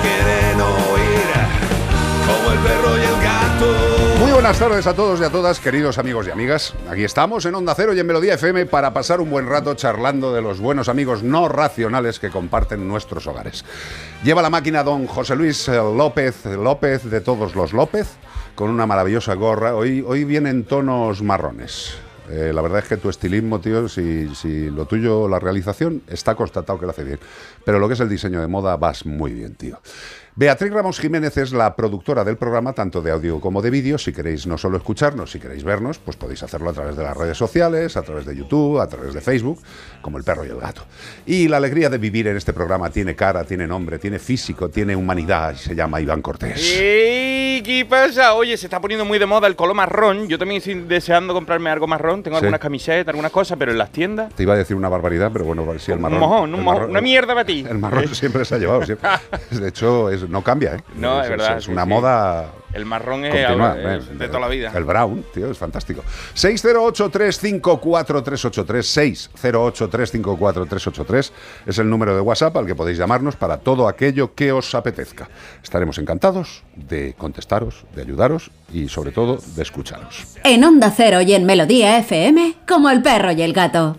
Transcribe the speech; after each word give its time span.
Quieren 0.00 0.60
oír 0.60 1.22
como 2.26 2.52
el 2.52 2.58
perro 2.60 2.96
y 2.96 3.00
el 3.00 3.22
gato. 3.22 4.18
Muy 4.20 4.32
buenas 4.32 4.58
tardes 4.58 4.86
a 4.86 4.94
todos 4.94 5.20
y 5.20 5.24
a 5.24 5.30
todas, 5.30 5.60
queridos 5.60 5.98
amigos 5.98 6.26
y 6.26 6.30
amigas. 6.30 6.74
Aquí 6.88 7.04
estamos 7.04 7.44
en 7.44 7.54
Onda 7.54 7.74
Cero 7.74 7.92
y 7.92 8.00
en 8.00 8.06
Melodía 8.06 8.34
FM 8.34 8.66
para 8.66 8.92
pasar 8.94 9.20
un 9.20 9.30
buen 9.30 9.46
rato 9.46 9.74
charlando 9.74 10.32
de 10.32 10.40
los 10.40 10.60
buenos 10.60 10.88
amigos 10.88 11.22
no 11.22 11.48
racionales 11.48 12.18
que 12.18 12.30
comparten 12.30 12.88
nuestros 12.88 13.26
hogares. 13.26 13.64
Lleva 14.24 14.40
la 14.40 14.50
máquina 14.50 14.82
don 14.82 15.06
José 15.06 15.36
Luis 15.36 15.68
eh, 15.68 15.76
López 15.76 16.46
López 16.46 17.04
de 17.04 17.20
todos 17.20 17.54
los 17.54 17.72
López 17.72 18.16
con 18.54 18.70
una 18.70 18.86
maravillosa 18.86 19.34
gorra. 19.34 19.74
Hoy, 19.74 20.04
hoy 20.06 20.24
viene 20.24 20.50
en 20.50 20.64
tonos 20.64 21.22
marrones. 21.22 21.96
Eh, 22.30 22.52
la 22.54 22.62
verdad 22.62 22.80
es 22.80 22.88
que 22.88 22.96
tu 22.96 23.08
estilismo, 23.08 23.60
tío, 23.60 23.88
si, 23.88 24.34
si 24.34 24.70
lo 24.70 24.86
tuyo, 24.86 25.28
la 25.28 25.38
realización, 25.38 26.02
está 26.08 26.34
constatado 26.34 26.78
que 26.78 26.86
lo 26.86 26.92
hace 26.92 27.04
bien. 27.04 27.18
Pero 27.64 27.78
lo 27.78 27.88
que 27.88 27.94
es 27.94 28.00
el 28.00 28.08
diseño 28.08 28.40
de 28.40 28.46
moda, 28.46 28.76
vas 28.76 29.04
muy 29.06 29.32
bien, 29.32 29.54
tío. 29.54 29.80
Beatriz 30.34 30.72
Ramos 30.72 30.98
Jiménez 30.98 31.36
es 31.36 31.52
la 31.52 31.76
productora 31.76 32.24
del 32.24 32.38
programa, 32.38 32.72
tanto 32.72 33.02
de 33.02 33.10
audio 33.10 33.38
como 33.38 33.60
de 33.60 33.68
vídeo. 33.68 33.98
Si 33.98 34.14
queréis 34.14 34.46
no 34.46 34.56
solo 34.56 34.78
escucharnos, 34.78 35.30
si 35.30 35.38
queréis 35.38 35.62
vernos, 35.62 35.98
pues 35.98 36.16
podéis 36.16 36.42
hacerlo 36.42 36.70
a 36.70 36.72
través 36.72 36.96
de 36.96 37.02
las 37.02 37.14
redes 37.14 37.36
sociales, 37.36 37.98
a 37.98 38.02
través 38.02 38.24
de 38.24 38.34
YouTube, 38.34 38.80
a 38.80 38.86
través 38.86 39.12
de 39.12 39.20
Facebook, 39.20 39.60
como 40.00 40.16
el 40.16 40.24
perro 40.24 40.46
y 40.46 40.48
el 40.48 40.56
gato. 40.58 40.84
Y 41.26 41.48
la 41.48 41.58
alegría 41.58 41.90
de 41.90 41.98
vivir 41.98 42.28
en 42.28 42.38
este 42.38 42.54
programa 42.54 42.88
tiene 42.88 43.14
cara, 43.14 43.44
tiene 43.44 43.66
nombre, 43.66 43.98
tiene 43.98 44.18
físico, 44.18 44.70
tiene 44.70 44.96
humanidad 44.96 45.54
se 45.54 45.74
llama 45.74 46.00
Iván 46.00 46.22
Cortés. 46.22 46.78
¡Ey! 46.80 47.60
¿Qué 47.62 47.84
pasa? 47.84 48.32
Oye, 48.32 48.56
se 48.56 48.66
está 48.66 48.80
poniendo 48.80 49.04
muy 49.04 49.18
de 49.18 49.26
moda 49.26 49.46
el 49.48 49.54
color 49.54 49.74
marrón. 49.76 50.28
Yo 50.28 50.38
también 50.38 50.58
estoy 50.60 50.80
deseando 50.88 51.34
comprarme 51.34 51.68
algo 51.68 51.86
marrón. 51.86 52.22
Tengo 52.22 52.38
Sí. 52.38 52.44
algunas 52.46 52.60
camisetas, 52.60 53.08
algunas 53.08 53.30
cosas, 53.30 53.58
pero 53.58 53.70
en 53.70 53.76
las 53.78 53.92
tiendas. 53.92 54.32
Te 54.34 54.44
iba 54.44 54.54
a 54.54 54.56
decir 54.56 54.76
una 54.76 54.88
barbaridad, 54.88 55.30
pero 55.30 55.44
bueno, 55.44 55.78
si 55.78 55.92
el 55.92 55.98
marrón. 55.98 56.14
un 56.14 56.20
mojón, 56.20 56.54
un 56.54 56.62
mojón, 56.62 56.64
marrón- 56.84 56.90
una 56.90 57.00
mierda 57.02 57.34
para 57.34 57.44
ti. 57.44 57.66
El 57.68 57.78
marrón 57.78 58.08
siempre 58.14 58.46
se 58.46 58.54
ha 58.54 58.58
llevado. 58.58 58.86
siempre. 58.86 59.08
De 59.50 59.68
hecho, 59.68 60.08
es- 60.10 60.21
no 60.28 60.42
cambia, 60.42 60.74
¿eh? 60.76 60.80
No, 60.96 61.22
es 61.22 61.28
verdad, 61.28 61.58
Es 61.58 61.68
una 61.68 61.82
sí. 61.84 61.88
moda 61.88 62.46
El 62.72 62.86
marrón 62.86 63.24
es, 63.24 63.30
continua. 63.34 63.72
algo- 63.72 63.88
es 63.90 64.04
eh, 64.08 64.14
de 64.14 64.26
toda 64.28 64.40
la 64.40 64.48
vida. 64.48 64.72
El 64.74 64.84
brown, 64.84 65.24
tío, 65.34 65.50
es 65.50 65.58
fantástico. 65.58 66.02
608-354-383. 66.34 69.30
608-354-383 69.36 71.30
es 71.66 71.78
el 71.78 71.88
número 71.90 72.14
de 72.14 72.20
WhatsApp 72.20 72.56
al 72.56 72.66
que 72.66 72.74
podéis 72.74 72.98
llamarnos 72.98 73.36
para 73.36 73.58
todo 73.58 73.88
aquello 73.88 74.34
que 74.34 74.52
os 74.52 74.74
apetezca. 74.74 75.28
Estaremos 75.62 75.98
encantados 75.98 76.62
de 76.74 77.14
contestaros, 77.18 77.84
de 77.94 78.02
ayudaros 78.02 78.50
y, 78.72 78.88
sobre 78.88 79.12
todo, 79.12 79.38
de 79.54 79.62
escucharos. 79.62 80.24
En 80.44 80.64
Onda 80.64 80.90
Cero 80.96 81.20
y 81.20 81.34
en 81.34 81.44
Melodía 81.44 81.98
FM, 81.98 82.54
como 82.66 82.88
el 82.90 83.02
perro 83.02 83.32
y 83.32 83.42
el 83.42 83.52
gato. 83.52 83.96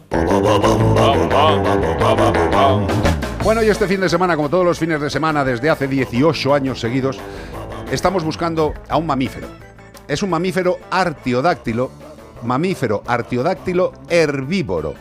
Bueno, 3.44 3.62
y 3.62 3.68
este 3.68 3.90
fin 3.90 4.00
de 4.00 4.08
semana, 4.08 4.38
como 4.38 4.50
todos 4.50 4.64
los 4.64 4.80
fines 4.80 5.02
de 5.02 5.10
semana 5.10 5.44
desde 5.44 5.70
hace 5.70 5.86
18 5.86 6.54
años 6.54 6.80
seguidos, 6.80 7.20
estamos 7.92 8.24
buscando 8.24 8.74
a 8.88 8.96
un 8.96 9.06
mamífero. 9.06 9.48
Es 10.08 10.24
un 10.24 10.30
mamífero 10.30 10.80
artiodáctilo, 10.90 11.92
mamífero 12.44 13.04
artiodáctilo 13.06 13.92
herbívoro, 14.10 14.94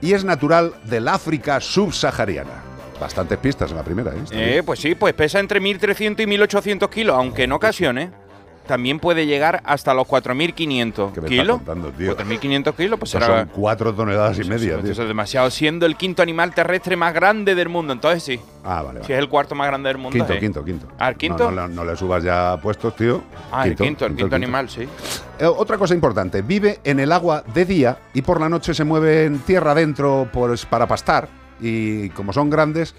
y 0.00 0.14
es 0.14 0.24
natural 0.24 0.72
del 0.84 1.08
África 1.08 1.60
subsahariana. 1.60 2.62
Bastantes 2.98 3.36
pistas 3.36 3.70
en 3.70 3.76
la 3.76 3.84
primera, 3.84 4.12
¿eh? 4.12 4.24
Eh, 4.30 4.62
pues 4.64 4.80
sí, 4.80 4.94
pues 4.94 5.12
pesa 5.12 5.38
entre 5.38 5.60
1.300 5.60 6.20
y 6.20 6.24
1.800 6.24 6.88
kilos, 6.88 7.14
aunque 7.14 7.44
en 7.44 7.52
ocasiones 7.52 8.08
también 8.70 9.00
puede 9.00 9.26
llegar 9.26 9.62
hasta 9.64 9.92
los 9.94 10.06
4.500 10.06 11.12
¿Qué 11.12 11.20
me 11.20 11.26
estás 11.26 11.28
kilos. 11.28 11.56
contando, 11.56 11.90
tío? 11.90 12.16
4.500 12.16 12.74
kilos, 12.76 13.00
pues 13.00 13.10
Eso 13.14 13.24
será... 13.24 13.40
son 13.40 13.48
cuatro 13.48 13.92
toneladas 13.92 14.38
y 14.38 14.44
media, 14.44 14.74
Eso 14.74 14.82
tío. 14.82 14.92
es 14.92 14.98
demasiado, 15.08 15.50
siendo 15.50 15.86
el 15.86 15.96
quinto 15.96 16.22
animal 16.22 16.54
terrestre 16.54 16.96
más 16.96 17.12
grande 17.12 17.56
del 17.56 17.68
mundo. 17.68 17.92
Entonces 17.92 18.22
sí, 18.22 18.40
Ah, 18.62 18.82
vale, 18.82 19.02
si 19.02 19.12
es 19.12 19.18
el 19.18 19.28
cuarto 19.28 19.56
más 19.56 19.66
grande 19.66 19.88
del 19.88 19.98
mundo. 19.98 20.16
Quinto, 20.16 20.32
eh. 20.34 20.38
quinto, 20.38 20.64
quinto. 20.64 20.86
Ah, 21.00 21.08
¿el 21.08 21.16
quinto? 21.16 21.50
No, 21.50 21.66
no, 21.66 21.68
no 21.68 21.84
le 21.84 21.96
subas 21.96 22.22
ya 22.22 22.56
puestos, 22.62 22.94
tío. 22.94 23.22
Ah, 23.50 23.66
el 23.66 23.74
quinto, 23.74 24.06
el 24.06 24.14
quinto 24.14 24.36
animal, 24.36 24.70
sí. 24.70 24.82
Eh, 25.40 25.46
otra 25.46 25.76
cosa 25.78 25.94
importante, 25.94 26.42
vive 26.42 26.78
en 26.84 27.00
el 27.00 27.10
agua 27.10 27.42
de 27.52 27.64
día 27.64 27.98
y 28.14 28.22
por 28.22 28.40
la 28.40 28.48
noche 28.48 28.72
se 28.74 28.84
mueve 28.84 29.24
en 29.24 29.40
tierra 29.40 29.72
adentro 29.72 30.28
pues, 30.32 30.64
para 30.64 30.86
pastar. 30.86 31.28
Y 31.60 32.10
como 32.10 32.32
son 32.32 32.48
grandes, 32.50 32.94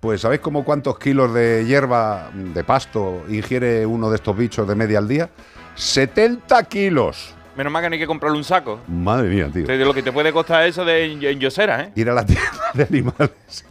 pues 0.00 0.20
¿sabéis 0.20 0.40
como 0.40 0.64
cuántos 0.64 0.98
kilos 0.98 1.32
de 1.34 1.64
hierba, 1.66 2.30
de 2.32 2.62
pasto, 2.64 3.24
ingiere 3.28 3.84
uno 3.86 4.10
de 4.10 4.16
estos 4.16 4.36
bichos 4.36 4.66
de 4.68 4.74
media 4.74 4.98
al 4.98 5.08
día? 5.08 5.28
70 5.74 6.62
kilos. 6.64 7.32
Menos 7.56 7.72
mal 7.72 7.82
que 7.82 7.88
no 7.88 7.94
hay 7.94 7.98
que 8.00 8.06
comprarle 8.06 8.36
un 8.36 8.44
saco. 8.44 8.80
Madre 8.86 9.28
mía, 9.30 9.48
tío. 9.50 9.66
De 9.66 9.78
lo 9.78 9.94
que 9.94 10.02
te 10.02 10.12
puede 10.12 10.30
costar 10.30 10.66
eso 10.66 10.84
de 10.84 11.04
en, 11.04 11.40
Yosera, 11.40 11.84
¿eh? 11.84 11.92
Ir 11.94 12.10
a 12.10 12.12
la 12.12 12.26
tienda 12.26 12.44
de 12.74 12.82
animales. 12.84 13.30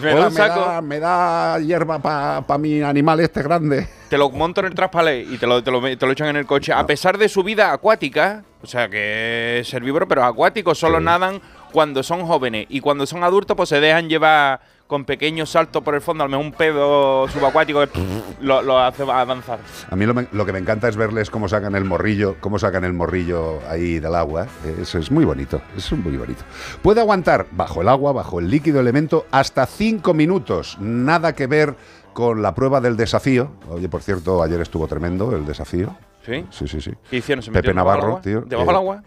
Me 0.00 0.08
da 0.08 0.14
"Hola, 0.16 0.28
un 0.28 0.32
me, 0.32 0.38
saco". 0.38 0.60
da, 0.60 0.80
me 0.80 0.98
da 0.98 1.58
hierba 1.60 1.98
para 1.98 2.58
mi 2.58 2.80
animal 2.80 3.20
este 3.20 3.42
grande. 3.42 3.88
Te 4.08 4.16
lo 4.16 4.30
monto 4.30 4.60
en 4.60 4.68
el 4.68 4.74
traspalé 4.74 5.20
y 5.20 5.36
te 5.36 5.46
lo, 5.46 5.62
te, 5.62 5.70
lo, 5.70 5.82
te 5.82 6.06
lo 6.06 6.12
echan 6.12 6.28
en 6.28 6.36
el 6.36 6.46
coche. 6.46 6.72
A 6.72 6.86
pesar 6.86 7.18
de 7.18 7.28
su 7.28 7.42
vida 7.42 7.72
acuática, 7.72 8.42
o 8.62 8.66
sea 8.66 8.88
que 8.88 9.58
es 9.60 9.74
herbívoro, 9.74 10.08
pero 10.08 10.24
acuático, 10.24 10.74
solo 10.74 10.96
Sí. 10.98 11.04
nadan 11.04 11.42
cuando 11.72 12.02
son 12.02 12.24
jóvenes. 12.26 12.64
Y 12.70 12.80
cuando 12.80 13.04
son 13.06 13.22
adultos, 13.22 13.54
pues 13.54 13.68
se 13.68 13.80
dejan 13.80 14.08
llevar 14.08 14.60
con 14.86 15.04
pequeños 15.04 15.50
saltos 15.50 15.82
por 15.82 15.94
el 15.94 16.00
fondo, 16.00 16.22
a 16.24 16.26
lo 16.26 16.30
mejor 16.30 16.46
un 16.46 16.52
pedo 16.52 17.28
subacuático 17.28 17.84
que 17.88 18.00
lo, 18.40 18.62
lo 18.62 18.78
hace 18.78 19.02
avanzar. 19.02 19.58
A 19.90 19.96
mí 19.96 20.06
lo, 20.06 20.14
me- 20.14 20.28
lo 20.32 20.46
que 20.46 20.52
me 20.52 20.58
encanta 20.58 20.88
es 20.88 20.96
verles 20.96 21.28
cómo 21.30 21.48
sacan 21.48 21.74
el 21.74 21.84
morrillo, 21.84 22.36
cómo 22.40 22.58
sacan 22.58 22.84
el 22.84 22.92
morrillo 22.92 23.58
ahí 23.68 23.98
del 23.98 24.14
agua. 24.14 24.46
Eso 24.80 24.98
es 24.98 25.10
muy 25.10 25.24
bonito, 25.24 25.60
es 25.76 25.92
muy 25.92 26.16
bonito. 26.16 26.42
Puede 26.82 27.00
aguantar 27.00 27.46
bajo 27.50 27.82
el 27.82 27.88
agua, 27.88 28.12
bajo 28.12 28.38
el 28.38 28.48
líquido 28.48 28.78
elemento, 28.80 29.26
hasta 29.30 29.66
5 29.66 30.14
minutos. 30.14 30.76
Nada 30.80 31.34
que 31.34 31.46
ver 31.46 31.74
con 32.12 32.40
la 32.42 32.54
prueba 32.54 32.80
del 32.80 32.96
desafío. 32.96 33.50
Oye, 33.68 33.88
por 33.88 34.02
cierto, 34.02 34.42
ayer 34.42 34.60
estuvo 34.60 34.86
tremendo 34.86 35.34
el 35.36 35.44
desafío. 35.44 35.96
¿Sí? 36.24 36.44
Sí, 36.50 36.66
sí, 36.66 36.80
sí. 36.80 36.92
¿Qué 37.10 37.16
hicieron? 37.18 37.42
¿Se 37.42 37.50
Pepe 37.52 37.72
Navarro, 37.74 38.06
agua? 38.08 38.20
tío. 38.20 38.40
¿Debajo 38.40 38.64
eh, 38.64 38.66
del 38.72 38.76
agua? 38.76 39.02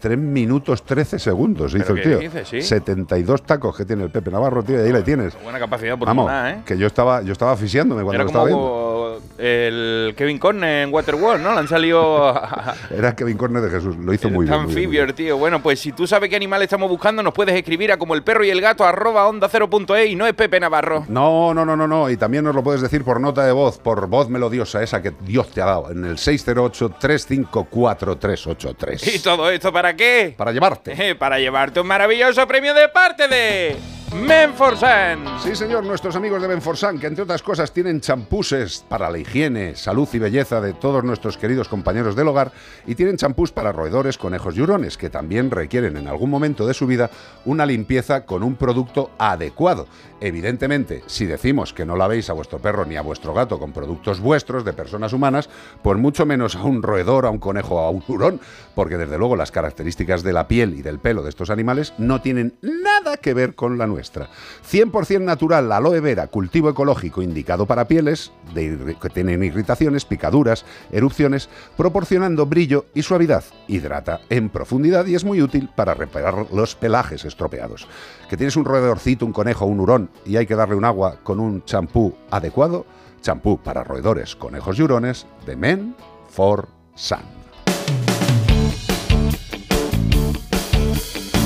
3, 0.00 0.18
minutos 0.18 0.82
13 0.84 1.18
segundos 1.18 1.74
hizo 1.74 1.94
¿Pero 1.94 1.96
el 1.96 2.02
tío. 2.02 2.18
dices? 2.18 2.48
Sí. 2.48 2.60
72 2.60 3.42
tacos 3.44 3.76
que 3.76 3.84
tiene 3.84 4.04
el 4.04 4.10
Pepe 4.10 4.30
Navarro, 4.30 4.62
tío, 4.62 4.76
y 4.76 4.80
ahí 4.86 4.92
le 4.92 5.02
tienes. 5.02 5.34
Buena 5.42 5.58
capacidad 5.58 5.98
por 5.98 6.08
Vamos, 6.08 6.30
¿eh? 6.32 6.58
que 6.66 6.76
yo 6.76 6.86
estaba, 6.86 7.22
yo 7.22 7.32
estaba 7.32 7.52
asfixiándome 7.52 8.02
cuando 8.02 8.14
Era 8.14 8.24
lo 8.24 8.28
estaba 8.28 8.44
viendo. 8.44 8.62
como 8.62 8.74
salido 8.74 8.94
el 9.38 10.14
Kevin 10.16 10.38
Corner 10.38 10.84
en 10.86 10.94
Waterworld, 10.94 11.42
¿no? 11.42 11.52
Le 11.52 11.58
han 11.60 11.68
salido 11.68 12.34
Era 12.90 13.14
Kevin 13.16 13.36
Corner 13.36 13.62
de 13.62 13.70
Jesús, 13.70 13.96
lo 13.96 14.12
hizo 14.12 14.28
muy 14.30 14.46
bien. 14.46 14.62
muy 14.62 14.74
bien, 14.74 14.74
muy 14.74 14.74
anfibios, 14.98 15.14
tío. 15.14 15.38
Bueno, 15.38 15.62
pues 15.62 15.80
si 15.80 15.92
tú 15.92 16.06
sabes 16.06 16.28
qué 16.30 16.36
animal 16.36 16.62
estamos 16.62 16.88
buscando, 16.90 17.22
nos 17.22 17.32
puedes 17.32 17.54
escribir 17.54 17.92
a 17.92 17.96
como 17.96 18.14
el 18.14 18.22
perro 18.22 18.44
y 18.44 18.50
el 18.50 18.60
gato 18.60 18.84
arroba 18.84 19.26
onda 19.26 19.48
cero 19.50 19.68
punto 19.70 19.96
e 19.96 20.06
y 20.06 20.16
no 20.16 20.26
es 20.26 20.34
Pepe 20.34 20.60
Navarro. 20.60 21.04
No, 21.08 21.54
no, 21.54 21.64
no, 21.64 21.76
no, 21.76 21.86
no. 21.88 22.10
Y 22.10 22.16
también 22.16 22.44
nos 22.44 22.54
lo 22.54 22.62
puedes 22.62 22.82
decir 22.82 23.02
por 23.02 23.20
nota 23.20 23.44
de 23.46 23.52
voz, 23.52 23.78
por 23.78 24.06
voz 24.08 24.28
melodiosa 24.28 24.82
esa 24.82 25.00
que 25.02 25.12
Dios 25.24 25.48
te 25.50 25.62
ha 25.62 25.66
dado, 25.66 25.90
en 25.90 26.04
el 26.04 26.16
608-354-383. 26.16 29.06
¿Y 29.14 29.18
todo 29.20 29.50
esto 29.54 29.72
para 29.72 29.94
qué? 29.94 30.34
Para 30.36 30.52
llevarte. 30.52 31.14
Para 31.18 31.38
llevarte 31.38 31.80
un 31.80 31.86
maravilloso 31.86 32.46
premio 32.46 32.74
de 32.74 32.88
parte 32.88 33.28
de 33.28 33.76
Menforsan. 34.14 35.40
Sí, 35.42 35.56
señor, 35.56 35.84
nuestros 35.84 36.14
amigos 36.14 36.40
de 36.40 36.46
Benforsan, 36.46 37.00
que 37.00 37.08
entre 37.08 37.24
otras 37.24 37.42
cosas 37.42 37.72
tienen 37.72 38.00
champuses 38.00 38.84
para 38.88 39.10
la 39.10 39.18
higiene, 39.18 39.74
salud 39.74 40.08
y 40.12 40.20
belleza 40.20 40.60
de 40.60 40.72
todos 40.72 41.02
nuestros 41.02 41.36
queridos 41.36 41.68
compañeros 41.68 42.14
del 42.14 42.28
hogar 42.28 42.52
y 42.86 42.94
tienen 42.94 43.16
champús 43.16 43.50
para 43.50 43.72
roedores, 43.72 44.16
conejos 44.16 44.56
y 44.56 44.60
hurones, 44.60 44.96
que 44.96 45.10
también 45.10 45.50
requieren 45.50 45.96
en 45.96 46.06
algún 46.06 46.30
momento 46.30 46.64
de 46.64 46.74
su 46.74 46.86
vida 46.86 47.10
una 47.44 47.66
limpieza 47.66 48.24
con 48.24 48.44
un 48.44 48.54
producto 48.54 49.10
adecuado. 49.18 49.88
Evidentemente, 50.20 51.02
si 51.06 51.26
decimos 51.26 51.72
que 51.72 51.84
no 51.84 51.96
lavéis 51.96 52.30
a 52.30 52.34
vuestro 52.34 52.60
perro 52.60 52.86
ni 52.86 52.96
a 52.96 53.02
vuestro 53.02 53.34
gato 53.34 53.58
con 53.58 53.72
productos 53.72 54.20
vuestros 54.20 54.64
de 54.64 54.72
personas 54.72 55.12
humanas, 55.12 55.50
pues 55.82 55.98
mucho 55.98 56.24
menos 56.24 56.54
a 56.54 56.62
un 56.62 56.84
roedor, 56.84 57.26
a 57.26 57.30
un 57.30 57.38
conejo 57.38 57.80
a 57.80 57.90
un 57.90 58.02
hurón, 58.06 58.40
porque 58.76 58.96
desde 58.96 59.18
luego 59.18 59.34
las 59.34 59.50
características 59.50 60.22
de 60.22 60.32
la 60.32 60.46
piel 60.46 60.74
y 60.74 60.82
del 60.82 61.00
pelo 61.00 61.24
de 61.24 61.30
estos 61.30 61.50
animales 61.50 61.92
no 61.98 62.20
tienen 62.20 62.54
nada 62.62 63.16
que 63.16 63.34
ver 63.34 63.56
con 63.56 63.76
la 63.76 63.88
nuestra. 63.88 64.03
100% 64.12 65.20
natural, 65.20 65.70
aloe 65.72 66.00
vera, 66.00 66.26
cultivo 66.28 66.70
ecológico 66.70 67.22
indicado 67.22 67.66
para 67.66 67.86
pieles 67.86 68.32
que 68.54 69.10
tienen 69.10 69.42
irritaciones, 69.42 70.04
picaduras, 70.04 70.64
erupciones, 70.90 71.48
proporcionando 71.76 72.46
brillo 72.46 72.86
y 72.94 73.02
suavidad. 73.02 73.44
Hidrata 73.68 74.20
en 74.28 74.48
profundidad 74.48 75.06
y 75.06 75.14
es 75.14 75.24
muy 75.24 75.42
útil 75.42 75.70
para 75.74 75.94
reparar 75.94 76.46
los 76.52 76.74
pelajes 76.74 77.24
estropeados. 77.24 77.86
Que 78.28 78.36
tienes 78.36 78.56
un 78.56 78.64
roedorcito, 78.64 79.26
un 79.26 79.32
conejo, 79.32 79.66
un 79.66 79.80
hurón 79.80 80.10
y 80.24 80.36
hay 80.36 80.46
que 80.46 80.56
darle 80.56 80.74
un 80.74 80.84
agua 80.84 81.18
con 81.22 81.40
un 81.40 81.64
champú 81.64 82.14
adecuado, 82.30 82.86
champú 83.20 83.58
para 83.58 83.84
roedores, 83.84 84.36
conejos 84.36 84.78
y 84.78 84.82
hurones 84.82 85.26
de 85.46 85.56
Men 85.56 85.96
for 86.28 86.68
Sun. 86.94 87.33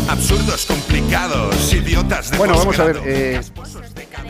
Absurdos, 0.08 0.64
complicados, 0.66 1.72
idiotas 1.74 2.30
de 2.30 2.38
Bueno, 2.38 2.56
vamos 2.56 2.78
a 2.78 2.84
ver. 2.84 3.00
eh, 3.04 3.40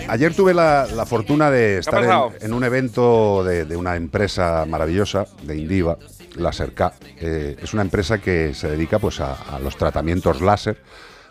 ayer 0.08 0.34
tuve 0.34 0.52
la, 0.52 0.86
la 0.86 1.06
fortuna 1.06 1.50
de 1.50 1.78
estar 1.78 2.02
en, 2.02 2.46
en 2.46 2.52
un 2.52 2.64
evento 2.64 3.44
de, 3.44 3.64
de 3.64 3.76
una 3.76 3.94
empresa 3.94 4.64
maravillosa, 4.66 5.26
de 5.42 5.56
Indiva, 5.56 5.96
la 6.34 6.52
Serca. 6.52 6.94
Eh, 7.20 7.56
es 7.62 7.72
una 7.74 7.82
empresa 7.82 8.18
que 8.18 8.54
se 8.54 8.68
dedica 8.68 8.98
pues, 8.98 9.20
a, 9.20 9.34
a 9.34 9.60
los 9.60 9.76
tratamientos 9.76 10.40
láser 10.40 10.82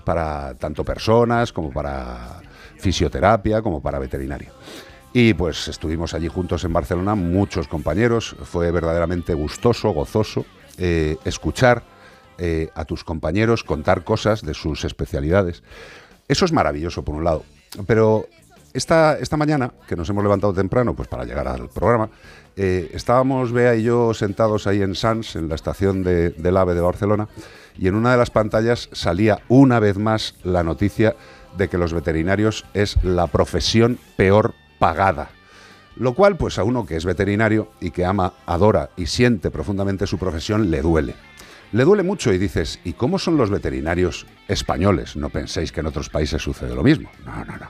para 0.05 0.53
tanto 0.55 0.85
personas 0.85 1.51
como 1.51 1.71
para 1.71 2.39
fisioterapia, 2.77 3.61
como 3.61 3.81
para 3.81 3.99
veterinaria. 3.99 4.51
Y 5.11 5.33
pues 5.33 5.67
estuvimos 5.67 6.13
allí 6.13 6.29
juntos 6.29 6.63
en 6.63 6.71
Barcelona, 6.71 7.15
muchos 7.15 7.67
compañeros. 7.67 8.35
Fue 8.43 8.71
verdaderamente 8.71 9.33
gustoso, 9.33 9.89
gozoso 9.89 10.45
eh, 10.77 11.17
escuchar 11.25 11.96
eh, 12.37 12.69
a 12.75 12.85
tus 12.85 13.03
compañeros 13.03 13.63
contar 13.63 14.03
cosas 14.03 14.41
de 14.41 14.53
sus 14.53 14.83
especialidades. 14.85 15.63
Eso 16.27 16.45
es 16.45 16.51
maravilloso, 16.51 17.03
por 17.03 17.15
un 17.15 17.23
lado. 17.23 17.43
Pero 17.85 18.27
esta, 18.73 19.17
esta 19.19 19.37
mañana, 19.37 19.71
que 19.87 19.95
nos 19.95 20.09
hemos 20.09 20.23
levantado 20.23 20.53
temprano 20.53 20.93
pues 20.95 21.07
para 21.07 21.23
llegar 21.25 21.47
al 21.47 21.69
programa, 21.69 22.09
eh, 22.55 22.89
estábamos 22.93 23.51
Bea 23.51 23.75
y 23.75 23.83
yo 23.83 24.13
sentados 24.13 24.67
ahí 24.67 24.81
en 24.81 24.95
Sans, 24.95 25.35
en 25.35 25.47
la 25.49 25.55
estación 25.55 26.03
de- 26.03 26.31
del 26.31 26.57
AVE 26.57 26.73
de 26.73 26.81
Barcelona, 26.81 27.27
y 27.77 27.87
en 27.87 27.95
una 27.95 28.11
de 28.11 28.17
las 28.17 28.31
pantallas 28.31 28.89
salía 28.91 29.39
una 29.47 29.79
vez 29.79 29.97
más 29.97 30.35
la 30.43 30.63
noticia 30.63 31.15
de 31.57 31.67
que 31.69 31.77
los 31.77 31.93
veterinarios 31.93 32.65
es 32.73 33.01
la 33.03 33.27
profesión 33.27 33.99
peor 34.15 34.53
pagada. 34.79 35.29
Lo 35.95 36.13
cual, 36.13 36.37
pues 36.37 36.59
a 36.59 36.63
uno 36.63 36.85
que 36.85 36.95
es 36.95 37.05
veterinario 37.05 37.69
y 37.79 37.89
que 37.91 38.05
ama, 38.05 38.33
adora 38.45 38.89
y 38.97 39.07
siente 39.07 39.49
profundamente 39.49 40.05
su 40.05 40.17
profesión, 40.19 40.69
le 40.69 40.81
duele. 40.81 41.15
Le 41.73 41.83
duele 41.83 42.03
mucho 42.03 42.31
y 42.31 42.37
dices, 42.37 42.79
¿y 42.83 42.93
cómo 42.93 43.19
son 43.19 43.35
los 43.35 43.49
veterinarios 43.49 44.25
españoles? 44.47 45.15
No 45.15 45.29
penséis 45.29 45.71
que 45.71 45.81
en 45.81 45.87
otros 45.87 46.09
países 46.09 46.41
sucede 46.41 46.73
lo 46.73 46.83
mismo. 46.83 47.09
No, 47.25 47.43
no, 47.43 47.57
no. 47.57 47.67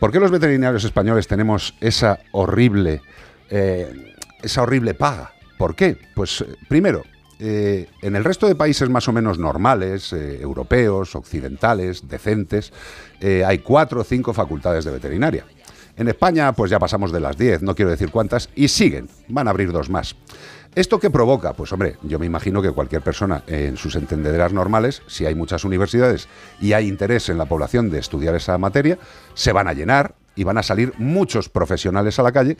¿Por 0.00 0.10
qué 0.10 0.18
los 0.18 0.32
veterinarios 0.32 0.82
españoles 0.82 1.28
tenemos 1.28 1.76
esa 1.80 2.18
horrible, 2.32 3.02
eh, 3.50 4.14
esa 4.42 4.62
horrible 4.62 4.94
paga? 4.94 5.32
¿Por 5.56 5.76
qué? 5.76 5.96
Pues 6.14 6.40
eh, 6.40 6.56
primero, 6.68 7.04
eh, 7.38 7.86
en 8.00 8.16
el 8.16 8.24
resto 8.24 8.48
de 8.48 8.56
países 8.56 8.88
más 8.88 9.06
o 9.06 9.12
menos 9.12 9.38
normales, 9.38 10.12
europeos, 10.12 11.14
occidentales, 11.14 12.08
decentes, 12.08 12.72
hay 13.46 13.58
cuatro 13.58 14.00
o 14.00 14.04
cinco 14.04 14.32
facultades 14.32 14.84
de 14.84 14.90
veterinaria. 14.90 15.44
En 15.96 16.08
España, 16.08 16.52
pues 16.52 16.70
ya 16.70 16.80
pasamos 16.80 17.12
de 17.12 17.20
las 17.20 17.36
10, 17.36 17.62
no 17.62 17.76
quiero 17.76 17.90
decir 17.90 18.10
cuántas, 18.10 18.48
y 18.56 18.68
siguen, 18.68 19.08
van 19.28 19.46
a 19.46 19.50
abrir 19.50 19.70
dos 19.70 19.88
más. 19.88 20.16
¿Esto 20.74 20.98
qué 20.98 21.10
provoca? 21.10 21.52
Pues 21.52 21.70
hombre, 21.74 21.96
yo 22.02 22.18
me 22.18 22.24
imagino 22.24 22.62
que 22.62 22.70
cualquier 22.70 23.02
persona 23.02 23.42
en 23.46 23.76
sus 23.76 23.94
entendederas 23.94 24.54
normales, 24.54 25.02
si 25.06 25.26
hay 25.26 25.34
muchas 25.34 25.66
universidades 25.66 26.28
y 26.62 26.72
hay 26.72 26.88
interés 26.88 27.28
en 27.28 27.36
la 27.36 27.44
población 27.44 27.90
de 27.90 27.98
estudiar 27.98 28.34
esa 28.34 28.56
materia, 28.56 28.96
se 29.34 29.52
van 29.52 29.68
a 29.68 29.74
llenar 29.74 30.14
y 30.34 30.44
van 30.44 30.56
a 30.56 30.62
salir 30.62 30.94
muchos 30.96 31.50
profesionales 31.50 32.18
a 32.18 32.22
la 32.22 32.32
calle 32.32 32.56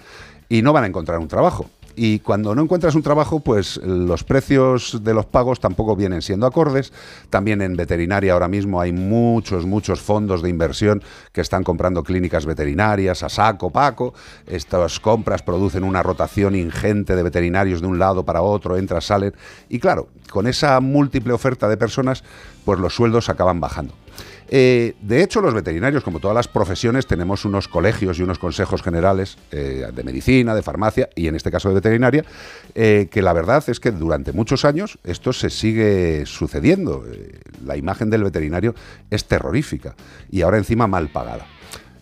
y 0.51 0.61
no 0.61 0.75
van 0.75 0.85
a 0.85 0.89
encontrar 0.89 1.21
un 1.21 1.29
trabajo. 1.29 1.71
Y 1.95 2.21
cuando 2.21 2.55
no 2.55 2.63
encuentras 2.63 2.95
un 2.95 3.03
trabajo, 3.03 3.41
pues 3.41 3.77
los 3.79 4.25
precios 4.25 5.01
de 5.03 5.15
los 5.15 5.27
pagos 5.27 5.61
tampoco 5.61 5.95
vienen 5.95 6.23
siendo 6.23 6.47
acordes. 6.47 6.93
También 7.31 7.61
en 7.61 7.77
veterinaria 7.77 8.33
ahora 8.33 8.49
mismo 8.49 8.81
hay 8.81 8.93
muchos, 8.93 9.67
muchos 9.67 10.01
fondos 10.01 10.43
de 10.43 10.49
inversión 10.49 11.03
que 11.33 11.41
están 11.41 11.65
comprando 11.65 12.03
clínicas 12.03 12.47
veterinarias 12.47 13.23
a 13.23 13.29
saco, 13.29 13.71
paco. 13.71 14.15
Estas 14.47 15.01
compras 15.01 15.43
producen 15.43 15.85
una 15.85 16.03
rotación 16.03 16.55
ingente 16.55 17.15
de 17.15 17.23
veterinarios 17.23 17.81
de 17.81 17.87
un 17.87 17.99
lado 17.99 18.25
para 18.25 18.43
otro, 18.43 18.77
entran, 18.77 19.03
salen. 19.03 19.35
Y 19.69 19.79
claro, 19.79 20.09
con 20.31 20.47
esa 20.47 20.81
múltiple 20.81 21.33
oferta 21.33 21.69
de 21.69 21.77
personas, 21.77 22.25
pues 22.65 22.79
los 22.79 22.95
sueldos 22.95 23.29
acaban 23.29 23.61
bajando. 23.61 24.02
Eh, 24.55 24.97
de 25.01 25.23
hecho, 25.23 25.41
los 25.41 25.55
veterinarios, 25.55 26.05
como 26.05 26.21
todas 26.21 26.35
las 26.35 26.47
profesiones, 26.47 27.07
tenemos 27.07 27.47
unos 27.47 27.69
colegios 27.69 28.19
y 28.19 28.23
unos 28.23 28.39
consejos 28.39 28.83
generales 28.83 29.39
eh, 29.51 29.87
de 29.91 30.05
medicina, 30.05 30.55
de 30.55 30.61
farmacia 30.61 31.09
y 31.17 31.27
en 31.27 31.37
este 31.37 31.51
caso 31.51 31.71
de 31.71 31.77
veterinaria, 31.77 32.23
eh, 32.75 33.09
que 33.11 33.23
la 33.23 33.33
verdad 33.33 33.65
es 33.69 33.81
que 33.81 33.93
durante 33.93 34.33
muchos 34.33 34.67
años 34.67 34.99
esto 35.05 35.33
se 35.33 35.49
sigue 35.49 36.27
sucediendo. 36.27 37.03
La 37.65 37.79
imagen 37.79 38.11
del 38.11 38.25
veterinario 38.25 38.75
es 39.09 39.25
terrorífica 39.25 39.95
y 40.31 40.43
ahora 40.43 40.59
encima 40.59 40.87
mal 40.87 41.09
pagada. 41.09 41.47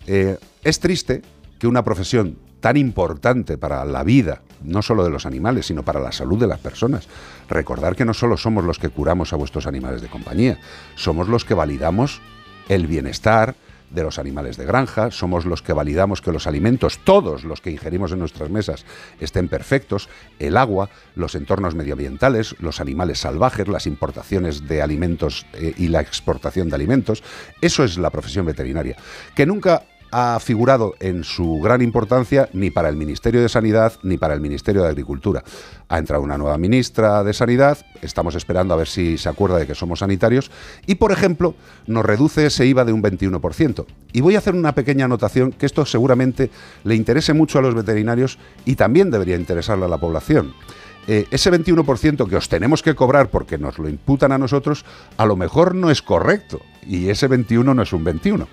Es 0.07 0.81
triste 0.81 1.23
que 1.61 1.69
una 1.69 1.85
profesión 1.85 2.37
tan 2.59 2.77
importante 2.77 3.59
para 3.59 3.85
la 3.85 4.03
vida, 4.03 4.43
no 4.65 4.83
solo 4.83 5.05
de 5.05 5.11
los 5.11 5.25
animales, 5.25 5.67
sino 5.67 5.85
para 5.85 6.01
la 6.01 6.11
salud 6.11 6.41
de 6.41 6.49
las 6.49 6.59
personas. 6.59 7.07
Recordar 7.49 7.95
que 7.95 8.05
no 8.05 8.13
solo 8.13 8.37
somos 8.37 8.65
los 8.65 8.81
que 8.81 8.89
curamos 8.89 9.33
a 9.33 9.37
vuestros 9.37 9.69
animales 9.69 10.03
de 10.03 10.09
compañía, 10.09 10.59
somos 10.97 11.29
los 11.29 11.45
que 11.45 11.55
validamos 11.55 12.21
el 12.71 12.87
bienestar 12.87 13.57
de 13.91 14.05
los 14.05 14.21
animales 14.21 14.57
de 14.57 14.65
granja, 14.65 15.11
somos 15.11 15.45
los 15.45 15.61
que 15.61 15.73
validamos 15.73 16.23
que 16.23 16.31
los 16.31 16.47
alimentos, 16.47 17.01
todos 17.03 17.43
los 17.43 17.61
que 17.61 17.73
ingerimos 17.73 18.13
en 18.13 18.21
nuestras 18.21 18.49
mesas, 18.49 18.85
estén 19.19 19.49
perfectos, 19.49 20.09
el 20.39 20.57
agua, 20.57 20.89
los 21.17 21.35
entornos 21.35 21.75
medioambientales, 21.75 22.55
los 22.61 22.81
animales 22.81 23.19
salvajes, 23.19 23.67
las 23.67 23.89
importaciones 23.89 24.69
de 24.69 24.83
alimentos 24.83 25.45
eh, 25.55 25.75
y 25.77 25.89
la 25.89 26.01
exportación 26.01 26.69
de 26.69 26.77
alimentos. 26.77 27.25
Eso 27.61 27.83
es 27.83 27.99
la 27.99 28.11
profesión 28.11 28.47
veterinaria, 28.47 28.97
que 29.35 29.47
nunca 29.47 29.83
ha 30.11 30.39
figurado 30.41 30.95
en 31.01 31.25
su 31.25 31.61
gran 31.61 31.83
importancia 31.83 32.49
ni 32.53 32.71
para 32.71 32.89
el 32.89 32.97
Ministerio 32.97 33.41
de 33.43 33.49
Sanidad 33.49 33.95
ni 34.03 34.19
para 34.19 34.35
el 34.35 34.41
Ministerio 34.41 34.83
de 34.83 34.89
Agricultura. 34.89 35.43
Ha 35.89 35.99
entrado 35.99 36.23
una 36.23 36.39
nueva 36.39 36.59
ministra 36.59 37.23
de 37.25 37.33
Sanidad, 37.33 37.79
estamos 38.03 38.35
esperando 38.35 38.75
a 38.75 38.77
ver 38.77 38.89
si 38.89 39.19
se 39.19 39.29
acuerda 39.29 39.59
de 39.59 39.67
que 39.67 39.75
somos 39.75 40.01
sanitarios 40.01 40.51
y, 40.87 40.97
por 40.97 41.13
ejemplo, 41.13 41.55
nos 41.87 42.05
reduce 42.05 42.47
ese 42.47 42.67
IVA 42.67 42.85
de 42.85 42.93
un 42.93 43.03
21%. 43.03 43.87
Y 44.13 44.21
voy 44.21 44.35
a 44.35 44.39
hacer 44.39 44.55
una 44.55 44.75
pequeña 44.75 45.05
anotación 45.05 45.53
que 45.53 45.67
esto 45.67 45.85
seguramente 45.87 46.51
le 46.85 46.95
interese 46.95 47.33
mucho 47.33 47.59
a 47.59 47.63
los 47.63 47.75
veterinarios 47.75 48.39
y 48.65 48.77
también 48.77 49.11
debería 49.11 49.37
interesarle 49.37 49.85
a 49.85 49.89
la 49.89 49.99
población. 49.99 50.53
Eh, 51.07 51.27
ese 51.31 51.51
21% 51.51 52.29
que 52.29 52.37
os 52.37 52.49
tenemos 52.49 52.83
que 52.83 52.95
cobrar 52.95 53.31
porque 53.31 53.59
nos 53.59 53.79
lo 53.79 53.89
imputan 53.89 54.33
a 54.33 54.39
nosotros, 54.39 54.85
a 55.17 55.27
lo 55.27 55.37
mejor 55.37 55.75
no 55.75 55.91
es 55.91 56.03
correcto. 56.03 56.61
Y 56.87 57.09
ese 57.09 57.29
21 57.29 57.75
no 57.75 57.83
es 57.83 57.93
un 57.93 58.05
21. 58.05 58.49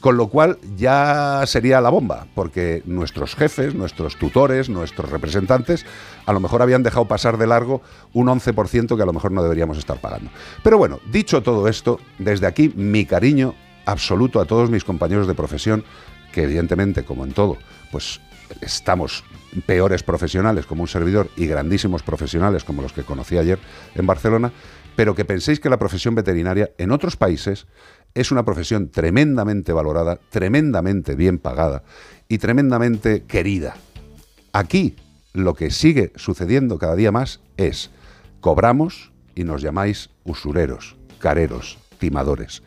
Con 0.00 0.16
lo 0.16 0.28
cual 0.28 0.58
ya 0.76 1.42
sería 1.46 1.80
la 1.80 1.90
bomba, 1.90 2.26
porque 2.34 2.82
nuestros 2.86 3.34
jefes, 3.34 3.74
nuestros 3.74 4.16
tutores, 4.16 4.68
nuestros 4.68 5.10
representantes, 5.10 5.84
a 6.26 6.32
lo 6.32 6.40
mejor 6.40 6.62
habían 6.62 6.82
dejado 6.82 7.06
pasar 7.06 7.38
de 7.38 7.46
largo 7.46 7.82
un 8.12 8.28
11% 8.28 8.96
que 8.96 9.02
a 9.02 9.06
lo 9.06 9.12
mejor 9.12 9.32
no 9.32 9.42
deberíamos 9.42 9.78
estar 9.78 10.00
pagando. 10.00 10.30
Pero 10.62 10.78
bueno, 10.78 11.00
dicho 11.10 11.42
todo 11.42 11.66
esto, 11.68 11.98
desde 12.18 12.46
aquí 12.46 12.72
mi 12.76 13.04
cariño 13.04 13.54
absoluto 13.84 14.40
a 14.40 14.44
todos 14.44 14.70
mis 14.70 14.84
compañeros 14.84 15.26
de 15.26 15.34
profesión, 15.34 15.84
que 16.32 16.42
evidentemente, 16.42 17.04
como 17.04 17.24
en 17.24 17.32
todo, 17.32 17.56
pues 17.90 18.20
estamos 18.60 19.24
peores 19.62 20.02
profesionales 20.02 20.66
como 20.66 20.82
un 20.82 20.88
servidor 20.88 21.28
y 21.36 21.46
grandísimos 21.46 22.02
profesionales 22.02 22.64
como 22.64 22.82
los 22.82 22.92
que 22.92 23.02
conocí 23.02 23.38
ayer 23.38 23.58
en 23.94 24.06
Barcelona, 24.06 24.52
pero 24.96 25.14
que 25.14 25.24
penséis 25.24 25.60
que 25.60 25.70
la 25.70 25.78
profesión 25.78 26.14
veterinaria 26.14 26.70
en 26.78 26.90
otros 26.90 27.16
países 27.16 27.66
es 28.14 28.30
una 28.30 28.44
profesión 28.44 28.88
tremendamente 28.90 29.72
valorada, 29.72 30.18
tremendamente 30.30 31.14
bien 31.14 31.38
pagada 31.38 31.82
y 32.28 32.38
tremendamente 32.38 33.24
querida. 33.24 33.76
Aquí 34.52 34.96
lo 35.34 35.54
que 35.54 35.70
sigue 35.70 36.12
sucediendo 36.16 36.78
cada 36.78 36.96
día 36.96 37.12
más 37.12 37.40
es 37.58 37.90
cobramos 38.40 39.12
y 39.34 39.44
nos 39.44 39.60
llamáis 39.60 40.08
usureros, 40.24 40.96
careros, 41.18 41.78
timadores. 41.98 42.62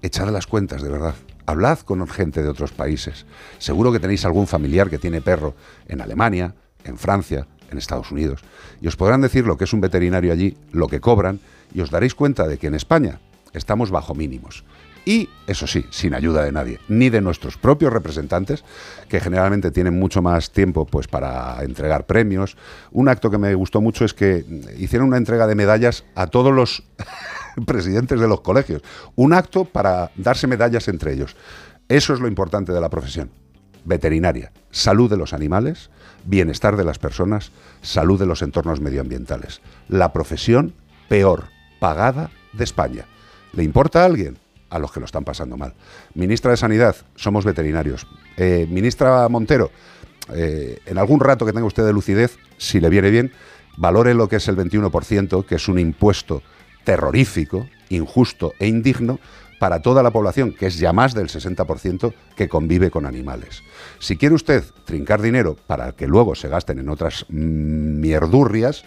Echad 0.00 0.30
las 0.30 0.46
cuentas, 0.46 0.82
de 0.82 0.88
verdad. 0.88 1.14
Hablad 1.48 1.78
con 1.78 2.06
gente 2.06 2.42
de 2.42 2.48
otros 2.50 2.72
países. 2.72 3.24
Seguro 3.56 3.90
que 3.90 4.00
tenéis 4.00 4.26
algún 4.26 4.46
familiar 4.46 4.90
que 4.90 4.98
tiene 4.98 5.22
perro 5.22 5.54
en 5.86 6.02
Alemania, 6.02 6.54
en 6.84 6.98
Francia, 6.98 7.46
en 7.70 7.78
Estados 7.78 8.12
Unidos. 8.12 8.42
Y 8.82 8.86
os 8.86 8.96
podrán 8.96 9.22
decir 9.22 9.46
lo 9.46 9.56
que 9.56 9.64
es 9.64 9.72
un 9.72 9.80
veterinario 9.80 10.30
allí, 10.30 10.58
lo 10.72 10.88
que 10.88 11.00
cobran, 11.00 11.40
y 11.72 11.80
os 11.80 11.90
daréis 11.90 12.14
cuenta 12.14 12.46
de 12.46 12.58
que 12.58 12.66
en 12.66 12.74
España 12.74 13.18
estamos 13.54 13.90
bajo 13.90 14.14
mínimos. 14.14 14.62
Y, 15.06 15.30
eso 15.46 15.66
sí, 15.66 15.86
sin 15.88 16.12
ayuda 16.12 16.44
de 16.44 16.52
nadie, 16.52 16.80
ni 16.86 17.08
de 17.08 17.22
nuestros 17.22 17.56
propios 17.56 17.94
representantes, 17.94 18.62
que 19.08 19.18
generalmente 19.18 19.70
tienen 19.70 19.98
mucho 19.98 20.20
más 20.20 20.50
tiempo 20.50 20.84
pues, 20.84 21.08
para 21.08 21.62
entregar 21.62 22.04
premios. 22.04 22.58
Un 22.90 23.08
acto 23.08 23.30
que 23.30 23.38
me 23.38 23.54
gustó 23.54 23.80
mucho 23.80 24.04
es 24.04 24.12
que 24.12 24.44
hicieron 24.76 25.08
una 25.08 25.16
entrega 25.16 25.46
de 25.46 25.54
medallas 25.54 26.04
a 26.14 26.26
todos 26.26 26.52
los 26.52 26.82
presidentes 27.66 28.20
de 28.20 28.28
los 28.28 28.40
colegios. 28.40 28.82
Un 29.16 29.32
acto 29.32 29.64
para 29.64 30.10
darse 30.16 30.46
medallas 30.46 30.88
entre 30.88 31.12
ellos. 31.12 31.36
Eso 31.88 32.12
es 32.12 32.20
lo 32.20 32.28
importante 32.28 32.72
de 32.72 32.80
la 32.80 32.90
profesión. 32.90 33.30
Veterinaria, 33.84 34.52
salud 34.70 35.08
de 35.08 35.16
los 35.16 35.32
animales, 35.32 35.90
bienestar 36.24 36.76
de 36.76 36.84
las 36.84 36.98
personas, 36.98 37.52
salud 37.80 38.18
de 38.18 38.26
los 38.26 38.42
entornos 38.42 38.80
medioambientales. 38.80 39.60
La 39.88 40.12
profesión 40.12 40.74
peor 41.08 41.44
pagada 41.80 42.30
de 42.52 42.64
España. 42.64 43.06
¿Le 43.52 43.64
importa 43.64 44.02
a 44.02 44.06
alguien? 44.06 44.36
A 44.68 44.78
los 44.78 44.92
que 44.92 45.00
lo 45.00 45.06
están 45.06 45.24
pasando 45.24 45.56
mal. 45.56 45.74
Ministra 46.14 46.50
de 46.50 46.58
Sanidad, 46.58 46.96
somos 47.14 47.46
veterinarios. 47.46 48.06
Eh, 48.36 48.66
ministra 48.68 49.26
Montero, 49.30 49.70
eh, 50.34 50.80
en 50.84 50.98
algún 50.98 51.20
rato 51.20 51.46
que 51.46 51.52
tenga 51.52 51.66
usted 51.66 51.86
de 51.86 51.92
lucidez, 51.94 52.36
si 52.58 52.80
le 52.80 52.90
viene 52.90 53.10
bien, 53.10 53.32
valore 53.78 54.12
lo 54.12 54.28
que 54.28 54.36
es 54.36 54.48
el 54.48 54.56
21%, 54.56 55.46
que 55.46 55.54
es 55.54 55.68
un 55.68 55.78
impuesto 55.78 56.42
terrorífico, 56.88 57.68
injusto 57.90 58.54
e 58.58 58.66
indigno 58.66 59.20
para 59.58 59.82
toda 59.82 60.02
la 60.02 60.10
población, 60.10 60.54
que 60.54 60.68
es 60.68 60.78
ya 60.78 60.94
más 60.94 61.12
del 61.12 61.28
60% 61.28 62.14
que 62.34 62.48
convive 62.48 62.90
con 62.90 63.04
animales. 63.04 63.62
Si 63.98 64.16
quiere 64.16 64.34
usted 64.34 64.64
trincar 64.86 65.20
dinero 65.20 65.54
para 65.66 65.92
que 65.92 66.06
luego 66.06 66.34
se 66.34 66.48
gasten 66.48 66.78
en 66.78 66.88
otras 66.88 67.26
mierdurrias, 67.28 68.84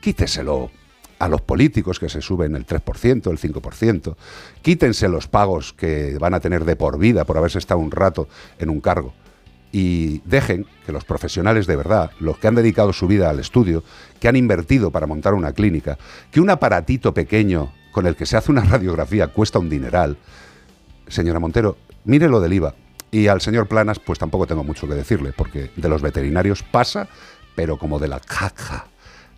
quíteselo 0.00 0.70
a 1.18 1.28
los 1.28 1.40
políticos 1.40 1.98
que 1.98 2.08
se 2.08 2.20
suben 2.20 2.54
el 2.54 2.64
3%, 2.64 3.28
el 3.28 3.38
5%, 3.38 4.14
quítense 4.62 5.08
los 5.08 5.26
pagos 5.26 5.72
que 5.72 6.18
van 6.20 6.34
a 6.34 6.40
tener 6.40 6.64
de 6.64 6.76
por 6.76 7.00
vida 7.00 7.24
por 7.24 7.36
haberse 7.36 7.58
estado 7.58 7.80
un 7.80 7.90
rato 7.90 8.28
en 8.60 8.70
un 8.70 8.80
cargo 8.80 9.12
y 9.72 10.18
dejen 10.24 10.66
que 10.84 10.92
los 10.92 11.04
profesionales 11.04 11.66
de 11.66 11.76
verdad, 11.76 12.10
los 12.18 12.38
que 12.38 12.48
han 12.48 12.54
dedicado 12.54 12.92
su 12.92 13.06
vida 13.06 13.30
al 13.30 13.38
estudio, 13.38 13.84
que 14.18 14.28
han 14.28 14.36
invertido 14.36 14.90
para 14.90 15.06
montar 15.06 15.34
una 15.34 15.52
clínica, 15.52 15.98
que 16.30 16.40
un 16.40 16.50
aparatito 16.50 17.14
pequeño 17.14 17.72
con 17.92 18.06
el 18.06 18.16
que 18.16 18.26
se 18.26 18.36
hace 18.36 18.50
una 18.50 18.64
radiografía 18.64 19.28
cuesta 19.28 19.58
un 19.58 19.70
dineral. 19.70 20.16
Señora 21.06 21.38
Montero, 21.38 21.76
mire 22.04 22.28
lo 22.28 22.40
del 22.40 22.52
IVA. 22.52 22.74
Y 23.12 23.26
al 23.26 23.40
señor 23.40 23.66
Planas, 23.66 23.98
pues 23.98 24.20
tampoco 24.20 24.46
tengo 24.46 24.62
mucho 24.62 24.86
que 24.86 24.94
decirle, 24.94 25.32
porque 25.32 25.72
de 25.74 25.88
los 25.88 26.00
veterinarios 26.00 26.62
pasa, 26.62 27.08
pero 27.56 27.76
como 27.76 27.98
de 27.98 28.06
la 28.06 28.20
caja. 28.20 28.86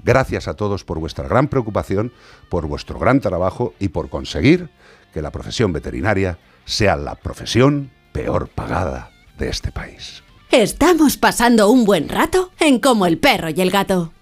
Gracias 0.04 0.46
a 0.46 0.54
todos 0.54 0.84
por 0.84 0.98
vuestra 0.98 1.26
gran 1.26 1.48
preocupación, 1.48 2.12
por 2.50 2.66
vuestro 2.66 2.98
gran 2.98 3.20
trabajo 3.20 3.72
y 3.78 3.88
por 3.88 4.10
conseguir 4.10 4.68
que 5.14 5.22
la 5.22 5.30
profesión 5.30 5.72
veterinaria 5.72 6.38
sea 6.66 6.96
la 6.96 7.14
profesión 7.14 7.90
peor 8.12 8.48
pagada 8.48 9.11
de 9.42 9.48
este 9.50 9.72
país. 9.72 10.22
Estamos 10.52 11.16
pasando 11.16 11.68
un 11.68 11.84
buen 11.84 12.08
rato 12.08 12.50
en 12.60 12.78
Como 12.78 13.06
el 13.06 13.18
perro 13.18 13.48
y 13.50 13.60
el 13.60 13.70
gato. 13.72 14.12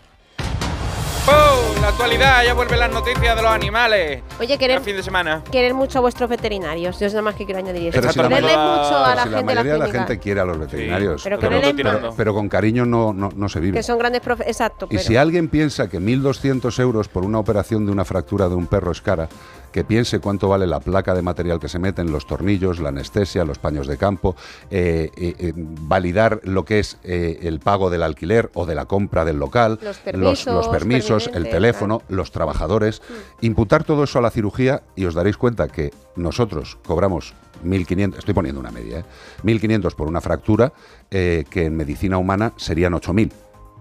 ¡Oh! 1.29 1.81
La 1.83 1.89
actualidad, 1.89 2.43
ya 2.45 2.55
vuelven 2.55 2.79
las 2.79 2.91
noticias 2.91 3.37
de 3.37 3.43
los 3.43 3.51
animales. 3.51 4.23
Oye, 4.41 4.57
querer, 4.57 4.79
El 4.79 4.83
fin 4.83 4.97
de 4.97 5.03
semana. 5.03 5.43
querer 5.53 5.75
mucho 5.75 5.99
a 5.99 6.01
vuestros 6.01 6.31
veterinarios. 6.31 6.99
Yo 6.99 7.07
es 7.07 7.13
nada 7.13 7.23
más 7.23 7.35
que 7.35 7.45
quiero 7.45 7.59
añadir 7.61 7.89
eso. 7.89 8.01
Pero 8.01 8.13
si 8.13 8.19
la 8.19 8.29
Quererle 8.29 8.57
mayoría- 8.57 8.83
mucho 8.83 8.97
a 9.05 9.15
la 9.15 9.23
Si 9.25 9.29
gente 9.29 9.45
mayoría 9.45 9.73
de 9.75 9.79
la 9.79 9.89
gente 9.91 10.19
quiere 10.19 10.41
a 10.41 10.45
los 10.47 10.59
veterinarios, 10.59 11.21
Sí, 11.23 11.25
Pero 11.29 11.39
pero, 11.39 11.51
que 11.51 11.57
le 11.67 11.73
den- 11.75 11.77
pero- 12.01 12.15
pero 12.17 12.35
con 12.35 12.49
cariño 12.49 12.87
no, 12.87 13.13
no, 13.13 13.29
no 13.35 13.49
se 13.51 13.61
vive. 13.61 13.77
Que 13.79 13.83
son 13.83 13.99
grandes 13.99 14.23
profe 14.23 14.45
Exacto. 14.49 14.87
Y 14.87 14.97
pero- 14.97 15.03
si 15.03 15.17
alguien 15.19 15.49
piensa 15.49 15.89
que 15.91 16.01
1.200 16.01 16.79
euros 16.79 17.09
por 17.09 17.25
una 17.25 17.39
operación 17.39 17.85
de 17.85 17.93
una 17.93 18.05
fractura 18.07 18.49
de 18.49 18.55
un 18.55 18.67
perro 18.67 18.91
es 18.91 19.03
cara, 19.03 19.29
que 19.73 19.85
piense 19.85 20.21
cuánto 20.21 20.49
vale 20.49 20.67
la 20.67 20.81
placa 20.81 21.15
de 21.15 21.23
material 21.23 21.61
que 21.61 21.69
se 21.69 21.79
meten, 21.79 22.13
los 22.13 22.27
tornillos, 22.27 22.81
la 22.81 22.91
anestesia, 22.91 23.45
los 23.45 23.59
paños 23.59 23.87
de 23.87 23.97
campo, 23.97 24.37
eh, 24.71 25.11
eh, 25.17 25.35
eh, 25.39 25.53
validar 25.55 26.41
lo 26.45 26.65
que 26.65 26.79
es 26.79 26.99
el 27.03 27.61
pago 27.61 27.91
del 27.91 28.03
alquiler 28.03 28.51
o 28.55 28.67
de 28.67 28.75
la 28.75 28.87
compra 28.87 29.25
del 29.25 29.39
local, 29.39 29.79
Los 29.83 29.99
permisos 29.99 30.55
los 30.55 30.69
permisos, 30.69 31.31
el 31.33 31.49
teléfono, 31.49 32.03
los 32.09 32.33
trabajadores, 32.33 33.03
imputar 33.41 33.85
todo 33.85 34.05
eso 34.05 34.19
a 34.19 34.23
la 34.23 34.31
cirugía 34.31 34.83
y 34.97 35.05
os 35.05 35.15
daréis 35.15 35.37
cuenta 35.37 35.69
que 35.69 35.93
nosotros 36.17 36.79
cobramos 36.85 37.35
1.500, 37.65 38.19
estoy 38.19 38.35
poniendo 38.35 38.61
una 38.61 38.71
media, 38.71 39.01
¿eh? 39.01 39.05
1.500 39.45 39.95
por 39.95 40.09
una 40.09 40.21
fractura, 40.21 40.73
eh, 41.11 41.45
que 41.51 41.67
en 41.67 41.77
medicina 41.77 42.19
humana 42.19 42.53
serían 42.57 42.93
8.000 42.93 43.33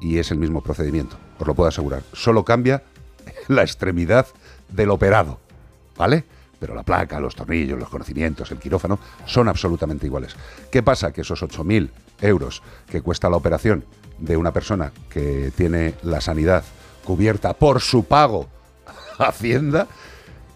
y 0.02 0.18
es 0.18 0.32
el 0.32 0.38
mismo 0.38 0.62
procedimiento, 0.62 1.18
os 1.40 1.48
lo 1.48 1.54
puedo 1.54 1.70
asegurar. 1.70 2.04
Solo 2.14 2.44
cambia 2.44 2.84
la 3.48 3.64
extremidad 3.64 4.28
del 4.70 4.90
operado, 4.90 5.40
¿vale? 6.00 6.24
Pero 6.60 6.74
la 6.74 6.84
placa, 6.84 7.20
los 7.20 7.36
tornillos, 7.36 7.78
los 7.78 7.90
conocimientos, 7.90 8.50
el 8.52 8.58
quirófano 8.58 9.00
son 9.26 9.48
absolutamente 9.50 10.08
iguales. 10.08 10.36
¿Qué 10.72 10.82
pasa? 10.82 11.12
Que 11.12 11.22
esos 11.22 11.44
8.000 11.44 11.90
euros 12.22 12.64
que 12.90 13.02
cuesta 13.02 13.30
la 13.30 13.36
operación 13.36 13.84
de 14.18 14.36
una 14.36 14.52
persona 14.52 14.92
que 15.10 15.52
tiene 15.56 15.96
la 16.04 16.22
sanidad 16.22 16.64
cubierta 17.04 17.54
por 17.54 17.82
su 17.82 18.06
pago 18.06 18.48
a 19.18 19.28
Hacienda, 19.28 19.88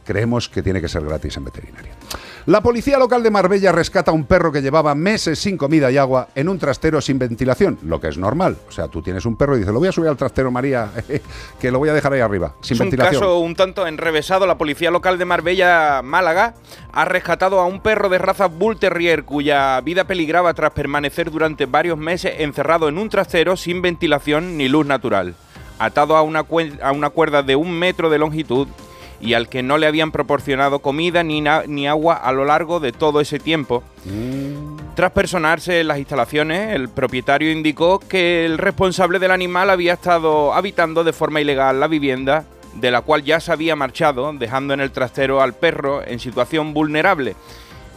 creemos 0.05 0.49
que 0.49 0.63
tiene 0.63 0.81
que 0.81 0.89
ser 0.89 1.05
gratis 1.05 1.37
en 1.37 1.45
veterinaria. 1.45 1.93
La 2.45 2.61
policía 2.61 2.99
local 2.99 3.23
de 3.23 3.31
Marbella 3.31 3.71
rescata 3.71 4.11
a 4.11 4.13
un 4.13 4.25
perro 4.25 4.51
que 4.51 4.61
llevaba 4.61 4.93
meses 4.95 5.39
sin 5.39 5.55
comida 5.55 5.89
y 5.89 5.97
agua 5.97 6.27
en 6.35 6.49
un 6.49 6.59
trastero 6.59 6.99
sin 6.99 7.17
ventilación, 7.17 7.79
lo 7.83 8.01
que 8.01 8.09
es 8.09 8.17
normal. 8.17 8.57
O 8.67 8.71
sea, 8.71 8.89
tú 8.89 9.01
tienes 9.01 9.25
un 9.25 9.37
perro 9.37 9.55
y 9.55 9.59
dices, 9.59 9.73
lo 9.73 9.79
voy 9.79 9.87
a 9.87 9.93
subir 9.93 10.09
al 10.09 10.17
trastero, 10.17 10.51
María, 10.51 10.89
que 11.61 11.71
lo 11.71 11.79
voy 11.79 11.87
a 11.87 11.93
dejar 11.93 12.11
ahí 12.11 12.19
arriba, 12.19 12.55
sin 12.59 12.75
es 12.75 12.81
un 12.81 12.87
ventilación. 12.87 13.21
caso 13.21 13.39
un 13.39 13.55
tanto 13.55 13.87
enrevesado. 13.87 14.45
La 14.45 14.57
policía 14.57 14.91
local 14.91 15.17
de 15.17 15.23
Marbella, 15.23 16.01
Málaga, 16.03 16.55
ha 16.91 17.05
rescatado 17.05 17.61
a 17.61 17.65
un 17.65 17.79
perro 17.79 18.09
de 18.09 18.17
raza 18.17 18.47
Bull 18.47 18.77
Terrier 18.77 19.23
cuya 19.23 19.79
vida 19.79 20.03
peligraba 20.03 20.53
tras 20.53 20.71
permanecer 20.71 21.31
durante 21.31 21.65
varios 21.65 21.97
meses 21.97 22.33
encerrado 22.39 22.89
en 22.89 22.97
un 22.97 23.07
trastero 23.07 23.55
sin 23.55 23.81
ventilación 23.81 24.57
ni 24.57 24.67
luz 24.67 24.85
natural. 24.85 25.35
Atado 25.79 26.17
a 26.17 26.21
una, 26.21 26.45
a 26.81 26.91
una 26.91 27.09
cuerda 27.09 27.41
de 27.41 27.55
un 27.55 27.71
metro 27.71 28.09
de 28.09 28.17
longitud 28.17 28.67
y 29.23 29.35
al 29.35 29.47
que 29.47 29.63
no 29.63 29.77
le 29.77 29.87
habían 29.87 30.11
proporcionado 30.11 30.79
comida 30.79 31.23
ni, 31.23 31.41
ni 31.67 31.87
agua 31.87 32.15
a 32.15 32.31
lo 32.33 32.43
largo 32.43 32.81
de 32.81 32.91
todo 32.91 33.21
ese 33.21 33.39
tiempo. 33.39 33.83
Tras 34.95 35.11
personarse 35.11 35.79
en 35.79 35.87
las 35.87 35.97
instalaciones, 35.97 36.75
el 36.75 36.89
propietario 36.89 37.49
indicó 37.49 37.99
que 37.99 38.45
el 38.45 38.57
responsable 38.57 39.19
del 39.19 39.31
animal 39.31 39.69
había 39.69 39.93
estado 39.93 40.53
habitando 40.53 41.05
de 41.05 41.13
forma 41.13 41.39
ilegal 41.39 41.79
la 41.79 41.87
vivienda, 41.87 42.43
de 42.75 42.91
la 42.91 43.01
cual 43.01 43.23
ya 43.23 43.39
se 43.39 43.53
había 43.53 43.77
marchado, 43.77 44.33
dejando 44.33 44.73
en 44.73 44.81
el 44.81 44.91
trastero 44.91 45.41
al 45.41 45.53
perro 45.53 46.05
en 46.05 46.19
situación 46.19 46.73
vulnerable. 46.73 47.35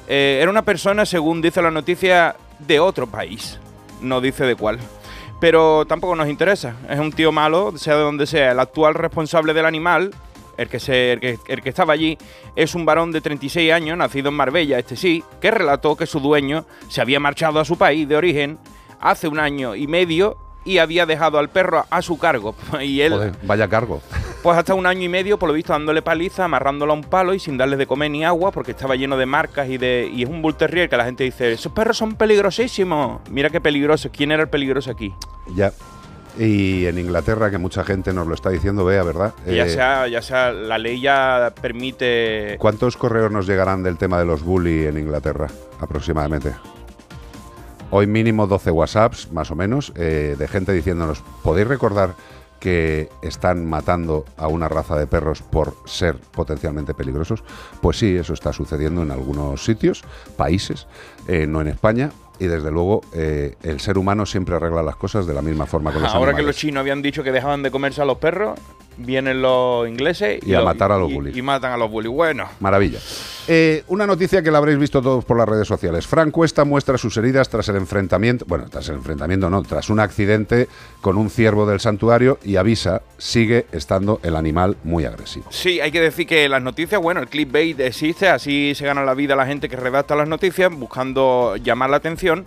Eh, 0.09 0.39
era 0.41 0.51
una 0.51 0.63
persona, 0.63 1.05
según 1.07 1.43
dice 1.43 1.61
la 1.61 1.73
noticia, 1.73 2.37
de 2.61 2.79
otro 2.79 3.09
país. 3.09 3.59
No 4.01 4.21
dice 4.21 4.45
de 4.45 4.55
cuál. 4.55 4.79
Pero 5.41 5.87
tampoco 5.87 6.15
nos 6.15 6.29
interesa. 6.29 6.77
Es 6.89 7.01
un 7.01 7.13
tío 7.13 7.33
malo, 7.33 7.77
sea 7.77 7.97
de 7.97 8.03
donde 8.03 8.27
sea. 8.27 8.53
El 8.53 8.61
actual 8.61 8.95
responsable 8.95 9.53
del 9.53 9.67
animal, 9.67 10.15
el 10.57 10.69
que, 10.69 10.81
se, 10.81 11.13
el 11.13 11.21
que, 11.21 11.39
el 11.49 11.63
que 11.63 11.69
estaba 11.69 11.93
allí, 11.93 12.19
es 12.55 12.75
un 12.75 12.85
varón 12.85 13.13
de 13.13 13.21
36 13.21 13.73
años, 13.73 13.97
nacido 13.99 14.29
en 14.29 14.35
Marbella, 14.35 14.79
este 14.79 14.97
sí, 14.97 15.23
que 15.41 15.51
relató 15.51 15.97
que 15.97 16.07
su 16.07 16.21
dueño 16.21 16.65
se 16.89 17.01
había 17.01 17.21
marchado 17.21 17.61
a 17.61 17.65
su 17.65 17.77
país 17.77 18.09
de 18.09 18.17
origen 18.17 18.59
hace 19.01 19.29
un 19.29 19.39
año 19.39 19.75
y 19.75 19.87
medio 19.87 20.39
y 20.67 20.79
había 20.79 21.07
dejado 21.07 21.39
al 21.39 21.49
perro 21.49 21.87
a 21.89 22.03
su 22.03 22.19
cargo. 22.19 22.55
Y 22.83 23.01
él, 23.01 23.13
Joder, 23.13 23.35
vaya 23.45 23.69
cargo. 23.69 24.03
pues 24.43 24.59
hasta 24.59 24.75
un 24.75 24.87
año 24.87 25.03
y 25.03 25.09
medio, 25.09 25.39
por 25.39 25.49
lo 25.49 25.55
visto, 25.55 25.73
dándole 25.73 26.03
paliza, 26.03 26.45
amarrándolo 26.45 26.93
a 26.93 26.97
un 26.97 27.05
palo 27.05 27.33
y 27.33 27.39
sin 27.39 27.57
darles 27.57 27.79
de 27.79 27.87
comer 27.87 28.11
ni 28.11 28.25
agua, 28.25 28.51
porque 28.51 28.73
estaba 28.73 28.97
lleno 28.97 29.17
de 29.17 29.27
marcas 29.27 29.69
y 29.71 29.79
de. 29.79 30.11
Y 30.13 30.25
es 30.25 30.29
un 30.29 30.43
bull 30.43 30.57
terrier 30.57 30.89
que 30.89 30.97
la 30.97 31.05
gente 31.05 31.25
dice, 31.25 31.53
esos 31.53 31.73
perros 31.73 31.97
son 31.97 32.17
peligrosísimos. 32.17 33.21
Mira 33.31 33.49
qué 33.49 33.61
peligroso. 33.61 34.11
¿Quién 34.13 34.33
era 34.33 34.43
el 34.43 34.49
peligroso 34.49 34.91
aquí? 34.91 35.15
Ya. 35.55 35.73
Y 36.39 36.87
en 36.87 36.99
Inglaterra, 36.99 37.51
que 37.51 37.59
mucha 37.59 37.83
gente 37.83 38.13
nos 38.13 38.27
lo 38.27 38.35
está 38.35 38.51
diciendo, 38.51 38.85
vea, 38.85 39.03
¿verdad? 39.03 39.33
Ya 39.47 39.65
Eh, 39.65 39.71
sea, 39.71 40.07
ya 40.07 40.21
sea, 40.21 40.53
la 40.53 40.77
ley 40.77 41.01
ya 41.01 41.53
permite. 41.63 42.57
¿Cuántos 42.59 42.97
correos 42.97 43.33
nos 43.33 43.47
llegarán 43.47 43.83
del 43.83 43.97
tema 43.97 44.19
de 44.19 44.27
los 44.27 44.43
bully 44.43 44.85
en 44.87 44.99
Inglaterra, 44.99 45.49
aproximadamente? 45.81 46.53
Hoy 47.91 48.07
mínimo 48.07 48.47
12 48.47 48.71
WhatsApps, 48.71 49.33
más 49.33 49.51
o 49.51 49.55
menos, 49.55 49.93
eh, 49.97 50.37
de 50.39 50.49
gente 50.49 50.73
diciéndonos, 50.73 51.23
¿podéis 51.43 51.69
recordar 51.69 52.15
que 52.61 53.09
están 53.23 53.65
matando 53.65 54.25
a 54.37 54.49
una 54.49 54.69
raza 54.69 54.97
de 54.97 55.07
perros 55.07 55.43
por 55.43 55.77
ser 55.85 56.17
potencialmente 56.17 56.95
peligrosos? 56.95 57.45
Pues 57.81 57.99
sí, 57.99 58.17
eso 58.17 58.35
está 58.35 58.53
sucediendo 58.53 59.03
en 59.03 59.11
algunos 59.11 59.65
sitios, 59.65 60.03
países, 60.37 60.87
eh, 61.29 61.47
no 61.47 61.61
en 61.61 61.69
España. 61.69 62.11
Y 62.39 62.47
desde 62.47 62.71
luego 62.71 63.03
eh, 63.15 63.55
el 63.63 63.81
ser 63.81 63.99
humano 63.99 64.27
siempre 64.27 64.55
arregla 64.57 64.83
las 64.83 64.97
cosas 64.97 65.27
de 65.27 65.35
la 65.35 65.43
misma 65.43 65.67
forma 65.67 65.93
con 65.93 66.03
los 66.03 66.15
Ahora 66.15 66.35
que 66.35 66.43
los 66.43 66.57
chinos 66.57 66.81
habían 66.81 67.03
dicho 67.03 67.23
que 67.23 67.33
dejaban 67.33 67.63
de 67.63 67.71
comerse 67.71 68.03
a 68.03 68.05
los 68.05 68.19
perros, 68.19 68.59
vienen 68.99 69.43
los 69.43 69.89
ingleses 69.89 70.41
Y 70.47 70.55
a 70.55 70.63
matar 70.63 70.93
a 70.93 70.99
los 70.99 71.11
y- 71.11 71.15
bullies. 71.15 71.37
Y 71.37 71.43
matan 71.43 71.73
a 71.73 71.77
los 71.77 71.91
bullies. 71.91 72.13
Bueno, 72.13 72.49
Maravilla. 72.61 72.99
Eh, 73.49 73.85
una 73.89 74.07
noticia 74.09 74.43
que 74.43 74.51
la 74.51 74.59
habréis 74.59 74.79
visto 74.79 75.01
todos 75.01 75.25
por 75.25 75.37
las 75.39 75.49
redes 75.49 75.69
sociales. 75.69 76.07
Fran 76.07 76.33
Cuesta 76.33 76.65
muestra 76.65 76.99
sus 76.99 77.17
heridas 77.17 77.49
tras 77.49 77.69
el 77.69 77.77
enfrentamiento, 77.77 78.45
bueno, 78.49 78.69
tras 78.69 78.89
el 78.89 78.97
enfrentamiento 78.97 79.49
no, 79.49 79.63
tras 79.63 79.89
un 79.89 80.01
accidente 80.01 80.69
con 81.01 81.17
un 81.17 81.31
ciervo 81.31 81.65
del 81.67 81.79
santuario 81.79 82.39
y 82.43 82.57
avisa, 82.57 83.03
sigue 83.19 83.67
estando 83.71 84.19
el 84.25 84.35
animal 84.35 84.77
muy 84.83 85.05
agresivo. 85.05 85.47
Sí, 85.51 85.81
hay 85.81 85.93
que 85.93 86.01
decir 86.01 86.27
que 86.27 86.49
las 86.49 86.61
noticias, 86.63 87.01
bueno, 87.01 87.21
el 87.21 87.29
clickbait 87.29 87.79
existe, 87.81 88.29
así 88.29 88.75
se 88.75 88.85
gana 88.85 89.05
la 89.05 89.15
vida 89.15 89.37
la 89.37 89.47
gente 89.47 89.69
que 89.69 89.77
redacta 89.77 90.17
las 90.17 90.27
noticias 90.29 90.73
buscando 90.75 91.55
llamar 91.57 91.91
la 91.91 91.99
atención. 91.99 92.47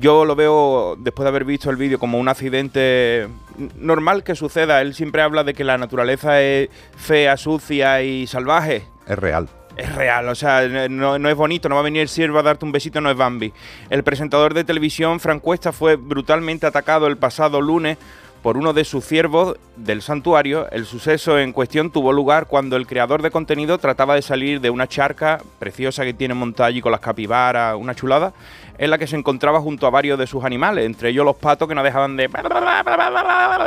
Yo 0.00 0.24
lo 0.24 0.34
veo, 0.34 0.96
después 0.98 1.24
de 1.24 1.28
haber 1.28 1.44
visto 1.44 1.70
el 1.70 1.76
vídeo, 1.76 1.98
como 1.98 2.18
un 2.18 2.28
accidente 2.28 3.28
normal 3.76 4.24
que 4.24 4.34
suceda. 4.34 4.80
Él 4.80 4.94
siempre 4.94 5.22
habla 5.22 5.44
de 5.44 5.54
que 5.54 5.64
la 5.64 5.78
naturaleza 5.78 6.40
es 6.40 6.68
fea, 6.96 7.36
sucia 7.36 8.02
y 8.02 8.26
salvaje. 8.26 8.86
Es 9.06 9.18
real. 9.18 9.48
Es 9.76 9.92
real, 9.92 10.28
o 10.28 10.36
sea, 10.36 10.68
no, 10.88 11.18
no 11.18 11.28
es 11.28 11.34
bonito, 11.34 11.68
no 11.68 11.74
va 11.74 11.80
a 11.80 11.84
venir 11.84 12.02
el 12.02 12.08
siervo 12.08 12.38
a 12.38 12.44
darte 12.44 12.64
un 12.64 12.70
besito, 12.70 13.00
no 13.00 13.10
es 13.10 13.16
Bambi. 13.16 13.52
El 13.90 14.04
presentador 14.04 14.54
de 14.54 14.62
televisión, 14.62 15.18
Frank 15.18 15.42
Cuesta, 15.42 15.72
fue 15.72 15.96
brutalmente 15.96 16.64
atacado 16.64 17.08
el 17.08 17.16
pasado 17.16 17.60
lunes 17.60 17.98
por 18.44 18.58
uno 18.58 18.74
de 18.74 18.84
sus 18.84 19.06
ciervos 19.06 19.56
del 19.74 20.02
santuario. 20.02 20.70
El 20.70 20.84
suceso 20.84 21.38
en 21.38 21.54
cuestión 21.54 21.90
tuvo 21.90 22.12
lugar 22.12 22.46
cuando 22.46 22.76
el 22.76 22.86
creador 22.86 23.22
de 23.22 23.30
contenido 23.30 23.78
trataba 23.78 24.16
de 24.16 24.20
salir 24.22 24.60
de 24.60 24.68
una 24.68 24.86
charca 24.86 25.40
preciosa 25.58 26.04
que 26.04 26.12
tiene 26.12 26.34
montada 26.34 26.68
allí 26.68 26.82
con 26.82 26.92
las 26.92 27.00
capibaras, 27.00 27.74
una 27.74 27.94
chulada, 27.94 28.34
en 28.76 28.90
la 28.90 28.98
que 28.98 29.06
se 29.06 29.16
encontraba 29.16 29.60
junto 29.60 29.86
a 29.86 29.90
varios 29.90 30.18
de 30.18 30.26
sus 30.26 30.44
animales, 30.44 30.84
entre 30.86 31.10
ellos 31.10 31.24
los 31.24 31.36
patos 31.36 31.68
que 31.68 31.74
no 31.74 31.82
dejaban 31.82 32.16
de... 32.16 32.28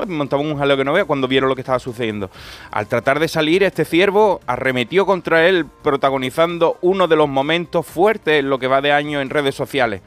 montaban 0.07 0.45
un 0.45 0.57
jaleo 0.57 0.77
que 0.77 0.83
no 0.83 0.93
vea 0.93 1.05
cuando 1.05 1.27
vieron 1.27 1.49
lo 1.49 1.55
que 1.55 1.61
estaba 1.61 1.79
sucediendo. 1.79 2.29
Al 2.71 2.87
tratar 2.87 3.19
de 3.19 3.27
salir, 3.27 3.63
este 3.63 3.85
ciervo 3.85 4.41
arremetió 4.47 5.05
contra 5.05 5.47
él, 5.47 5.65
protagonizando 5.81 6.77
uno 6.81 7.07
de 7.07 7.15
los 7.15 7.29
momentos 7.29 7.85
fuertes 7.85 8.39
en 8.39 8.49
lo 8.49 8.59
que 8.59 8.67
va 8.67 8.81
de 8.81 8.91
año 8.91 9.21
en 9.21 9.29
redes 9.29 9.55
sociales. 9.55 10.01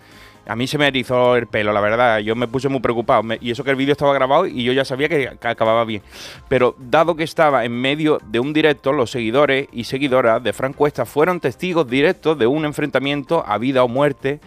A 0.46 0.56
mí 0.56 0.66
se 0.66 0.78
me 0.78 0.88
erizó 0.88 1.36
el 1.36 1.46
pelo, 1.46 1.72
la 1.72 1.80
verdad. 1.80 2.18
Yo 2.20 2.34
me 2.34 2.48
puse 2.48 2.68
muy 2.68 2.80
preocupado. 2.80 3.22
Me- 3.22 3.38
y 3.40 3.50
eso 3.50 3.62
que 3.62 3.70
el 3.70 3.76
vídeo 3.76 3.92
estaba 3.92 4.12
grabado 4.14 4.46
y 4.46 4.64
yo 4.64 4.72
ya 4.72 4.84
sabía 4.84 5.08
que, 5.08 5.36
que 5.40 5.48
acababa 5.48 5.84
bien. 5.84 6.02
Pero 6.48 6.74
dado 6.78 7.14
que 7.14 7.22
estaba 7.24 7.64
en 7.64 7.72
medio 7.78 8.18
de 8.26 8.40
un 8.40 8.52
directo, 8.52 8.92
los 8.92 9.10
seguidores 9.10 9.68
y 9.70 9.84
seguidoras 9.84 10.42
de 10.42 10.52
Frank 10.52 10.74
Cuesta 10.74 11.04
fueron 11.04 11.38
testigos 11.40 11.88
directos 11.88 12.38
de 12.38 12.46
un 12.48 12.64
enfrentamiento 12.64 13.44
a 13.46 13.58
vida 13.58 13.84
o 13.84 13.88
muerte 13.88 14.40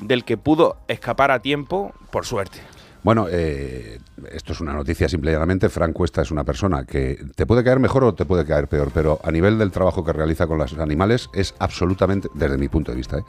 del 0.00 0.24
que 0.24 0.36
pudo 0.36 0.78
escapar 0.88 1.30
a 1.30 1.40
tiempo, 1.40 1.92
por 2.10 2.26
suerte. 2.26 2.60
Bueno, 3.02 3.26
eh, 3.30 4.00
esto 4.32 4.52
es 4.52 4.60
una 4.60 4.72
noticia 4.72 5.08
simple 5.08 5.30
y 5.30 5.34
llanamente. 5.34 5.68
Frank 5.68 5.92
Cuesta 5.92 6.22
es 6.22 6.30
una 6.30 6.44
persona 6.44 6.84
que 6.84 7.18
te 7.34 7.46
puede 7.46 7.62
caer 7.62 7.78
mejor 7.78 8.04
o 8.04 8.14
te 8.14 8.24
puede 8.24 8.44
caer 8.44 8.68
peor, 8.68 8.90
pero 8.92 9.20
a 9.22 9.30
nivel 9.30 9.56
del 9.58 9.70
trabajo 9.70 10.04
que 10.04 10.12
realiza 10.12 10.46
con 10.46 10.58
los 10.58 10.76
animales 10.78 11.30
es 11.32 11.54
absolutamente, 11.58 12.28
desde 12.34 12.58
mi 12.58 12.68
punto 12.68 12.90
de 12.90 12.96
vista, 12.96 13.18
¿eh? 13.18 13.22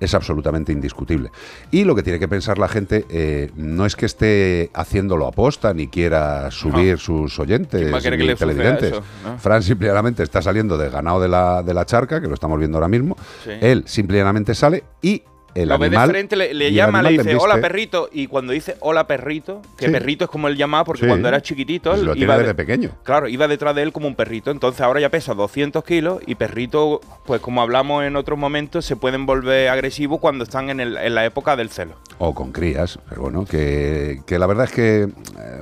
es 0.00 0.14
absolutamente 0.14 0.72
indiscutible. 0.72 1.30
Y 1.70 1.84
lo 1.84 1.94
que 1.94 2.02
tiene 2.02 2.18
que 2.18 2.28
pensar 2.28 2.58
la 2.58 2.68
gente 2.68 3.04
eh, 3.10 3.50
no 3.56 3.84
es 3.84 3.96
que 3.96 4.06
esté 4.06 4.70
haciéndolo 4.74 5.26
aposta 5.26 5.74
ni 5.74 5.88
quiera 5.88 6.50
subir 6.50 6.98
sus 6.98 7.38
oyentes 7.38 7.80
¿Quién 7.80 7.92
va 7.92 7.98
a 7.98 8.00
querer 8.00 8.18
que 8.18 8.26
ni 8.26 8.34
televidentes. 8.36 8.92
eso, 8.92 9.02
no? 9.24 9.38
Fran 9.38 9.62
simple 9.62 9.86
y 9.86 9.90
llanamente 9.90 10.22
está 10.22 10.40
saliendo 10.40 10.78
de 10.78 10.88
ganado 10.88 11.20
de 11.20 11.28
la, 11.28 11.62
de 11.62 11.74
la 11.74 11.84
charca, 11.84 12.20
que 12.20 12.28
lo 12.28 12.34
estamos 12.34 12.58
viendo 12.58 12.78
ahora 12.78 12.88
mismo. 12.88 13.16
Sí. 13.44 13.50
Él 13.60 13.84
simple 13.86 14.16
y 14.16 14.20
llanamente 14.20 14.54
sale 14.54 14.84
y 15.02 15.22
el 15.62 15.68
lo 15.68 15.78
ve 15.78 15.86
animal... 15.86 16.08
de 16.08 16.12
frente, 16.12 16.36
le, 16.36 16.72
llama, 16.72 17.02
le 17.02 17.10
dice, 17.10 17.36
hola 17.36 17.60
perrito. 17.60 18.08
Y 18.12 18.26
cuando 18.26 18.52
dice 18.52 18.76
hola 18.80 19.06
perrito, 19.06 19.62
que 19.76 19.86
Sí. 19.86 19.92
perrito 19.92 20.24
es 20.24 20.30
como 20.30 20.48
él 20.48 20.56
llamaba 20.56 20.84
porque 20.84 21.02
Sí. 21.02 21.06
cuando 21.08 21.28
era 21.28 21.40
chiquitito, 21.42 21.94
él 21.94 22.04
Lo 22.04 22.12
tiene 22.12 22.24
iba 22.24 22.34
desde 22.36 22.48
de- 22.48 22.54
pequeño. 22.54 22.90
Claro, 23.02 23.28
iba 23.28 23.48
detrás 23.48 23.74
de 23.74 23.82
él 23.82 23.92
como 23.92 24.06
un 24.08 24.14
perrito. 24.14 24.50
Entonces 24.50 24.80
ahora 24.80 25.00
ya 25.00 25.10
pesa 25.10 25.34
200 25.34 25.82
kilos 25.84 26.20
y 26.26 26.34
perrito, 26.34 27.00
pues 27.24 27.40
como 27.40 27.62
hablamos 27.62 28.04
en 28.04 28.16
otros 28.16 28.38
momentos, 28.38 28.84
se 28.84 28.96
pueden 28.96 29.26
volver 29.26 29.68
agresivos 29.68 30.20
cuando 30.20 30.44
están 30.44 30.70
en, 30.70 30.80
el- 30.80 30.96
en 30.96 31.14
la 31.14 31.24
época 31.24 31.56
del 31.56 31.70
celo. 31.70 31.94
O 32.18 32.34
con 32.34 32.52
crías, 32.52 32.98
pero 33.08 33.22
bueno, 33.22 33.44
que, 33.44 34.20
que 34.26 34.38
la 34.38 34.46
verdad 34.46 34.64
es 34.64 34.72
que 34.72 35.02
eh, 35.02 35.10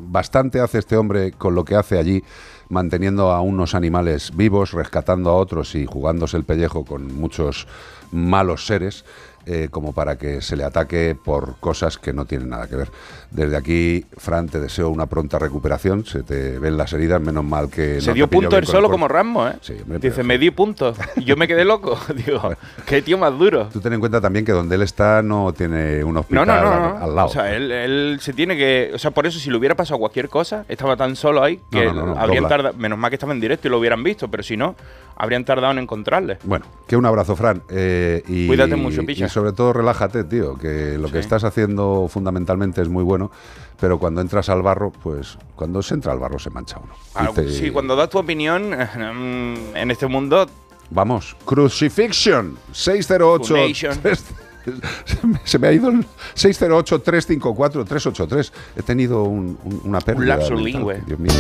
bastante 0.01 0.61
hace 0.61 0.79
este 0.79 0.97
hombre 0.97 1.33
con 1.33 1.55
lo 1.55 1.65
que 1.65 1.75
hace 1.75 1.99
allí, 1.99 2.23
manteniendo 2.69 3.31
a 3.31 3.41
unos 3.41 3.75
animales 3.75 4.33
vivos, 4.35 4.73
rescatando 4.73 5.31
a 5.31 5.35
otros 5.35 5.75
y 5.75 5.85
jugándose 5.87 6.37
el 6.37 6.45
pellejo 6.45 6.85
con 6.85 7.15
muchos 7.15 7.67
malos 8.11 8.67
seres. 8.67 9.05
Eh, 9.47 9.69
como 9.71 9.93
para 9.93 10.17
que 10.17 10.41
se 10.41 10.57
le 10.57 10.65
ataque 10.65 11.17
por 11.23 11.57
cosas 11.61 11.99
que 11.99 12.13
no 12.13 12.25
tienen 12.25 12.51
nada 12.51 12.67
que 12.67 12.77
ver. 12.77 12.91
Desde 13.31 13.57
aquí, 13.57 14.05
Fran, 14.17 14.49
te 14.49 14.61
deseo 14.61 14.91
una 14.91 15.07
pronta 15.07 15.39
recuperación. 15.39 16.05
Se 16.07 16.23
te 16.23 16.59
ven 16.59 16.77
las 16.77 16.93
heridas, 16.93 17.21
menos 17.21 17.45
mal 17.45 17.69
que 17.69 18.01
se 18.01 18.09
no 18.09 18.15
dio 18.15 18.29
punto 18.29 18.57
él 18.57 18.63
el 18.63 18.67
solo 18.69 18.89
como 18.91 19.09
Ramos, 19.09 19.53
¿eh? 19.53 19.59
Sí, 19.61 19.73
hombre, 19.83 19.99
Dice, 19.99 20.17
pero- 20.17 20.29
me 20.29 20.39
di 20.39 20.51
puntos. 20.51 20.97
Y 21.17 21.25
yo 21.25 21.37
me 21.37 21.49
quedé 21.49 21.65
loco. 21.65 21.99
Digo, 22.27 22.55
qué 22.87 23.03
tío 23.03 23.19
más 23.19 23.37
duro. 23.39 23.69
Tú 23.73 23.81
ten 23.81 23.93
en 23.93 24.01
cuenta 24.01 24.21
también 24.21 24.45
que 24.45 24.53
donde 24.53 24.77
él 24.77 24.83
está 24.83 25.23
no 25.23 25.53
tiene 25.53 26.05
un 26.05 26.17
hospital 26.17 26.47
no, 26.47 26.55
no, 26.55 26.99
al, 26.99 27.15
lado. 27.15 27.29
O 27.29 27.31
sea, 27.31 27.55
él, 27.55 27.71
él 27.71 28.19
se 28.21 28.33
tiene 28.33 28.57
que. 28.57 28.93
O 28.95 28.99
sea, 28.99 29.11
por 29.11 29.27
eso, 29.27 29.39
si 29.39 29.51
le 29.51 29.57
hubiera 29.57 29.75
pasado 29.75 29.99
cualquier 29.99 30.29
cosa, 30.29 30.65
estaba 30.69 30.97
tan 30.97 31.17
solo 31.17 31.43
ahí 31.43 31.61
que 31.71 31.87
habrían 32.17 32.49
tardado. 32.49 32.75
Menos 32.79 32.99
mal 32.99 33.11
que 33.11 33.17
estaba 33.17 33.33
en 33.33 33.41
directo 33.41 33.69
y 33.69 33.71
lo 33.71 33.79
hubieran 33.79 34.03
visto, 34.03 34.29
pero 34.29 34.43
si 34.43 34.57
no, 34.57 34.75
habrían 35.17 35.45
tardado 35.45 35.73
en 35.73 35.79
encontrarle. 35.79 36.39
Bueno, 36.45 36.65
que 36.87 36.97
un 36.97 37.07
abrazo, 37.07 37.37
Fran. 37.37 37.63
eh, 37.69 38.23
y, 38.29 38.47
Cuídate 38.47 38.77
mucho, 38.77 39.05
picha. 39.05 39.27
Y 39.27 39.29
sobre 39.29 39.53
todo 39.53 39.73
relájate, 39.73 40.25
tío, 40.25 40.57
que 40.57 40.97
lo 40.99 41.07
que 41.09 41.15
Sí. 41.15 41.19
estás 41.21 41.45
haciendo 41.45 42.09
fundamentalmente 42.11 42.83
es 42.83 42.89
muy 42.89 43.05
bueno, 43.05 43.31
pero 43.81 43.99
cuando 43.99 44.21
entras 44.21 44.49
al 44.49 44.63
barro, 44.63 44.91
pues 44.91 45.39
cuando 45.57 45.83
se 45.83 45.95
entra 45.95 46.13
al 46.13 46.19
barro 46.19 46.39
se 46.39 46.51
mancha 46.51 46.79
uno. 46.83 46.93
Ah, 47.15 47.31
te- 47.35 47.49
Sí, 47.51 47.71
cuando 47.71 47.97
das 47.97 48.11
tu 48.11 48.19
opinión 48.19 48.73
en 49.75 49.91
este 49.91 50.07
mundo, 50.07 50.47
Vamos, 50.91 51.35
Crucifixion 51.47 52.59
608. 52.73 53.55
Funation. 53.55 53.99
Se 55.45 55.59
me- 55.59 55.69
ha 55.69 55.73
ido 55.73 55.89
el 55.89 56.07
608-354-383. 56.35 58.53
He 58.77 58.83
tenido 58.83 59.25
un- 59.25 59.59
un- 59.65 59.81
una 59.85 60.01
pérdida. 60.01 60.37
lapsus 60.37 60.51
mental, 60.53 60.65
lingüe. 60.65 61.03
Dios 61.07 61.19
mío. 61.19 61.33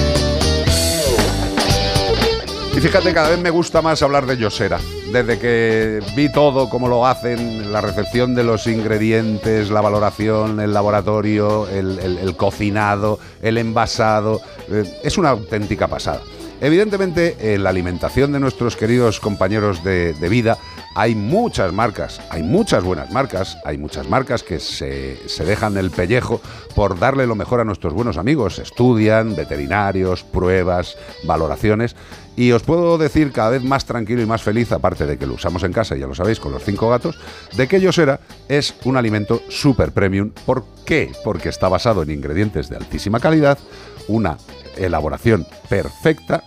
Y 2.77 2.81
fíjate, 2.81 3.15
cada 3.15 3.31
vez 3.31 3.39
me 3.39 3.51
gusta 3.51 3.83
más 3.83 4.03
hablar 4.03 4.27
de 4.27 4.37
Yosera. 4.37 4.81
Desde 5.13 5.39
que 5.39 6.01
vi 6.17 6.31
todo, 6.33 6.69
cómo 6.69 6.89
lo 6.89 7.07
hacen, 7.07 7.73
la 7.73 7.81
recepción 7.81 8.35
de 8.35 8.43
los 8.43 8.67
ingredientes, 8.67 9.71
la 9.71 9.81
valoración, 9.81 10.59
el 10.59 10.75
laboratorio, 10.75 11.69
el, 11.69 12.35
cocinado, 12.37 13.21
el 13.43 13.59
envasado, 13.59 14.41
eh, 14.69 14.83
es 15.05 15.17
una 15.19 15.31
auténtica 15.31 15.87
pasada. 15.87 16.21
Evidentemente, 16.61 17.55
en 17.55 17.63
la 17.63 17.71
alimentación 17.71 18.33
de 18.33 18.41
nuestros 18.41 18.75
queridos 18.75 19.21
compañeros 19.21 19.85
de 19.85 20.29
vida 20.29 20.59
hay 20.94 21.14
muchas 21.14 21.72
marcas, 21.72 22.20
hay 22.30 22.42
muchas 22.42 22.85
buenas 22.85 23.11
marcas, 23.11 23.59
hay 23.64 23.78
muchas 23.78 24.09
marcas 24.09 24.42
que 24.42 24.61
se, 24.61 25.16
se 25.28 25.44
dejan 25.44 25.76
el 25.76 25.90
pellejo 25.90 26.40
por 26.74 26.98
darle 26.98 27.26
lo 27.26 27.35
mejor 27.35 27.61
a 27.61 27.64
nuestros 27.64 27.92
buenos 27.92 28.16
amigos. 28.16 28.59
Estudian, 28.59 29.35
veterinarios, 29.35 30.22
pruebas, 30.22 30.96
valoraciones. 31.24 31.96
Y 32.37 32.52
os 32.52 32.62
puedo 32.62 32.96
decir 32.98 33.33
cada 33.33 33.50
vez 33.50 33.62
más 33.62 33.85
tranquilo 33.85 34.22
y 34.22 34.26
más 34.26 34.42
feliz, 34.42 34.72
aparte 34.72 35.07
de 35.07 35.18
que 35.18 35.26
lo 35.26 35.35
usamos 35.35 35.62
en 35.62 35.72
casa, 35.72 35.96
ya 35.96 36.07
lo 36.07 36.14
sabéis, 36.14 36.40
con 36.40 36.52
los 36.52 36.64
cinco 36.64 36.88
gatos, 36.90 37.18
de 37.57 37.68
que 37.68 37.80
Yosera 37.80 38.20
es 38.48 38.74
un 38.85 38.96
alimento 38.96 39.42
super 39.48 39.92
premium. 39.92 40.30
¿Por 40.46 40.64
qué? 40.85 41.12
Porque 41.24 41.48
está 41.48 41.68
basado 41.68 42.02
en 42.02 42.11
ingredientes 42.11 42.68
de 42.68 42.76
altísima 42.76 43.20
calidad, 43.20 43.59
una 44.09 44.37
elaboración 44.76 45.46
perfecta 45.68 46.42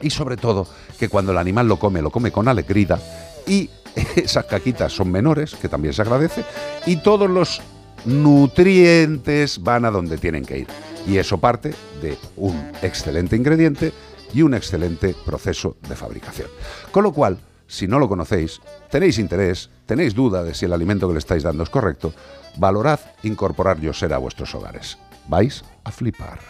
y 0.00 0.10
sobre 0.10 0.36
todo 0.36 0.66
que 0.98 1.08
cuando 1.08 1.32
el 1.32 1.38
animal 1.38 1.68
lo 1.68 1.78
come, 1.78 2.02
lo 2.02 2.10
come 2.10 2.30
con 2.30 2.48
alegría 2.48 2.98
y 3.46 3.70
esas 4.16 4.44
caquitas 4.46 4.92
son 4.92 5.10
menores, 5.10 5.54
que 5.54 5.68
también 5.68 5.94
se 5.94 6.02
agradece, 6.02 6.44
y 6.86 6.96
todos 6.96 7.30
los 7.30 7.60
nutrientes 8.04 9.62
van 9.62 9.84
a 9.84 9.90
donde 9.90 10.18
tienen 10.18 10.44
que 10.44 10.58
ir. 10.58 10.66
Y 11.06 11.18
eso 11.18 11.38
parte 11.38 11.74
de 12.00 12.16
un 12.36 12.72
excelente 12.82 13.36
ingrediente 13.36 13.92
y 14.32 14.42
un 14.42 14.54
excelente 14.54 15.14
proceso 15.24 15.76
de 15.88 15.94
fabricación. 15.94 16.48
Con 16.90 17.04
lo 17.04 17.12
cual, 17.12 17.38
si 17.66 17.86
no 17.86 17.98
lo 17.98 18.08
conocéis, 18.08 18.60
tenéis 18.90 19.18
interés, 19.18 19.70
tenéis 19.86 20.14
duda 20.14 20.42
de 20.42 20.54
si 20.54 20.64
el 20.64 20.72
alimento 20.72 21.06
que 21.06 21.14
le 21.14 21.18
estáis 21.18 21.42
dando 21.42 21.62
es 21.62 21.70
correcto, 21.70 22.12
valorad 22.56 23.00
incorporar 23.22 23.80
Yosera 23.80 24.16
a 24.16 24.20
vuestros 24.20 24.54
hogares. 24.54 24.98
Vais 25.28 25.64
a 25.84 25.90
flipar. 25.90 26.40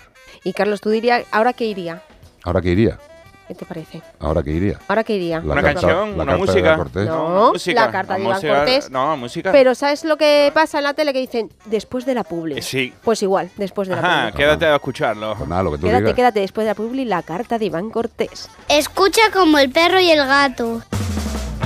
Y 0.45 0.53
Carlos, 0.53 0.81
tú 0.81 0.91
dirías, 0.91 1.25
¿ahora 1.31 1.53
qué 1.53 1.67
iría? 1.67 2.03
¿Ahora 2.43 2.61
qué 2.61 2.71
iría? 2.71 2.99
¿Qué 3.47 3.55
te 3.55 3.67
parece? 3.67 4.01
¿Ahora 4.21 4.43
qué 4.43 4.53
iría? 4.53 4.79
¿Ahora 4.89 5.05
qué 5.05 5.17
iría? 5.17 5.39
La 5.41 5.53
Una 5.53 5.63
carta- 5.63 5.81
canción, 5.81 6.17
la 6.17 6.23
una 6.23 6.25
carta 6.25 6.33
de 6.33 6.39
música. 6.39 6.77
Cortés. 6.77 7.07
No. 7.07 7.53
música, 7.53 7.85
la 7.87 7.93
carta 7.93 8.15
de 8.15 8.21
Iván 8.23 8.33
música- 8.35 8.57
Cortés. 8.57 8.91
No, 8.91 9.17
música. 9.19 9.53
Pero 9.53 9.75
¿sabes 9.75 10.05
lo 10.05 10.17
que 10.17 10.51
pasa 10.55 10.79
en 10.79 10.85
la 10.85 10.95
tele? 10.95 11.13
Que 11.13 11.19
dicen 11.21 11.51
después 11.67 12.07
de 12.07 12.15
la 12.15 12.25
publi. 12.25 12.57
Eh, 12.59 12.63
sí. 12.63 12.95
Pues 13.05 13.23
igual, 13.23 13.51
después 13.57 13.87
de 13.89 13.97
la 13.97 14.01
Ajá, 14.01 14.31
publi. 14.31 14.37
quédate 14.45 14.65
a 14.67 14.75
escucharlo. 14.77 15.35
Pues 15.37 15.49
nada, 15.49 15.63
lo 15.63 15.73
que 15.73 15.77
tú 15.79 15.87
Quédate, 15.87 16.03
digas. 16.05 16.15
quédate 16.17 16.41
después 16.41 16.65
de 16.65 16.71
la 16.71 16.75
publi 16.75 17.05
la 17.05 17.23
carta 17.23 17.59
de 17.59 17.67
Iván 17.67 17.91
Cortés. 17.91 18.49
Escucha 18.69 19.21
como 19.33 19.59
el 19.59 19.71
perro 19.71 20.01
y 20.01 20.11
el 20.11 20.27
gato. 20.27 20.81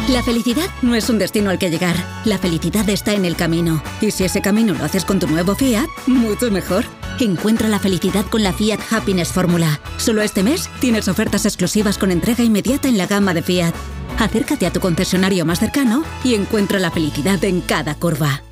La 0.09 0.23
felicidad 0.23 0.71
no 0.81 0.95
es 0.95 1.11
un 1.11 1.19
destino 1.19 1.51
al 1.51 1.59
que 1.59 1.69
llegar. 1.69 1.95
La 2.25 2.39
felicidad 2.39 2.89
está 2.89 3.13
en 3.13 3.27
el 3.27 3.37
camino. 3.37 3.83
Y 4.01 4.11
si 4.11 4.25
ese 4.25 4.41
camino 4.41 4.73
lo 4.73 4.83
haces 4.83 5.05
con 5.05 5.19
tu 5.19 5.27
nuevo 5.27 5.55
Fiat, 5.55 5.87
mucho 6.07 6.51
mejor. 6.51 6.87
Encuentra 7.21 7.69
la 7.69 7.79
felicidad 7.79 8.25
con 8.25 8.43
la 8.43 8.55
Fiat 8.55 8.81
Happiness 8.91 9.31
Fórmula. 9.31 9.81
Solo 9.99 10.23
este 10.23 10.43
mes 10.43 10.71
tienes 10.81 11.09
ofertas 11.09 11.45
exclusivas 11.45 11.99
con 11.99 12.11
entrega 12.11 12.43
inmediata 12.43 12.89
en 12.89 12.97
la 12.97 13.07
gama 13.07 13.35
de 13.35 13.43
Fiat. 13.43 13.75
Acércate 14.19 14.67
a 14.67 14.73
tu 14.73 14.81
concesionario 14.81 15.45
más 15.45 15.59
cercano 15.59 16.03
y 16.25 16.35
encuentra 16.35 16.79
la 16.79 16.91
felicidad 16.91 17.45
en 17.45 17.61
cada 17.61 17.95
curva. 17.95 18.43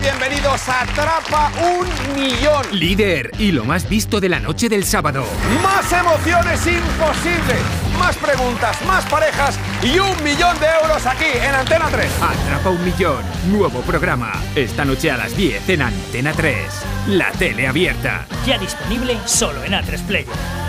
Bienvenidos 0.00 0.66
a 0.70 0.80
Atrapa 0.80 1.52
un 1.60 2.14
Millón. 2.18 2.64
Líder 2.72 3.32
y 3.38 3.52
lo 3.52 3.66
más 3.66 3.86
visto 3.86 4.18
de 4.18 4.30
la 4.30 4.40
noche 4.40 4.70
del 4.70 4.84
sábado. 4.84 5.26
Más 5.62 5.92
emociones 5.92 6.66
imposibles. 6.66 7.83
Más 7.98 8.16
preguntas, 8.16 8.84
más 8.86 9.04
parejas 9.06 9.58
y 9.82 9.98
un 9.98 10.22
millón 10.22 10.58
de 10.60 10.66
euros 10.82 11.06
aquí 11.06 11.24
en 11.34 11.54
Antena 11.54 11.88
3. 11.90 12.10
Atrapa 12.20 12.70
un 12.70 12.84
millón. 12.84 13.24
Nuevo 13.48 13.80
programa. 13.82 14.32
Esta 14.54 14.84
noche 14.84 15.10
a 15.10 15.16
las 15.16 15.36
10 15.36 15.68
en 15.68 15.82
Antena 15.82 16.32
3. 16.32 16.56
La 17.08 17.30
tele 17.32 17.66
abierta. 17.66 18.26
Ya 18.46 18.58
disponible 18.58 19.18
solo 19.24 19.62
en 19.64 19.72
A3 19.72 20.02
Player. 20.06 20.64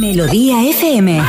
Melodía 0.00 0.62
FM. 0.70 1.22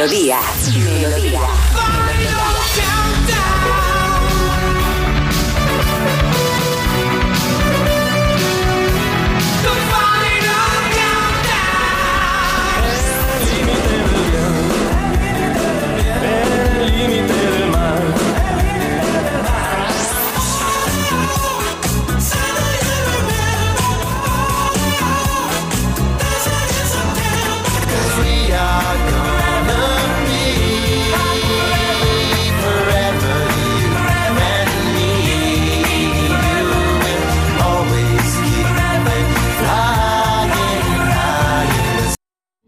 Melodía. 0.00 0.40
Melodía. 0.72 1.29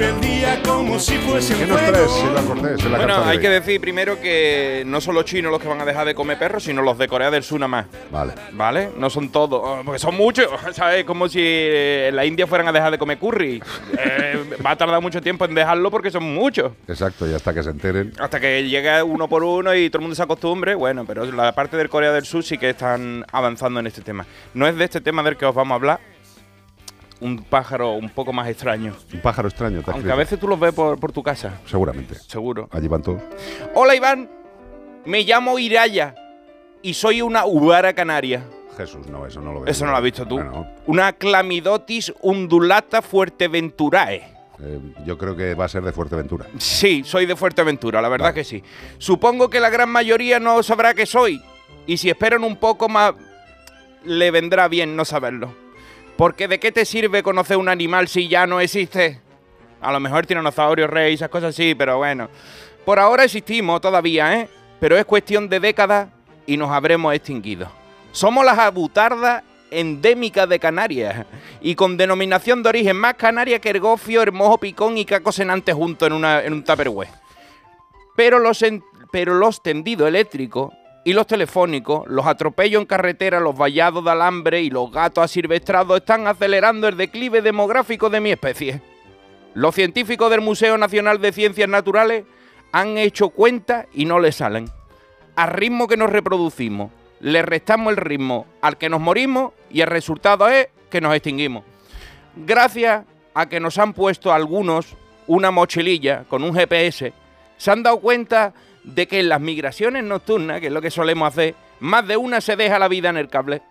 vive 0.00 0.10
el 0.12 0.20
día 0.20 0.62
como 0.64 0.98
si 0.98 1.16
fuese 1.18 1.54
¿Qué 1.54 1.64
un 1.64 1.68
nos 1.70 1.78
juego. 1.80 1.92
traes, 1.92 2.10
Silva 2.12 2.42
Cortés, 2.42 2.84
en 2.84 2.92
la 2.92 2.98
Bueno, 2.98 3.14
carta 3.14 3.24
de 3.24 3.30
hay 3.30 3.36
hoy? 3.36 3.42
que 3.42 3.48
decir 3.50 3.80
primero 3.80 4.20
que 4.20 4.82
no 4.86 5.00
son 5.00 5.14
los 5.14 5.24
chinos 5.26 5.52
los 5.52 5.60
que 5.60 5.68
van 5.68 5.80
a 5.80 5.84
dejar 5.84 6.06
de 6.06 6.14
comer 6.14 6.38
perros, 6.38 6.64
sino 6.64 6.82
los 6.82 6.96
de 6.98 7.06
Corea 7.08 7.30
del 7.30 7.42
Sur 7.42 7.60
nada 7.60 7.68
más. 7.68 7.86
Vale. 8.10 8.32
¿Vale? 8.52 8.90
No 8.96 9.10
son 9.10 9.30
todos, 9.30 9.60
oh, 9.62 9.82
porque 9.84 9.98
son 9.98 10.16
muchos, 10.16 10.48
¿sabes? 10.72 11.04
Como 11.04 11.28
si 11.28 11.40
eh, 11.42 12.08
en 12.08 12.16
la 12.16 12.24
India 12.24 12.46
fueran 12.46 12.68
a 12.68 12.72
dejar 12.72 12.90
de 12.90 12.98
comer 12.98 13.18
curry. 13.18 13.62
Eh, 14.02 14.56
va 14.64 14.70
a 14.70 14.76
tardar 14.76 15.02
mucho 15.02 15.20
tiempo 15.20 15.44
en 15.44 15.54
dejarlo 15.54 15.90
porque 15.90 16.10
son 16.10 16.22
muchos. 16.34 16.72
Exacto, 16.88 17.28
y 17.28 17.34
hasta 17.34 17.52
que 17.52 17.62
se 17.62 17.70
enteren. 17.70 18.12
Hasta 18.18 18.40
que 18.40 18.66
llegue 18.66 19.02
uno 19.02 19.28
por 19.28 19.42
uno 19.44 19.74
y 19.74 19.90
todo 19.90 19.98
el 19.98 20.02
mundo 20.02 20.14
se 20.14 20.22
acostumbre, 20.22 20.74
bueno, 20.74 21.04
pero 21.06 21.24
la 21.30 21.52
parte 21.52 21.76
del 21.76 21.90
Corea 21.90 22.12
del 22.12 22.24
Sur 22.24 22.42
sí 22.42 22.56
que 22.56 22.70
están 22.70 23.24
avanzando 23.32 23.80
en 23.80 23.86
este 23.88 24.00
tema. 24.00 24.24
No 24.54 24.66
es 24.66 24.76
de 24.76 24.84
este 24.84 25.00
tema 25.02 25.22
del 25.22 25.36
que 25.36 25.44
os 25.44 25.54
vamos 25.54 25.72
a 25.72 25.76
hablar, 25.76 26.00
un 27.20 27.42
pájaro 27.44 27.92
un 27.92 28.08
poco 28.10 28.32
más 28.32 28.48
extraño. 28.48 28.94
Un 29.12 29.20
pájaro 29.20 29.48
extraño, 29.48 29.82
te 29.82 29.90
Aunque 29.90 30.10
a 30.10 30.14
veces 30.14 30.38
tú 30.38 30.48
los 30.48 30.58
ves 30.58 30.72
por, 30.74 30.98
por 30.98 31.12
tu 31.12 31.22
casa, 31.22 31.60
Seguramente. 31.66 32.14
seguro. 32.14 32.68
Allí 32.72 32.88
van 32.88 33.02
todos. 33.02 33.20
Hola 33.74 33.94
Iván, 33.94 34.28
me 35.04 35.22
llamo 35.24 35.58
Iraya 35.58 36.14
y 36.82 36.94
soy 36.94 37.22
una 37.22 37.44
ubara 37.46 37.92
canaria. 37.92 38.44
Jesús, 38.76 39.06
no, 39.08 39.26
eso 39.26 39.40
no 39.42 39.52
lo 39.52 39.60
veo. 39.60 39.70
Eso 39.70 39.84
no 39.84 39.90
lo 39.90 39.96
has 39.98 40.02
visto 40.02 40.26
tú. 40.26 40.40
Una 40.86 41.12
clamidotis 41.12 42.12
undulata 42.22 43.02
fuerteventurae. 43.02 44.22
eh, 44.62 44.80
yo 45.04 45.18
creo 45.18 45.36
que 45.36 45.54
va 45.54 45.66
a 45.66 45.68
ser 45.68 45.82
de 45.82 45.92
Fuerteventura. 45.92 46.46
Sí, 46.58 47.02
soy 47.04 47.26
de 47.26 47.36
Fuerteventura, 47.36 48.00
la 48.00 48.08
verdad 48.08 48.32
que 48.32 48.44
sí. 48.44 48.62
Supongo 48.98 49.50
que 49.50 49.60
la 49.60 49.68
gran 49.70 49.90
mayoría 49.90 50.40
no 50.40 50.62
sabrá 50.62 50.94
que 50.94 51.04
soy. 51.06 51.42
Y 51.86 51.96
si 51.98 52.08
esperan 52.08 52.44
un 52.44 52.56
poco 52.56 52.88
más, 52.88 53.14
le 54.04 54.30
vendrá 54.30 54.68
bien 54.68 54.96
no 54.96 55.04
saberlo. 55.04 55.54
Porque 56.20 56.48
¿de 56.48 56.60
qué 56.60 56.70
te 56.70 56.84
sirve 56.84 57.22
conocer 57.22 57.56
un 57.56 57.70
animal 57.70 58.06
si 58.06 58.28
ya 58.28 58.46
no 58.46 58.60
existe? 58.60 59.22
A 59.80 59.90
lo 59.90 60.00
mejor 60.00 60.26
tiranosaurio 60.26 60.86
rey, 60.86 61.14
esas 61.14 61.30
cosas 61.30 61.54
sí, 61.54 61.74
pero 61.74 61.96
bueno. 61.96 62.28
Por 62.84 62.98
ahora 62.98 63.24
existimos 63.24 63.80
todavía, 63.80 64.38
¿eh? 64.38 64.46
Pero 64.80 64.98
es 64.98 65.06
cuestión 65.06 65.48
de 65.48 65.60
décadas 65.60 66.10
y 66.46 66.58
nos 66.58 66.70
habremos 66.72 67.14
extinguido. 67.14 67.70
Somos 68.12 68.44
las 68.44 68.58
abutardas 68.58 69.44
endémicas 69.70 70.46
de 70.46 70.58
Canarias 70.58 71.24
y 71.62 71.74
con 71.74 71.96
denominación 71.96 72.62
de 72.62 72.68
origen 72.68 72.98
más 72.98 73.14
canaria 73.14 73.58
que 73.58 73.70
el 73.70 73.80
gofio, 73.80 74.20
el 74.20 74.32
mojo 74.32 74.58
picón 74.58 74.98
y 74.98 75.06
caco 75.06 75.32
senante 75.32 75.72
juntos 75.72 76.10
en, 76.10 76.52
un 76.52 76.62
tupperware. 76.62 77.08
Pero 78.14 78.38
los, 78.38 78.62
pero 79.10 79.36
los 79.36 79.62
tendidos 79.62 80.06
eléctricos 80.06 80.70
y 81.04 81.12
los 81.12 81.26
telefónicos, 81.26 82.06
los 82.08 82.26
atropellos 82.26 82.80
en 82.80 82.86
carretera, 82.86 83.40
los 83.40 83.56
vallados 83.56 84.04
de 84.04 84.10
alambre 84.10 84.62
y 84.62 84.70
los 84.70 84.92
gatos 84.92 85.24
asilvestrados 85.24 85.96
están 85.96 86.26
acelerando 86.26 86.88
el 86.88 86.96
declive 86.96 87.40
demográfico 87.40 88.10
de 88.10 88.20
mi 88.20 88.30
especie. 88.30 88.82
Los 89.54 89.74
científicos 89.74 90.30
del 90.30 90.42
Museo 90.42 90.76
Nacional 90.76 91.20
de 91.20 91.32
Ciencias 91.32 91.68
Naturales 91.68 92.24
han 92.72 92.98
hecho 92.98 93.30
cuenta 93.30 93.86
y 93.92 94.04
no 94.04 94.20
le 94.20 94.30
salen. 94.30 94.70
Al 95.36 95.50
ritmo 95.50 95.88
que 95.88 95.96
nos 95.96 96.10
reproducimos, 96.10 96.90
le 97.20 97.42
restamos 97.42 97.92
el 97.92 97.96
ritmo 97.96 98.46
al 98.60 98.76
que 98.76 98.88
nos 98.88 99.00
morimos 99.00 99.52
y 99.70 99.80
el 99.80 99.86
resultado 99.86 100.48
es 100.48 100.68
que 100.90 101.00
nos 101.00 101.14
extinguimos. 101.14 101.64
Gracias 102.36 103.04
a 103.34 103.48
que 103.48 103.60
nos 103.60 103.78
han 103.78 103.92
puesto 103.92 104.32
algunos 104.32 104.96
una 105.26 105.50
mochililla 105.50 106.24
con 106.28 106.42
un 106.42 106.54
GPS, 106.54 107.12
se 107.56 107.70
han 107.70 107.82
dado 107.82 108.00
cuenta 108.00 108.52
de 108.84 109.06
que 109.06 109.20
en 109.20 109.28
las 109.28 109.40
migraciones 109.40 110.04
nocturnas, 110.04 110.60
que 110.60 110.68
es 110.68 110.72
lo 110.72 110.80
que 110.80 110.90
solemos 110.90 111.28
hacer, 111.28 111.54
más 111.80 112.06
de 112.06 112.16
una 112.16 112.40
se 112.40 112.56
deja 112.56 112.78
la 112.78 112.88
vida 112.88 113.10
en 113.10 113.16
el 113.16 113.28
cable. 113.28 113.62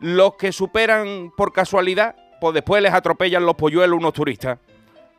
Los 0.00 0.34
que 0.34 0.52
superan 0.52 1.32
por 1.36 1.52
casualidad, 1.52 2.16
pues 2.40 2.54
después 2.54 2.82
les 2.82 2.92
atropellan 2.92 3.44
los 3.44 3.54
polluelos 3.54 3.98
unos 3.98 4.14
turistas. 4.14 4.58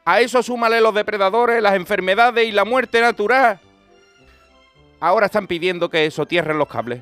A 0.05 0.19
eso 0.21 0.41
súmale 0.41 0.81
los 0.81 0.95
depredadores, 0.95 1.62
las 1.62 1.75
enfermedades 1.75 2.47
y 2.47 2.51
la 2.51 2.65
muerte 2.65 2.99
natural. 3.01 3.60
Ahora 4.99 5.27
están 5.27 5.47
pidiendo 5.47 5.89
que 5.89 6.10
sotierren 6.12 6.57
los 6.57 6.67
cables. 6.67 7.01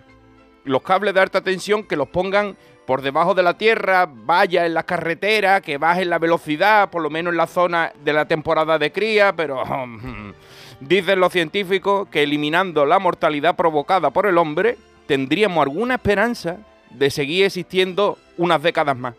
los 0.65 0.81
cables 0.83 1.13
de 1.13 1.21
alta 1.21 1.41
tensión 1.41 1.83
que 1.83 1.95
los 1.95 2.09
pongan 2.09 2.55
por 2.85 3.01
debajo 3.01 3.33
de 3.33 3.43
la 3.43 3.57
tierra, 3.57 4.07
vaya 4.11 4.65
en 4.65 4.73
la 4.73 4.83
carretera, 4.83 5.61
que 5.61 5.77
bajen 5.77 6.09
la 6.09 6.19
velocidad, 6.19 6.89
por 6.89 7.01
lo 7.01 7.09
menos 7.09 7.31
en 7.31 7.37
la 7.37 7.47
zona 7.47 7.91
de 8.03 8.13
la 8.13 8.27
temporada 8.27 8.77
de 8.77 8.91
cría, 8.91 9.35
pero 9.35 9.63
dicen 10.79 11.19
los 11.19 11.31
científicos 11.33 12.07
que 12.09 12.23
eliminando 12.23 12.85
la 12.85 12.99
mortalidad 12.99 13.55
provocada 13.55 14.11
por 14.11 14.25
el 14.25 14.37
hombre, 14.37 14.77
tendríamos 15.07 15.63
alguna 15.63 15.95
esperanza 15.95 16.57
de 16.91 17.09
seguir 17.09 17.45
existiendo 17.45 18.17
unas 18.37 18.61
décadas 18.61 18.97
más. 18.97 19.15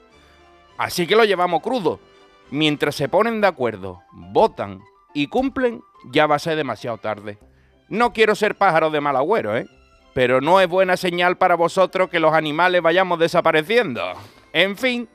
Así 0.79 1.07
que 1.07 1.17
lo 1.17 1.25
llevamos 1.25 1.63
crudo. 1.63 2.01
Mientras 2.51 2.97
se 2.97 3.09
ponen 3.09 3.41
de 3.41 3.47
acuerdo, 3.47 4.03
votan 4.13 4.81
y 5.15 5.29
cumplen, 5.29 5.83
ya 6.11 6.27
va 6.27 6.37
a 6.37 6.41
ser 6.41 6.57
demasiado 6.57 6.99
tarde. 6.99 7.39
No 7.89 8.13
quiero 8.13 8.35
ser 8.35 8.57
pájaro 8.57 8.91
de 8.91 9.01
mal 9.01 9.17
agüero, 9.17 9.57
¿eh? 9.57 9.67
Pero 10.15 10.41
no 10.41 10.61
es 10.61 10.69
buena 10.69 10.97
señal 10.97 11.37
para 11.37 11.55
vosotros 11.55 12.09
que 12.09 12.19
los 12.19 12.33
animales 12.33 12.83
vayamos 12.83 13.19
desapareciendo. 13.19 14.03
En 14.53 14.77
fin, 14.77 15.09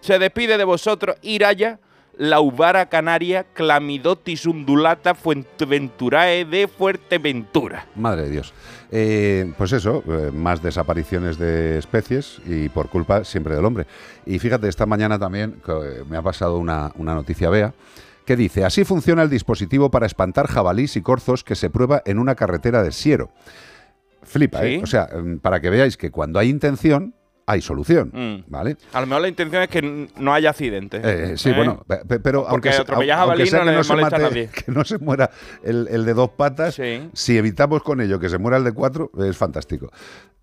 se 0.00 0.18
despide 0.18 0.58
de 0.58 0.64
vosotros 0.64 1.16
Iraya, 1.22 1.78
la 2.18 2.40
uvara 2.40 2.88
canaria 2.88 3.44
Clamidotis 3.54 4.44
undulata 4.44 5.14
fuenteventurae 5.14 6.44
de 6.44 6.68
Fuerteventura. 6.68 7.86
Madre 7.94 8.22
de 8.22 8.30
Dios. 8.30 8.52
Eh, 8.90 9.52
pues 9.56 9.72
eso, 9.72 10.02
eh, 10.06 10.30
más 10.32 10.62
desapariciones 10.62 11.38
de 11.38 11.78
especies 11.78 12.40
y 12.46 12.68
por 12.68 12.88
culpa 12.88 13.24
siempre 13.24 13.54
del 13.54 13.64
hombre. 13.64 13.86
Y 14.26 14.38
fíjate, 14.38 14.68
esta 14.68 14.84
mañana 14.84 15.18
también 15.18 15.60
que, 15.64 15.72
eh, 15.72 16.04
me 16.08 16.16
ha 16.16 16.22
pasado 16.22 16.58
una, 16.58 16.92
una 16.96 17.14
noticia 17.14 17.50
Bea 17.50 17.72
que 18.26 18.36
dice, 18.36 18.64
así 18.64 18.84
funciona 18.84 19.22
el 19.22 19.30
dispositivo 19.30 19.90
para 19.90 20.04
espantar 20.04 20.48
jabalís 20.48 20.96
y 20.96 21.02
corzos 21.02 21.44
que 21.44 21.54
se 21.54 21.70
prueba 21.70 22.02
en 22.04 22.18
una 22.18 22.34
carretera 22.34 22.82
de 22.82 22.92
Siero. 22.92 23.30
Flipa, 24.22 24.66
¿eh? 24.66 24.80
O 24.82 24.86
sea, 24.86 25.06
mm, 25.06 25.38
para 25.38 25.60
que 25.60 25.70
veáis 25.70 25.96
que 25.96 26.10
cuando 26.10 26.38
hay 26.38 26.50
intención, 26.50 27.14
hay 27.50 27.62
solución, 27.62 28.10
Mm. 28.12 28.44
¿vale? 28.50 28.76
A 28.92 29.00
lo 29.00 29.06
mejor 29.06 29.22
la 29.22 29.28
intención 29.28 29.62
es 29.62 29.68
que 29.70 30.08
no 30.18 30.34
haya 30.34 30.50
accidentes. 30.50 31.00
Eh, 31.02 31.36
sí, 31.38 31.48
¿eh? 31.48 31.54
bueno, 31.56 31.82
pe- 31.88 32.04
pe- 32.06 32.20
pero 32.20 32.40
Porque 32.48 32.68
aunque, 32.68 32.82
atropellar 32.82 33.20
aunque 33.20 33.46
sea 33.46 33.60
no 33.60 33.64
que 33.64 33.70
le 33.70 33.76
no, 33.78 33.84
se 33.84 33.92
molesta 33.94 34.16
a 34.16 34.18
mate- 34.18 34.28
nadie. 34.30 34.50
que 34.66 34.70
no 34.72 34.84
se 34.84 34.98
muera 34.98 35.30
el, 35.64 35.88
el 35.90 36.04
de 36.04 36.12
dos 36.14 36.30
patas, 36.30 36.74
Sí. 36.74 37.08
si 37.14 37.38
evitamos 37.38 37.82
con 37.82 38.00
ello 38.02 38.20
que 38.20 38.28
se 38.28 38.36
muera 38.38 38.58
el 38.58 38.64
de 38.64 38.72
cuatro, 38.72 39.10
es 39.18 39.36
fantástico. 39.36 39.90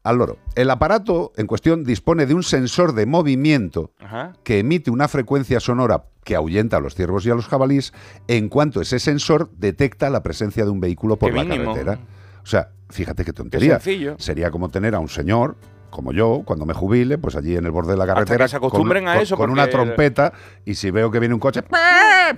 Al 0.03 0.17
loro. 0.17 0.37
El 0.55 0.69
aparato 0.69 1.31
en 1.37 1.47
cuestión 1.47 1.83
dispone 1.83 2.25
de 2.25 2.33
un 2.33 2.43
sensor 2.43 2.93
de 2.93 3.05
movimiento 3.05 3.91
Ajá. 3.99 4.33
que 4.43 4.59
emite 4.59 4.91
una 4.91 5.07
frecuencia 5.07 5.59
sonora 5.59 6.05
que 6.23 6.35
ahuyenta 6.35 6.77
a 6.77 6.79
los 6.79 6.95
ciervos 6.95 7.25
y 7.25 7.29
a 7.31 7.35
los 7.35 7.47
jabalís 7.47 7.93
en 8.27 8.49
cuanto 8.49 8.81
ese 8.81 8.99
sensor 8.99 9.49
detecta 9.57 10.09
la 10.09 10.23
presencia 10.23 10.63
de 10.63 10.71
un 10.71 10.79
vehículo 10.79 11.17
por 11.17 11.29
Qué 11.31 11.37
la 11.37 11.43
mínimo. 11.43 11.73
carretera. 11.73 11.99
O 12.43 12.45
sea, 12.47 12.69
fíjate 12.89 13.25
qué 13.25 13.33
tontería. 13.33 13.79
sencillo. 13.79 14.15
Sería 14.19 14.51
como 14.51 14.69
tener 14.69 14.93
a 14.95 14.99
un 14.99 15.09
señor 15.09 15.55
como 15.95 16.11
yo, 16.11 16.41
cuando 16.45 16.65
me 16.65 16.73
jubile, 16.73 17.17
pues 17.17 17.35
allí 17.35 17.55
en 17.55 17.65
el 17.65 17.71
borde 17.71 17.93
de 17.93 17.97
la 17.97 18.03
Hasta 18.03 18.13
carretera, 18.15 18.45
que 18.45 18.49
se 18.49 18.57
acostumbren 18.57 19.03
con, 19.05 19.09
a 19.11 19.13
con- 19.15 19.23
eso, 19.23 19.37
con 19.37 19.49
una 19.49 19.63
porque- 19.63 19.71
trompeta, 19.77 20.33
y 20.65 20.75
si 20.75 20.91
veo 20.91 21.09
que 21.09 21.19
viene 21.19 21.33
un 21.33 21.39
coche, 21.39 21.63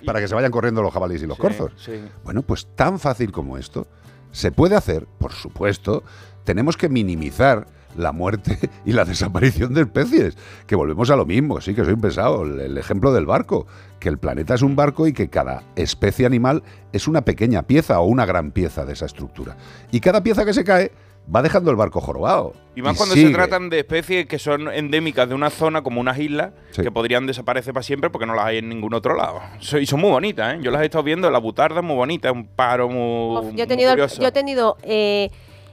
para 0.06 0.20
que 0.20 0.28
se 0.28 0.36
vayan 0.36 0.52
corriendo 0.52 0.82
los 0.82 0.94
jabalíes 0.94 1.24
y 1.24 1.28
los 1.28 1.38
Sí, 1.38 1.42
corzos. 1.42 1.72
sí. 1.78 1.94
Bueno, 2.24 2.44
pues 2.44 2.68
tan 2.76 3.00
fácil 3.00 3.32
como 3.32 3.58
esto. 3.58 3.88
Se 4.32 4.52
puede 4.52 4.76
hacer, 4.76 5.08
por 5.18 5.32
supuesto. 5.32 6.04
Tenemos 6.44 6.78
que 6.78 6.88
minimizar 6.90 7.66
la 7.98 8.12
muerte 8.12 8.60
y 8.86 8.92
la 8.92 9.06
desaparición 9.06 9.74
de 9.74 9.82
especies. 9.82 10.38
Que 10.68 10.76
volvemos 10.76 11.10
a 11.10 11.16
lo 11.16 11.26
mismo, 11.26 11.60
sí 11.62 11.74
que 11.74 11.84
soy 11.84 11.94
un 11.94 12.02
pesado. 12.02 12.44
El, 12.44 12.60
el 12.60 12.78
ejemplo 12.78 13.12
del 13.14 13.26
barco. 13.26 13.66
Que 14.00 14.10
el 14.10 14.20
planeta 14.20 14.54
es 14.54 14.62
un 14.62 14.76
barco 14.76 15.08
y 15.08 15.14
que 15.14 15.30
cada 15.30 15.64
especie 15.76 16.26
animal 16.28 16.62
es 16.94 17.08
una 17.08 17.22
pequeña 17.22 17.64
pieza 17.64 18.00
o 18.00 18.06
una 18.06 18.26
gran 18.28 18.52
pieza 18.52 18.86
de 18.86 18.94
esa 18.94 19.06
estructura. 19.08 19.58
Y 19.92 20.00
cada 20.02 20.22
pieza 20.22 20.46
que 20.46 20.54
se 20.54 20.64
cae 20.64 20.92
va 21.34 21.42
dejando 21.42 21.72
el 21.72 21.78
barco 21.78 22.00
jorobado. 22.00 22.54
Y 22.76 22.82
más 22.82 22.94
Y 22.94 22.98
cuando 22.98 23.16
sigue. 23.16 23.28
se 23.28 23.34
tratan 23.34 23.70
de 23.70 23.80
especies 23.80 24.26
que 24.28 24.40
son 24.40 24.70
endémicas 24.72 25.28
de 25.28 25.36
una 25.36 25.50
zona 25.50 25.82
como 25.82 26.00
unas 26.00 26.18
islas 26.20 26.52
Sí. 26.72 26.82
que 26.84 26.92
podrían 26.92 27.26
desaparecer 27.28 27.74
para 27.74 27.84
siempre 27.84 28.10
porque 28.10 28.26
no 28.26 28.34
las 28.36 28.46
hay 28.46 28.60
en 28.60 28.70
ningún 28.70 28.94
otro 28.94 29.16
lado. 29.16 29.42
So- 29.60 29.78
Y 29.80 29.86
son 29.86 30.00
muy 30.00 30.10
bonitas, 30.12 30.56
¿eh? 30.56 30.60
Yo 30.62 30.72
las 30.72 30.82
he 30.82 30.86
estado 30.86 31.04
viendo, 31.04 31.30
la 31.30 31.40
butarda 31.40 31.80
es 31.82 31.86
muy 31.86 31.96
bonita, 31.96 32.32
un 32.32 32.46
paro 32.48 32.88
muy, 32.88 33.48
Uf, 33.50 33.56
yo 33.56 33.64
he 33.64 33.68
tenido, 33.68 33.90
el- 33.92 33.96
curioso. 33.98 34.22
yo 34.22 34.28
he 34.28 34.32
tenido 34.32 34.78
eh, 34.84 35.30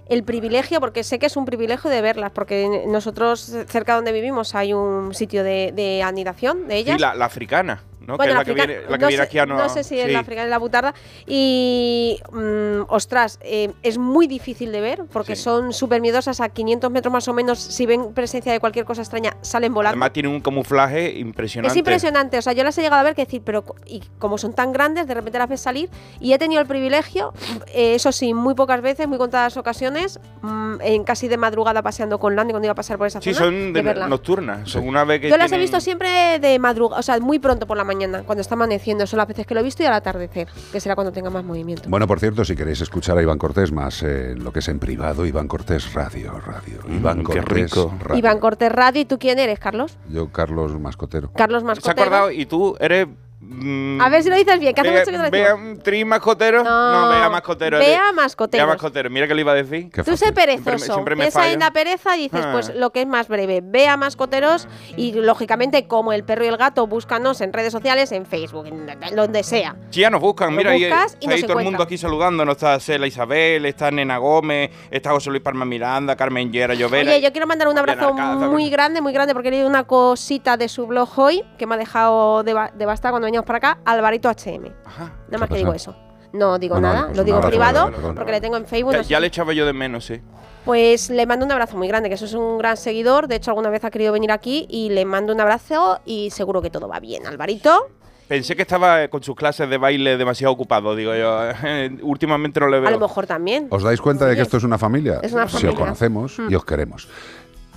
el 0.08 0.22
privilegio, 0.24 0.80
porque 0.80 1.02
sé 1.04 1.18
que 1.18 1.26
es 1.26 1.36
un 1.36 1.44
privilegio 1.46 1.88
de 1.90 2.02
verlas, 2.02 2.30
porque 2.32 2.84
nosotros 2.86 3.40
cerca 3.68 3.94
donde 3.94 4.12
vivimos 4.12 4.54
hay 4.54 4.72
un 4.74 5.14
sitio 5.14 5.42
de, 5.44 5.72
de 5.74 6.02
anidación 6.02 6.68
de 6.68 6.76
ellas. 6.76 6.96
Sí, 6.96 7.00
la, 7.00 7.14
la 7.14 7.24
africana, 7.26 7.82
¿no? 8.06 8.16
Bueno, 8.16 8.18
que 8.18 8.28
es 8.30 8.34
la, 8.34 8.38
la 8.38 8.44
que 8.44 8.50
africa- 8.52 8.66
viene, 8.66 8.82
la 8.90 8.98
que 8.98 9.02
no 9.02 9.08
viene 9.08 9.22
sé- 9.22 9.22
aquí 9.28 9.38
a 9.38 9.46
No 9.46 9.68
sé 9.68 9.84
si 9.84 9.98
es 9.98 10.06
sí. 10.06 10.12
la 10.12 10.18
africana, 10.20 10.44
es 10.44 10.50
la 10.50 10.58
butarda. 10.58 10.94
Y, 11.26 12.20
mm, 12.32 12.82
ostras, 12.88 13.38
eh, 13.42 13.72
es 13.82 13.98
muy 13.98 14.26
difícil 14.26 14.72
de 14.72 14.80
ver 14.80 15.04
porque 15.12 15.36
Sí. 15.36 15.42
son 15.42 15.72
súper 15.72 16.00
miedosas. 16.00 16.40
A 16.40 16.48
500 16.48 16.90
metros 16.90 17.12
más 17.12 17.26
o 17.28 17.32
menos, 17.34 17.58
si 17.58 17.86
ven 17.86 18.12
presencia 18.14 18.52
de 18.52 18.60
cualquier 18.60 18.84
cosa 18.84 19.02
extraña, 19.02 19.36
salen 19.40 19.72
volando. 19.74 19.94
Además 19.94 20.12
tienen 20.12 20.32
un 20.32 20.40
camuflaje 20.40 21.18
impresionante. 21.18 21.72
Es 21.72 21.76
impresionante, 21.76 22.38
o 22.38 22.42
sea, 22.42 22.52
yo 22.52 22.64
las 22.64 22.76
he 22.78 22.82
llegado 22.82 23.00
a 23.00 23.04
ver 23.04 23.14
que 23.14 23.24
decir, 23.24 23.42
pero 23.44 23.64
y 23.86 24.02
como 24.18 24.38
son 24.38 24.52
tan 24.54 24.72
grandes, 24.72 25.06
de 25.06 25.14
repente 25.14 25.38
las 25.38 25.48
ves 25.48 25.60
salir 25.60 25.90
y 26.20 26.32
he 26.32 26.38
tenido 26.38 26.60
el 26.60 26.66
privilegio, 26.66 27.32
eh, 27.68 27.94
eso 27.94 28.12
sí, 28.12 28.34
muy 28.34 28.54
pocas 28.54 28.80
veces, 28.80 29.06
muy 29.08 29.18
contadas 29.18 29.56
ocasiones, 29.56 30.18
mm, 30.42 30.80
en 30.80 31.04
casi 31.04 31.28
de 31.28 31.36
madrugada 31.36 31.82
paseando 31.82 32.18
con 32.18 32.36
Landy 32.36 32.52
cuando 32.52 32.66
iba 32.66 32.72
a 32.72 32.76
pasar 32.76 32.98
por 32.98 33.06
esa 33.06 33.20
Sí, 33.20 33.32
zona. 33.34 33.46
son 33.46 33.72
de 33.72 33.82
nocturnas. 33.82 34.68
Son 34.70 34.86
una 34.86 35.04
vez 35.04 35.20
que 35.20 35.30
Yo 35.30 35.36
las 35.36 35.50
he 35.52 35.58
visto 35.58 35.80
siempre 35.80 36.38
de 36.38 36.58
madrugada, 36.58 37.00
o 37.00 37.02
sea, 37.02 37.18
muy 37.20 37.38
pronto 37.38 37.66
por 37.66 37.76
la 37.76 37.84
mañana, 37.84 37.93
cuando 38.26 38.40
está 38.40 38.54
amaneciendo. 38.54 39.06
Son 39.06 39.18
las 39.18 39.28
veces 39.28 39.46
que 39.46 39.54
lo 39.54 39.60
he 39.60 39.62
visto 39.62 39.82
y 39.82 39.86
al 39.86 39.92
atardecer, 39.94 40.48
que 40.72 40.80
será 40.80 40.94
cuando 40.94 41.12
tenga 41.12 41.30
más 41.30 41.44
movimiento. 41.44 41.88
Bueno, 41.88 42.06
por 42.06 42.20
cierto, 42.20 42.44
si 42.44 42.54
queréis 42.56 42.80
escuchar 42.80 43.18
a 43.18 43.22
Iván 43.22 43.38
Cortés 43.38 43.72
más 43.72 44.02
eh, 44.02 44.32
en 44.32 44.44
lo 44.44 44.52
que 44.52 44.58
es 44.60 44.68
en 44.68 44.78
privado, 44.78 45.26
Iván 45.26 45.48
Cortés 45.48 45.92
Radio, 45.94 46.38
Radio. 46.40 46.78
Iván 46.88 47.18
Mm, 47.18 47.26
qué 47.26 47.38
Cortés 47.40 47.54
rico. 47.70 47.94
Radio. 48.00 48.18
Iván 48.18 48.38
Cortés 48.40 48.72
Radio, 48.72 49.00
¿y 49.02 49.04
tú 49.04 49.18
quién 49.18 49.38
eres, 49.38 49.58
Carlos? 49.58 49.96
Yo, 50.08 50.28
Carlos 50.30 50.78
Mascotero. 50.78 51.30
Carlos 51.32 51.62
¿Se 51.62 51.64
ha 51.64 51.68
Mascotero. 51.68 52.00
acordado? 52.02 52.30
Y 52.30 52.46
tú 52.46 52.76
eres... 52.80 53.06
mm, 53.48 54.00
A 54.00 54.08
ver 54.08 54.22
si 54.22 54.30
lo 54.30 54.36
dices 54.36 54.58
bien, 54.58 54.74
que 54.74 54.80
hace 54.80 54.90
Bea- 54.90 54.98
mucho 55.00 55.10
que 55.10 55.16
no 55.18 55.24
lo 55.24 55.30
Bea- 55.30 55.54
decimos. 55.56 55.82
¿Tri 55.82 56.04
mascotero? 56.04 56.64
No, 56.64 57.08
Bea 57.08 57.28
mascotero. 57.30 57.78
Bea 57.78 58.12
mascotero. 58.12 58.64
Bea 58.64 58.72
mascotero. 58.74 59.10
Mira 59.10 59.26
que 59.28 59.34
le 59.34 59.40
iba 59.42 59.52
a 59.52 59.54
decir. 59.54 59.90
Qué 59.90 60.02
Tú 60.02 60.16
sé 60.16 60.32
perezoso. 60.32 60.92
siempre 60.94 61.14
me 61.16 61.24
Piensa 61.24 61.40
fallo. 61.40 61.52
en 61.54 61.60
la 61.60 61.70
pereza 61.70 62.16
y 62.16 62.22
dices, 62.22 62.44
Ah. 62.44 62.50
pues 62.52 62.74
lo 62.74 62.90
que 62.90 63.02
es 63.02 63.06
más 63.06 63.28
breve. 63.28 63.60
Ve 63.62 63.88
a 63.88 63.96
Mascoteros 63.96 64.68
y 64.96 65.12
lógicamente, 65.12 65.86
como 65.86 66.12
el 66.12 66.24
perro 66.24 66.44
y 66.44 66.48
el 66.48 66.56
gato, 66.56 66.86
búscanos 66.86 67.40
en 67.40 67.52
redes 67.52 67.72
sociales, 67.72 68.12
en 68.12 68.26
Facebook, 68.26 68.66
en 68.66 68.86
donde 69.16 69.42
sea. 69.42 69.76
Sí, 69.90 70.00
ya 70.00 70.10
nos 70.10 70.20
buscan. 70.20 70.50
Lo 70.50 70.56
Mira, 70.56 70.70
ahí 70.72 70.80
y 70.80 70.84
está 70.84 71.04
nos 71.04 71.34
ahí 71.34 71.42
todo 71.42 71.58
el 71.58 71.64
mundo 71.64 71.82
aquí 71.82 71.98
saludando. 71.98 72.44
No 72.44 72.52
está 72.52 72.78
Cela 72.80 73.06
Isabel, 73.06 73.64
está 73.66 73.90
Nena 73.90 74.18
Gómez, 74.18 74.70
está 74.90 75.10
José 75.10 75.30
Luis 75.30 75.42
Palma 75.42 75.64
Miranda, 75.64 76.16
Carmen 76.16 76.52
Yera, 76.52 76.74
Llovera. 76.74 77.10
Oye, 77.10 77.20
yo 77.22 77.32
quiero 77.32 77.46
mandar 77.46 77.68
un 77.68 77.78
abrazo 77.78 78.12
muy 78.14 78.70
grande, 78.70 79.00
muy 79.00 79.12
grande, 79.12 79.34
porque 79.34 79.48
he 79.48 79.50
leído 79.52 79.68
una 79.68 79.84
cosita 79.84 80.56
de 80.56 80.68
su 80.68 80.86
blog 80.86 81.08
hoy 81.18 81.42
que 81.58 81.66
me 81.66 81.74
ha 81.74 81.78
dejado 81.78 82.42
deva- 82.42 82.70
devastada 82.74 83.12
cuando 83.12 83.28
para 83.42 83.56
acá, 83.58 83.78
Alvarito 83.84 84.28
HM. 84.28 84.70
Ajá. 84.84 85.04
Nada 85.26 85.38
más 85.38 85.48
¿Qué 85.48 85.54
que 85.54 85.58
digo 85.58 85.72
eso. 85.74 85.96
No 86.32 86.58
digo 86.58 86.80
nada, 86.80 87.06
pues 87.06 87.16
lo 87.16 87.22
un 87.22 87.26
digo 87.26 87.38
en 87.40 87.48
privado, 87.48 87.92
porque 88.16 88.32
le 88.32 88.40
tengo 88.40 88.56
en 88.56 88.66
Facebook. 88.66 88.92
Ya, 88.92 88.98
no 88.98 89.04
sé 89.04 89.10
ya 89.10 89.16
si- 89.18 89.20
le 89.20 89.26
echaba 89.28 89.52
yo 89.52 89.66
de 89.66 89.72
menos, 89.72 90.04
sí. 90.06 90.20
Pues 90.64 91.10
le 91.10 91.26
mando 91.26 91.44
un 91.44 91.52
abrazo 91.52 91.76
muy 91.76 91.86
grande, 91.88 92.08
que 92.08 92.14
eso 92.16 92.24
es 92.24 92.34
un 92.34 92.58
gran 92.58 92.76
seguidor. 92.76 93.28
De 93.28 93.36
hecho, 93.36 93.50
alguna 93.50 93.68
vez 93.70 93.84
ha 93.84 93.90
querido 93.90 94.12
venir 94.12 94.32
aquí 94.32 94.66
y 94.70 94.90
le 94.90 95.04
mando 95.04 95.32
un 95.32 95.40
abrazo 95.40 96.00
y 96.04 96.30
seguro 96.30 96.60
que 96.62 96.70
todo 96.70 96.88
va 96.88 97.00
bien. 97.00 97.26
Alvarito, 97.26 97.88
Pensé 98.26 98.56
que 98.56 98.62
estaba 98.62 99.02
eh, 99.04 99.10
con 99.10 99.22
sus 99.22 99.36
clases 99.36 99.68
de 99.68 99.76
baile 99.76 100.16
demasiado 100.16 100.50
ocupado, 100.54 100.96
digo 100.96 101.14
yo. 101.14 101.38
Últimamente 102.02 102.58
no 102.58 102.68
le 102.68 102.80
veo. 102.80 102.88
a 102.88 102.92
lo 102.92 102.98
mejor 102.98 103.26
también. 103.26 103.66
¿Os 103.70 103.82
dais 103.82 104.00
cuenta 104.00 104.24
de 104.24 104.34
que 104.34 104.40
esto 104.40 104.56
es 104.56 104.64
una 104.64 104.78
familia? 104.78 105.20
es 105.22 105.34
una 105.34 105.46
Si 105.46 105.56
os 105.56 105.62
familia. 105.62 105.78
conocemos 105.78 106.38
Mm. 106.38 106.50
y 106.50 106.54
os 106.54 106.64
queremos. 106.64 107.06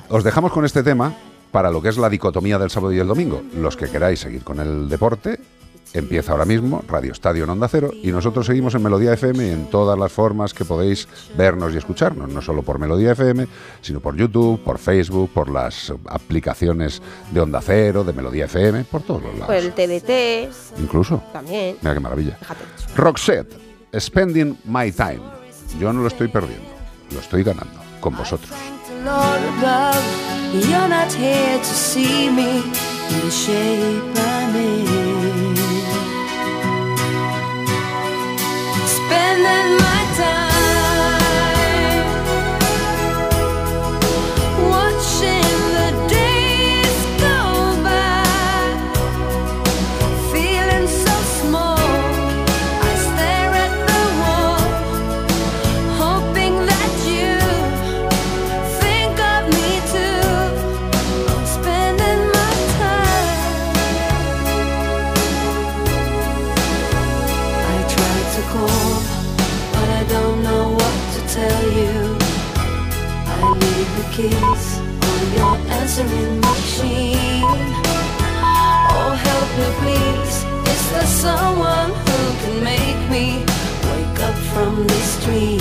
Os 0.09 0.23
dejamos 0.23 0.53
con 0.53 0.63
este 0.63 0.83
tema 0.83 1.13
para 1.51 1.71
lo 1.71 1.81
que 1.81 1.89
es 1.89 1.97
la 1.97 2.09
dicotomía 2.09 2.57
del 2.59 2.69
sábado 2.69 2.93
y 2.93 2.99
el 2.99 3.07
domingo. 3.07 3.41
Los 3.55 3.75
que 3.77 3.87
queráis 3.89 4.19
seguir 4.19 4.43
con 4.43 4.59
el 4.59 4.89
deporte, 4.89 5.39
empieza 5.93 6.33
ahora 6.33 6.43
mismo 6.45 6.83
Radio 6.87 7.13
Estadio 7.13 7.45
en 7.45 7.49
Onda 7.49 7.67
Cero 7.69 7.91
y 8.03 8.11
nosotros 8.11 8.45
seguimos 8.45 8.75
en 8.75 8.83
Melodía 8.83 9.13
FM 9.13 9.51
en 9.51 9.69
todas 9.69 9.97
las 9.97 10.11
formas 10.11 10.53
que 10.53 10.65
podéis 10.65 11.07
vernos 11.37 11.73
y 11.73 11.77
escucharnos, 11.77 12.29
no 12.29 12.41
solo 12.41 12.61
por 12.61 12.77
Melodía 12.77 13.13
FM, 13.13 13.47
sino 13.81 14.01
por 14.01 14.15
YouTube, 14.17 14.61
por 14.63 14.77
Facebook, 14.79 15.29
por 15.33 15.49
las 15.49 15.93
aplicaciones 16.07 17.01
de 17.31 17.39
Onda 17.39 17.61
Cero, 17.61 18.03
de 18.03 18.11
Melodía 18.13 18.45
FM, 18.45 18.83
por 18.83 19.01
todos 19.03 19.23
los 19.23 19.31
Por 19.31 19.39
lados. 19.49 19.55
el 19.55 19.71
TDT 19.73 20.79
Incluso. 20.81 21.23
también. 21.31 21.77
Mira 21.81 21.93
qué 21.93 21.99
maravilla. 22.01 22.35
Fíjate. 22.37 22.63
Roxette, 22.95 23.53
Spending 23.97 24.57
My 24.65 24.91
Time. 24.91 25.21
Yo 25.79 25.93
no 25.93 26.01
lo 26.01 26.07
estoy 26.09 26.27
perdiendo, 26.27 26.67
lo 27.13 27.19
estoy 27.19 27.43
ganando 27.43 27.79
con 28.01 28.15
vosotros. 28.15 28.51
Lord 29.05 29.41
above, 29.53 30.05
you're 30.53 30.87
not 30.87 31.11
here 31.13 31.57
to 31.57 31.73
see 31.89 32.29
me 32.29 32.61
in 33.11 33.19
the 33.25 33.31
shape 33.31 34.03
I'm 34.15 34.55
in. 34.55 35.55
Spending 38.97 39.69
my 39.85 40.01
time 40.17 40.46
leave 74.17 74.33
on 74.33 75.33
your 75.37 75.55
answering 75.77 76.39
machine. 76.41 77.43
Oh, 78.89 79.13
help 79.27 79.49
me, 79.59 79.67
please. 79.79 80.37
Is 80.73 80.83
there 80.91 81.05
someone 81.05 81.91
who 81.91 82.19
can 82.41 82.63
make 82.63 83.01
me 83.11 83.25
wake 83.89 84.19
up 84.27 84.35
from 84.53 84.87
this 84.87 85.23
dream? 85.23 85.56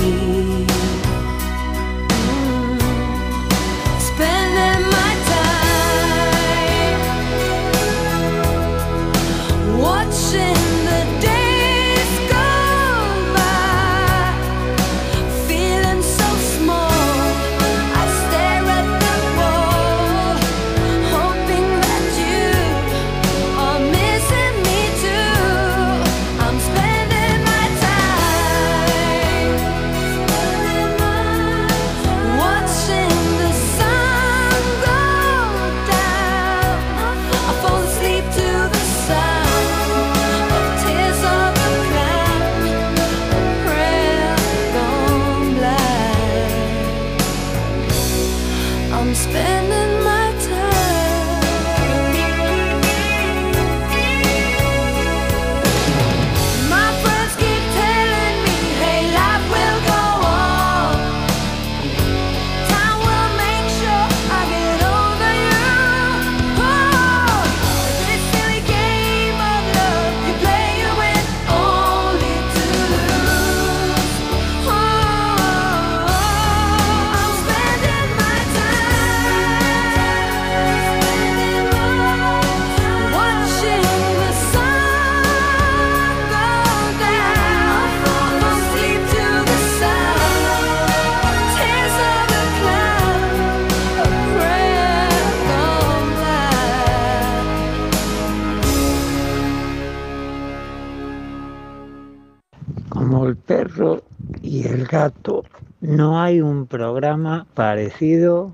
No 105.80 106.20
hay 106.20 106.40
un 106.40 106.66
programa 106.66 107.46
parecido. 107.54 108.52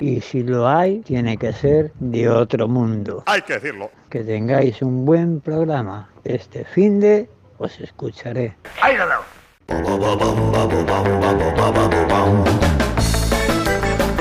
Y 0.00 0.20
si 0.20 0.42
lo 0.42 0.68
hay, 0.68 1.00
tiene 1.00 1.36
que 1.36 1.52
ser 1.52 1.92
de 2.00 2.28
otro 2.28 2.68
mundo. 2.68 3.22
Hay 3.26 3.42
que 3.42 3.54
decirlo. 3.54 3.90
Que 4.08 4.24
tengáis 4.24 4.80
un 4.82 5.04
buen 5.04 5.40
programa. 5.40 6.08
Este 6.24 6.64
fin 6.64 7.00
de 7.00 7.28
os 7.58 7.80
escucharé. 7.80 8.56
Ahí 8.80 8.96
la 8.96 9.20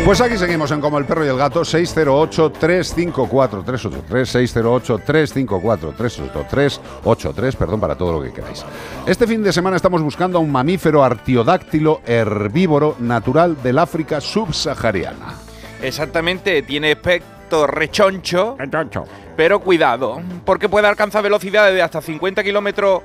Pues 0.06 0.20
aquí 0.20 0.38
seguimos 0.38 0.70
en 0.72 0.82
Como 0.82 0.98
el 0.98 1.06
Perro 1.06 1.26
y 1.26 1.30
el 1.30 1.38
Gato, 1.38 1.62
608-354-383, 1.62 4.60
608-354-383, 7.06 7.56
perdón, 7.56 7.80
para 7.80 7.96
todo 7.96 8.12
lo 8.12 8.22
que 8.22 8.34
queráis. 8.34 8.66
Este 9.08 9.26
fin 9.26 9.42
de 9.42 9.54
semana 9.54 9.78
estamos 9.78 10.02
buscando 10.02 10.40
a 10.40 10.42
un 10.42 10.52
mamífero 10.52 11.06
artiodáctilo 11.06 12.02
herbívoro 12.06 12.98
natural 13.00 13.64
del 13.64 13.80
África 13.80 14.20
subsahariana. 14.20 15.36
Exactamente, 15.82 16.64
tiene 16.64 16.92
aspecto 16.92 17.66
rechoncho. 17.66 18.58
Pero 19.38 19.62
cuidado, 19.62 20.22
porque 20.44 20.68
puede 20.68 20.88
alcanzar 20.88 21.24
velocidades 21.24 21.74
de 21.74 21.82
hasta 21.82 22.02
50 22.02 22.44
kilómetros 22.44 23.04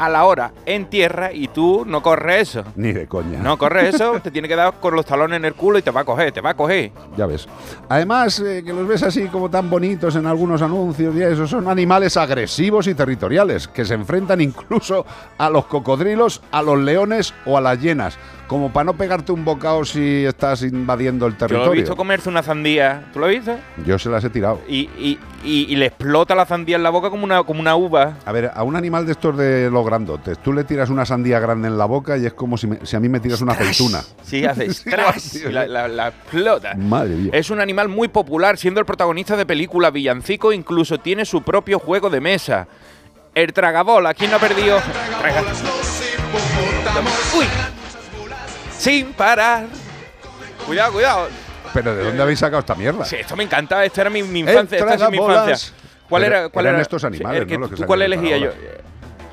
a 0.00 0.08
la 0.08 0.24
hora 0.24 0.52
en 0.64 0.86
tierra 0.86 1.30
y 1.30 1.48
tú 1.48 1.84
no 1.86 2.02
corres 2.02 2.48
eso. 2.48 2.64
Ni 2.74 2.92
de 2.92 3.06
coña. 3.06 3.38
No 3.38 3.58
corres 3.58 3.94
eso, 3.94 4.18
te 4.20 4.30
tiene 4.30 4.48
que 4.48 4.56
dar 4.56 4.80
con 4.80 4.96
los 4.96 5.04
talones 5.04 5.36
en 5.36 5.44
el 5.44 5.54
culo 5.54 5.78
y 5.78 5.82
te 5.82 5.90
va 5.90 6.00
a 6.00 6.04
coger, 6.04 6.32
te 6.32 6.40
va 6.40 6.50
a 6.50 6.54
coger. 6.54 6.90
Ya 7.18 7.26
ves. 7.26 7.46
Además, 7.88 8.40
eh, 8.40 8.62
que 8.64 8.72
los 8.72 8.88
ves 8.88 9.02
así 9.02 9.26
como 9.26 9.50
tan 9.50 9.68
bonitos 9.68 10.16
en 10.16 10.26
algunos 10.26 10.62
anuncios 10.62 11.14
y 11.14 11.22
eso, 11.22 11.46
son 11.46 11.68
animales 11.68 12.16
agresivos 12.16 12.86
y 12.86 12.94
territoriales, 12.94 13.68
que 13.68 13.84
se 13.84 13.92
enfrentan 13.92 14.40
incluso 14.40 15.04
a 15.36 15.50
los 15.50 15.66
cocodrilos, 15.66 16.40
a 16.50 16.62
los 16.62 16.78
leones 16.78 17.34
o 17.44 17.58
a 17.58 17.60
las 17.60 17.78
hienas, 17.78 18.18
como 18.50 18.72
para 18.72 18.82
no 18.82 18.94
pegarte 18.94 19.30
un 19.30 19.44
bocado 19.44 19.84
si 19.84 20.24
estás 20.24 20.62
invadiendo 20.62 21.24
el 21.28 21.34
Yo 21.34 21.38
lo 21.38 21.44
he 21.44 21.48
territorio. 21.50 21.80
visto 21.82 21.94
comerse 21.94 22.28
una 22.28 22.42
sandía, 22.42 23.04
¿tú 23.12 23.20
lo 23.20 23.26
has 23.26 23.30
visto? 23.30 23.56
Yo 23.86 23.96
se 23.96 24.08
las 24.08 24.24
he 24.24 24.30
tirado. 24.30 24.60
Y, 24.66 24.90
y- 24.98 25.20
y- 25.44 25.66
y 25.72 25.76
le 25.76 25.86
explota 25.86 26.34
la 26.34 26.44
sandía 26.46 26.74
en 26.74 26.82
la 26.82 26.90
boca 26.90 27.10
como 27.10 27.22
una, 27.22 27.44
como 27.44 27.60
una 27.60 27.76
uva. 27.76 28.16
A 28.26 28.32
ver, 28.32 28.50
a 28.52 28.64
un 28.64 28.74
animal 28.74 29.06
de 29.06 29.12
estos 29.12 29.36
de 29.38 29.70
los 29.70 29.86
grandotes, 29.86 30.36
tú 30.40 30.52
le 30.52 30.64
tiras 30.64 30.90
una 30.90 31.06
sandía 31.06 31.38
grande 31.38 31.68
en 31.68 31.78
la 31.78 31.84
boca 31.84 32.18
y 32.18 32.26
es 32.26 32.32
como 32.32 32.58
si, 32.58 32.66
me- 32.66 32.84
si 32.84 32.96
a 32.96 32.98
mí 33.00 33.08
me 33.08 33.20
tiras 33.20 33.40
una 33.40 33.52
aceituna. 33.52 34.02
Sí, 34.24 34.44
hace 34.44 34.66
y 35.48 35.52
la, 35.52 35.68
la- 35.68 35.86
la 35.86 36.08
explota. 36.08 36.74
Madre 36.74 37.14
mía. 37.14 37.30
Es 37.32 37.50
un 37.50 37.60
animal 37.60 37.88
muy 37.88 38.08
popular, 38.08 38.58
siendo 38.58 38.80
el 38.80 38.84
protagonista 38.86 39.36
de 39.36 39.46
películas 39.46 39.92
villancico, 39.92 40.52
incluso 40.52 40.98
tiene 40.98 41.24
su 41.24 41.42
propio 41.42 41.78
juego 41.78 42.10
de 42.10 42.20
mesa. 42.20 42.66
El 43.32 43.52
tragabola, 43.52 44.12
¿quién 44.12 44.32
no 44.32 44.38
ha 44.38 44.40
perdido? 44.40 44.78
Uy. 47.38 47.44
Sin 48.80 49.12
parar. 49.12 49.66
Cuidado, 50.66 50.92
cuidado. 50.94 51.28
Pero 51.74 51.94
¿de 51.94 52.02
dónde 52.02 52.22
habéis 52.22 52.38
sacado 52.38 52.60
esta 52.60 52.74
mierda? 52.74 53.04
Sí, 53.04 53.16
esto 53.16 53.36
me 53.36 53.44
encanta, 53.44 53.84
esta 53.84 54.00
era 54.00 54.10
mi, 54.10 54.22
mi 54.22 54.40
infancia, 54.40 54.78
esta 54.78 54.94
es 54.94 55.10
mi 55.10 55.18
infancia. 55.18 55.74
¿Cuál 56.08 56.22
Pero 56.22 56.36
era? 56.36 56.48
¿Cuál 56.48 56.64
eran 56.64 56.74
era? 56.76 56.82
estos 56.82 57.04
animales, 57.04 57.44
que 57.44 57.58
¿no? 57.58 57.68
Que 57.68 57.76
¿tú 57.76 57.84
¿Cuál 57.84 58.00
elegía 58.00 58.38
yo? 58.38 58.50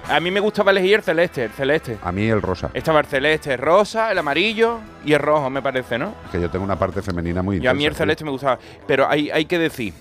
A 0.10 0.20
mí 0.20 0.32
me 0.32 0.42
gustaba 0.42 0.72
elegir 0.72 0.96
el 0.96 1.02
celeste, 1.02 1.46
el 1.46 1.52
celeste. 1.52 1.98
A 2.04 2.12
mí 2.12 2.28
el 2.28 2.42
rosa. 2.42 2.72
Estaba 2.74 3.00
el 3.00 3.06
celeste, 3.06 3.54
el 3.54 3.60
rosa, 3.60 4.12
el 4.12 4.18
amarillo 4.18 4.80
y 5.06 5.14
el 5.14 5.20
rojo, 5.20 5.50
me 5.50 5.62
parece, 5.62 5.98
¿no? 5.98 6.14
Que 6.30 6.42
yo 6.42 6.50
tengo 6.50 6.66
una 6.66 6.78
parte 6.78 7.02
femenina 7.02 7.42
muy 7.42 7.60
Y 7.60 7.68
a 7.68 7.74
mí 7.74 7.86
el 7.86 7.96
celeste 7.96 8.26
me 8.26 8.32
gustaba. 8.32 8.60
Pero 8.86 9.10
hay, 9.10 9.30
hay 9.32 9.46
que 9.46 9.58
decir 9.58 9.94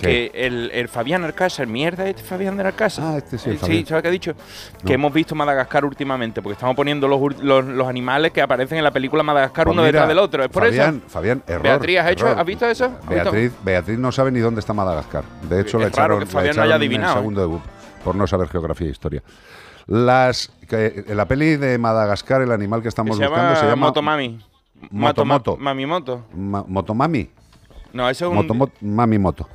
¿Qué? 0.00 0.30
que 0.32 0.46
el, 0.46 0.70
el 0.72 0.88
Fabián 0.88 1.24
Alcázar, 1.24 1.66
mierda, 1.66 2.08
este 2.08 2.22
Fabián 2.22 2.56
de 2.56 2.64
Alcázar. 2.64 3.04
Ah, 3.06 3.16
este 3.18 3.38
sí, 3.38 3.50
el 3.50 3.58
Fabián. 3.58 3.86
¿sabes 3.86 4.02
qué 4.02 4.08
ha 4.08 4.10
dicho? 4.10 4.32
No. 4.32 4.86
Que 4.86 4.94
hemos 4.94 5.12
visto 5.12 5.34
Madagascar 5.34 5.84
últimamente, 5.84 6.40
porque 6.42 6.54
estamos 6.54 6.74
poniendo 6.76 7.06
los, 7.08 7.20
los, 7.42 7.64
los 7.64 7.86
animales 7.88 8.32
que 8.32 8.40
aparecen 8.42 8.78
en 8.78 8.84
la 8.84 8.90
película 8.90 9.22
Madagascar 9.22 9.66
Pues 9.66 9.74
uno 9.74 9.82
mira, 9.82 9.92
detrás 9.92 10.08
del 10.08 10.18
otro. 10.18 10.42
¿Es 10.44 10.48
por 10.50 10.64
Fabián, 10.64 10.96
eso? 11.04 11.08
Fabián, 11.08 11.42
error. 11.46 11.62
Beatriz, 11.62 11.98
¿has, 11.98 12.10
hecho, 12.10 12.26
error. 12.26 12.40
¿has 12.40 12.46
visto 12.46 12.66
eso? 12.66 12.84
¿Has 12.84 12.92
visto? 13.08 13.14
Beatriz, 13.32 13.52
Beatriz 13.62 13.98
no 13.98 14.12
sabe 14.12 14.30
ni 14.30 14.40
dónde 14.40 14.60
está 14.60 14.72
Madagascar. 14.72 15.24
De 15.48 15.60
hecho, 15.60 15.76
Es 15.78 15.82
le 15.84 15.88
echaron, 15.88 16.18
que 16.20 16.24
le 16.26 16.32
no 16.32 16.40
en 16.40 16.58
el 16.62 16.72
adivinado, 16.72 17.14
segundo 17.16 17.40
debut 17.40 17.62
por 18.04 18.14
no 18.14 18.26
saber 18.26 18.48
geografía 18.48 18.88
e 18.88 18.90
historia. 18.90 19.22
Las, 19.86 20.50
que, 20.68 21.04
en 21.06 21.16
la 21.16 21.26
peli 21.26 21.56
de 21.56 21.76
Madagascar, 21.78 22.42
el 22.42 22.52
animal 22.52 22.80
que 22.80 22.84
Que 22.84 22.88
estamos 22.90 23.16
se 23.16 23.24
buscando 23.24 23.48
llama 23.50 23.60
se 23.60 23.66
llama 23.66 23.86
Motomami. 23.88 24.38
Motomoto. 24.90 25.56
Mami 25.56 25.84
Moto. 25.86 26.24
Ma- 26.34 26.64
Motomami. 26.66 27.28
No, 27.92 28.08
eso 28.08 28.26
es 28.26 28.30
un... 28.30 28.36
Motomo- 28.46 28.70
Mami 28.80 29.18
Moto. 29.18 29.48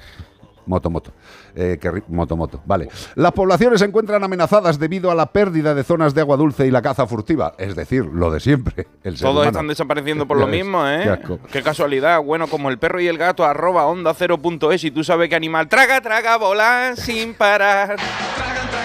Motomoto. 0.67 1.11
Eh, 1.55 1.77
que 1.79 1.91
ri- 1.91 2.03
Motomoto. 2.07 2.59
Vale. 2.65 2.89
Las 3.13 3.33
poblaciones 3.33 3.79
se 3.79 3.85
encuentran 3.85 4.23
amenazadas 4.23 4.79
debido 4.79 5.11
a 5.11 5.15
la 5.15 5.27
pérdida 5.27 5.75
de 5.75 5.83
zonas 5.83 6.15
de 6.15 6.21
agua 6.21 6.37
dulce 6.37 6.65
y 6.65 6.71
la 6.71 6.81
caza 6.81 7.05
furtiva. 7.05 7.53
Es 7.59 7.75
decir, 7.75 8.03
lo 8.03 8.31
de 8.31 8.39
siempre. 8.39 8.87
El 9.03 9.15
ser 9.15 9.25
Todos 9.25 9.35
humano. 9.43 9.49
están 9.51 9.67
desapareciendo 9.67 10.25
por 10.27 10.37
lo 10.37 10.47
mismo, 10.47 10.83
qué 10.83 11.03
¿eh? 11.03 11.09
asco. 11.11 11.39
Qué 11.51 11.61
casualidad. 11.61 12.19
Bueno, 12.23 12.47
como 12.47 12.69
el 12.71 12.79
perro 12.79 12.99
y 12.99 13.07
el 13.07 13.19
gato, 13.19 13.45
arroba 13.45 13.85
onda 13.85 14.15
cero 14.15 14.39
punto 14.39 14.71
es 14.71 14.83
y 14.83 14.89
tú 14.89 15.03
sabes 15.03 15.29
qué 15.29 15.35
animal 15.35 15.67
traga, 15.69 16.01
traga, 16.01 16.35
volar 16.37 16.97
sin 16.97 17.35
parar. 17.35 17.97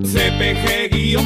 CPG-radio. 0.02 1.24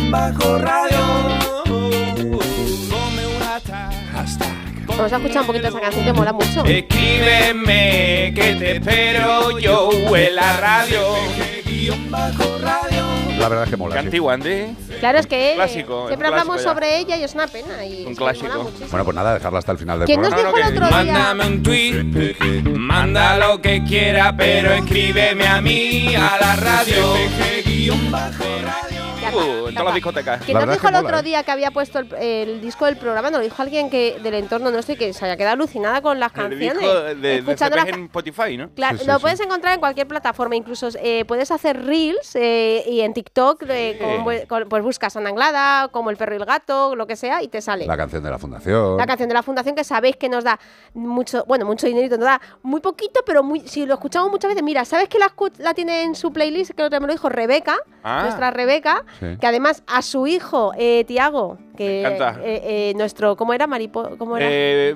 Vamos 4.86 5.12
a 5.12 5.16
escuchar 5.16 5.40
un 5.42 5.46
poquito 5.46 5.68
esa 5.68 5.80
canción 5.80 6.04
que 6.04 6.12
mola 6.12 6.32
mucho. 6.32 6.64
Escríbeme 6.64 8.32
que 8.34 8.54
te 8.54 8.76
espero 8.76 9.58
yo 9.58 9.90
en 10.16 10.34
la 10.36 10.56
radio. 10.58 11.14
La 13.38 13.48
verdad 13.48 13.64
es 13.64 13.70
que 13.70 13.76
mola. 13.76 13.94
Qué 13.94 14.00
sí. 14.00 14.06
antigua, 14.06 14.34
Andy. 14.34 14.76
Claro, 15.00 15.18
es 15.18 15.26
que 15.26 15.52
Clásico, 15.54 16.06
siempre 16.08 16.28
un 16.28 16.34
hablamos 16.34 16.56
ya. 16.56 16.62
sobre 16.70 16.98
ella 16.98 17.16
y 17.16 17.24
es 17.24 17.34
una 17.34 17.46
pena. 17.46 17.84
Y 17.84 18.04
Un 18.04 18.14
clásico. 18.14 18.70
Bueno, 18.90 19.04
pues 19.04 19.14
nada, 19.14 19.34
dejarla 19.34 19.58
hasta 19.60 19.72
el 19.72 19.78
final 19.78 19.98
del 20.00 20.06
¿Quién 20.06 20.20
nos 20.20 20.30
programa. 20.30 20.56
dijo 20.58 20.68
el 20.68 20.76
otro 20.82 20.88
día? 21.02 21.12
Mándame 21.14 21.46
un 21.46 21.62
tweet, 21.62 22.62
manda 22.76 23.38
lo 23.38 23.60
que 23.62 23.82
quiera, 23.84 24.36
pero 24.36 24.72
escríbeme 24.72 25.46
a 25.46 25.60
mí 25.60 26.14
a 26.16 26.36
la 26.40 26.56
radio. 26.56 27.14
Ya 29.20 29.28
Uh, 29.34 29.68
en 29.68 29.74
todas 29.74 29.84
las 29.86 29.94
discotecas. 29.94 30.42
¿Quién 30.44 30.58
La 30.58 30.64
nos 30.66 30.74
dijo 30.76 30.86
el 30.88 30.94
que 30.94 31.00
otro 31.00 31.18
¿eh? 31.18 31.22
día 31.22 31.42
que 31.42 31.50
había 31.50 31.70
puesto 31.70 31.98
el, 31.98 32.12
el 32.14 32.60
disco 32.60 32.86
del 32.86 32.96
programa? 32.96 33.30
Nos 33.30 33.38
lo 33.40 33.44
dijo 33.44 33.60
alguien 33.62 33.90
que 33.90 34.18
del 34.22 34.34
entorno 34.34 34.70
nuestro 34.70 34.94
y 34.94 34.96
que 34.98 35.12
se 35.12 35.24
había 35.24 35.36
quedado 35.36 35.54
alucinada 35.54 36.00
con 36.02 36.18
las 36.20 36.32
El 36.32 36.36
canciones. 36.42 36.78
disco 36.78 36.94
de, 37.16 37.36
escuchando 37.38 37.76
las 37.76 37.88
en 37.88 38.04
Spotify, 38.04 38.56
¿no? 38.56 38.70
Claro, 38.70 38.96
Sí, 38.96 39.04
sí, 39.04 39.10
lo 39.10 39.16
sí. 39.16 39.22
puedes 39.22 39.40
encontrar 39.40 39.74
en 39.74 39.80
cualquier 39.80 40.06
plataforma, 40.08 40.56
incluso 40.56 40.88
eh, 41.02 41.24
puedes 41.26 41.50
hacer 41.50 41.84
reels 41.84 42.34
eh, 42.36 42.84
y 42.86 43.00
en 43.00 43.12
TikTok 43.12 43.64
eh, 43.68 43.98
con- 44.00 44.46
con- 44.46 44.68
pues 44.68 44.82
buscas 44.82 45.16
Ana 45.16 45.28
Anglada, 45.30 45.88
como 45.88 46.10
el 46.10 46.16
perro 46.16 46.34
y 46.34 46.38
el 46.38 46.44
gato, 46.44 46.94
lo 46.96 47.06
que 47.06 47.16
sea, 47.16 47.42
y 47.42 47.48
te 47.48 47.60
sale. 47.60 47.86
La 47.86 47.96
canción 47.96 48.22
de 48.22 48.30
la 48.30 48.38
fundación. 48.38 48.96
La 48.96 49.06
canción 49.06 49.28
de 49.28 49.34
la 49.34 49.42
fundación 49.42 49.74
que 49.74 49.84
sabéis 49.84 50.16
que 50.16 50.28
nos 50.28 50.44
da 50.44 50.58
mucho, 50.94 51.44
bueno, 51.46 51.64
mucho 51.66 51.86
dinerito, 51.86 52.16
nos 52.16 52.26
da 52.26 52.40
muy 52.62 52.80
poquito, 52.80 53.20
pero 53.26 53.42
muy, 53.42 53.60
si 53.68 53.84
lo 53.84 53.94
escuchamos 53.94 54.30
muchas 54.30 54.48
veces, 54.50 54.62
mira, 54.62 54.84
¿sabes 54.84 55.08
que 55.08 55.18
la, 55.18 55.32
la 55.58 55.74
tiene 55.74 56.02
en 56.04 56.14
su 56.14 56.32
playlist? 56.32 56.70
Que 56.72 56.88
me 56.88 57.06
lo 57.06 57.12
dijo 57.12 57.28
Rebeca, 57.28 57.76
Ah. 58.04 58.22
nuestra 58.22 58.50
Rebeca, 58.50 59.04
Sí. 59.20 59.26
que 59.40 59.46
además 59.46 59.82
a 59.86 60.02
su 60.02 60.26
hijo, 60.26 60.72
eh, 60.76 61.04
Tiago, 61.06 61.58
que 61.76 61.84
Me 61.84 62.14
encanta. 62.14 62.40
eh, 62.44 62.90
eh, 62.90 62.92
nuestro, 62.96 63.36
¿cómo 63.36 63.52
era? 63.54 63.66
Maripo, 63.66 64.16
¿cómo 64.18 64.36
era? 64.36 64.46
Eh, 64.48 64.94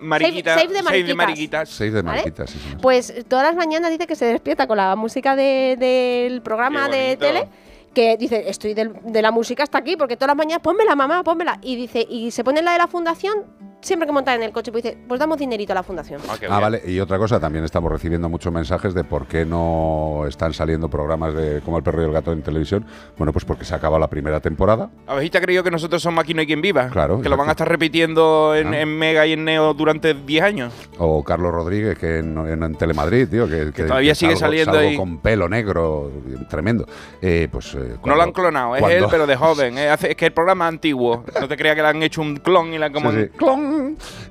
mariquita, 0.00 0.54
Save- 0.54 0.62
save 0.66 0.74
de 0.74 0.82
mariquitas. 0.82 1.16
mariquitas. 1.16 1.68
Seis 1.68 1.92
de 1.92 2.02
¿Vale? 2.02 2.18
mariquitas, 2.18 2.50
sí. 2.50 2.58
Pues 2.80 3.24
todas 3.28 3.44
las 3.46 3.56
mañanas 3.56 3.90
dice 3.90 4.06
que 4.06 4.16
se 4.16 4.26
despierta 4.26 4.66
con 4.66 4.76
la 4.76 4.96
música 4.96 5.36
de- 5.36 5.76
del 5.78 6.42
programa 6.42 6.88
de 6.88 7.16
tele. 7.16 7.48
Que 7.94 8.18
dice, 8.18 8.50
estoy 8.50 8.74
de 8.74 9.22
la 9.22 9.30
música 9.30 9.62
hasta 9.62 9.78
aquí, 9.78 9.96
porque 9.96 10.16
todas 10.16 10.28
las 10.28 10.36
mañanas, 10.36 10.60
pónmela, 10.62 10.94
mamá, 10.94 11.22
pónmela. 11.24 11.58
Y 11.62 11.76
dice, 11.76 12.06
y 12.06 12.30
se 12.30 12.44
pone 12.44 12.60
la 12.60 12.72
de 12.72 12.78
la 12.78 12.88
fundación, 12.88 13.46
siempre 13.80 14.06
que 14.06 14.12
monta 14.12 14.34
en 14.34 14.42
el 14.42 14.52
coche, 14.52 14.72
pues 14.72 14.82
dice, 14.84 14.98
pues 15.06 15.20
damos 15.20 15.38
dinerito 15.38 15.72
a 15.72 15.74
la 15.76 15.82
fundación. 15.82 16.20
Ah, 16.28 16.36
Ah, 16.50 16.60
vale. 16.60 16.82
Y 16.86 16.98
otra 17.00 17.18
cosa, 17.18 17.38
también 17.38 17.64
estamos 17.64 17.90
recibiendo 17.92 18.28
muchos 18.28 18.52
mensajes 18.52 18.94
de 18.94 19.04
por 19.04 19.26
qué 19.26 19.44
no 19.44 20.24
están 20.28 20.52
saliendo 20.54 20.88
programas 20.88 21.34
de 21.34 21.60
como 21.64 21.76
El 21.78 21.82
perro 21.84 22.02
y 22.02 22.06
el 22.06 22.12
gato 22.12 22.32
en 22.32 22.42
televisión. 22.42 22.84
Bueno, 23.16 23.32
pues 23.32 23.44
porque 23.44 23.64
se 23.64 23.74
acaba 23.74 23.98
la 23.98 24.08
primera 24.08 24.40
temporada. 24.40 24.90
¿Habéis 25.06 25.30
ya 25.30 25.40
creído 25.40 25.62
que 25.62 25.70
nosotros 25.70 26.02
somos 26.02 26.16
Aquí 26.22 26.34
no 26.34 26.40
hay 26.40 26.46
quien 26.46 26.60
viva? 26.62 26.88
Claro, 26.88 27.20
Que 27.20 27.28
lo 27.28 27.36
van 27.36 27.48
a 27.48 27.52
estar 27.52 27.68
repitiendo 27.68 28.54
en, 28.56 28.74
Ah. 28.74 28.80
en 28.80 28.98
Mega 28.98 29.26
y 29.26 29.32
en 29.34 29.44
Neo 29.44 29.74
durante 29.74 30.14
10 30.14 30.42
años. 30.42 30.72
O 30.98 31.22
Carlos 31.22 31.52
Rodríguez, 31.52 31.96
que 31.98 32.18
en, 32.18 32.36
en- 32.38 32.62
en 32.62 32.74
Telemadrid, 32.74 33.28
tío, 33.28 33.46
que, 33.48 33.70
que- 33.72 33.84
todavía 33.84 34.12
que 34.12 34.14
sigue 34.16 34.32
salgo- 34.34 34.38
saliendo 34.40 34.72
salgo 34.74 34.88
ahí. 34.88 34.96
con 34.96 35.18
pelo 35.18 35.48
negro, 35.48 36.10
tremendo. 36.48 36.86
Eh, 37.22 37.48
pues, 37.52 37.74
eh, 37.74 37.96
no 38.04 38.14
lo 38.16 38.22
han 38.22 38.32
clonado, 38.32 38.74
es 38.76 38.80
cuando- 38.80 38.98
él, 38.98 39.06
pero 39.10 39.26
de 39.26 39.36
joven. 39.36 39.78
eh, 39.78 39.88
hace- 39.90 40.10
es 40.10 40.16
que 40.16 40.26
el 40.26 40.32
programa 40.32 40.64
es 40.66 40.68
antiguo. 40.70 41.24
No 41.40 41.46
te 41.46 41.56
creas 41.56 41.76
que 41.76 41.82
le 41.82 41.88
han 41.88 42.02
hecho 42.02 42.20
un 42.22 42.36
clon 42.38 42.72
y 42.74 42.78
la 42.78 42.90
como. 42.90 43.12
Sí, 43.12 43.18
sí. 43.24 43.28
¡Clon! 43.36 43.65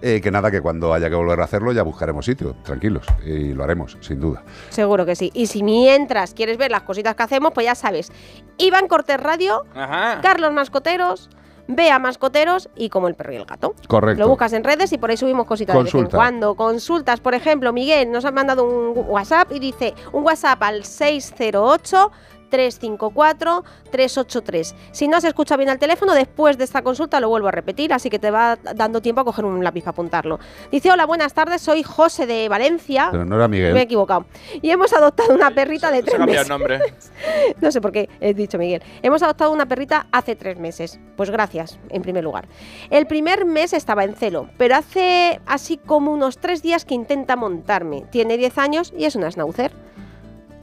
Eh, 0.01 0.21
que 0.21 0.31
nada, 0.31 0.51
que 0.51 0.61
cuando 0.61 0.93
haya 0.93 1.09
que 1.09 1.15
volver 1.15 1.39
a 1.39 1.45
hacerlo 1.45 1.71
ya 1.71 1.83
buscaremos 1.83 2.25
sitio, 2.25 2.55
tranquilos. 2.63 3.05
Y 3.25 3.53
lo 3.53 3.63
haremos, 3.63 3.97
sin 4.01 4.19
duda. 4.19 4.43
Seguro 4.69 5.05
que 5.05 5.15
sí. 5.15 5.31
Y 5.33 5.47
si 5.47 5.63
mientras 5.63 6.33
quieres 6.33 6.57
ver 6.57 6.71
las 6.71 6.83
cositas 6.83 7.15
que 7.15 7.23
hacemos, 7.23 7.51
pues 7.53 7.65
ya 7.65 7.75
sabes. 7.75 8.11
Iván 8.57 8.88
Cortés 8.88 9.19
Radio, 9.19 9.65
Ajá. 9.73 10.21
Carlos 10.21 10.51
Mascoteros, 10.53 11.29
Bea 11.67 11.97
Mascoteros 11.99 12.69
y 12.75 12.89
como 12.89 13.07
el 13.07 13.15
perro 13.15 13.33
y 13.33 13.38
el 13.38 13.45
gato. 13.45 13.73
Correcto. 13.88 14.21
Lo 14.21 14.29
buscas 14.29 14.53
en 14.53 14.63
redes 14.63 14.91
y 14.93 14.97
por 14.97 15.09
ahí 15.09 15.17
subimos 15.17 15.45
cositas 15.45 15.75
de 15.75 15.83
vez 15.83 15.95
en 15.95 16.05
cuando. 16.07 16.55
Consultas, 16.55 17.19
por 17.19 17.33
ejemplo, 17.33 17.73
Miguel 17.73 18.11
nos 18.11 18.25
ha 18.25 18.31
mandado 18.31 18.63
un 18.63 18.93
WhatsApp 19.07 19.51
y 19.51 19.59
dice 19.59 19.93
un 20.11 20.23
WhatsApp 20.23 20.61
al 20.61 20.83
608 20.83 22.11
354-383. 22.50 24.74
Si 24.91 25.08
no 25.08 25.18
has 25.18 25.24
escuchado 25.24 25.58
bien 25.60 25.70
el 25.70 25.80
teléfono, 25.80 26.14
después 26.14 26.58
de 26.58 26.64
esta 26.64 26.82
consulta 26.82 27.20
lo 27.20 27.30
vuelvo 27.30 27.48
a 27.48 27.52
repetir, 27.52 27.93
así 27.93 28.10
que 28.10 28.20
te 28.20 28.32
va 28.32 28.58
dando 28.76 29.02
tiempo 29.02 29.22
a 29.22 29.26
coger 29.26 29.46
un 29.46 29.64
lápiz 29.64 29.82
para 29.82 29.91
apuntarlo. 29.91 30.39
Dice, 30.72 30.91
hola, 30.91 31.06
buenas 31.06 31.34
tardes, 31.34 31.62
soy 31.62 31.84
José 31.84 32.26
de 32.26 32.50
Valencia. 32.50 33.10
Pero 33.12 33.26
no 33.26 33.36
era 33.36 33.48
Miguel. 33.48 33.74
Me 33.74 33.82
he 33.82 33.84
equivocado. 33.84 34.26
Y 34.62 34.70
hemos 34.70 34.93
adoptado 34.93 35.34
una 35.34 35.52
perrita 35.56 35.91
de 35.91 35.98
Se 35.98 36.04
tres 36.04 36.16
ha 36.16 36.18
cambiado 36.20 36.43
meses. 36.43 36.52
el 36.52 36.60
nombre. 36.60 37.56
No 37.62 37.72
sé 37.72 37.82
por 37.82 37.91
qué 37.91 38.10
he 38.20 38.34
dicho 38.34 38.58
Miguel. 38.58 38.82
Hemos 39.02 39.24
adoptado 39.24 39.52
una 39.52 39.66
perrita 39.68 40.08
hace 40.12 40.36
tres 40.36 40.58
meses. 40.60 41.00
Pues 41.16 41.30
gracias, 41.30 41.80
en 41.89 42.02
primer 42.02 42.24
lugar. 42.24 42.48
El 42.89 43.08
primer 43.08 43.46
mes 43.46 43.74
estaba 43.74 44.04
en 44.04 44.16
celo, 44.16 44.50
pero 44.58 44.76
hace 44.76 45.39
así 45.46 45.78
como 45.78 46.12
unos 46.12 46.38
tres 46.39 46.62
días 46.62 46.86
que 46.86 46.96
intenta 46.96 47.36
montarme. 47.36 48.04
Tiene 48.12 48.38
10 48.38 48.58
años 48.58 48.93
y 48.98 49.06
es 49.06 49.16
una 49.16 49.32
schnauzer. 49.32 49.72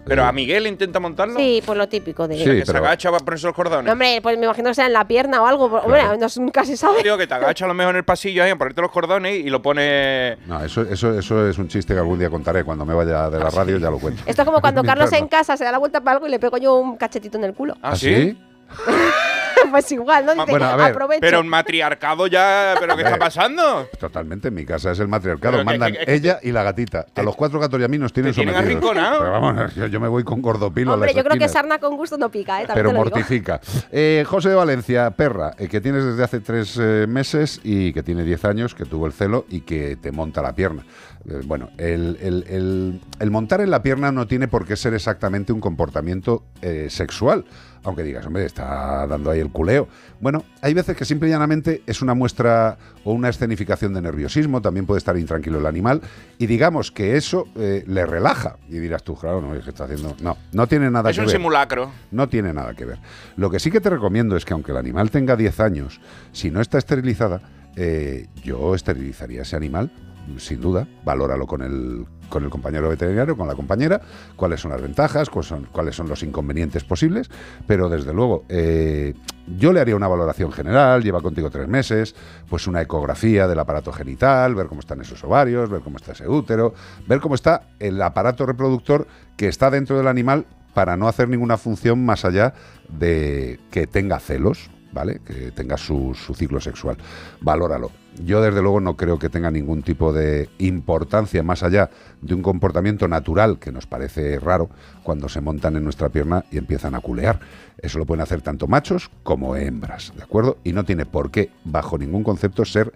Pero 0.05 0.25
a 0.25 0.33
Miguel 0.33 0.67
intenta 0.67 0.99
montarlo. 0.99 1.39
Sí, 1.39 1.63
pues 1.65 1.79
lo 1.79 1.89
típico 1.89 2.27
de... 2.27 2.37
Sí, 2.37 2.45
que 2.45 2.67
se 2.67 2.73
pero- 2.73 2.85
agacha 2.85 3.11
para 3.11 3.25
ponerse 3.25 3.47
los 3.47 3.55
cordones. 3.55 3.85
No, 3.87 3.93
hombre, 3.93 4.21
pues 4.23 4.37
me 4.37 4.45
imagino 4.47 4.71
que 4.71 4.75
sea 4.75 4.87
en 4.87 4.93
la 4.93 5.07
pierna 5.07 5.41
o 5.43 5.47
algo. 5.47 5.67
Hombre, 5.67 6.03
no, 6.19 6.27
nunca 6.37 6.65
se 6.65 6.77
sabe. 6.77 7.03
Digo 7.03 7.17
que 7.17 7.27
te 7.27 7.35
agacha 7.35 7.65
a 7.65 7.69
lo 7.69 7.75
mejor 7.75 7.95
en 7.95 7.99
el 7.99 8.05
pasillo 8.05 8.43
ahí 8.43 8.51
a 8.51 8.57
ponerte 8.57 8.81
los 8.83 8.91
cordones 8.91 9.37
y 9.37 9.49
lo 9.49 9.63
pone. 9.63 10.39
No, 10.47 10.63
eso, 10.65 10.83
eso, 10.83 11.17
eso 11.19 11.49
es 11.49 11.57
un 11.59 11.69
chiste 11.69 11.95
que 11.95 12.01
algún 12.01 12.19
día 12.19 12.31
contaré. 12.31 12.65
Cuando 12.65 12.85
me 12.85 12.95
vaya 12.95 13.31
de 13.31 13.39
la 13.39 13.51
radio 13.51 13.79
ya 13.79 13.91
lo 13.91 13.99
cuento. 13.99 14.23
Esto 14.27 14.43
es 14.43 14.47
como 14.47 14.61
cuando 14.61 14.83
Carlos 14.85 15.13
en 15.13 15.29
casa 15.29 15.57
se 15.57 15.65
da 15.65 15.71
la 15.73 15.79
vuelta 15.79 16.01
para 16.01 16.17
algo 16.17 16.27
y 16.27 16.31
le 16.31 16.39
pego 16.41 16.57
yo 16.59 16.75
un 16.77 16.97
cachetito 16.97 17.39
en 17.39 17.45
el 17.45 17.55
culo. 17.55 17.75
¿Ah, 17.83 17.91
¿Ah, 17.93 17.97
sí? 17.97 18.37
pues 19.73 19.91
igual, 19.91 20.25
¿no? 20.27 20.35
Dice, 20.35 20.47
Bueno, 20.51 20.67
a 20.67 20.77
ver, 20.77 20.91
aprovecho. 20.93 21.21
Pero 21.21 21.41
un 21.41 21.49
matriarcado 21.49 22.27
ya. 22.29 22.75
¿Pero 22.79 22.97
qué 22.97 23.03
está 23.03 23.19
pasando? 23.19 23.89
Totalmente, 23.99 24.49
en 24.49 24.55
mi 24.55 24.65
casa 24.65 24.93
es 24.93 25.01
el 25.01 25.09
matriarcado. 25.09 25.55
Pero 25.55 25.65
Mandan 25.65 25.93
que- 25.93 26.05
que- 26.07 26.15
ella 26.15 26.39
y 26.43 26.53
la 26.53 26.63
gatita. 26.63 27.07
A 27.15 27.23
los 27.23 27.35
cuatro 27.35 27.59
gatos 27.59 27.81
y 27.81 27.85
a 27.85 27.89
mí 27.89 27.99
nos 27.99 28.13
tienen 28.13 28.33
tienen 28.33 28.55
sometidos. 28.55 28.83
arrinconado. 28.87 29.19
Pero 29.19 29.33
vamos, 29.33 29.75
yo, 29.75 29.87
yo 29.87 29.99
me 30.01 30.09
voy 30.09 30.23
con 30.25 30.41
gordopilo 30.41 30.93
Hombre, 30.95 31.11
a 31.11 31.15
las 31.15 31.17
yo 31.17 31.29
creo 31.29 31.39
que 31.39 31.49
sarna 31.49 31.79
con 31.79 31.97
gusto 31.97 32.17
no 32.19 32.31
pica, 32.31 32.63
¿eh? 32.63 32.67
También 32.67 32.75
pero 32.87 32.89
te 32.91 32.95
lo 32.99 33.05
digo. 33.05 33.17
mortifica. 33.17 33.61
Eh, 33.91 34.25
José 34.27 34.51
de 34.51 34.55
Valencia, 34.55 35.11
perra, 35.13 35.53
eh, 35.59 35.69
que 35.69 35.81
tienes 35.81 36.05
desde 36.05 36.23
hace 36.23 36.41
tres 36.41 36.77
eh, 36.81 37.07
meses 37.09 37.61
y 37.65 37.93
que 37.93 38.03
tiene 38.03 38.23
10 38.25 38.45
años, 38.45 38.75
que 38.75 38.85
tuvo 38.85 39.07
el 39.07 39.13
celo 39.13 39.47
y 39.49 39.63
que 39.63 39.97
te 39.97 40.13
monta 40.13 40.43
la 40.43 40.55
pierna. 40.55 40.85
Eh, 41.29 41.41
bueno, 41.45 41.71
el, 41.79 42.19
el- 42.21 42.45
el- 42.49 43.01
el 43.21 43.31
montar 43.31 43.61
en 43.61 43.71
la 43.71 43.83
pierna 43.83 44.11
no 44.13 44.27
tiene 44.27 44.49
por 44.49 44.67
qué 44.67 44.77
ser 44.77 44.93
exactamente 44.95 45.53
un 45.53 45.61
comportamiento 45.61 46.43
eh, 46.61 46.89
sexual. 46.91 47.45
Aunque 47.85 48.03
digas, 48.05 48.25
hombre, 48.27 48.45
está 48.45 49.07
dando 49.07 49.31
ahí 49.31 49.41
el 49.41 49.51
culeo. 49.51 49.89
Bueno, 50.21 50.45
hay 50.61 50.73
veces 50.73 50.97
que 50.97 51.05
simple 51.05 51.29
y 51.29 51.33
llanamente 51.33 51.83
es 51.87 52.01
una 52.01 52.15
muestra 52.15 52.79
o 53.05 53.13
una 53.13 53.29
escenificación 53.29 53.93
de 53.95 54.01
nerviosismo, 54.03 54.63
también 54.63 54.87
puede 54.87 54.99
estar 54.99 55.17
intranquilo 55.17 55.59
el 55.59 55.67
animal, 55.67 56.01
y 56.39 56.47
digamos 56.47 56.93
que 56.93 57.17
eso 57.17 57.49
eh, 57.57 57.83
le 57.87 58.07
relaja. 58.07 58.57
Y 58.69 58.79
dirás 58.79 59.03
tú, 59.03 59.17
claro, 59.17 59.41
no, 59.41 59.55
es 59.55 59.65
que 59.65 59.71
está 59.71 59.85
haciendo. 59.85 60.15
No, 60.23 60.37
no 60.53 60.67
tiene 60.69 60.91
nada 60.91 61.11
Es 61.11 61.17
que 61.17 61.23
un 61.23 61.27
ver. 61.27 61.37
simulacro. 61.37 61.91
No 62.13 62.29
tiene 62.29 62.53
nada 62.53 62.75
que 62.75 62.85
ver. 62.85 62.99
Lo 63.37 63.51
que 63.51 63.59
sí 63.59 63.71
que 63.71 63.81
te 63.81 63.91
recomiendo 63.91 64.37
es 64.37 64.45
que 64.45 64.53
aunque 64.53 64.71
el 64.71 64.77
animal 64.79 65.11
tenga 65.11 65.35
10 65.35 65.61
años, 65.61 66.01
si 66.31 66.51
no 66.51 66.61
está 66.61 66.79
esterilizada, 66.79 67.41
eh, 67.75 68.27
yo 68.45 68.75
esterilizaría 68.75 69.43
ese 69.43 69.57
animal 69.57 69.91
sin 70.39 70.61
duda, 70.61 70.87
valóralo 71.05 71.47
con 71.47 71.63
el, 71.63 72.07
con 72.29 72.45
el 72.45 72.51
compañero 72.51 72.89
veterinario, 72.89 73.37
con 73.37 73.47
la 73.47 73.55
compañera, 73.55 74.01
cuáles 74.37 74.61
son 74.61 74.71
las 74.71 74.81
ventajas, 74.81 75.29
cuáles 75.29 75.49
son, 75.49 75.69
cuáles 75.71 75.97
son 75.97 76.09
los 76.09 76.23
inconvenientes 76.23 76.85
posibles, 76.85 77.31
pero 77.67 77.89
desde 77.89 78.13
luego 78.13 78.45
eh, 78.49 79.15
yo 79.59 79.73
le 79.73 79.81
haría 79.81 79.97
una 79.97 80.09
valoración 80.09 80.53
general, 80.53 81.03
lleva 81.03 81.21
contigo 81.21 81.51
tres 81.51 81.69
meses, 81.69 82.15
pues 82.49 82.67
una 82.67 82.81
ecografía 82.81 83.47
del 83.47 83.59
aparato 83.59 83.93
genital, 83.93 84.55
ver 84.55 84.67
cómo 84.67 84.81
están 84.81 85.01
esos 85.01 85.23
ovarios, 85.25 85.69
ver 85.69 85.83
cómo 85.83 85.97
está 85.97 86.13
ese 86.13 86.29
útero, 86.29 86.75
ver 87.07 87.21
cómo 87.21 87.35
está 87.35 87.69
el 87.79 88.01
aparato 88.01 88.47
reproductor 88.47 89.07
que 89.37 89.49
está 89.49 89.71
dentro 89.71 89.97
del 89.99 90.09
animal 90.09 90.47
para 90.75 90.97
no 90.97 91.09
hacer 91.09 91.29
ninguna 91.29 91.59
función 91.59 92.05
más 92.05 92.25
allá 92.25 92.55
de 92.89 93.61
que 93.71 93.87
tenga 93.87 94.19
celos, 94.21 94.71
¿vale? 94.93 95.21
Que 95.25 95.51
tenga 95.51 95.77
su, 95.77 96.15
su 96.15 96.35
ciclo 96.35 96.61
sexual. 96.61 96.97
Valóralo. 97.41 97.91
Yo 98.23 98.43
desde 98.43 98.61
luego 98.61 98.81
no 98.81 98.97
creo 98.97 99.19
que 99.19 99.31
tenga 99.31 99.51
ningún 99.51 99.83
tipo 99.83 100.13
de 100.13 100.51
importancia 100.59 101.43
más 101.43 101.63
allá 101.63 101.91
de 102.21 102.35
un 102.35 102.43
comportamiento 102.43 103.09
natural 103.09 103.59
que 103.59 103.73
nos 103.73 103.87
parece 103.87 104.39
raro 104.39 104.69
cuando 105.03 105.31
se 105.31 105.41
montan 105.41 105.77
en 105.77 105.85
nuestra 105.85 106.11
pierna 106.11 106.45
y 106.51 106.59
empiezan 106.59 106.95
a 106.95 107.01
culear. 107.01 107.41
Eso 107.79 107.99
lo 107.99 108.05
pueden 108.05 108.21
hacer 108.21 108.43
tanto 108.43 108.67
machos 108.67 109.11
como 109.23 109.57
hembras, 109.57 110.13
¿de 110.15 110.23
acuerdo? 110.23 110.59
Y 110.63 110.73
no 110.73 110.85
tiene 110.85 111.07
por 111.07 111.31
qué, 111.31 111.51
bajo 111.65 111.97
ningún 111.97 112.23
concepto, 112.23 112.67
ser 112.67 112.93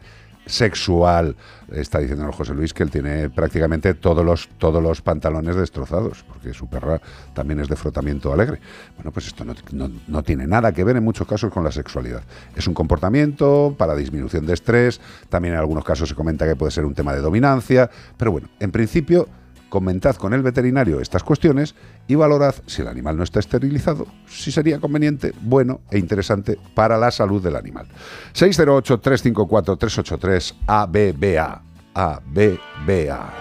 sexual. 0.46 1.36
Está 1.72 1.98
diciendo 1.98 2.30
José 2.32 2.54
Luis 2.54 2.72
que 2.72 2.82
él 2.84 2.90
tiene 2.90 3.28
prácticamente 3.28 3.94
todos 3.94 4.24
los, 4.24 4.48
todos 4.58 4.82
los 4.82 5.02
pantalones 5.02 5.56
destrozados, 5.56 6.24
porque 6.28 6.54
su 6.54 6.68
perra 6.68 7.00
también 7.34 7.60
es 7.60 7.68
de 7.68 7.76
frotamiento 7.76 8.32
alegre. 8.32 8.60
Bueno, 8.96 9.10
pues 9.10 9.26
esto 9.26 9.44
no, 9.44 9.54
no- 9.72 9.90
no 10.06 10.22
tiene 10.22 10.46
nada 10.46 10.72
que 10.72 10.84
ver 10.84 10.96
en 10.96 11.04
muchos 11.04 11.26
casos 11.26 11.52
con 11.52 11.64
la 11.64 11.72
sexualidad. 11.72 12.22
Es 12.54 12.66
un 12.68 12.74
comportamiento 12.74 13.74
para 13.76 13.94
disminución 13.96 14.46
de 14.46 14.54
estrés, 14.54 15.00
también 15.28 15.54
en 15.54 15.60
algunos 15.60 15.84
casos 15.84 16.08
se 16.08 16.14
comenta 16.14 16.46
que 16.46 16.56
puede 16.56 16.70
ser 16.70 16.84
un 16.84 16.94
tema 16.94 17.12
de 17.12 17.20
dominancia, 17.20 17.90
pero 18.16 18.30
bueno, 18.32 18.48
en 18.60 18.70
principio 18.70 19.28
comentad 19.68 20.14
con 20.14 20.32
el 20.32 20.42
veterinario 20.42 21.00
estas 21.00 21.24
cuestiones 21.24 21.74
y 22.08 22.14
valorad 22.14 22.54
si 22.66 22.82
el 22.82 22.88
animal 22.88 23.16
no 23.16 23.24
está 23.24 23.40
esterilizado, 23.40 24.06
si 24.26 24.52
sería 24.52 24.78
conveniente, 24.80 25.32
bueno 25.40 25.80
e 25.90 25.98
interesante 25.98 26.58
para 26.74 26.96
la 26.96 27.10
salud 27.10 27.42
del 27.42 27.56
animal. 27.56 27.86
608-354-383 28.34 30.54
ABBA. 30.66 31.62
ABBA. 31.94 33.32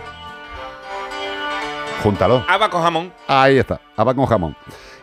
Júntalo. 2.04 2.44
Aba 2.48 2.70
con 2.70 2.82
jamón. 2.82 3.14
Ahí 3.28 3.58
está, 3.58 3.80
Aba 3.96 4.14
con 4.14 4.26
jamón. 4.26 4.56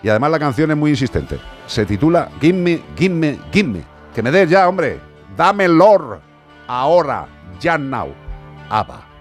Y 0.02 0.08
además 0.08 0.30
la 0.32 0.38
canción 0.38 0.70
es 0.70 0.76
muy 0.76 0.90
insistente. 0.90 1.38
Se 1.66 1.86
titula 1.86 2.28
Gimme, 2.40 2.82
Gimme, 2.96 3.38
Gimme. 3.52 3.82
Que 4.14 4.22
me 4.22 4.30
des 4.30 4.50
ya, 4.50 4.68
hombre. 4.68 5.00
Dame 5.36 5.68
lor. 5.68 6.20
Ahora. 6.66 7.26
Ya 7.60 7.78
now. 7.78 8.12
Aba. 8.68 9.11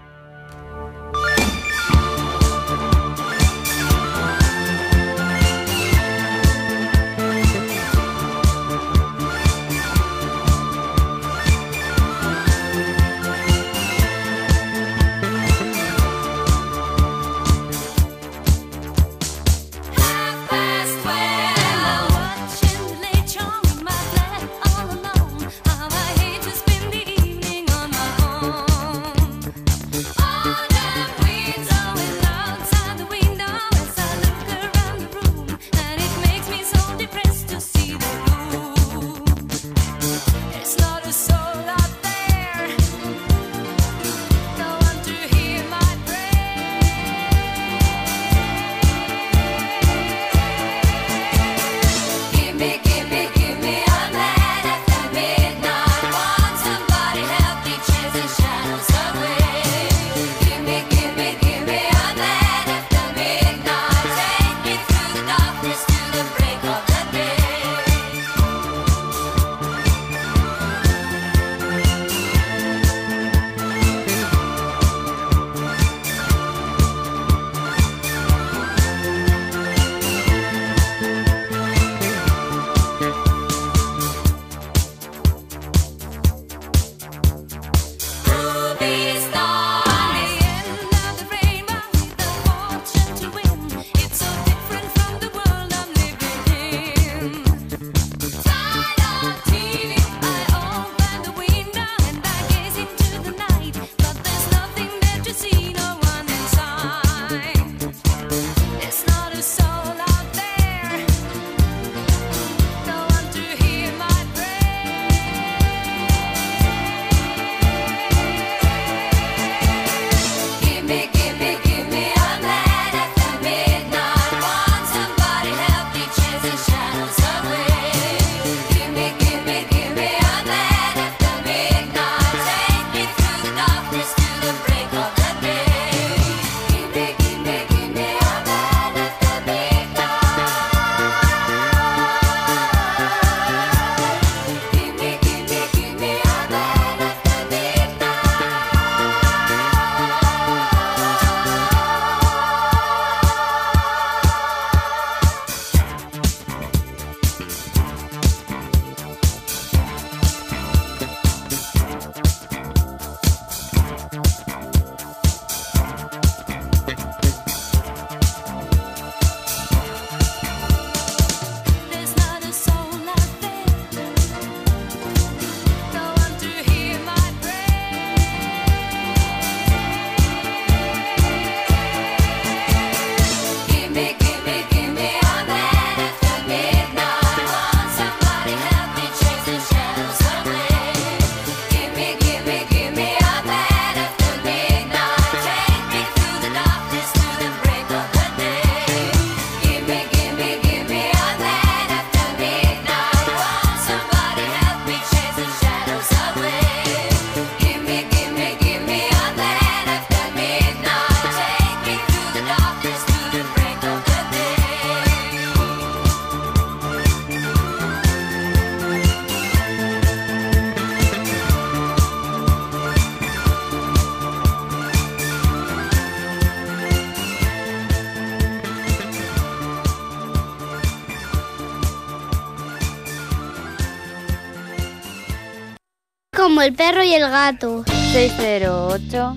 Como 236.62 236.68
el 236.68 236.74
perro 236.74 237.02
y 237.02 237.12
el 237.12 237.28
gato. 237.28 237.82
608 238.12 239.34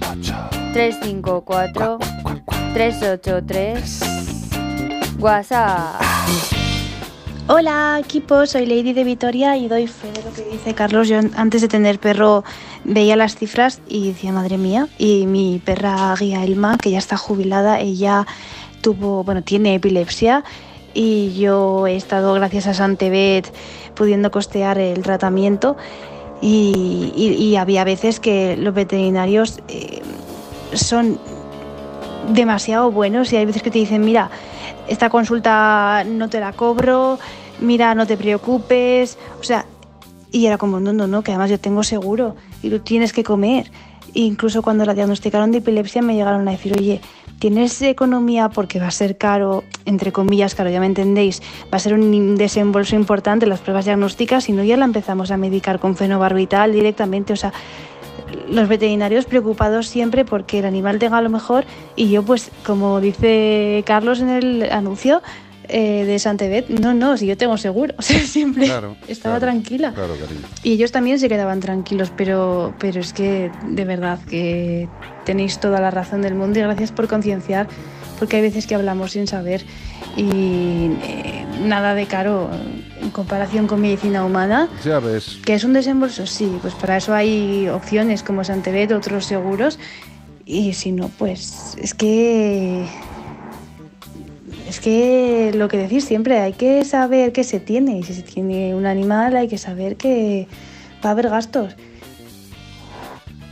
354 0.74 1.98
383 2.76 4.00
WhatsApp. 5.18 6.02
Hola 7.48 8.00
equipo, 8.00 8.46
soy 8.46 8.68
Lady 8.68 8.94
de 8.94 9.04
Vitoria 9.04 9.58
y 9.58 9.68
doy 9.68 9.88
fe 9.88 10.12
de 10.12 10.22
lo 10.22 10.32
que 10.34 10.44
dice 10.52 10.76
Carlos. 10.76 11.08
Yo 11.08 11.18
antes 11.36 11.64
de 11.64 11.68
tener 11.68 11.98
perro 11.98 12.44
veía 12.84 13.16
las 13.16 13.36
cifras 13.36 13.82
y 13.88 14.10
decía, 14.10 14.32
madre 14.32 14.60
mía, 14.60 14.88
y 15.00 15.26
mi 15.26 15.60
perra 15.66 16.14
guía 16.20 16.44
Elma, 16.44 16.78
que 16.78 16.92
ya 16.92 17.00
está 17.00 17.18
jubilada, 17.18 17.80
ella 17.80 18.28
tuvo, 18.82 19.24
bueno, 19.24 19.42
tiene 19.42 19.74
epilepsia 19.74 20.44
y 20.94 21.34
yo 21.34 21.88
he 21.88 21.96
estado 21.96 22.36
gracias 22.36 22.68
a 22.68 22.76
Santebet 22.76 23.52
pudiendo 23.96 24.30
costear 24.30 24.78
el 24.78 25.02
tratamiento 25.02 25.76
y, 26.42 27.56
había 27.58 27.84
veces 27.84 28.20
que 28.20 28.58
los 28.58 28.74
veterinarios 28.74 29.62
eh, 29.68 30.02
son 30.74 31.20
demasiado 32.34 32.92
buenos 32.92 33.32
y 33.32 33.38
hay 33.38 33.46
veces 33.46 33.64
que 33.64 33.72
te 33.72 33.80
dicen, 33.80 34.04
mira, 34.04 34.30
esta 34.88 35.10
consulta 35.10 36.04
no 36.06 36.30
te 36.30 36.40
la 36.40 36.54
cobro, 36.54 37.20
mira, 37.60 37.96
no 37.96 38.06
te 38.06 38.18
preocupes, 38.18 39.18
o 39.40 39.44
sea, 39.44 39.66
y 40.32 40.46
era 40.46 40.58
como, 40.58 40.80
no, 40.80 40.92
no, 40.92 41.08
no, 41.08 41.22
que 41.22 41.32
además 41.32 41.50
yo 41.50 41.60
tengo 41.60 41.84
seguro 41.84 42.36
y 42.62 42.70
tú 42.70 42.80
tienes 42.80 43.14
que 43.14 43.24
comer. 43.24 43.72
E 44.14 44.22
incluso 44.22 44.62
cuando 44.62 44.86
la 44.86 44.94
diagnosticaron 44.94 45.52
de 45.52 45.60
epilepsia 45.60 46.02
me 46.02 46.16
llegaron 46.16 46.48
a 46.48 46.52
decir, 46.52 46.74
oye, 46.78 47.02
¿tienes 47.40 47.82
economía? 47.82 48.50
Porque 48.50 48.80
va 48.80 48.88
a 48.88 48.92
ser 48.92 49.18
caro, 49.18 49.64
entre 49.86 50.12
comillas, 50.12 50.56
claro, 50.56 50.70
ya 50.70 50.80
me 50.80 50.86
entendéis, 50.86 51.42
va 51.74 51.78
a 51.78 51.80
ser 51.80 51.94
un 51.94 52.36
desembolso 52.36 52.96
importante 52.96 53.46
las 53.48 53.60
pruebas 53.60 53.86
diagnósticas 53.86 54.50
y 54.50 54.54
no 54.54 54.64
ya 54.64 54.78
la 54.78 54.86
empezamos 54.86 55.32
a 55.32 55.38
medicar 55.38 55.80
con 55.80 55.96
fenobarbital 55.96 56.72
directamente, 56.72 57.34
o 57.34 57.36
sea, 57.36 57.54
los 58.50 58.68
veterinarios 58.68 59.26
preocupados 59.26 59.88
siempre 59.88 60.26
porque 60.26 60.60
el 60.60 60.66
animal 60.66 61.00
tenga 61.00 61.22
lo 61.22 61.30
mejor 61.30 61.66
y 61.96 62.10
yo 62.10 62.24
pues 62.24 62.52
como 62.66 63.00
dice 63.00 63.84
Carlos 63.86 64.20
en 64.20 64.30
el 64.30 64.72
anuncio 64.72 65.22
eh, 65.70 66.06
de 66.06 66.20
Santebet, 66.20 66.70
no, 66.70 66.94
no, 66.94 67.18
si 67.18 67.26
yo 67.28 67.38
tengo 67.38 67.58
seguro, 67.58 67.94
o 68.00 68.02
sea, 68.02 68.20
siempre 68.20 68.66
Claro, 68.66 68.96
estaba 69.08 69.38
claro, 69.40 69.52
tranquila. 69.54 69.94
Claro, 69.94 70.14
cariño. 70.14 70.42
Y 70.64 70.74
ellos 70.74 70.92
también 70.92 71.20
se 71.20 71.30
quedaban 71.30 71.60
tranquilos, 71.60 72.12
pero, 72.16 72.74
pero 72.80 73.00
es 73.00 73.14
que 73.14 73.52
de 73.68 73.86
verdad 73.86 74.20
que 74.30 74.88
tenéis 75.26 75.60
toda 75.60 75.80
la 75.82 75.92
razón 75.92 76.22
del 76.22 76.36
mundo 76.36 76.60
y 76.60 76.62
gracias 76.64 76.92
por 76.92 77.08
concienciar, 77.08 77.68
porque 78.20 78.38
hay 78.38 78.42
veces 78.44 78.68
que 78.68 78.76
hablamos 78.76 79.12
sin 79.12 79.28
saber 79.28 79.66
y 80.16 80.92
eh, 81.04 81.46
nada 81.64 81.94
de 81.96 82.06
caro 82.06 82.50
en 83.02 83.10
comparación 83.10 83.68
con 83.68 83.82
medicina 83.82 84.24
humana. 84.24 84.70
Ya 84.86 85.00
ves. 85.00 85.40
¿Que 85.46 85.54
es 85.56 85.64
un 85.64 85.74
desembolso? 85.74 86.26
Sí, 86.26 86.58
pues 86.62 86.74
para 86.76 86.98
eso 86.98 87.14
hay 87.14 87.68
opciones 87.68 88.24
como 88.24 88.44
Santebet, 88.44 88.92
otros 88.92 89.26
seguros. 89.26 89.78
Y 90.46 90.74
si 90.74 90.92
no, 90.92 91.10
pues 91.10 91.76
es 91.82 91.94
que. 91.94 92.86
Es 94.76 94.82
que 94.82 95.54
lo 95.56 95.70
que 95.70 95.78
decís 95.78 96.04
siempre, 96.04 96.38
hay 96.42 96.52
que 96.52 96.84
saber 96.84 97.32
qué 97.32 97.46
se 97.46 97.62
tiene. 97.62 97.98
Y 98.00 98.04
si 98.04 98.14
se 98.14 98.24
tiene 98.24 98.76
un 98.76 98.86
animal, 98.86 99.38
hay 99.38 99.48
que 99.48 99.58
saber 99.58 99.96
que 99.96 100.50
va 101.04 101.12
a 101.12 101.12
haber 101.14 101.30
gastos. 101.30 101.78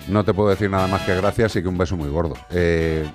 No 0.10 0.26
te 0.26 0.34
puedo 0.34 0.50
decir 0.50 0.70
nada 0.70 0.86
más 0.88 1.04
que 1.04 1.16
gracias 1.16 1.56
y 1.56 1.62
que 1.62 1.70
un 1.70 1.78
beso 1.78 1.96
muy 1.96 2.10
gordo. 2.10 2.36
Eh, 2.52 3.10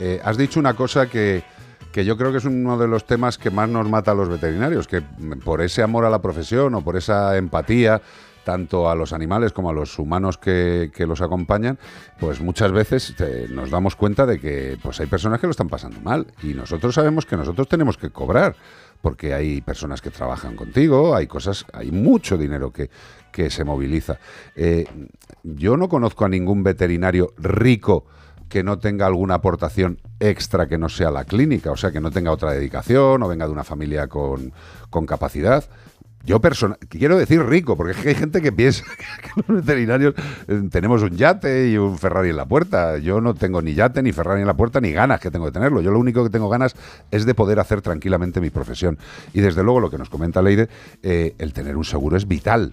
eh, 0.00 0.18
has 0.24 0.38
dicho 0.38 0.60
una 0.60 0.72
cosa 0.72 1.10
que, 1.10 1.44
que 1.92 2.06
yo 2.06 2.16
creo 2.16 2.32
que 2.32 2.38
es 2.38 2.46
uno 2.46 2.78
de 2.78 2.88
los 2.88 3.04
temas 3.04 3.36
que 3.36 3.50
más 3.50 3.68
nos 3.68 3.86
mata 3.86 4.12
a 4.12 4.14
los 4.14 4.30
veterinarios, 4.30 4.88
que 4.88 5.02
por 5.44 5.60
ese 5.60 5.82
amor 5.82 6.06
a 6.06 6.10
la 6.10 6.22
profesión 6.22 6.74
o 6.74 6.80
por 6.80 6.96
esa 6.96 7.36
empatía, 7.36 8.00
tanto 8.44 8.90
a 8.90 8.94
los 8.94 9.12
animales 9.12 9.52
como 9.52 9.70
a 9.70 9.72
los 9.72 9.98
humanos 9.98 10.38
que, 10.38 10.90
los 11.06 11.20
acompañan, 11.20 11.78
pues 12.20 12.40
muchas 12.40 12.72
veces 12.72 13.14
eh, 13.18 13.48
nos 13.50 13.70
damos 13.70 13.96
cuenta 13.96 14.26
de 14.26 14.38
que 14.38 14.78
pues 14.82 15.00
hay 15.00 15.06
personas 15.06 15.40
que 15.40 15.46
lo 15.46 15.50
están 15.50 15.68
pasando 15.68 16.00
mal 16.00 16.26
y 16.42 16.54
nosotros 16.54 16.94
sabemos 16.94 17.26
que 17.26 17.36
nosotros 17.36 17.68
tenemos 17.68 17.96
que 17.96 18.10
cobrar 18.10 18.54
porque 19.00 19.34
hay 19.34 19.60
personas 19.60 20.00
que 20.00 20.10
trabajan 20.10 20.54
contigo, 20.54 21.14
hay 21.14 21.26
cosas, 21.26 21.66
hay 21.72 21.90
mucho 21.90 22.38
dinero 22.38 22.72
que, 22.72 22.88
que 23.32 23.50
se 23.50 23.64
moviliza. 23.64 24.18
Eh, 24.54 24.86
yo 25.42 25.76
no 25.76 25.88
conozco 25.88 26.24
a 26.24 26.28
ningún 26.28 26.62
veterinario 26.62 27.34
rico 27.36 28.06
que 28.48 28.62
no 28.62 28.78
tenga 28.78 29.06
alguna 29.06 29.36
aportación 29.36 29.98
extra 30.20 30.68
que 30.68 30.76
no 30.76 30.88
sea 30.88 31.10
la 31.10 31.24
clínica, 31.24 31.72
o 31.72 31.76
sea, 31.76 31.90
que 31.90 32.00
no 32.00 32.10
tenga 32.10 32.30
otra 32.30 32.52
dedicación 32.52 33.22
o 33.22 33.28
venga 33.28 33.46
de 33.46 33.52
una 33.52 33.64
familia 33.64 34.08
con, 34.08 34.52
con 34.90 35.06
capacidad. 35.06 35.64
Yo 36.24 36.40
persona 36.40 36.76
quiero 36.88 37.18
decir 37.18 37.44
rico, 37.44 37.76
porque 37.76 38.08
hay 38.08 38.14
gente 38.14 38.40
que 38.40 38.52
piensa 38.52 38.84
que 39.22 39.42
los 39.46 39.64
veterinarios 39.64 40.14
eh, 40.46 40.62
tenemos 40.70 41.02
un 41.02 41.16
yate 41.16 41.68
y 41.68 41.76
un 41.76 41.98
Ferrari 41.98 42.30
en 42.30 42.36
la 42.36 42.46
puerta. 42.46 42.98
Yo 42.98 43.20
no 43.20 43.34
tengo 43.34 43.60
ni 43.60 43.74
yate, 43.74 44.02
ni 44.02 44.12
Ferrari 44.12 44.40
en 44.40 44.46
la 44.46 44.54
puerta, 44.54 44.80
ni 44.80 44.92
ganas 44.92 45.20
que 45.20 45.30
tengo 45.30 45.46
de 45.46 45.52
tenerlo. 45.52 45.80
Yo 45.80 45.90
lo 45.90 45.98
único 45.98 46.22
que 46.22 46.30
tengo 46.30 46.48
ganas 46.48 46.76
es 47.10 47.26
de 47.26 47.34
poder 47.34 47.58
hacer 47.58 47.82
tranquilamente 47.82 48.40
mi 48.40 48.50
profesión. 48.50 48.98
Y 49.32 49.40
desde 49.40 49.62
luego 49.62 49.80
lo 49.80 49.90
que 49.90 49.98
nos 49.98 50.10
comenta 50.10 50.42
Leide, 50.42 50.68
eh, 51.02 51.34
el 51.38 51.52
tener 51.52 51.76
un 51.76 51.84
seguro 51.84 52.16
es 52.16 52.28
vital. 52.28 52.72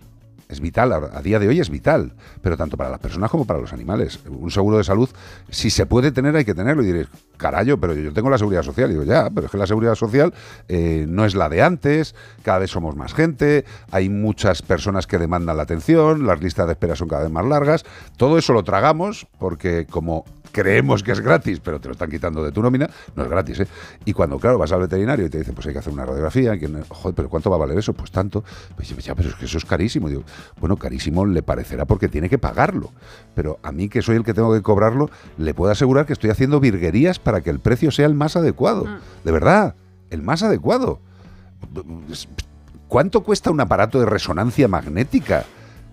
Es 0.50 0.62
vital, 0.62 0.92
a 0.92 1.22
día 1.22 1.38
de 1.38 1.48
hoy 1.48 1.60
es 1.60 1.70
vital, 1.70 2.12
pero 2.42 2.58
tanto 2.58 2.76
para 2.76 2.90
las 2.90 3.00
personas 3.00 3.30
como 3.30 3.46
para 3.46 3.60
los 3.60 3.72
animales. 3.72 4.20
Un 4.28 4.50
seguro 4.50 4.80
de 4.80 4.84
salud, 4.84 5.08
si 5.48 5.70
se 5.70 5.86
puede 5.86 6.12
tener, 6.12 6.36
hay 6.36 6.44
que 6.44 6.56
tenerlo. 6.56 6.82
Y 6.82 6.88
diréis, 6.88 7.08
carayo, 7.38 7.80
pero 7.80 7.94
yo 7.94 8.12
tengo 8.14 8.32
la 8.32 8.40
seguridad 8.40 8.64
social. 8.64 8.90
Y 8.90 8.94
digo, 8.94 9.04
ya, 9.04 9.30
pero 9.30 9.46
es 9.46 9.52
que 9.52 9.60
la 9.60 9.68
seguridad 9.68 9.94
social 9.94 10.34
eh, 10.68 11.06
no 11.08 11.24
es 11.24 11.36
la 11.36 11.50
de 11.50 11.62
antes, 11.62 12.16
cada 12.42 12.58
vez 12.58 12.72
somos 12.72 12.96
más 12.96 13.14
gente, 13.14 13.64
hay 13.92 14.10
muchas 14.10 14.64
personas 14.64 15.06
que 15.06 15.20
demandan 15.20 15.56
la 15.56 15.62
atención, 15.62 16.26
las 16.26 16.42
listas 16.42 16.66
de 16.66 16.72
espera 16.72 16.96
son 16.96 17.10
cada 17.10 17.22
vez 17.22 17.32
más 17.32 17.46
largas. 17.46 17.86
Todo 18.18 18.40
eso 18.40 18.52
lo 18.52 18.64
tragamos 18.64 19.28
porque 19.38 19.86
como 19.86 20.26
creemos 20.52 21.04
que 21.04 21.12
es 21.12 21.22
gratis, 21.22 21.60
pero 21.60 21.80
te 21.80 21.88
lo 21.88 21.94
están 21.94 22.10
quitando 22.10 22.44
de 22.44 22.52
tu 22.52 22.62
nómina, 22.62 22.90
no 23.16 23.24
es 23.24 23.30
gratis, 23.30 23.62
¿eh? 23.62 23.68
Y 24.06 24.14
cuando, 24.14 24.40
claro, 24.40 24.58
vas 24.58 24.72
al 24.72 24.82
veterinario 24.82 25.26
y 25.26 25.30
te 25.30 25.38
dicen, 25.38 25.54
pues 25.54 25.68
hay 25.68 25.74
que 25.74 25.80
hacer 25.80 25.94
una 25.94 26.06
radiografía, 26.06 26.58
que, 26.58 26.68
joder, 26.90 27.16
pero 27.16 27.30
¿cuánto 27.30 27.50
va 27.50 27.56
a 27.58 27.60
valer 27.60 27.78
eso? 27.78 27.94
Pues 27.94 28.12
tanto. 28.12 28.44
Pues 28.76 28.90
ya, 28.90 29.16
pero 29.16 29.30
es 29.30 29.36
que 29.36 29.46
eso 29.46 29.58
es 29.58 29.66
carísimo. 29.66 30.10
Digo, 30.10 30.24
bueno, 30.60 30.78
carísimo 30.78 31.26
le 31.26 31.44
parecerá 31.44 31.86
porque 31.86 32.08
tiene 32.08 32.30
que 32.30 32.38
pagarlo. 32.38 32.92
Pero 33.36 33.60
a 33.64 33.72
mí, 33.72 33.90
que 33.90 34.02
soy 34.02 34.16
el 34.16 34.24
que 34.24 34.34
tengo 34.34 34.54
que 34.54 34.62
cobrarlo, 34.62 35.10
le 35.38 35.54
puedo 35.54 35.72
asegurar 35.72 36.06
que 36.06 36.14
estoy 36.14 36.30
haciendo 36.30 36.60
virguerías 36.60 37.20
para 37.20 37.42
que 37.42 37.50
el 37.50 37.60
precio 37.60 37.92
sea 37.92 38.06
el 38.06 38.14
más 38.14 38.36
adecuado. 38.36 38.86
De 39.24 39.32
verdad, 39.32 39.76
el 40.10 40.22
más 40.22 40.44
adecuado. 40.44 41.00
¿Cuánto 42.88 43.22
cuesta 43.22 43.52
un 43.52 43.62
aparato 43.62 44.00
de 44.00 44.06
resonancia 44.06 44.68
magnética? 44.68 45.46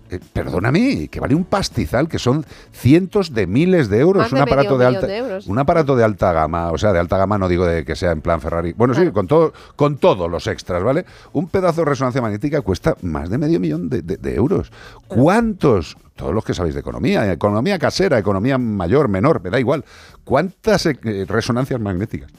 Eh, 0.09 0.19
perdóname, 0.33 1.07
que 1.09 1.19
vale 1.19 1.35
un 1.35 1.43
pastizal, 1.43 2.07
que 2.07 2.17
son 2.19 2.45
cientos 2.71 3.33
de 3.33 3.45
miles 3.47 3.89
de 3.89 3.99
euros. 3.99 4.23
Más 4.23 4.31
un 4.31 4.37
de 4.37 4.41
aparato 4.43 4.77
medio 4.77 4.77
de 4.79 4.85
alta, 4.85 5.07
de 5.07 5.17
euros. 5.17 5.47
un 5.47 5.59
aparato 5.59 5.95
de 5.95 6.03
alta 6.03 6.31
gama, 6.31 6.71
o 6.71 6.77
sea, 6.77 6.93
de 6.93 6.99
alta 6.99 7.17
gama 7.17 7.37
no 7.37 7.47
digo 7.49 7.65
de 7.65 7.83
que 7.83 7.95
sea 7.95 8.11
en 8.11 8.21
plan 8.21 8.39
Ferrari. 8.41 8.73
Bueno, 8.73 8.93
sí, 8.93 9.11
con 9.11 9.27
todo, 9.27 9.53
con 9.75 9.97
todos 9.97 10.29
los 10.31 10.47
extras, 10.47 10.81
¿vale? 10.83 11.05
Un 11.33 11.47
pedazo 11.49 11.81
de 11.81 11.85
resonancia 11.85 12.21
magnética 12.21 12.61
cuesta 12.61 12.95
más 13.01 13.29
de 13.29 13.37
medio 13.37 13.59
millón 13.59 13.89
de, 13.89 14.01
de- 14.01 14.17
de 14.17 14.35
euros. 14.35 14.71
¿Cuántos? 15.07 15.97
Todos 16.15 16.33
los 16.33 16.43
que 16.45 16.53
sabéis 16.53 16.73
de 16.75 16.81
economía, 16.81 17.31
economía 17.31 17.77
casera, 17.77 18.17
economía 18.17 18.57
mayor, 18.57 19.07
menor, 19.07 19.41
me 19.43 19.49
da 19.49 19.59
igual. 19.59 19.83
¿Cuántas 20.23 20.85
eh, 20.85 20.97
resonancias 21.27 21.79
magnéticas 21.79 22.31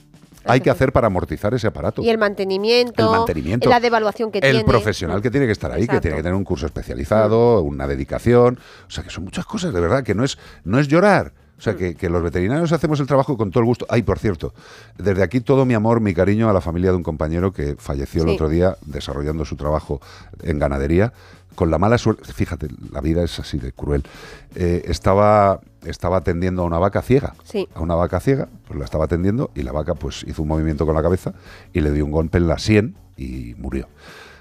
hay 0.49 0.61
que 0.61 0.71
hacer 0.71 0.93
para 0.93 1.07
amortizar 1.09 1.53
ese 1.55 1.67
aparato? 1.67 2.03
Y 2.03 2.09
el 2.11 2.19
mantenimiento, 2.19 3.05
El 3.05 3.11
mantenimiento. 3.19 3.69
la 3.69 3.81
devaluación 3.81 4.31
que 4.31 4.39
el 4.39 4.51
tiene. 4.51 4.65
profesional 4.65 5.21
que 5.23 5.31
tiene 5.31 5.47
que 5.47 5.53
estar 5.53 5.71
ahí, 5.71 5.87
que 5.87 6.01
tiene 6.01 6.17
que 6.17 6.23
tener 6.23 6.35
un 6.37 6.45
curso 6.45 6.67
especializado, 6.67 7.63
una 7.63 7.87
dedicación. 7.87 8.59
O 8.87 8.91
sea, 8.91 9.05
que 9.05 9.11
son 9.11 9.25
muchas 9.25 9.45
cosas, 9.47 9.73
de 9.73 9.81
verdad, 9.81 10.03
que 10.03 10.15
no 10.15 10.25
es, 10.25 10.39
no 10.65 10.79
es 10.79 10.89
llorar. 10.89 11.33
O 11.59 11.61
sea, 11.61 11.75
que, 11.75 11.97
que 11.97 12.09
los 12.09 12.23
veterinarios 12.23 12.71
hacemos 12.71 13.01
el 13.01 13.07
trabajo 13.07 13.37
con 13.37 13.51
todo 13.51 13.61
el 13.61 13.67
gusto. 13.67 13.85
Ay, 13.89 14.03
por 14.03 14.19
cierto, 14.19 14.55
desde 14.97 15.25
aquí 15.25 15.41
todo 15.41 15.65
mi 15.65 15.75
amor, 15.75 16.01
mi 16.01 16.15
cariño 16.15 16.49
a 16.49 16.53
la 16.53 16.61
familia 16.61 16.91
de 16.91 16.97
un 16.97 17.03
compañero 17.03 17.53
que 17.53 17.75
falleció 17.77 18.23
el 18.23 18.31
otro 18.31 18.49
día 18.49 18.77
desarrollando 18.87 19.45
su 19.45 19.57
trabajo 19.57 20.01
en 20.43 20.59
ganadería. 20.59 21.13
Con 21.57 21.73
la 21.73 21.79
mala 21.79 21.99
suerte, 21.99 22.33
fíjate, 22.33 22.69
la 22.93 23.01
vida 23.01 23.25
es 23.25 23.41
así 23.41 23.59
de 23.59 23.73
cruel. 23.73 24.05
Eh, 24.55 24.83
estaba, 24.85 25.61
estaba 25.85 26.19
atendiendo 26.19 26.63
a 26.63 26.65
una 26.65 26.79
vaca 26.79 27.03
ciega. 27.03 27.35
Sí. 27.43 27.69
A 27.75 27.81
una 27.81 27.97
vaca 27.97 28.21
ciega, 28.21 28.49
pues 28.69 28.79
la 28.79 28.85
estaba 28.85 29.07
atendiendo 29.07 29.51
y 29.57 29.63
la 29.63 29.73
vaca 29.73 29.97
pues 29.97 30.25
hizo 30.29 30.43
un 30.43 30.49
movimiento 30.49 30.87
con 30.87 30.95
la 30.95 31.03
cabeza 31.03 31.35
y 31.73 31.81
le 31.81 31.91
dio 31.91 32.05
un 32.05 32.13
golpe 32.13 32.39
en 32.39 32.47
la 32.47 32.59
sien 32.59 32.95
y 33.17 33.57
murió. 33.59 33.89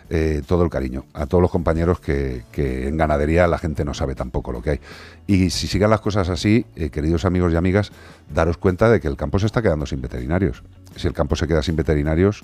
Eh, 0.10 0.42
todo 0.48 0.64
el 0.64 0.70
cariño 0.70 1.04
a 1.14 1.26
todos 1.26 1.42
los 1.42 1.52
compañeros 1.52 2.00
que, 2.00 2.46
en 2.56 2.96
ganadería 2.96 3.46
la 3.46 3.58
gente 3.58 3.84
no 3.84 3.94
sabe 3.94 4.16
tampoco 4.16 4.54
lo 4.54 4.62
que 4.62 4.70
hay. 4.70 4.80
Y 5.28 5.50
si 5.50 5.68
sigan 5.68 5.90
las 5.90 6.00
cosas 6.00 6.30
así, 6.30 6.66
eh, 6.78 6.90
queridos 6.90 7.26
amigos 7.26 7.52
y 7.52 7.58
amigas, 7.58 7.92
daros 8.34 8.58
cuenta 8.58 8.90
de 8.90 9.02
que 9.02 9.10
el 9.10 9.18
campo 9.18 9.38
se 9.38 9.48
está 9.48 9.62
quedando 9.62 9.86
sin 9.86 10.02
veterinarios. 10.02 10.64
Si 10.96 11.08
el 11.08 11.14
campo 11.14 11.36
se 11.36 11.46
queda 11.46 11.62
sin 11.62 11.76
veterinarios, 11.76 12.44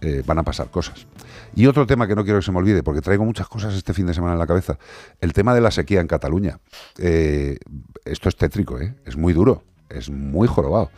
eh, 0.00 0.22
van 0.26 0.38
a 0.38 0.42
pasar 0.42 0.70
cosas. 0.70 1.06
Y 1.54 1.66
otro 1.66 1.86
tema 1.86 2.08
que 2.08 2.14
no 2.14 2.24
quiero 2.24 2.38
que 2.38 2.46
se 2.46 2.52
me 2.52 2.58
olvide, 2.58 2.82
porque 2.82 3.02
traigo 3.02 3.26
muchas 3.26 3.46
cosas 3.46 3.74
este 3.74 3.92
fin 3.92 4.06
de 4.06 4.14
semana 4.14 4.32
en 4.32 4.38
la 4.38 4.46
cabeza, 4.46 4.78
el 5.20 5.34
tema 5.34 5.54
de 5.54 5.60
la 5.60 5.70
sequía 5.70 6.00
en 6.00 6.06
Cataluña. 6.06 6.60
Esto 6.96 8.28
es 8.28 8.36
tétrico, 8.36 8.78
es 8.78 9.16
muy 9.18 9.34
duro, 9.34 9.64
es 9.90 10.08
muy 10.08 10.48
jorobado. 10.48 10.90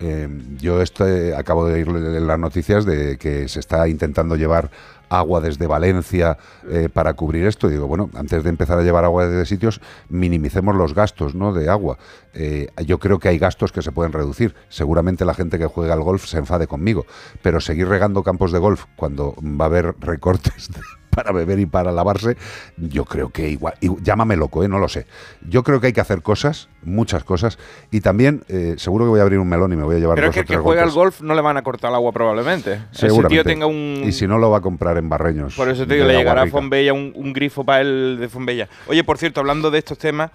Eh, 0.00 0.28
yo 0.58 0.82
este, 0.82 1.34
acabo 1.34 1.66
de 1.66 1.80
ir 1.80 1.88
en 1.88 2.26
las 2.26 2.38
noticias 2.38 2.84
de 2.84 3.16
que 3.16 3.48
se 3.48 3.60
está 3.60 3.88
intentando 3.88 4.36
llevar 4.36 4.70
agua 5.08 5.40
desde 5.40 5.66
Valencia 5.66 6.38
eh, 6.68 6.88
para 6.92 7.14
cubrir 7.14 7.46
esto. 7.46 7.68
Y 7.68 7.72
digo, 7.72 7.86
bueno, 7.86 8.10
antes 8.14 8.42
de 8.42 8.50
empezar 8.50 8.78
a 8.78 8.82
llevar 8.82 9.04
agua 9.04 9.26
desde 9.26 9.46
sitios, 9.46 9.80
minimicemos 10.08 10.74
los 10.74 10.94
gastos 10.94 11.34
¿no? 11.34 11.52
de 11.52 11.68
agua. 11.68 11.98
Eh, 12.34 12.68
yo 12.86 12.98
creo 12.98 13.18
que 13.18 13.28
hay 13.28 13.38
gastos 13.38 13.72
que 13.72 13.82
se 13.82 13.92
pueden 13.92 14.12
reducir. 14.12 14.54
Seguramente 14.68 15.24
la 15.24 15.34
gente 15.34 15.58
que 15.58 15.66
juega 15.66 15.94
al 15.94 16.02
golf 16.02 16.26
se 16.26 16.38
enfade 16.38 16.66
conmigo, 16.66 17.06
pero 17.42 17.60
seguir 17.60 17.88
regando 17.88 18.22
campos 18.22 18.52
de 18.52 18.58
golf 18.58 18.84
cuando 18.96 19.34
va 19.40 19.66
a 19.66 19.68
haber 19.68 19.94
recortes 20.00 20.70
para 21.14 21.32
beber 21.32 21.58
y 21.58 21.66
para 21.66 21.92
lavarse, 21.92 22.36
yo 22.76 23.04
creo 23.04 23.30
que 23.30 23.48
igual, 23.48 23.74
y- 23.80 23.90
llámame 24.02 24.36
loco, 24.36 24.64
¿eh? 24.64 24.68
no 24.68 24.78
lo 24.78 24.88
sé. 24.88 25.06
Yo 25.48 25.62
creo 25.62 25.80
que 25.80 25.88
hay 25.88 25.92
que 25.92 26.00
hacer 26.00 26.22
cosas, 26.22 26.68
muchas 26.82 27.24
cosas, 27.24 27.58
y 27.90 28.00
también 28.00 28.42
eh, 28.48 28.74
seguro 28.78 29.04
que 29.04 29.10
voy 29.10 29.20
a 29.20 29.22
abrir 29.22 29.38
un 29.38 29.48
melón 29.48 29.72
y 29.72 29.76
me 29.76 29.84
voy 29.84 29.96
a 29.96 29.98
llevar 29.98 30.16
Pero 30.16 30.28
es 30.30 30.34
dos 30.36 30.44
que 30.44 30.52
o 30.52 30.54
el 30.54 30.58
que 30.60 30.62
juega 30.62 30.82
al 30.82 30.90
golf 30.90 31.20
no 31.20 31.34
le 31.34 31.40
van 31.42 31.56
a 31.56 31.62
cortar 31.62 31.90
el 31.90 31.96
agua 31.96 32.12
probablemente. 32.12 32.72
Ese 32.92 33.06
Seguramente. 33.08 33.34
tío 33.34 33.44
tenga 33.44 33.66
un... 33.66 34.02
Y 34.04 34.12
si 34.12 34.26
no, 34.26 34.38
lo 34.38 34.50
va 34.50 34.58
a 34.58 34.60
comprar 34.60 34.96
en 34.98 35.08
Barreños. 35.08 35.54
Por 35.54 35.68
eso 35.68 35.86
te 35.86 35.94
digo, 35.94 36.06
le 36.06 36.16
llegará 36.16 36.42
a. 36.42 36.46
Fonbella 36.46 36.92
un, 36.92 37.12
un 37.14 37.32
grifo 37.32 37.64
para 37.64 37.80
él 37.80 38.16
de 38.20 38.28
Fonbella. 38.28 38.68
Oye, 38.86 39.02
por 39.04 39.18
cierto, 39.18 39.40
hablando 39.40 39.70
de 39.70 39.78
estos 39.78 39.98
temas, 39.98 40.30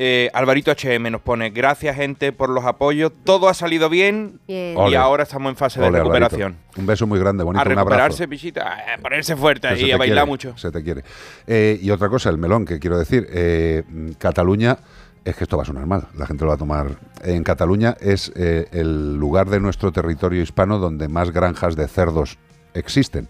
eh, 0.00 0.30
Alvarito 0.32 0.70
HM 0.70 1.10
nos 1.10 1.20
pone, 1.20 1.50
gracias 1.50 1.96
gente 1.96 2.30
por 2.32 2.48
los 2.50 2.64
apoyos, 2.64 3.10
todo 3.24 3.48
ha 3.48 3.54
salido 3.54 3.88
bien 3.88 4.38
Bien. 4.46 4.74
y 4.74 4.76
Ole. 4.76 4.96
ahora 4.96 5.24
estamos 5.24 5.50
en 5.50 5.56
fase 5.56 5.80
de 5.80 5.90
recuperación. 5.90 6.52
Alvarito. 6.52 6.80
Un 6.80 6.86
beso 6.86 7.06
muy 7.08 7.18
grande, 7.18 7.42
bonito, 7.42 7.60
A 7.60 7.64
un 7.64 7.72
abrazo. 7.72 7.84
recuperarse, 7.88 8.28
pichita, 8.28 8.94
a 8.94 8.98
ponerse 8.98 9.34
fuerte 9.36 9.66
y 9.76 9.90
a 9.90 9.96
bailar 9.96 10.18
quiere, 10.18 10.26
mucho. 10.30 10.56
Se 10.56 10.70
te 10.70 10.82
quiere. 10.84 11.02
Eh, 11.48 11.78
y 11.82 11.90
otra 11.90 12.08
cosa, 12.08 12.30
el 12.30 12.38
melón, 12.38 12.64
que 12.64 12.78
quiero 12.78 12.96
decir, 12.96 13.26
eh, 13.32 13.82
Cataluña, 14.18 14.78
es 15.24 15.34
que 15.34 15.42
esto 15.44 15.56
va 15.56 15.64
a 15.64 15.66
sonar 15.66 15.84
mal, 15.86 16.06
la 16.16 16.26
gente 16.26 16.44
lo 16.44 16.50
va 16.50 16.54
a 16.54 16.58
tomar. 16.58 16.86
En 17.24 17.42
Cataluña 17.42 17.96
es 18.00 18.32
eh, 18.36 18.68
el 18.70 19.16
lugar 19.16 19.50
de 19.50 19.58
nuestro 19.58 19.90
territorio 19.90 20.40
hispano 20.42 20.78
donde 20.78 21.08
más 21.08 21.32
granjas 21.32 21.74
de 21.74 21.88
cerdos 21.88 22.38
existen. 22.72 23.28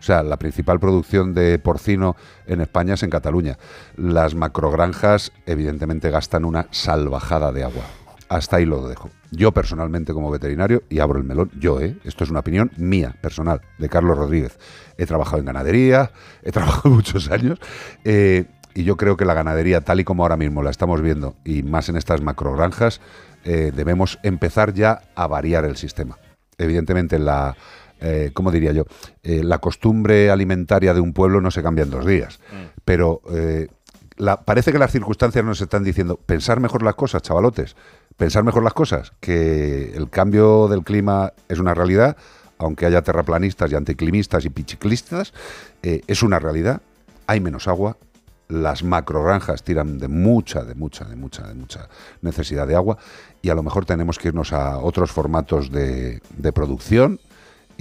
O 0.00 0.02
sea, 0.02 0.22
la 0.22 0.38
principal 0.38 0.80
producción 0.80 1.34
de 1.34 1.58
porcino 1.58 2.16
en 2.46 2.62
España 2.62 2.94
es 2.94 3.02
en 3.02 3.10
Cataluña. 3.10 3.58
Las 3.96 4.34
macrogranjas, 4.34 5.30
evidentemente, 5.44 6.10
gastan 6.10 6.46
una 6.46 6.66
salvajada 6.70 7.52
de 7.52 7.64
agua. 7.64 7.84
Hasta 8.30 8.56
ahí 8.56 8.64
lo 8.64 8.88
dejo. 8.88 9.10
Yo 9.30 9.52
personalmente 9.52 10.14
como 10.14 10.30
veterinario, 10.30 10.84
y 10.88 11.00
abro 11.00 11.18
el 11.18 11.24
melón, 11.24 11.50
yo, 11.58 11.80
¿eh? 11.80 11.98
esto 12.04 12.24
es 12.24 12.30
una 12.30 12.40
opinión 12.40 12.70
mía, 12.76 13.14
personal, 13.20 13.60
de 13.78 13.88
Carlos 13.88 14.16
Rodríguez. 14.16 14.58
He 14.96 15.04
trabajado 15.04 15.38
en 15.38 15.44
ganadería, 15.44 16.12
he 16.42 16.50
trabajado 16.50 16.94
muchos 16.94 17.30
años, 17.30 17.58
eh, 18.04 18.46
y 18.72 18.84
yo 18.84 18.96
creo 18.96 19.16
que 19.16 19.24
la 19.24 19.34
ganadería, 19.34 19.82
tal 19.82 20.00
y 20.00 20.04
como 20.04 20.22
ahora 20.22 20.36
mismo 20.36 20.62
la 20.62 20.70
estamos 20.70 21.02
viendo, 21.02 21.34
y 21.44 21.62
más 21.62 21.88
en 21.88 21.96
estas 21.96 22.22
macrogranjas, 22.22 23.00
eh, 23.44 23.72
debemos 23.74 24.18
empezar 24.22 24.72
ya 24.72 25.02
a 25.14 25.26
variar 25.26 25.64
el 25.64 25.76
sistema. 25.76 26.16
Evidentemente 26.56 27.18
la... 27.18 27.56
eh, 28.00 28.30
¿Cómo 28.32 28.50
diría 28.50 28.72
yo? 28.72 28.84
Eh, 29.22 29.42
la 29.44 29.58
costumbre 29.58 30.30
alimentaria 30.30 30.94
de 30.94 31.00
un 31.00 31.12
pueblo 31.12 31.40
no 31.40 31.50
se 31.50 31.62
cambia 31.62 31.84
en 31.84 31.90
dos 31.90 32.06
días, 32.06 32.40
pero 32.84 33.20
eh, 33.32 33.68
la- 34.16 34.40
parece 34.42 34.72
que 34.72 34.78
las 34.78 34.90
circunstancias 34.92 35.44
nos 35.44 35.60
están 35.60 35.84
diciendo 35.84 36.16
pensar 36.16 36.60
mejor 36.60 36.82
las 36.82 36.94
cosas, 36.94 37.22
chavalotes, 37.22 37.76
pensar 38.16 38.44
mejor 38.44 38.62
las 38.62 38.74
cosas, 38.74 39.12
que 39.20 39.92
el 39.94 40.08
cambio 40.10 40.68
del 40.68 40.82
clima 40.82 41.32
es 41.48 41.58
una 41.58 41.74
realidad, 41.74 42.16
aunque 42.58 42.84
haya 42.86 43.00
terraplanistas 43.02 43.72
y 43.72 43.74
anticlimistas 43.74 44.44
y 44.44 44.50
pichiclistas, 44.50 45.32
eh, 45.82 46.02
es 46.06 46.22
una 46.22 46.38
realidad, 46.38 46.82
hay 47.26 47.40
menos 47.40 47.68
agua, 47.68 47.96
las 48.48 48.82
macrogranjas 48.82 49.62
tiran 49.62 49.98
de 49.98 50.08
mucha, 50.08 50.64
de 50.64 50.74
mucha, 50.74 51.04
de 51.04 51.14
mucha, 51.14 51.46
de 51.46 51.54
mucha 51.54 51.88
necesidad 52.20 52.66
de 52.66 52.74
agua 52.74 52.98
y 53.42 53.48
a 53.48 53.54
lo 53.54 53.62
mejor 53.62 53.86
tenemos 53.86 54.18
que 54.18 54.28
irnos 54.28 54.52
a 54.52 54.78
otros 54.78 55.12
formatos 55.12 55.70
de, 55.70 56.20
de 56.36 56.52
producción 56.52 57.20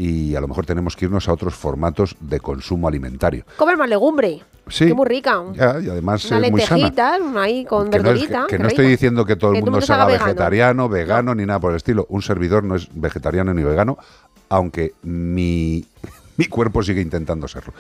y 0.02 0.34
a 0.34 0.40
lo 0.40 0.48
mejor 0.48 0.66
tenemos 0.66 0.96
que 0.96 1.06
irnos 1.06 1.28
a 1.28 1.34
otros 1.34 1.54
formatos 1.56 2.16
de 2.22 2.40
consumo 2.40 2.88
alimentario. 2.88 3.44
Comer 3.58 3.76
más 3.76 3.90
legumbre. 3.90 4.42
Sí. 4.70 4.88
Que 4.88 4.94
muy 4.94 5.06
rica. 5.06 5.44
Ya, 5.56 5.78
y 5.82 5.90
además 5.90 6.24
Una 6.32 6.46
es 6.46 6.52
muy 6.52 6.62
sana. 6.62 7.18
una 7.22 7.42
ahí 7.42 7.66
con 7.66 7.90
Que 7.90 7.98
no, 8.00 8.04
es- 8.12 8.14
verdurita. 8.14 8.46
que 8.48 8.56
qué 8.56 8.64
no 8.64 8.70
estoy 8.70 8.88
diciendo 8.88 9.26
que 9.26 9.36
todo 9.36 9.52
el 9.52 9.58
Que 9.58 9.64
mundo 9.64 9.82
se 9.82 9.92
haga 9.92 10.06
vegetariano, 10.06 10.88
vegano, 10.88 11.36
ni 11.36 11.46
nada 11.46 11.60
por 11.60 11.72
el 11.72 11.78
estilo. 11.78 12.06
Un 12.10 12.22
servidor 12.22 12.64
no 12.64 12.76
es 12.76 12.88
vegetariano 12.94 13.54
ni 13.54 13.62
vegano, 13.62 13.98
aunque 14.48 14.94
mi, 15.04 15.86
mi 16.38 16.46
cuerpo 16.46 16.82
sigue 16.82 17.02
intentando 17.02 17.50
serlo. 17.50 17.74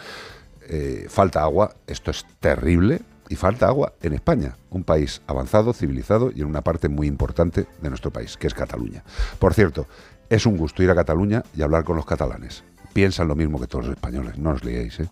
Eh, 0.67 1.05
falta 1.09 1.41
agua, 1.41 1.71
esto 1.87 2.11
es 2.11 2.25
terrible, 2.41 3.01
y 3.29 3.35
falta 3.35 3.67
agua 3.67 3.93
en 4.01 4.13
España, 4.13 4.55
un 4.71 4.83
país 4.83 5.21
avanzado, 5.25 5.71
civilizado 5.71 6.31
y 6.35 6.41
en 6.41 6.47
una 6.47 6.63
parte 6.63 6.89
muy 6.89 7.07
importante 7.07 7.65
de 7.81 7.89
nuestro 7.89 8.11
país, 8.11 8.35
que 8.35 8.47
es 8.47 8.53
Cataluña. 8.53 9.03
Por 9.39 9.53
cierto, 9.53 9.87
es 10.29 10.45
un 10.45 10.57
gusto 10.57 10.83
ir 10.83 10.91
a 10.91 10.95
Cataluña 10.95 11.43
y 11.55 11.61
hablar 11.61 11.83
con 11.83 11.95
los 11.95 12.05
catalanes. 12.05 12.63
Piensan 12.93 13.27
lo 13.27 13.35
mismo 13.35 13.59
que 13.59 13.67
todos 13.67 13.85
los 13.85 13.95
españoles, 13.95 14.37
no 14.37 14.51
os 14.51 14.63
liéis, 14.63 14.99
¿eh? 14.99 15.09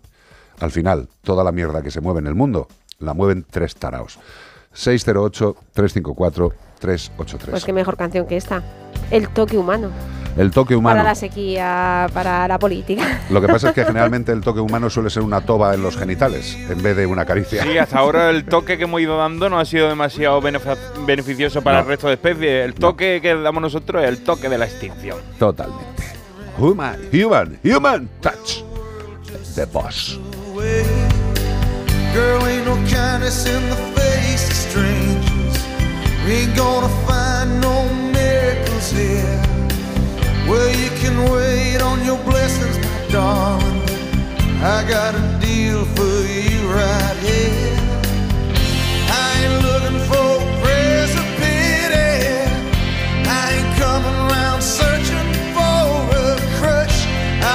Al 0.60 0.72
final, 0.72 1.08
toda 1.22 1.44
la 1.44 1.52
mierda 1.52 1.84
que 1.84 1.92
se 1.92 2.02
mueve 2.02 2.20
en 2.20 2.28
el 2.28 2.36
mundo, 2.36 2.68
la 3.00 3.14
mueven 3.14 3.46
tres 3.50 3.76
taraos. 3.76 4.20
608-354-383. 4.74 7.50
Pues 7.50 7.66
qué 7.66 7.74
mejor 7.74 7.98
canción 7.98 8.28
que 8.28 8.38
esta. 8.38 8.64
El 9.12 9.30
toque 9.30 9.58
humano. 9.58 9.92
El 10.38 10.52
toque 10.52 10.76
humano. 10.76 10.98
Para 10.98 11.10
la 11.10 11.16
sequía, 11.16 12.08
para 12.14 12.48
la 12.48 12.60
política. 12.60 13.22
Lo 13.30 13.42
que 13.42 13.48
pasa 13.48 13.70
es 13.70 13.74
que 13.74 13.84
generalmente 13.84 14.32
el 14.32 14.42
toque 14.42 14.60
humano 14.60 14.90
suele 14.90 15.10
ser 15.10 15.24
una 15.24 15.42
toba 15.42 15.74
en 15.74 15.82
los 15.82 15.98
genitales 15.98 16.56
en 16.70 16.82
vez 16.84 16.96
de 16.96 17.06
una 17.08 17.26
caricia. 17.26 17.64
Sí, 17.64 17.78
hasta 17.78 17.98
ahora 17.98 18.30
el 18.30 18.46
toque 18.46 18.78
que 18.78 18.84
hemos 18.84 19.02
ido 19.02 19.18
dando 19.18 19.50
no 19.50 19.60
ha 19.60 19.66
sido 19.66 19.90
demasiado 19.90 20.40
beneficioso 20.42 21.62
para 21.64 21.78
No. 21.78 21.82
el 21.84 21.88
resto 21.90 22.08
de 22.08 22.14
especies. 22.14 22.66
El 22.66 22.76
toque 22.76 23.20
que 23.22 23.34
damos 23.36 23.62
nosotros 23.62 24.04
es 24.04 24.10
el 24.10 24.24
toque 24.24 24.48
de 24.50 24.58
la 24.58 24.66
extinción. 24.66 25.18
Totalmente. 25.40 25.86
Human, 26.60 26.98
human, 27.12 27.58
human 27.64 28.10
touch. 28.22 28.64
The 29.56 29.66
boss. 29.66 30.20
Girl, 32.14 32.46
ain't 32.48 32.66
no 32.66 32.76
kindness 32.88 33.46
in 33.48 33.70
the 33.70 33.76
face 34.00 34.48
of 34.50 34.56
strangers. 34.56 35.66
We 36.26 36.34
ain't 36.44 36.56
gonna 36.56 36.90
find 37.08 37.60
no 37.62 37.84
miracles 38.12 38.92
here. 38.92 39.40
Well, 40.48 40.70
you 40.70 40.90
can 41.02 41.30
wait 41.32 41.82
on 41.82 42.06
your 42.06 42.18
blessings, 42.24 42.78
my 42.78 43.08
darling. 43.12 43.82
I 44.64 44.84
got 44.88 45.14
a 45.14 45.40
deal 45.42 45.84
for 45.96 46.18
you 46.26 46.60
right 46.72 47.18
here. 47.20 47.78
I 49.12 49.28
ain't 49.42 49.58
looking 49.68 50.00
for 50.10 50.30
prayers 50.64 51.14
of 51.22 51.28
pity. 51.40 52.10
I 53.28 53.44
ain't 53.58 53.72
coming 53.78 54.18
searching 54.62 55.30
for 55.56 55.86
a 56.24 56.40
crutch. 56.58 56.98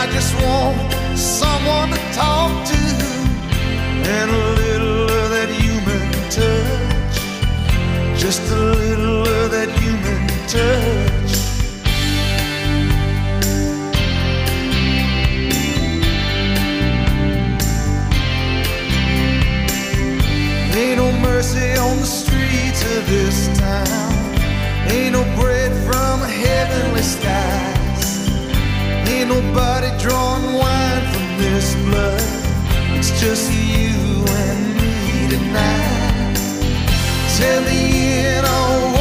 I 0.01 0.09
just 0.13 0.35
want 0.45 0.77
someone 1.17 1.91
to 1.91 2.01
talk 2.13 2.53
to 2.73 2.83
and 4.17 4.31
a 4.31 4.45
little 4.61 5.05
of 5.21 5.31
that 5.37 5.51
human 5.63 6.05
touch. 6.39 7.17
Just 8.21 8.43
a 8.51 8.63
little 8.81 9.23
of 9.27 9.51
that 9.51 9.71
human 9.81 10.29
touch. 10.47 11.22
Mercy 21.23 21.73
on 21.79 21.99
the 21.99 22.05
streets 22.05 22.83
of 22.97 23.07
this 23.09 23.49
town. 23.59 24.13
Ain't 24.91 25.13
no 25.13 25.23
bread 25.41 25.73
from 25.87 26.21
heavenly 26.21 27.03
skies. 27.03 28.29
Ain't 29.09 29.29
nobody 29.29 29.91
drawing 29.99 30.55
wine 30.55 31.05
from 31.13 31.29
this 31.39 31.75
blood. 31.87 32.23
It's 32.99 33.13
just 33.21 33.51
you 33.53 34.25
and 34.43 34.61
me 34.79 35.29
tonight. 35.35 36.37
Tell 37.39 37.63
me 37.63 37.81
in 38.37 38.45
a 38.45 38.49
oh, 38.49 38.92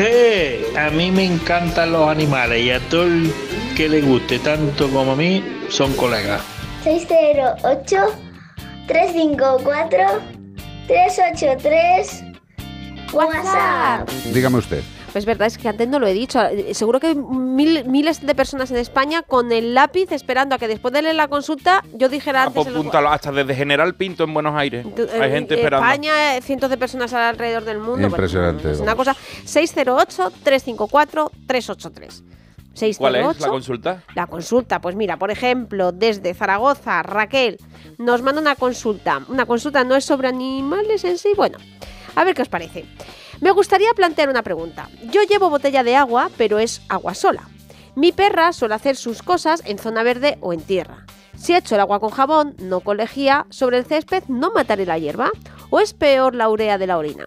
que 0.00 0.72
a 0.78 0.88
mí 0.88 1.10
me 1.10 1.26
encantan 1.26 1.92
los 1.92 2.08
animales 2.08 2.62
y 2.64 2.70
a 2.70 2.80
todo 2.88 3.02
el 3.02 3.30
que 3.76 3.86
le 3.86 4.00
guste 4.00 4.38
tanto 4.38 4.88
como 4.88 5.12
a 5.12 5.16
mí 5.16 5.44
son 5.68 5.92
colegas. 5.92 6.40
608 6.84 7.96
354 8.86 9.98
383 10.86 12.24
WhatsApp. 13.12 14.08
Dígame 14.32 14.56
usted. 14.56 14.82
Pues 15.12 15.24
verdad, 15.24 15.48
es 15.48 15.58
que 15.58 15.68
antes 15.68 15.88
no 15.88 15.98
lo 15.98 16.06
he 16.06 16.12
dicho. 16.14 16.38
Seguro 16.72 17.00
que 17.00 17.08
hay 17.08 17.14
mil- 17.16 17.84
miles 17.84 18.24
de 18.24 18.32
personas 18.34 18.70
en 18.70 18.76
España 18.76 19.22
con 19.22 19.50
el 19.50 19.74
lápiz 19.74 20.12
esperando 20.12 20.54
a 20.54 20.58
que 20.58 20.68
después 20.68 20.94
de 20.94 21.02
leer 21.02 21.16
la 21.16 21.26
consulta 21.26 21.82
yo 21.94 22.08
dijera 22.08 22.44
antes. 22.44 22.64
en 22.66 22.72
los- 22.74 22.80
Apúntalo 22.80 23.08
hasta 23.08 23.32
desde 23.32 23.54
General 23.56 23.92
Pinto 23.96 24.22
en 24.22 24.32
Buenos 24.34 24.54
Aires. 24.54 24.86
Eh, 24.86 25.08
Hay 25.20 25.30
gente 25.32 25.54
eh, 25.54 25.56
esperando. 25.58 25.84
España, 25.86 26.36
eh, 26.36 26.42
cientos 26.42 26.70
de 26.70 26.76
personas 26.76 27.12
alrededor 27.12 27.64
del 27.64 27.78
mundo. 27.78 27.92
Bueno, 27.92 28.06
Impresionante, 28.08 28.70
es 28.70 28.78
una 28.80 28.94
cosa. 28.94 29.16
608-354-383. 29.46 32.22
608. 32.74 32.98
¿Cuál 32.98 33.16
es 33.16 33.40
la 33.40 33.48
consulta? 33.48 34.02
La 34.14 34.26
consulta, 34.28 34.80
pues 34.80 34.94
mira, 34.94 35.16
por 35.18 35.30
ejemplo, 35.32 35.90
desde 35.92 36.32
Zaragoza, 36.34 37.02
Raquel 37.02 37.58
nos 37.98 38.22
manda 38.22 38.40
una 38.40 38.54
consulta. 38.54 39.20
Una 39.28 39.44
consulta 39.44 39.82
no 39.84 39.96
es 39.96 40.04
sobre 40.04 40.28
animales 40.28 41.02
en 41.04 41.18
sí. 41.18 41.30
Bueno, 41.36 41.58
a 42.14 42.22
ver 42.24 42.34
qué 42.34 42.42
os 42.42 42.48
parece. 42.48 42.84
Me 43.40 43.52
gustaría 43.52 43.94
plantear 43.94 44.28
una 44.28 44.42
pregunta. 44.42 44.90
Yo 45.10 45.22
llevo 45.22 45.48
botella 45.48 45.82
de 45.82 45.96
agua, 45.96 46.30
pero 46.36 46.58
es 46.58 46.82
agua 46.90 47.14
sola. 47.14 47.48
Mi 47.94 48.12
perra 48.12 48.52
suele 48.52 48.74
hacer 48.74 48.96
sus 48.96 49.22
cosas 49.22 49.62
en 49.64 49.78
zona 49.78 50.02
verde 50.02 50.36
o 50.40 50.52
en 50.52 50.60
tierra. 50.60 51.06
Si 51.36 51.54
echo 51.54 51.74
el 51.74 51.80
agua 51.80 52.00
con 52.00 52.10
jabón, 52.10 52.54
no 52.58 52.80
con 52.80 52.98
lejía, 52.98 53.46
sobre 53.48 53.78
el 53.78 53.86
césped, 53.86 54.24
¿no 54.28 54.50
mataré 54.50 54.84
la 54.84 54.98
hierba? 54.98 55.30
¿O 55.70 55.80
es 55.80 55.94
peor 55.94 56.34
la 56.34 56.50
urea 56.50 56.76
de 56.76 56.86
la 56.86 56.98
orina? 56.98 57.26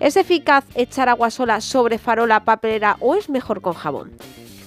¿Es 0.00 0.16
eficaz 0.16 0.64
echar 0.74 1.10
agua 1.10 1.30
sola 1.30 1.60
sobre 1.60 1.98
farola, 1.98 2.44
papelera 2.44 2.96
o 3.00 3.14
es 3.14 3.28
mejor 3.28 3.60
con 3.60 3.74
jabón? 3.74 4.12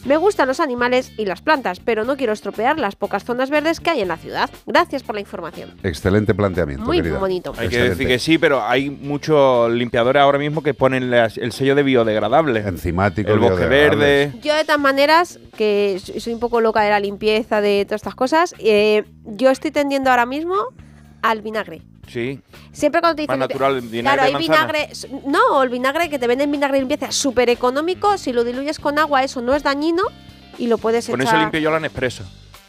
Me 0.06 0.18
gustan 0.18 0.48
los 0.48 0.60
animales 0.60 1.12
y 1.18 1.26
las 1.26 1.42
plantas, 1.42 1.80
pero 1.80 2.06
no 2.06 2.16
quiero 2.16 2.32
estropear 2.34 2.78
las 2.78 2.96
pocas 2.96 3.24
zonas 3.26 3.50
verdes 3.50 3.80
que 3.80 3.90
hay 3.90 4.02
en 4.02 4.08
la 4.08 4.18
ciudad. 4.18 4.50
Gracias 4.68 5.02
por 5.02 5.16
la 5.16 5.22
información. 5.22 5.72
Excelente 5.82 6.36
planteamiento, 6.36 6.86
Muy 6.86 6.98
querida. 6.98 7.18
bonito. 7.18 7.54
Hay 7.58 7.70
que 7.70 7.82
decir 7.90 8.08
que 8.08 8.20
sí, 8.20 8.38
pero 8.38 8.64
hay 8.64 8.92
muchos 8.92 9.72
limpiadores 9.72 10.22
ahora 10.22 10.38
mismo 10.38 10.62
que 10.62 10.76
ponen 10.76 11.10
las- 11.10 11.38
el 11.40 11.52
sello 11.52 11.74
de 11.74 11.82
biodegradable. 11.84 12.60
Enzimático, 12.60 13.32
El 13.32 13.40
bosque 13.40 13.66
verde. 13.66 14.32
Yo 14.44 14.54
de 14.56 14.64
todas 14.64 14.80
maneras, 14.80 15.40
que 15.58 16.00
soy 16.04 16.20
soy 16.20 16.34
un 16.34 16.40
poco 16.40 16.62
loca 16.62 16.82
de 16.82 16.90
la 16.92 17.00
limpieza, 17.00 17.62
de 17.62 17.86
todas 17.86 18.00
estas 18.02 18.16
cosas, 18.16 18.54
eh, 18.60 19.06
yo 19.26 19.50
estoy 19.50 19.72
tendiendo 19.72 20.12
ahora 20.12 20.26
mismo 20.28 20.56
al 21.30 21.42
vinagre. 21.42 21.82
Sí. 22.08 22.40
Siempre 22.72 23.02
cuando 23.02 23.16
te 23.16 23.24
dicen... 23.24 23.40
Más 23.40 23.50
natural, 23.50 23.82
vinagre 23.82 24.02
claro, 24.02 24.38
hay 24.38 24.42
vinagre... 24.42 24.90
No, 25.26 25.64
el 25.64 25.70
vinagre 25.70 26.10
que 26.10 26.20
te 26.20 26.28
venden 26.28 26.52
vinagre 26.52 26.78
limpieza 26.78 27.08
es 27.08 27.16
súper 27.16 27.50
económico. 27.50 28.18
Si 28.18 28.32
lo 28.32 28.44
diluyes 28.44 28.80
con 28.80 29.00
agua, 29.00 29.24
eso 29.24 29.42
no 29.42 29.56
es 29.56 29.64
dañino 29.64 30.04
y 30.60 30.68
lo 30.68 30.78
puedes 30.78 31.08
Con 31.08 31.22
echar... 31.22 31.36
eso 31.36 31.42
limpio 31.42 31.60
yo 31.60 31.72
la 31.72 31.80
Nespresso. 31.80 32.24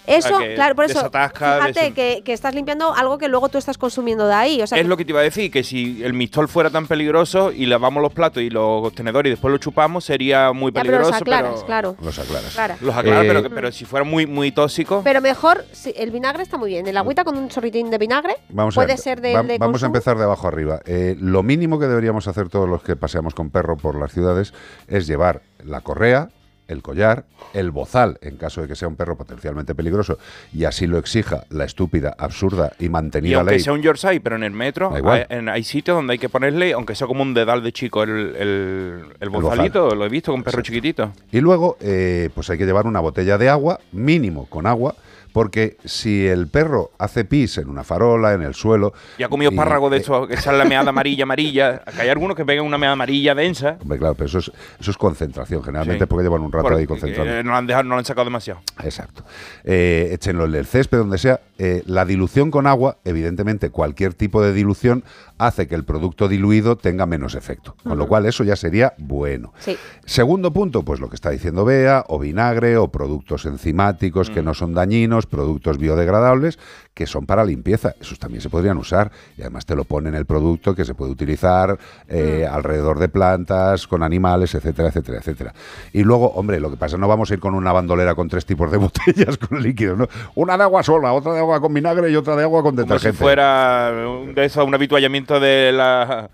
Eso, 0.07 0.39
que 0.39 0.55
claro, 0.55 0.75
por 0.75 0.85
eso, 0.85 0.95
desatasca, 0.95 1.59
fíjate 1.63 1.81
des- 1.81 1.95
que, 1.95 2.23
que 2.25 2.33
estás 2.33 2.55
limpiando 2.55 2.95
algo 2.95 3.19
que 3.19 3.29
luego 3.29 3.49
tú 3.49 3.59
estás 3.59 3.77
consumiendo 3.79 4.27
de 4.27 4.35
ahí. 4.35 4.63
O 4.63 4.67
sea, 4.67 4.79
es 4.79 4.85
que- 4.85 4.89
lo 4.89 4.97
que 4.97 5.05
te 5.05 5.13
iba 5.13 5.21
a 5.21 5.25
decir, 5.25 5.51
que 5.51 5.65
si 5.65 6.03
el 6.05 6.13
mistol 6.15 6.49
fuera 6.49 6.71
tan 6.71 6.87
peligroso 6.87 7.53
y 7.53 7.67
lavamos 7.67 8.03
los 8.03 8.13
platos 8.13 8.43
y 8.43 8.51
los 8.51 8.93
tenedores 8.95 9.31
y 9.31 9.33
después 9.33 9.51
los 9.53 9.61
chupamos, 9.61 10.05
sería 10.05 10.53
muy 10.53 10.73
Ya, 10.73 10.83
pero 10.83 10.99
los 10.99 11.09
peligroso. 11.11 11.23
aclaras, 11.23 11.65
claro. 11.65 11.97
Los 12.03 12.19
aclaras. 12.19 12.53
Claro. 12.55 12.75
Los 12.81 12.95
aclaras, 12.97 13.25
Eh, 13.25 13.29
pero, 13.29 13.43
que- 13.43 13.51
pero 13.51 13.73
si 13.73 13.85
fuera 13.85 14.05
muy, 14.05 14.27
muy 14.27 14.53
tóxico. 14.53 15.03
Pero 15.05 15.21
mejor, 15.21 15.65
sí, 15.73 15.93
el 15.97 16.11
vinagre 16.11 16.43
está 16.43 16.57
muy 16.57 16.71
bien. 16.71 16.87
El 16.87 16.97
agüita 16.97 17.25
con 17.25 17.37
un 17.37 17.49
chorritín 17.49 17.91
de 17.91 17.99
vinagre 17.99 18.37
Vamos 18.51 18.75
puede 18.75 18.93
a, 18.93 18.97
ser 18.97 19.21
de, 19.21 19.35
va- 19.35 19.43
de 19.43 19.59
vamos 19.59 19.83
a 19.83 19.87
empezar 19.87 20.17
de 20.19 20.25
abajo 20.25 20.47
arriba. 20.49 20.81
Eh, 20.87 21.17
lo 21.21 21.43
mínimo 21.43 21.79
que 21.79 21.87
deberíamos 21.87 22.29
hacer 22.29 22.49
todos 22.49 22.69
los 22.69 22.83
que 22.83 22.97
paseamos 22.97 23.35
con 23.35 23.51
perro 23.51 23.77
por 23.77 23.95
las 23.99 24.13
ciudades 24.13 24.53
es 24.89 25.07
llevar 25.07 25.43
la 25.65 25.81
correa, 25.81 26.29
el 26.69 26.83
collar, 26.83 27.25
el 27.55 27.71
bozal, 27.71 28.19
en 28.23 28.37
caso 28.37 28.61
de 28.63 28.69
que 28.69 28.75
sea 28.77 28.89
un 28.89 28.97
perro 28.97 29.17
potencialmente 29.17 29.75
peligroso, 29.75 30.19
y 30.53 30.65
así 30.65 30.87
lo 30.87 30.99
exija 30.99 31.45
la 31.51 31.65
estúpida, 31.65 32.15
absurda 32.19 32.73
y 32.79 32.87
Y 32.87 32.89
mantenida 32.89 33.39
aunque 33.39 33.53
ley. 33.55 33.61
sea 33.61 33.73
un 33.73 33.83
Yorkshire, 33.83 34.21
pero 34.21 34.37
en 34.37 34.43
el 34.43 34.51
metro, 34.53 34.93
hay, 34.95 35.25
en- 35.29 35.49
hay 35.49 35.63
sitios 35.65 35.97
donde 35.97 36.15
hay 36.15 36.19
que 36.19 36.29
ponerle, 36.29 36.73
aunque 36.73 36.95
sea 36.95 37.07
como 37.07 37.23
un 37.23 37.35
dedal 37.35 37.63
de 37.63 37.73
chico, 37.73 38.03
el, 38.03 38.11
el, 38.37 39.05
el 39.21 39.29
bozalito, 39.31 39.95
lo 39.95 40.05
he 40.05 40.09
visto 40.09 40.33
con 40.33 40.43
perros 40.43 40.63
chiquititos. 40.63 41.11
Y 41.33 41.41
luego, 41.41 41.77
eh, 41.81 42.31
pues 42.35 42.51
hay 42.51 42.59
que 42.59 42.67
llevar 42.67 42.87
una 42.87 43.01
botella 43.01 43.39
de 43.39 43.49
agua, 43.49 43.79
mínimo 43.93 44.47
con 44.47 44.67
agua, 44.67 44.95
porque 45.37 45.77
si 45.85 46.27
el 46.27 46.47
perro 46.49 46.93
hace 46.99 47.27
pis 47.27 47.59
en 47.59 47.69
una 47.69 47.85
farola, 47.85 48.33
en 48.33 48.41
el 48.41 48.55
suelo... 48.55 48.95
Y 49.19 49.23
ha 49.23 49.29
comido 49.29 49.53
y- 49.53 49.55
párragos 49.55 49.91
de 49.91 49.99
eh, 49.99 50.01
eso, 50.01 50.27
que 50.27 50.33
es 50.33 50.47
la 50.47 50.65
meada 50.65 50.89
amarilla, 50.89 51.25
amarilla. 51.25 51.81
Que 51.95 52.01
hay 52.01 52.09
algunos 52.09 52.35
que 52.35 52.47
pegan 52.47 52.65
una 52.65 52.79
meada 52.79 52.95
amarilla 52.95 53.35
densa. 53.35 53.77
Hombre, 53.83 53.99
claro, 53.99 54.15
pero 54.15 54.29
eso 54.29 54.39
es, 54.39 54.51
eso 54.81 54.91
es 54.91 54.97
concentración. 54.97 55.63
Generalmente 55.63 56.05
Sí. 56.07 56.09
porque 56.09 56.23
llevan 56.25 56.41
un 56.41 56.51
rato 56.51 56.63
Porque, 56.63 56.79
ahí 56.79 56.87
concentrando. 56.87 57.31
eh, 57.35 57.45
no 57.45 57.51
lo 57.51 57.57
han 57.59 57.67
dejado, 57.67 57.85
no 57.85 57.97
lo 57.97 57.99
han 57.99 58.07
sacado 58.07 58.25
demasiado. 58.25 58.63
Exacto. 58.83 59.25
Eh, 59.63 60.09
échenlo 60.13 60.47
en 60.47 60.55
el 60.55 60.65
césped, 60.65 60.97
donde 60.97 61.19
sea. 61.19 61.39
Eh, 61.59 61.83
la 61.87 62.05
dilución 62.05 62.51
con 62.51 62.67
agua, 62.67 62.99
evidentemente, 63.05 63.71
cualquier 63.71 64.13
tipo 64.13 64.43
de 64.43 64.53
dilución 64.53 65.05
hace 65.39 65.67
que 65.67 65.75
el 65.75 65.85
producto 65.85 66.29
diluido 66.29 66.77
tenga 66.77 67.07
menos 67.07 67.35
efecto. 67.35 67.75
Con 67.83 67.97
lo 67.99 68.07
cual, 68.07 68.27
eso 68.27 68.45
ya 68.45 68.57
sería 68.57 68.95
bueno. 68.99 69.53
Sí. 69.61 69.77
Segundo 70.05 70.53
punto, 70.53 70.83
pues 70.83 71.01
lo 71.01 71.09
que 71.09 71.15
está 71.17 71.31
diciendo 71.31 71.65
Bea, 71.65 72.05
o 72.09 72.19
vinagre, 72.19 72.77
o 72.77 72.89
productos 72.89 73.47
enzimáticos 73.47 74.31
Mm. 74.31 74.35
que 74.35 74.43
no 74.43 74.55
son 74.55 74.75
dañinos, 74.75 75.27
productos 75.27 75.79
biodegradables, 75.79 76.59
que 76.97 77.07
son 77.07 77.27
para 77.27 77.45
limpieza. 77.45 77.95
Esos 78.01 78.19
también 78.19 78.41
se 78.41 78.49
podrían 78.49 78.79
usar. 78.79 79.13
Y 79.37 79.43
además 79.43 79.67
te 79.67 79.77
lo 79.77 79.85
pone 79.85 80.09
en 80.09 80.15
el 80.15 80.25
producto 80.25 80.75
que 80.75 80.87
se 80.87 80.95
puede 80.95 81.13
utilizar 81.13 81.79
eh, 82.09 82.49
Mm. 82.51 82.55
alrededor 82.55 82.99
de 82.99 83.11
plantas, 83.11 83.87
con 83.87 84.03
animales, 84.03 84.55
etcétera, 84.55 84.89
etcétera, 84.89 85.19
etcétera. 85.19 85.55
Y 85.93 86.05
luego, 86.05 86.29
hombre, 86.31 86.59
lo 86.59 86.71
que 86.71 86.79
pasa, 86.79 86.97
no 86.97 87.07
vamos 87.07 87.31
a 87.31 87.35
ir 87.35 87.41
con 87.41 87.55
una 87.55 87.71
bandolera 87.71 88.15
con 88.15 88.29
tres 88.31 88.47
tipos 88.47 88.73
de 88.73 88.79
botellas 88.89 89.37
con 89.37 89.63
líquidos, 89.63 89.99
¿no? 89.99 90.09
Una 90.37 90.57
de 90.57 90.63
agua 90.63 90.83
sola, 90.83 91.13
otra 91.13 91.35
de 91.35 91.41
agua 91.41 91.61
con 91.61 91.75
vinagre 91.75 92.11
y 92.11 92.17
otra 92.17 92.35
de 92.35 92.45
agua 92.45 92.63
con 92.63 92.75
Como 92.75 92.87
si 92.87 92.89
detergente. 92.89 93.19
fuera 93.23 93.93
un, 94.09 94.35
de 94.35 94.45
eso, 94.47 94.65
un 94.65 94.75
habituallamiento 94.75 95.39
de 95.39 95.73
la. 95.73 96.31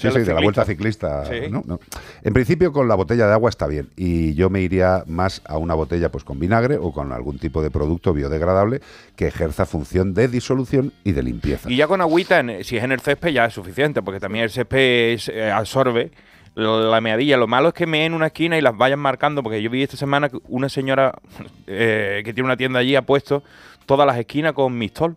Sí, 0.00 0.08
sí, 0.12 0.20
de 0.20 0.32
la 0.34 0.40
vuelta 0.40 0.64
ciclista. 0.64 1.24
Sí. 1.26 1.50
¿no? 1.50 1.62
No. 1.66 1.80
En 2.22 2.32
principio, 2.32 2.72
con 2.72 2.86
la 2.86 2.94
botella 2.94 3.26
de 3.26 3.32
agua 3.32 3.50
está 3.50 3.66
bien. 3.66 3.88
Y 3.96 4.34
yo 4.34 4.48
me 4.48 4.60
iría 4.60 5.02
más 5.06 5.42
a 5.44 5.58
una 5.58 5.74
botella 5.74 6.10
pues 6.10 6.22
con 6.24 6.38
vinagre 6.38 6.76
o 6.80 6.92
con 6.92 7.12
algún 7.12 7.38
tipo 7.38 7.62
de 7.62 7.70
producto 7.70 8.12
biodegradable 8.14 8.80
que 9.16 9.26
ejerza 9.26 9.66
función 9.66 10.14
de 10.14 10.28
disolución 10.28 10.92
y 11.02 11.12
de 11.12 11.22
limpieza. 11.24 11.70
Y 11.70 11.76
ya 11.76 11.86
con 11.88 12.00
agüita, 12.00 12.38
en- 12.40 12.62
si 12.64 12.76
es 12.76 12.84
en 12.84 12.92
el 12.92 13.00
césped, 13.00 13.30
ya 13.30 13.46
es 13.46 13.54
suficiente, 13.54 14.00
porque 14.02 14.20
también 14.20 14.44
el 14.44 14.50
césped 14.50 15.12
es, 15.14 15.28
eh, 15.28 15.50
absorbe 15.50 16.12
la 16.54 17.00
meadilla. 17.00 17.36
Lo 17.36 17.46
malo 17.46 17.68
es 17.68 17.74
que 17.74 17.86
me 17.86 18.04
en 18.04 18.14
una 18.14 18.26
esquina 18.28 18.56
y 18.56 18.60
las 18.60 18.76
vayan 18.76 18.98
marcando, 19.00 19.42
porque 19.42 19.60
yo 19.62 19.70
vi 19.70 19.82
esta 19.82 19.96
semana 19.96 20.28
que 20.28 20.38
una 20.48 20.68
señora 20.68 21.12
eh, 21.66 22.22
que 22.24 22.32
tiene 22.32 22.46
una 22.46 22.56
tienda 22.56 22.78
allí 22.80 22.94
ha 22.96 23.02
puesto 23.02 23.42
todas 23.86 24.06
las 24.06 24.16
esquinas 24.18 24.52
con 24.52 24.76
mistol 24.78 25.16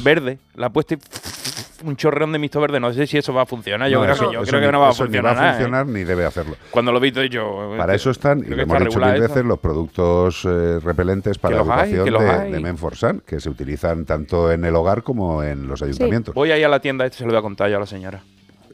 verde. 0.00 0.38
La 0.54 0.66
ha 0.66 0.70
puesto 0.72 0.94
y 0.94 0.98
un 1.84 1.96
chorreón 1.96 2.32
de 2.32 2.38
mistol 2.38 2.62
verde. 2.62 2.80
No 2.80 2.92
sé 2.92 3.06
si 3.06 3.18
eso 3.18 3.32
va 3.34 3.42
a 3.42 3.46
funcionar. 3.46 3.88
Yo 3.88 3.98
No, 3.98 4.02
creo 4.04 4.14
eso- 4.14 4.28
que, 4.30 4.34
yo 4.34 4.42
creo 4.42 4.60
ni- 4.60 4.66
que 4.66 4.72
no 4.72 4.80
va 4.80 4.88
a 4.88 4.90
eso 4.90 5.04
ni 5.04 5.06
funcionar. 5.08 5.34
va 5.34 5.38
a 5.38 5.40
nada, 5.42 5.48
¿eh? 5.48 5.54
funcionar 5.56 5.86
ni 5.86 6.04
debe 6.04 6.24
hacerlo. 6.24 6.56
Cuando 6.70 6.92
lo 6.92 6.98
he 6.98 7.00
visto 7.02 7.22
yo. 7.24 7.74
Para 7.76 7.94
eso 7.94 8.10
están, 8.10 8.40
y 8.40 8.44
lo 8.44 8.62
hemos 8.62 8.78
dicho 8.80 8.98
mil 9.00 9.20
veces, 9.20 9.44
los 9.44 9.58
productos 9.58 10.44
eh, 10.44 10.80
repelentes 10.82 11.38
para 11.38 11.56
la 11.62 11.82
hay, 11.82 11.92
educación 11.94 12.04
de, 12.48 12.50
de 12.52 12.60
Menforsan, 12.60 13.22
que 13.26 13.40
se 13.40 13.48
utilizan 13.50 14.04
tanto 14.04 14.50
en 14.50 14.64
el 14.64 14.74
hogar 14.76 15.02
como 15.02 15.42
en 15.42 15.66
los 15.68 15.82
ayuntamientos. 15.82 16.34
Voy 16.34 16.50
ahí 16.50 16.62
a 16.62 16.68
la 16.68 16.80
tienda, 16.80 17.04
este 17.04 17.18
se 17.18 17.24
lo 17.24 17.30
voy 17.30 17.38
a 17.38 17.42
contar 17.42 17.70
yo 17.70 17.76
a 17.76 17.80
la 17.80 17.86
señora. 17.86 18.22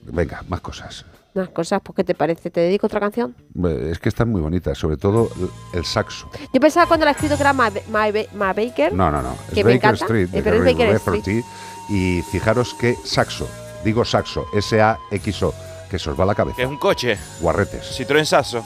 Venga, 0.02 0.42
más 0.48 0.60
cosas. 0.60 1.04
Unas 1.32 1.50
cosas, 1.50 1.80
pues, 1.84 1.94
¿qué 1.94 2.02
te 2.02 2.14
parece? 2.16 2.50
¿Te 2.50 2.58
dedico 2.60 2.86
otra 2.88 2.98
canción? 2.98 3.36
Eh, 3.64 3.90
Es 3.92 4.00
que 4.00 4.08
están 4.08 4.30
muy 4.30 4.40
bonitas, 4.40 4.76
sobre 4.76 4.96
todo 4.96 5.30
el- 5.72 5.84
saxo. 5.84 6.28
Yo 6.52 6.60
pensaba 6.60 6.86
cuando 6.86 7.04
la 7.04 7.12
he 7.12 7.14
escrito 7.14 7.36
que 7.36 7.42
era 7.42 7.52
Ma, 7.52 7.70
Ma- 7.88 8.06
Ma 8.34 8.52
Baker. 8.52 8.92
No, 8.92 9.12
no, 9.12 9.22
no. 9.22 9.34
Es 9.48 9.54
Que 9.54 9.62
me 9.62 9.74
Baker 9.74 9.74
encanta. 9.76 10.04
Street, 10.06 10.28
Eh, 10.32 10.36
de 10.38 10.42
pero 10.42 10.56
es 10.56 10.62
Gary 10.62 10.74
Baker 10.74 10.92
Rafferty. 10.94 11.42
Y 11.90 12.22
fijaros 12.22 12.74
que 12.74 12.96
saxo, 13.04 13.48
digo 13.84 14.04
saxo, 14.04 14.46
S-A-X-O, 14.54 15.52
que 15.90 15.98
se 15.98 16.10
os 16.10 16.18
va 16.18 16.24
la 16.24 16.34
cabeza. 16.34 16.56
Que 16.56 16.62
es 16.62 16.68
un 16.68 16.78
coche. 16.78 17.18
Guarretes. 17.40 17.98
Citroën 17.98 18.24
Saxo. 18.24 18.64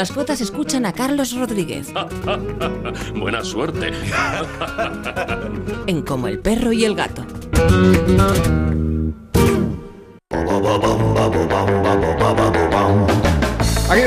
Mascotas 0.00 0.40
escuchan 0.40 0.86
a 0.86 0.94
Carlos 0.94 1.34
Rodríguez 1.34 1.92
Buena 3.14 3.44
suerte. 3.44 3.92
en 5.86 6.00
Como 6.00 6.26
el 6.26 6.38
perro 6.38 6.72
y 6.72 6.86
el 6.86 6.94
gato. 6.94 7.26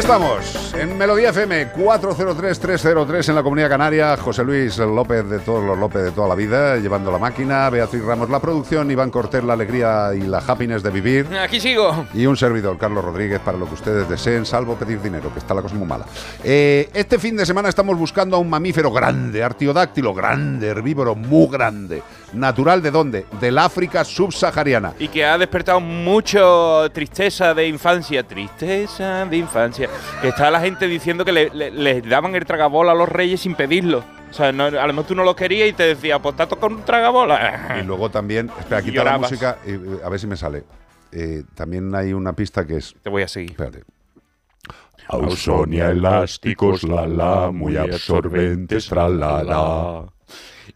Estamos, 0.03 0.73
en 0.77 0.97
Melodía 0.97 1.29
FM 1.29 1.71
403-303 1.71 3.29
en 3.29 3.35
la 3.35 3.41
Comunidad 3.41 3.69
Canaria. 3.69 4.17
José 4.17 4.43
Luis 4.43 4.77
López 4.77 5.29
de 5.29 5.39
todos 5.39 5.63
los 5.63 5.79
López 5.79 6.03
de 6.03 6.11
toda 6.11 6.27
la 6.27 6.35
vida, 6.35 6.75
llevando 6.75 7.09
la 7.09 7.19
máquina. 7.19 7.69
Beatriz 7.69 8.03
Ramos 8.03 8.29
la 8.29 8.41
producción, 8.41 8.91
Iván 8.91 9.09
Cortés 9.09 9.45
la 9.45 9.53
alegría 9.53 10.13
y 10.13 10.23
la 10.23 10.39
happiness 10.39 10.83
de 10.83 10.89
vivir. 10.89 11.27
Aquí 11.37 11.61
sigo. 11.61 12.05
Y 12.13 12.25
un 12.25 12.35
servidor, 12.35 12.77
Carlos 12.77 13.01
Rodríguez, 13.01 13.39
para 13.39 13.57
lo 13.57 13.65
que 13.65 13.75
ustedes 13.75 14.09
deseen, 14.09 14.45
salvo 14.45 14.75
pedir 14.75 15.01
dinero, 15.01 15.31
que 15.31 15.39
está 15.39 15.53
la 15.53 15.61
cosa 15.61 15.75
muy 15.75 15.87
mala. 15.87 16.05
Eh, 16.43 16.89
este 16.93 17.17
fin 17.17 17.37
de 17.37 17.45
semana 17.45 17.69
estamos 17.69 17.97
buscando 17.97 18.35
a 18.35 18.39
un 18.39 18.49
mamífero 18.49 18.91
grande, 18.91 19.41
artiodáctilo, 19.41 20.13
grande, 20.13 20.67
herbívoro, 20.67 21.15
muy 21.15 21.47
grande. 21.47 22.03
¿Natural 22.33 22.81
de 22.81 22.91
dónde? 22.91 23.25
Del 23.39 23.57
África 23.57 24.03
subsahariana. 24.03 24.93
Y 24.99 25.07
que 25.07 25.23
ha 25.25 25.37
despertado 25.37 25.79
mucho 25.79 26.89
tristeza 26.91 27.53
de 27.53 27.67
infancia. 27.67 28.23
Tristeza 28.23 29.25
de 29.25 29.37
infancia. 29.37 29.87
Que 30.21 30.29
está 30.29 30.49
la 30.49 30.59
gente 30.59 30.87
diciendo 30.87 31.23
que 31.25 31.31
le, 31.31 31.49
le- 31.51 31.71
les 31.71 32.07
daban 32.09 32.35
el 32.35 32.45
tragabola 32.45 32.91
a 32.93 32.95
los 32.95 33.07
reyes 33.09 33.41
sin 33.41 33.55
pedirlo. 33.55 34.03
O 34.29 34.33
sea, 34.33 34.51
no- 34.51 34.63
a 34.65 34.71
lo 34.87 34.93
mejor 34.93 35.05
tú 35.05 35.15
no 35.15 35.23
lo 35.23 35.35
querías 35.35 35.69
y 35.69 35.73
te 35.73 35.83
decía, 35.83 36.17
pues 36.19 36.35
tato 36.35 36.57
con 36.59 36.73
un 36.73 36.81
tragabola. 36.83 37.77
Y 37.79 37.83
luego 37.85 38.09
también, 38.09 38.49
espera, 38.59 38.81
quita 38.83 39.03
la 39.03 39.17
música, 39.19 39.57
eh, 39.65 39.79
a 40.03 40.09
ver 40.09 40.19
si 40.19 40.25
me 40.27 40.35
sale. 40.35 40.63
Eh, 41.11 41.43
también 41.53 41.93
hay 41.93 42.13
una 42.13 42.33
pista 42.33 42.65
que 42.65 42.77
es. 42.77 42.95
Te 43.03 43.09
voy 43.11 43.21
a 43.21 43.27
seguir. 43.27 43.51
Espérate. 43.51 43.83
Ausonia 45.07 45.89
elásticos, 45.91 46.83
la 46.83 47.05
la, 47.05 47.51
muy 47.51 47.75
absorbentes, 47.77 48.87
tra 48.87 49.09
la 49.09 49.43
la. 49.43 50.05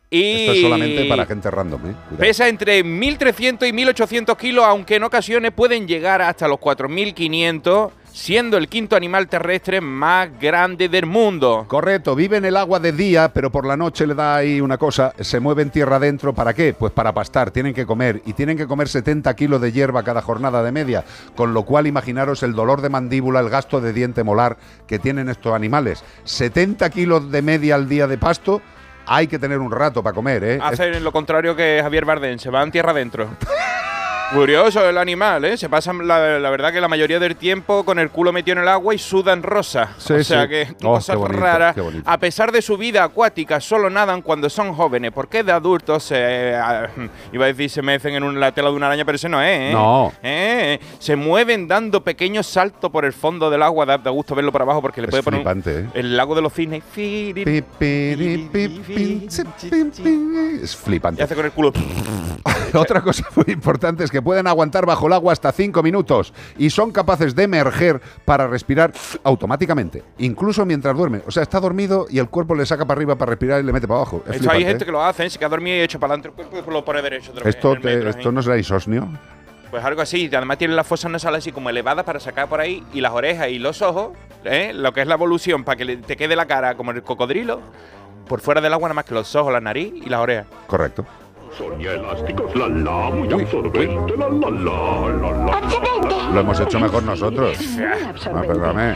Y 0.10 0.45
Esto 0.45 0.51
es 0.53 0.62
solamente 0.62 1.05
para 1.05 1.26
gente 1.26 1.51
random, 1.51 1.88
¿eh? 1.88 1.95
Pesa 2.18 2.47
entre 2.47 2.84
1.300 2.86 3.68
y 3.68 3.72
1.800 3.74 4.38
kilos, 4.38 4.64
aunque 4.66 4.95
en 4.95 5.03
ocasiones 5.03 5.51
pueden 5.51 5.86
llegar 5.86 6.22
hasta 6.22 6.47
los 6.47 6.60
4.500, 6.60 7.91
siendo 8.05 8.55
el 8.55 8.70
quinto 8.70 8.95
animal 8.95 9.28
terrestre 9.28 9.82
más 9.82 10.30
grande 10.39 10.88
del 10.88 11.05
mundo. 11.05 11.66
Correcto, 11.68 12.16
vive 12.16 12.38
en 12.38 12.45
el 12.45 12.55
agua 12.55 12.80
de 12.80 12.93
día, 12.93 13.34
pero 13.34 13.51
por 13.51 13.68
la 13.68 13.76
noche 13.76 14.08
le 14.08 14.16
da 14.16 14.38
ahí 14.38 14.62
una 14.62 14.78
cosa, 14.78 15.14
se 15.20 15.41
mueve 15.41 15.64
en 15.64 15.72
tierra 15.72 15.97
adentro, 15.97 16.34
¿para 16.34 16.53
qué? 16.53 16.74
Pues 16.74 16.93
para 16.93 17.14
pastar, 17.14 17.51
tienen 17.51 17.74
que 17.74 17.86
comer, 17.86 18.22
y 18.26 18.32
tienen 18.32 18.58
que 18.58 18.66
comer 18.66 18.88
70 18.88 19.36
kilos 19.36 19.60
de 19.60 19.74
hierba 19.74 20.03
cada 20.03 20.22
jornada 20.22 20.64
de 20.64 20.72
media, 20.72 21.03
con 21.36 21.53
lo 21.53 21.64
cual 21.64 21.86
imaginaros 21.86 22.43
el 22.43 22.53
dolor 22.53 22.80
de 22.80 22.88
mandíbula, 22.88 23.41
el 23.41 23.49
gasto 23.49 23.82
de 23.82 23.91
diente 23.91 24.24
molar 24.24 24.58
que 24.88 24.99
tienen 24.99 25.28
estos 25.28 25.53
animales. 25.53 26.01
70 26.24 26.89
kilos 26.91 27.30
de 27.30 27.41
media 27.41 27.76
al 27.76 27.89
día 27.89 28.08
de 28.08 28.18
pasto, 28.18 28.62
hay 29.08 29.28
que 29.28 29.39
tener 29.39 29.60
un 29.60 29.72
rato 29.72 30.03
para 30.03 30.14
comer, 30.14 30.43
¿eh? 30.43 30.60
Hacen 30.62 31.03
lo 31.03 31.12
contrario 31.12 31.55
que 31.55 31.80
Javier 31.82 32.05
Bardem, 32.05 32.38
se 32.38 32.49
van 32.49 32.72
tierra 32.72 32.91
adentro. 32.91 33.30
Curioso 34.34 34.88
el 34.89 34.97
animal, 34.97 35.45
¿eh? 35.45 35.55
Se 35.55 35.69
pasan, 35.69 36.05
la, 36.05 36.38
la 36.39 36.49
verdad, 36.49 36.73
que 36.73 36.82
la 36.82 36.89
mayoría 36.89 37.17
del 37.17 37.38
tiempo 37.38 37.86
con 37.86 37.97
el 37.97 38.09
culo 38.09 38.34
metido 38.34 38.57
en 38.57 38.63
el 38.63 38.67
agua 38.67 38.93
y 38.93 38.97
sudan 38.97 39.41
rosa. 39.41 39.91
Sí, 39.97 40.13
o 40.13 40.23
sea 40.23 40.43
sí. 40.43 40.49
que 40.49 40.67
Oh, 40.84 40.95
cosas 40.95 41.15
bonito, 41.15 41.39
raras. 41.41 41.75
A 42.03 42.17
pesar 42.17 42.51
de 42.51 42.61
su 42.61 42.78
vida 42.78 43.05
acuática, 43.05 43.61
solo 43.61 43.89
nadan 43.89 44.21
cuando 44.21 44.49
son 44.49 44.73
jóvenes. 44.73 45.11
Porque 45.13 45.43
de 45.43 45.53
adultos 45.53 46.03
se. 46.03 46.53
ah, 46.55 46.89
iba 47.32 47.45
a 47.45 47.47
decir 47.47 47.69
se 47.69 47.82
mecen 47.82 48.15
en 48.15 48.23
un- 48.23 48.38
la 48.38 48.51
tela 48.51 48.69
de 48.69 48.75
una 48.75 48.88
araña, 48.88 49.05
pero 49.05 49.15
ese 49.15 49.30
no 49.30 49.41
es, 49.41 49.49
¿eh? 49.49 49.69
No. 49.71 50.11
Eh, 50.21 50.78
Se 50.99 51.15
mueven 51.15 51.65
dando 51.67 52.03
pequeños 52.03 52.47
saltos 52.47 52.91
por 52.91 53.05
el 53.05 53.13
fondo 53.13 53.49
del 53.49 53.63
agua. 53.63 53.86
Da, 53.86 53.97
da 53.97 54.11
gusto 54.11 54.36
verlo 54.36 54.51
por 54.51 54.61
abajo 54.61 54.82
porque 54.82 54.99
le 54.99 55.07
Es 55.07 55.11
puede 55.11 55.23
poner. 55.23 55.39
flipante, 55.39 55.80
¿eh? 55.80 55.86
El 55.93 56.17
lago 56.17 56.36
de 56.36 56.41
los 56.41 56.51
cisnes. 56.53 56.84
Es 56.97 57.63
Y 60.73 60.78
flipante. 60.84 61.23
hace 61.23 61.34
con 61.36 61.45
el 61.45 61.51
culo. 61.53 61.71
Otra 62.73 63.01
cosa 63.01 63.23
muy 63.36 63.45
importante 63.53 64.03
es 64.03 64.11
que 64.11 64.16
pueden 64.22 64.47
aguantar 64.47 64.86
bajo 64.86 65.07
el 65.07 65.13
agua 65.13 65.34
hasta 65.34 65.51
5 65.51 65.82
minutos 65.84 66.34
y 66.57 66.70
son 66.70 66.91
capaces 66.91 67.36
de 67.36 67.43
emerger 67.43 68.01
para 68.26 68.47
respirar 68.47 68.91
automáticamente, 69.24 70.03
incluso 70.18 70.65
mientras 70.65 70.95
duermen. 70.95 71.24
O 71.28 71.32
sea, 71.32 71.43
está 71.43 71.59
dormido 71.59 72.07
y 72.09 72.20
el 72.20 72.30
cuerpo 72.30 72.55
le 72.55 72.65
saca 72.65 72.86
para 72.86 72.97
arriba 72.97 73.15
para 73.18 73.30
respirar 73.32 73.61
y 73.61 73.63
le 73.63 73.74
mete 73.74 73.88
para 73.88 73.99
abajo. 74.01 74.24
Es 74.28 74.38
Esto 74.38 74.51
hay 74.51 74.63
gente 74.63 74.84
¿eh? 74.84 74.86
que 74.86 74.91
lo 74.91 75.03
hace, 75.03 75.30
se 75.30 75.38
queda 75.38 75.49
dormido 75.49 75.78
y 75.78 75.82
hecho 75.82 75.99
para 75.99 76.13
adelante 76.13 76.30
el 76.30 76.34
cuerpo 76.36 76.53
y 76.53 76.55
después 76.57 76.74
lo 76.74 76.84
pone 76.86 77.01
derecho 77.01 77.32
otra 77.32 77.43
vez. 77.43 77.55
Esto, 77.55 77.72
en 77.74 77.78
el 77.78 77.84
metro, 77.84 78.11
te- 78.11 78.18
esto 78.20 78.32
no 78.32 78.41
será 78.41 78.57
insomnio. 78.57 79.07
Pues 79.70 79.84
algo 79.84 80.01
así. 80.01 80.30
Además 80.34 80.57
tiene 80.57 80.74
las 80.76 80.88
fosas 80.88 81.11
nasales 81.11 81.39
así 81.39 81.51
como 81.51 81.70
elevadas 81.70 82.05
para 82.05 82.20
sacar 82.20 82.47
por 82.47 82.61
ahí 82.61 82.84
y 82.93 83.01
las 83.01 83.11
orejas 83.11 83.49
y 83.49 83.59
los 83.59 83.82
ojos, 83.82 84.11
¿eh? 84.45 84.72
lo 84.74 84.93
que 84.93 85.01
es 85.01 85.07
la 85.07 85.15
evolución, 85.15 85.63
para 85.65 85.76
que 85.76 85.97
te 85.97 86.15
quede 86.15 86.36
la 86.38 86.45
cara 86.45 86.76
como 86.76 86.91
el 86.91 87.03
cocodrilo, 87.03 87.59
por 88.30 88.39
fuera 88.39 88.61
del 88.61 88.72
agua 88.74 88.88
nada 88.88 88.93
más 88.95 89.05
que 89.05 89.13
los 89.13 89.36
ojos, 89.36 89.51
la 89.51 89.59
nariz 89.59 89.93
y 89.93 90.09
las 90.09 90.22
orejas. 90.22 90.45
Correcto. 90.68 91.05
Sonia 91.58 91.93
elásticos, 91.93 92.55
la 92.55 92.68
la, 92.68 93.10
muy 93.10 93.34
absorbente, 93.34 94.16
la 94.16 94.30
la 94.30 94.49
la, 94.51 95.10
la 95.10 95.32
la. 95.32 96.32
Lo 96.34 96.39
hemos 96.39 96.60
hecho 96.60 96.80
mejor 96.80 97.01
nosotros. 97.01 97.58
Ah, 97.80 98.41
perdóname. 98.41 98.93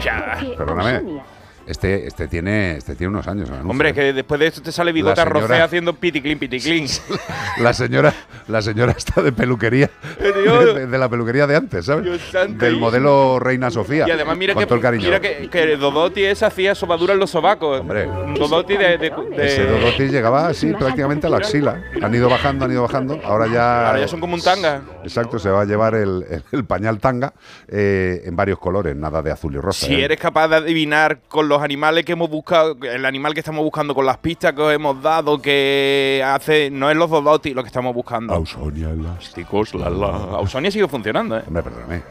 Perdóname. 0.56 1.22
Este, 1.66 2.06
este, 2.06 2.26
tiene, 2.28 2.76
este 2.76 2.94
tiene 2.96 3.10
unos 3.12 3.28
años. 3.28 3.48
Hombre, 3.64 3.90
¿eh? 3.90 3.94
que 3.94 4.12
después 4.12 4.40
de 4.40 4.48
esto 4.48 4.62
te 4.62 4.72
sale 4.72 4.92
bigota 4.92 5.24
rocea 5.24 5.64
haciendo 5.64 5.92
piticlin, 5.94 6.38
piticlin. 6.38 6.86
La 7.58 7.72
señora, 7.72 8.12
la 8.48 8.60
señora 8.62 8.92
está 8.92 9.22
de 9.22 9.30
peluquería. 9.32 9.88
Dios. 10.42 10.74
De, 10.74 10.86
de 10.86 10.98
la 10.98 11.08
peluquería 11.08 11.46
de 11.46 11.56
antes, 11.56 11.86
¿sabes? 11.86 12.04
Dios. 12.04 12.20
Del 12.58 12.78
modelo 12.78 13.38
Reina 13.38 13.70
Sofía. 13.70 14.06
Y 14.08 14.10
además 14.10 14.36
mira 14.36 14.54
que, 14.54 14.66
mira 14.98 15.20
que, 15.20 15.48
que 15.50 15.76
Dodoti 15.76 16.24
esa 16.24 16.48
hacía 16.48 16.74
sobadura 16.74 17.12
en 17.14 17.20
los 17.20 17.30
sobacos. 17.30 17.80
Hombre. 17.80 18.06
Dodoti 18.06 18.76
de... 18.76 18.98
de- 18.98 19.10
de- 19.36 19.46
Ese 19.46 19.64
Dodoti 19.66 20.08
llegaba 20.08 20.48
así 20.48 20.72
prácticamente 20.72 21.26
a 21.26 21.30
la 21.30 21.36
axila. 21.38 21.82
Han 22.02 22.14
ido 22.14 22.28
bajando, 22.28 22.64
han 22.64 22.72
ido 22.72 22.82
bajando. 22.82 23.20
Ahora 23.24 23.46
ya. 23.46 23.86
Ahora 23.88 24.00
ya 24.00 24.08
son 24.08 24.20
como 24.20 24.34
un 24.34 24.42
tanga. 24.42 24.82
Exacto, 25.04 25.38
se 25.38 25.48
va 25.50 25.62
a 25.62 25.64
llevar 25.64 25.94
el, 25.94 26.24
el- 26.28 26.42
el 26.52 26.64
pañal 26.64 26.98
tanga 26.98 27.32
eh, 27.68 28.22
en 28.24 28.34
varios 28.36 28.58
colores, 28.58 28.96
nada 28.96 29.22
de 29.22 29.30
azul 29.30 29.54
y 29.54 29.58
rosa. 29.58 29.86
Si 29.86 29.94
¿eh? 29.94 30.04
eres 30.04 30.18
capaz 30.18 30.48
de 30.48 30.56
adivinar 30.56 31.20
con 31.28 31.48
los 31.52 31.62
animales 31.62 32.04
que 32.04 32.12
hemos 32.12 32.30
buscado, 32.30 32.76
el 32.82 33.04
animal 33.04 33.34
que 33.34 33.40
estamos 33.40 33.62
buscando, 33.62 33.94
con 33.94 34.06
las 34.06 34.16
pistas 34.16 34.54
que 34.54 34.62
os 34.62 34.72
hemos 34.72 35.02
dado, 35.02 35.40
que 35.40 36.22
hace. 36.24 36.70
No 36.70 36.90
es 36.90 36.96
los 36.96 37.10
Dodoti 37.10 37.52
lo 37.52 37.62
que 37.62 37.66
estamos 37.66 37.94
buscando. 37.94 38.32
Ausonia 38.32 38.88
elásticos, 38.90 39.74
la 39.74 39.90
la. 39.90 40.06
Ausonia 40.06 40.70
sigue 40.70 40.88
funcionando, 40.88 41.38
¿eh? 41.38 41.42
Hombre, 41.46 41.62
perdóname. 41.62 42.02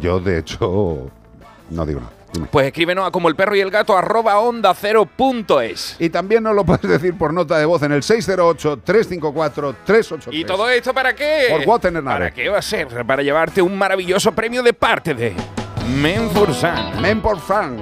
Yo, 0.00 0.18
de 0.18 0.38
hecho, 0.38 1.10
no 1.70 1.86
digo 1.86 2.00
nada. 2.00 2.12
Dime. 2.32 2.48
Pues 2.50 2.66
escríbenos 2.66 3.06
a 3.06 3.10
como 3.10 3.28
el 3.28 3.36
perro 3.36 3.54
y 3.54 3.60
el 3.60 3.70
gato 3.70 3.96
arroba 3.96 4.40
onda 4.40 4.74
cero 4.74 5.06
punto 5.06 5.60
es. 5.60 5.94
Y 5.98 6.10
también 6.10 6.42
nos 6.42 6.56
lo 6.56 6.64
puedes 6.64 6.90
decir 6.90 7.16
por 7.16 7.32
nota 7.32 7.56
de 7.58 7.66
voz 7.66 7.82
en 7.82 7.92
el 7.92 8.02
608-354-383. 8.02 10.32
¿Y 10.32 10.44
todo 10.44 10.68
esto 10.68 10.92
para 10.92 11.14
qué? 11.14 11.46
Por 11.50 11.64
Guatenernare. 11.64 12.24
¿Para 12.24 12.34
qué 12.34 12.48
va 12.48 12.58
a 12.58 12.62
ser? 12.62 12.88
Para 13.06 13.22
llevarte 13.22 13.62
un 13.62 13.78
maravilloso 13.78 14.32
premio 14.32 14.60
de 14.62 14.72
parte 14.72 15.14
de. 15.14 15.36
Men 15.86 16.28
por 16.30 16.52
Fan, 16.52 17.00
Men 17.00 17.22
for 17.22 17.36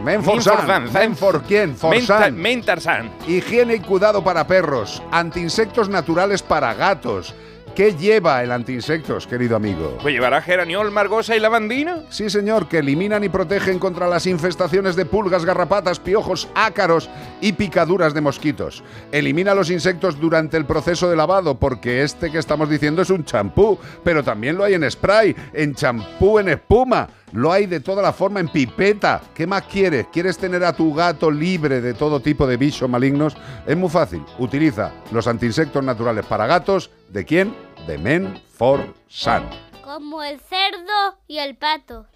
Men 0.05 0.23
for 0.23 0.43
San, 0.43 0.67
San. 0.67 0.93
Men 0.93 1.17
for 1.17 1.43
quién, 1.43 1.75
for 1.75 1.99
San. 2.03 2.37
Mentarsan. 2.37 3.11
Higiene 3.27 3.77
y 3.77 3.81
cuidado 3.81 4.23
para 4.23 4.47
perros, 4.47 5.03
antiinsectos 5.11 5.89
naturales 5.89 6.43
para 6.43 6.75
gatos. 6.75 7.35
¿Qué 7.75 7.97
lleva 7.97 8.43
el 8.43 8.53
antiinsectos, 8.53 9.27
querido 9.27 9.57
amigo? 9.57 9.99
Pues 10.01 10.15
llevará 10.15 10.41
geraniol, 10.43 10.93
margosa 10.93 11.35
y 11.35 11.41
lavandina. 11.41 12.03
Sí, 12.09 12.31
señor, 12.31 12.69
que 12.69 12.79
eliminan 12.79 13.25
y 13.25 13.29
protegen 13.29 13.81
contra 13.81 14.07
las 14.07 14.27
infestaciones 14.27 14.95
de 14.95 15.07
pulgas, 15.07 15.45
garrapatas, 15.45 15.99
piojos, 15.99 16.49
ácaros 16.55 17.11
y 17.41 17.55
picaduras 17.55 18.15
de 18.15 18.21
mosquitos. 18.21 18.85
Elimina 19.11 19.55
los 19.55 19.71
insectos 19.71 20.21
durante 20.21 20.57
el 20.57 20.67
proceso 20.67 21.11
de 21.11 21.17
lavado, 21.17 21.59
porque 21.59 22.03
este 22.03 22.31
que 22.31 22.39
estamos 22.39 22.69
diciendo 22.69 23.03
es 23.03 23.11
un 23.11 23.25
champú, 23.25 23.77
pero 24.05 24.23
también 24.23 24.57
lo 24.57 24.63
hay 24.63 24.75
en 24.75 24.89
spray, 24.89 25.35
en 25.53 25.75
champú 25.75 26.39
en 26.39 26.51
espuma. 26.51 27.09
Lo 27.35 27.51
hay 27.51 27.67
de 27.67 27.81
toda 27.81 28.01
la 28.01 28.13
forma 28.13 28.39
en 28.39 28.47
pipeta. 28.47 29.21
¿Qué 29.35 29.45
más 29.45 29.63
quieres? 29.63 30.07
¿Quieres 30.13 30.39
tener 30.39 30.63
a 30.63 30.73
tu 30.73 30.95
gato 30.95 31.33
libre 31.33 31.81
de 31.81 31.93
todo 31.93 32.21
tipo 32.21 32.47
de 32.47 32.57
bichos 32.57 32.89
malignos? 32.89 33.37
Es 33.67 33.77
muy 33.77 33.89
fácil. 33.89 34.25
Utiliza 34.39 34.93
los 35.11 35.27
antiinsectos 35.27 35.83
naturales 35.83 36.25
para 36.27 36.47
gatos. 36.47 36.93
¿De 37.09 37.25
quién? 37.25 37.53
De 37.89 37.99
Men 37.99 38.41
for 38.57 38.95
Sun. 39.09 39.43
Como 39.83 40.23
el 40.23 40.39
cerdo 40.39 41.19
y 41.27 41.39
el 41.39 41.57
pato. 41.57 42.07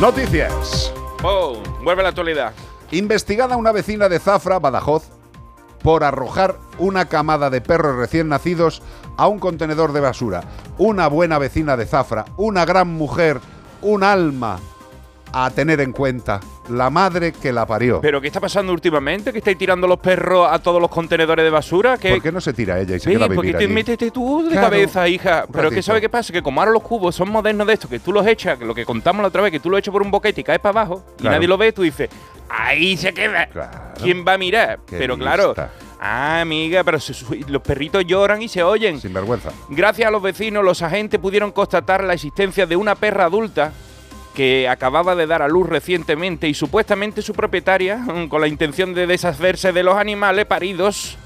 Noticias. 0.00 0.90
¡Pum! 1.20 1.62
Vuelve 1.84 2.00
a 2.00 2.04
la 2.04 2.08
actualidad. 2.08 2.54
Investigada 2.92 3.58
una 3.58 3.72
vecina 3.72 4.08
de 4.08 4.20
Zafra, 4.20 4.58
Badajoz, 4.58 5.10
por 5.84 6.02
arrojar 6.02 6.56
una 6.78 7.04
camada 7.10 7.50
de 7.50 7.60
perros 7.60 7.96
recién 7.96 8.30
nacidos 8.30 8.82
a 9.18 9.28
un 9.28 9.38
contenedor 9.38 9.92
de 9.92 10.00
basura. 10.00 10.42
Una 10.78 11.08
buena 11.08 11.38
vecina 11.38 11.76
de 11.76 11.84
Zafra, 11.84 12.24
una 12.38 12.64
gran 12.64 12.88
mujer, 12.88 13.38
un 13.82 14.02
alma 14.02 14.60
a 15.36 15.50
tener 15.50 15.80
en 15.80 15.90
cuenta, 15.92 16.38
la 16.68 16.90
madre 16.90 17.32
que 17.32 17.52
la 17.52 17.66
parió. 17.66 18.00
¿Pero 18.00 18.20
qué 18.20 18.28
está 18.28 18.40
pasando 18.40 18.72
últimamente? 18.72 19.32
¿Que 19.32 19.38
estáis 19.38 19.58
tirando 19.58 19.86
los 19.88 19.98
perros 19.98 20.46
a 20.48 20.60
todos 20.60 20.80
los 20.80 20.88
contenedores 20.90 21.44
de 21.44 21.50
basura? 21.50 21.98
¿Qué, 21.98 22.10
¿Por 22.10 22.22
qué 22.22 22.30
no 22.30 22.40
se 22.40 22.52
tira 22.52 22.78
ella 22.80 22.94
y 22.96 23.00
se 23.00 23.10
Sí, 23.10 23.16
queda 23.16 23.24
a 23.24 23.28
¿por 23.28 23.36
qué 23.38 23.42
vivir 23.48 23.56
te 23.58 23.64
allí? 23.64 23.72
métete 23.74 24.10
tú 24.12 24.44
de 24.44 24.50
Claro, 24.50 24.68
cabeza, 24.70 25.08
hija? 25.08 25.44
un 25.46 25.52
Pero 25.52 25.70
que 25.70 25.76
ratito. 25.76 25.82
¿sabe 25.82 26.00
qué 26.00 26.08
pasa? 26.08 26.32
Que 26.32 26.40
como 26.42 26.60
ahora 26.60 26.70
los 26.70 26.82
cubos 26.82 27.16
son 27.16 27.30
modernos 27.30 27.66
de 27.66 27.72
esto, 27.72 27.88
que 27.88 27.98
tú 27.98 28.12
los 28.12 28.24
echas, 28.26 28.56
que 28.58 28.64
lo 28.64 28.74
que 28.74 28.84
contamos 28.84 29.22
la 29.22 29.28
otra 29.28 29.42
vez, 29.42 29.50
que 29.50 29.58
tú 29.60 29.70
los 29.70 29.78
echas 29.80 29.90
por 29.92 30.02
un 30.02 30.10
boquete 30.12 30.40
y 30.40 30.44
caes 30.44 30.60
para 30.60 30.80
abajo 30.82 31.04
y 31.18 31.22
Claro. 31.22 31.36
nadie 31.36 31.48
lo 31.48 31.58
ve, 31.58 31.72
tú 31.72 31.82
dices, 31.82 32.08
ahí 32.48 32.96
se 32.96 33.12
queda. 33.12 33.48
¿Quién 34.00 34.24
va 34.26 34.34
a 34.34 34.38
mirar? 34.38 34.78
Qué 34.86 34.98
pero 34.98 35.18
claro, 35.18 35.48
lista. 35.48 35.70
ah, 36.00 36.40
amiga, 36.42 36.84
pero 36.84 37.00
se 37.00 37.12
su- 37.12 37.34
los 37.48 37.62
perritos 37.62 38.04
lloran 38.06 38.40
y 38.40 38.48
se 38.48 38.62
oyen. 38.62 39.00
Sin 39.00 39.12
vergüenza. 39.12 39.50
Gracias 39.68 40.06
a 40.06 40.10
los 40.12 40.22
vecinos, 40.22 40.64
los 40.64 40.80
agentes 40.82 41.18
pudieron 41.18 41.50
constatar 41.50 42.04
la 42.04 42.14
existencia 42.14 42.66
de 42.66 42.76
una 42.76 42.94
perra 42.94 43.24
adulta 43.24 43.72
que 44.34 44.68
acababa 44.68 45.14
de 45.14 45.26
dar 45.26 45.42
a 45.42 45.48
luz 45.48 45.68
recientemente 45.68 46.48
y 46.48 46.54
supuestamente 46.54 47.22
su 47.22 47.32
propietaria, 47.32 48.04
con 48.28 48.40
la 48.40 48.48
intención 48.48 48.92
de 48.94 49.06
deshacerse 49.06 49.72
de 49.72 49.82
los 49.82 49.96
animales 49.96 50.46
paridos, 50.46 51.16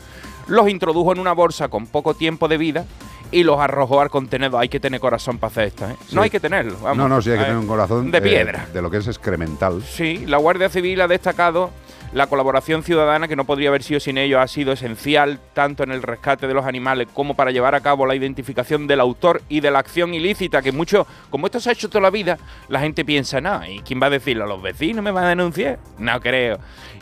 los 0.47 0.69
introdujo 0.69 1.13
en 1.13 1.19
una 1.19 1.33
bolsa 1.33 1.69
con 1.69 1.87
poco 1.87 2.15
tiempo 2.15 2.49
de 2.49 2.59
vida 2.59 2.85
y 3.31 3.43
los 3.43 3.59
arrojó 3.59 4.01
al 4.01 4.11
contenedor. 4.11 4.61
Hay 4.61 4.69
que 4.69 4.81
tener 4.81 5.01
corazón 5.01 5.39
para 5.39 5.51
hacer 5.51 5.65
esto, 5.65 5.89
¿eh? 5.89 5.97
Sí. 6.07 6.15
No 6.15 6.23
hay 6.23 6.31
que 6.31 6.41
tenerlo, 6.41 6.79
vamos. 6.81 6.97
no, 6.97 7.09
no, 7.09 7.21
sí 7.21 7.31
hay 7.31 7.39
que 7.39 7.45
tener 7.45 7.59
un 7.59 7.67
corazón 7.67 8.11
de 8.11 8.19
eh, 8.19 8.23
piedra. 8.23 8.67
de 8.73 8.83
lo 8.83 8.91
que 8.91 8.99
es 8.99 9.07
excremental. 9.07 9.83
Sí, 9.83 10.25
la 10.27 10.39
Guardia 10.39 10.69
Civil 10.69 11.01
ha 11.01 11.09
destacado 11.09 11.71
la 12.13 12.27
colaboración 12.27 12.83
ciudadana 12.83 13.29
que 13.29 13.37
no 13.37 13.45
podría 13.45 13.69
haber 13.69 13.83
sido 13.83 14.01
sin 14.01 14.19
ellos, 14.19 14.41
ha 14.41 14.49
sido 14.49 14.73
esencial 14.73 15.39
tanto 15.53 15.83
en 15.83 15.93
el 15.93 16.03
rescate 16.03 16.47
de 16.47 16.55
los 16.55 16.65
animales 16.65 17.09
como 17.13 17.35
para 17.35 17.51
llevar 17.51 17.75
a 17.75 17.81
cabo 17.81 18.07
la 18.07 18.15
identificación 18.15 18.87
del 18.87 19.01
autor 19.01 19.43
y 19.49 19.61
de 19.61 19.71
la 19.71 19.81
acción 19.81 20.15
ilícita, 20.15 20.63
que 20.63 20.73
mucho, 20.73 21.07
como 21.31 21.47
esto 21.47 21.61
se 21.61 21.71
ha 21.71 21.73
hecho 21.73 21.89
toda 21.89 22.03
la 22.03 22.11
vida, 22.11 22.39
la 22.69 22.81
gente 22.81 23.05
piensa, 23.05 23.41
no, 23.41 23.65
¿y 23.67 23.81
quién 23.81 24.01
va 24.01 24.07
a 24.07 24.11
decirlo? 24.11 24.47
¿Los 24.47 24.63
vecinos 24.63 25.05
me 25.05 25.11
van 25.11 25.25
a 25.25 25.29
denunciar? 25.31 25.79
No 25.99 26.21
creo. 26.21 26.59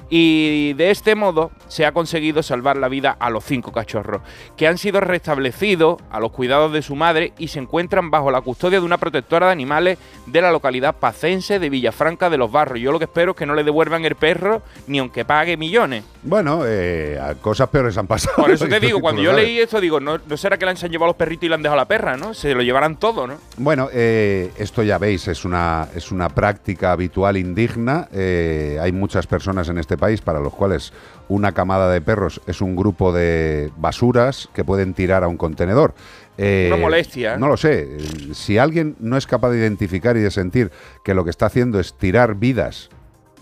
Y 0.09 0.75
de 0.75 0.91
este 0.91 1.15
modo 1.15 1.51
se 1.69 1.85
ha 1.85 1.93
conseguido 1.93 2.43
salvar 2.43 2.77
la 2.77 2.89
vida 2.89 3.17
a 3.19 3.31
los 3.31 3.45
cinco 3.45 3.73
cachorros, 3.73 4.23
que 4.57 4.69
han 4.69 4.79
sido 4.79 5.01
restablecidos 5.01 6.01
a 6.11 6.21
los 6.21 6.33
cuidados 6.33 6.73
de 6.73 6.83
su 6.83 6.95
madre 6.95 7.33
y 7.39 7.49
se 7.49 7.59
encuentran 7.59 8.11
bajo 8.11 8.31
la 8.31 8.41
custodia 8.41 8.79
de 8.79 8.87
una 8.87 8.99
protectora 8.99 9.47
de 9.47 9.53
animales 9.53 9.99
de 10.27 10.41
la 10.41 10.53
localidad 10.53 10.95
pacense 10.95 11.59
de 11.59 11.71
Villafranca 11.71 12.31
de 12.31 12.39
los 12.39 12.53
Barros. 12.53 12.81
Yo 12.81 12.93
lo 12.93 12.99
que 12.99 13.07
espero 13.07 13.33
es 13.33 13.37
que 13.37 13.47
no 13.47 13.55
le 13.55 13.65
devuelvan 13.65 14.05
el 14.05 14.15
perro 14.15 14.63
ni 14.87 14.99
aunque 14.99 15.25
pague 15.25 15.57
millones. 15.57 16.05
Bueno, 16.23 16.63
eh, 16.65 17.21
cosas 17.41 17.69
peores 17.69 17.97
han 17.99 18.07
pasado. 18.07 18.37
Por 18.37 18.51
eso 18.51 18.67
te 18.69 18.81
digo, 18.87 19.01
cuando 19.01 19.23
yo 19.23 19.33
leí 19.33 19.59
esto, 19.59 19.81
digo, 19.81 20.01
no, 20.01 20.19
no 20.19 20.37
será 20.37 20.57
que 20.59 20.65
le 20.65 20.73
han 20.73 20.77
llevado 20.77 21.07
los 21.07 21.17
perritos 21.17 21.45
y 21.45 21.49
le 21.49 21.55
han 21.55 21.63
dejado 21.63 21.77
la 21.77 21.89
perra, 21.89 22.17
¿no? 22.17 22.35
Se 22.35 22.55
lo 22.55 22.63
llevarán 22.63 22.97
todo, 22.97 23.27
¿no? 23.27 23.39
Bueno, 23.57 23.89
eh, 23.93 24.53
esto 24.59 24.83
ya 24.83 24.99
veis, 24.99 25.29
es 25.29 25.45
una, 25.45 25.89
es 25.95 26.13
una 26.13 26.29
práctica 26.29 26.93
habitual 26.93 27.37
indigna. 27.37 28.09
Eh, 28.13 28.79
hay 28.81 28.93
muchas 28.93 29.27
personas 29.27 29.69
en 29.69 29.79
este 29.79 29.96
país 29.97 30.21
para 30.21 30.41
los 30.41 30.53
cuales 30.55 30.93
una 31.29 31.53
camada 31.53 31.91
de 31.91 32.01
perros 32.01 32.41
es 32.47 32.61
un 32.61 32.77
grupo 32.77 33.13
de 33.13 33.71
basuras 33.77 34.49
que 34.55 34.65
pueden 34.65 34.95
tirar 34.95 35.25
a 35.25 35.29
un 35.29 35.37
contenedor. 35.37 35.95
Eh, 36.39 36.71
Una 36.73 36.81
molestia, 36.81 37.35
¿eh? 37.35 37.39
No 37.39 37.49
lo 37.49 37.57
sé. 37.57 37.99
Si 38.33 38.59
alguien 38.59 38.97
no 39.01 39.17
es 39.17 39.27
capaz 39.27 39.51
de 39.51 39.59
identificar 39.59 40.17
y 40.17 40.21
de 40.21 40.31
sentir 40.31 40.71
que 41.03 41.15
lo 41.15 41.25
que 41.25 41.31
está 41.31 41.47
haciendo 41.47 41.81
es 41.81 41.95
tirar 41.95 42.35
vidas 42.35 42.91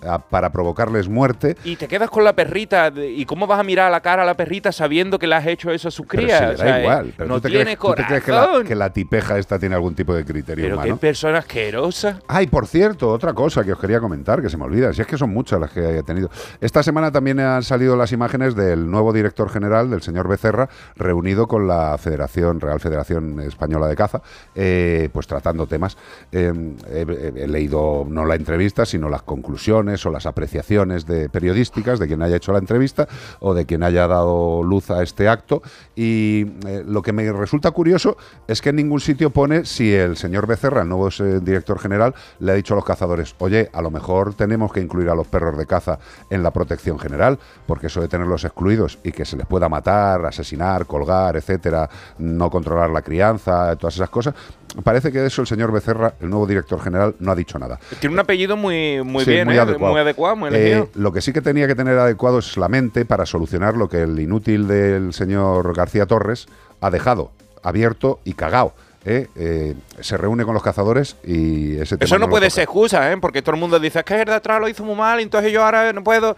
a- 0.07 0.19
para 0.19 0.51
provocarles 0.51 1.09
muerte. 1.09 1.57
Y 1.65 1.77
te 1.77 1.89
quedas 1.89 2.11
con 2.11 2.25
la 2.25 2.35
perrita. 2.35 2.91
de- 2.91 3.11
¿Y 3.11 3.25
cómo 3.27 3.47
vas 3.47 3.61
a 3.61 3.63
mirar 3.63 3.87
a 3.89 3.91
la 3.91 4.01
cara 4.01 4.23
a 4.23 4.27
la 4.27 4.35
perrita 4.35 4.73
sabiendo 4.73 5.19
que 5.19 5.27
le 5.27 5.35
has 5.35 5.47
hecho 5.47 5.71
eso 5.71 5.89
a 5.89 5.91
sus 5.91 6.07
Pero 6.07 6.23
crías? 6.25 6.39
si 6.39 6.45
le 6.47 6.55
O 6.55 6.57
da 6.57 6.65
sea, 6.65 6.81
igual. 6.81 7.07
eh, 7.09 7.15
Pero 7.17 7.29
no 7.29 7.35
¿tú 7.37 7.41
te 7.43 7.49
tiene 7.49 7.65
crees, 7.65 7.79
tú 7.79 7.95
te 7.95 8.05
crees 8.05 8.25
que, 8.25 8.33
la, 8.33 8.41
corazón. 8.47 8.67
que 8.67 8.75
la 8.75 8.91
tipeja 8.93 9.39
esta 9.39 9.59
tiene 9.59 9.75
algún 9.75 9.95
tipo 9.95 10.15
de 10.15 10.25
criterio 10.25 10.65
Pero 10.65 10.83
qué 10.83 10.95
persona 10.97 11.39
asquerosa. 11.39 12.21
Ay, 12.29 12.47
por 12.47 12.67
cierto, 12.67 13.11
otra 13.11 13.33
cosa 13.33 13.65
que 13.65 13.73
os 13.73 13.79
quería 13.79 14.01
comentar, 14.01 14.41
que 14.43 14.49
se 14.49 14.57
me 14.57 14.65
olvida, 14.65 14.93
si 14.93 15.01
es 15.01 15.07
que 15.07 15.17
son 15.19 15.31
muchas 15.31 15.61
las 15.61 15.71
que 15.71 15.99
he 15.99 16.03
tenido. 16.03 16.31
Esta 16.61 16.83
semana 16.83 17.11
también 17.13 17.41
han 17.41 17.63
salido 17.63 17.97
las 17.97 18.13
imágenes 18.13 18.55
del 18.55 18.91
nuevo 18.91 19.13
director 19.13 19.49
general, 19.51 19.91
del 19.91 20.03
señor 20.03 20.29
Becerra, 20.29 20.69
reunido 20.97 21.47
con 21.47 21.67
la 21.67 21.97
Federación, 21.99 22.61
Real 22.61 22.81
Federación 22.81 23.41
Española 23.41 23.87
de 23.89 23.97
Caza, 23.97 24.21
eh, 24.55 25.09
pues 25.13 25.27
tratando 25.27 25.67
temas. 25.67 25.97
Eh, 26.33 26.53
he- 26.91 27.33
he 27.45 27.49
leído 27.49 28.05
no 28.09 28.25
la 28.25 28.35
entrevista, 28.35 28.85
sino 28.87 29.09
las 29.09 29.23
conclusiones 29.23 29.94
o 30.07 30.11
las 30.11 30.27
apreciaciones 30.27 31.07
de 31.07 31.29
periodísticas 31.29 31.99
de 31.99 32.07
quien 32.07 32.23
haya 32.23 32.37
hecho 32.37 32.53
la 32.53 32.59
entrevista 32.59 33.09
o 33.41 33.55
de 33.55 33.67
quien 33.67 33.83
haya 33.83 34.07
dado 34.07 34.63
luz 34.63 34.91
a 34.91 35.03
este 35.03 35.29
acto. 35.29 35.63
Y 35.95 36.47
eh, 36.67 36.85
lo 36.87 37.03
que 37.03 37.13
me 37.13 37.31
resulta 37.33 37.71
curioso 37.71 38.17
es 38.49 38.61
que 38.61 38.71
en 38.71 38.77
ningún 38.77 39.01
sitio 39.01 39.31
pone 39.31 39.65
si 39.65 39.93
el 39.93 40.17
señor 40.17 40.47
Becerra, 40.47 40.83
el 40.83 40.89
nuevo 40.89 41.09
eh, 41.09 41.41
director 41.43 41.79
general, 41.79 42.15
le 42.41 42.53
ha 42.53 42.55
dicho 42.55 42.75
a 42.75 42.77
los 42.77 42.85
cazadores, 42.85 43.35
oye, 43.39 43.71
a 43.73 43.83
lo 43.83 43.91
mejor 43.91 44.35
tenemos 44.35 44.73
que 44.73 44.81
incluir 44.81 45.09
a 45.09 45.15
los 45.15 45.27
perros 45.27 45.57
de 45.57 45.67
caza 45.67 45.99
en 46.31 46.43
la 46.43 46.51
protección 46.51 46.99
general, 46.99 47.39
porque 47.67 47.87
eso 47.87 48.01
de 48.01 48.09
tenerlos 48.09 48.45
excluidos 48.45 48.99
y 49.05 49.13
que 49.13 49.25
se 49.25 49.37
les 49.37 49.47
pueda 49.47 49.69
matar, 49.69 50.25
asesinar, 50.27 50.87
colgar, 50.87 51.37
etcétera, 51.37 51.89
no 52.19 52.51
controlar 52.51 52.91
la 52.91 53.03
crianza, 53.03 53.77
todas 53.77 53.95
esas 53.95 54.11
cosas, 54.11 54.35
parece 54.83 55.13
que 55.13 55.21
de 55.21 55.29
eso 55.29 55.41
el 55.43 55.47
señor 55.47 55.71
Becerra, 55.73 56.15
el 56.21 56.31
nuevo 56.31 56.47
director 56.47 56.81
general, 56.81 57.15
no 57.21 57.33
ha 57.33 57.35
dicho 57.35 57.59
nada. 57.59 57.79
Tiene 58.01 58.15
un 58.15 58.21
apellido 58.21 58.57
muy, 58.57 59.03
muy 59.05 59.25
Sí, 59.25 59.31
bien, 59.31 59.47
muy 59.47 59.57
¿eh? 59.57 59.61
adecuado. 59.61 59.93
muy 59.93 60.01
adecuado, 60.01 60.37
muy 60.37 60.49
Eh, 60.51 60.57
elegido. 60.57 60.89
lo 60.95 61.13
que 61.13 61.21
sí 61.21 61.33
que 61.33 61.41
tenía 61.41 61.67
que 61.67 61.75
tener 61.75 61.99
adecuado 61.99 62.39
es 62.39 62.57
la 62.57 62.69
mente 62.69 63.05
para 63.05 63.27
solucionar 63.27 63.77
lo 63.77 63.89
que 63.89 64.03
el 64.03 64.19
inútil 64.19 64.67
del 64.67 65.13
señor 65.13 65.75
García 65.77 66.07
Torres 66.07 66.47
ha 66.81 66.91
dejado 66.91 67.31
abierto 67.63 68.21
y 68.25 68.35
cagao. 68.35 68.75
¿eh? 69.07 69.29
Eh, 69.37 69.75
se 70.01 70.17
reúne 70.17 70.45
con 70.45 70.55
los 70.55 70.63
cazadores 70.63 71.17
y 71.25 71.77
ese 71.77 71.97
tema 71.99 72.07
Eso 72.07 72.19
no 72.19 72.29
puede 72.29 72.49
ser 72.51 72.65
excusa, 72.65 73.13
¿eh? 73.13 73.17
Porque 73.21 73.43
todo 73.43 73.55
el 73.55 73.61
mundo 73.61 73.79
dice, 73.79 73.99
es 74.01 74.05
que 74.05 74.19
el 74.21 74.25
de 74.25 74.33
atrás 74.35 74.61
lo 74.61 74.69
hizo 74.69 74.83
muy 74.85 74.97
mal, 74.97 75.21
entonces 75.21 75.53
yo 75.53 75.63
ahora 75.65 75.93
no 75.93 76.03
puedo. 76.03 76.37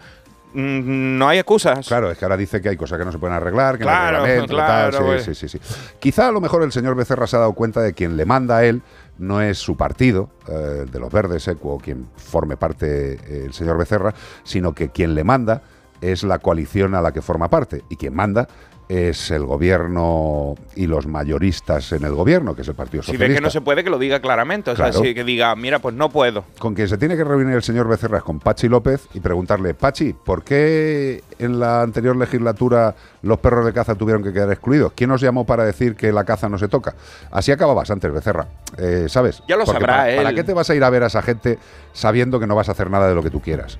Mm, 0.59 1.19
no 1.19 1.27
hay 1.27 1.37
excusas. 1.37 1.87
Claro, 1.87 2.09
es 2.09 2.17
que 2.17 2.25
ahora 2.25 2.35
dice 2.35 2.59
que 2.59 2.69
hay 2.69 2.77
cosas 2.77 2.97
que 2.97 3.05
no 3.05 3.11
se 3.11 3.19
pueden 3.19 3.35
arreglar, 3.35 3.77
que 3.77 3.83
Claro, 3.83 4.17
no 4.17 4.23
hay 4.23 4.29
reglamento, 4.31 4.53
claro, 4.55 4.97
tal, 4.97 5.05
pues. 5.05 5.23
sí, 5.23 5.35
sí, 5.35 5.47
sí. 5.47 5.59
Quizá 5.99 6.29
a 6.29 6.31
lo 6.31 6.41
mejor 6.41 6.63
el 6.63 6.71
señor 6.71 6.95
Becerra 6.95 7.27
se 7.27 7.35
ha 7.35 7.39
dado 7.39 7.53
cuenta 7.53 7.79
de 7.81 7.93
quien 7.93 8.17
le 8.17 8.25
manda 8.25 8.57
a 8.57 8.65
él 8.65 8.81
no 9.19 9.39
es 9.39 9.59
su 9.59 9.77
partido, 9.77 10.31
eh, 10.47 10.85
de 10.91 10.99
los 10.99 11.11
verdes, 11.13 11.47
Equo, 11.47 11.73
o 11.75 11.77
quien 11.77 12.07
forme 12.15 12.57
parte 12.57 13.13
eh, 13.13 13.43
el 13.45 13.53
señor 13.53 13.77
Becerra, 13.77 14.15
sino 14.43 14.73
que 14.73 14.89
quien 14.89 15.13
le 15.13 15.23
manda 15.23 15.61
es 16.01 16.23
la 16.23 16.39
coalición 16.39 16.95
a 16.95 17.01
la 17.01 17.11
que 17.11 17.21
forma 17.21 17.49
parte. 17.49 17.83
Y 17.89 17.95
quien 17.95 18.15
manda 18.15 18.47
es 18.89 19.31
el 19.31 19.43
gobierno 19.45 20.55
y 20.75 20.87
los 20.87 21.07
mayoristas 21.07 21.91
en 21.91 22.05
el 22.05 22.13
gobierno, 22.13 22.55
que 22.55 22.61
es 22.61 22.67
el 22.69 22.75
Partido 22.75 23.03
Si 23.03 23.07
Socialista. 23.07 23.27
ve 23.33 23.35
que 23.35 23.41
no 23.41 23.49
se 23.49 23.59
puede, 23.61 23.83
que 23.83 23.89
lo 23.89 23.99
diga 23.99 24.21
claramente. 24.21 24.71
O 24.71 24.75
sea, 24.77 24.93
si- 24.93 25.13
que 25.13 25.23
diga, 25.25 25.53
mira, 25.57 25.79
pues 25.79 25.93
no 25.93 26.09
puedo. 26.09 26.45
Con 26.59 26.73
quien 26.73 26.87
se 26.87 26.97
tiene 26.97 27.17
que 27.17 27.23
reunir 27.25 27.53
el 27.55 27.63
señor 27.63 27.87
Becerra 27.87 28.19
es 28.19 28.23
con 28.23 28.39
Pachi 28.39 28.69
López 28.69 29.07
y 29.13 29.19
preguntarle, 29.19 29.73
Pachi, 29.73 30.13
¿por 30.13 30.43
qué 30.43 31.21
en 31.37 31.59
la 31.59 31.81
anterior 31.81 32.15
legislatura 32.15 32.95
los 33.23 33.39
perros 33.39 33.65
de 33.65 33.73
caza 33.73 33.95
tuvieron 33.95 34.23
que 34.23 34.31
quedar 34.31 34.49
excluidos? 34.51 34.93
¿Quién 34.95 35.11
os 35.11 35.19
llamó 35.19 35.45
para 35.45 35.65
decir 35.65 35.95
que 35.95 36.13
la 36.13 36.23
caza 36.23 36.47
no 36.47 36.57
se 36.57 36.69
toca? 36.69 36.95
Así 37.31 37.51
acababas 37.51 37.91
antes, 37.91 38.11
Becerra, 38.13 38.47
eh, 38.77 39.07
¿sabes? 39.09 39.43
Ya 39.49 39.57
lo 39.57 39.65
Porque 39.65 39.79
sabrá 39.81 39.93
para, 39.97 40.09
él. 40.11 40.17
¿Para 40.17 40.33
qué 40.33 40.43
te 40.45 40.53
vas 40.53 40.69
a 40.69 40.75
ir 40.75 40.83
a 40.85 40.89
ver 40.89 41.03
a 41.03 41.07
esa 41.07 41.21
gente 41.21 41.59
sabiendo 41.91 42.39
que 42.39 42.47
no 42.47 42.55
vas 42.55 42.69
a 42.69 42.71
hacer 42.71 42.89
nada 42.89 43.09
de 43.09 43.15
lo 43.15 43.21
que 43.23 43.31
tú 43.31 43.41
quieras? 43.41 43.79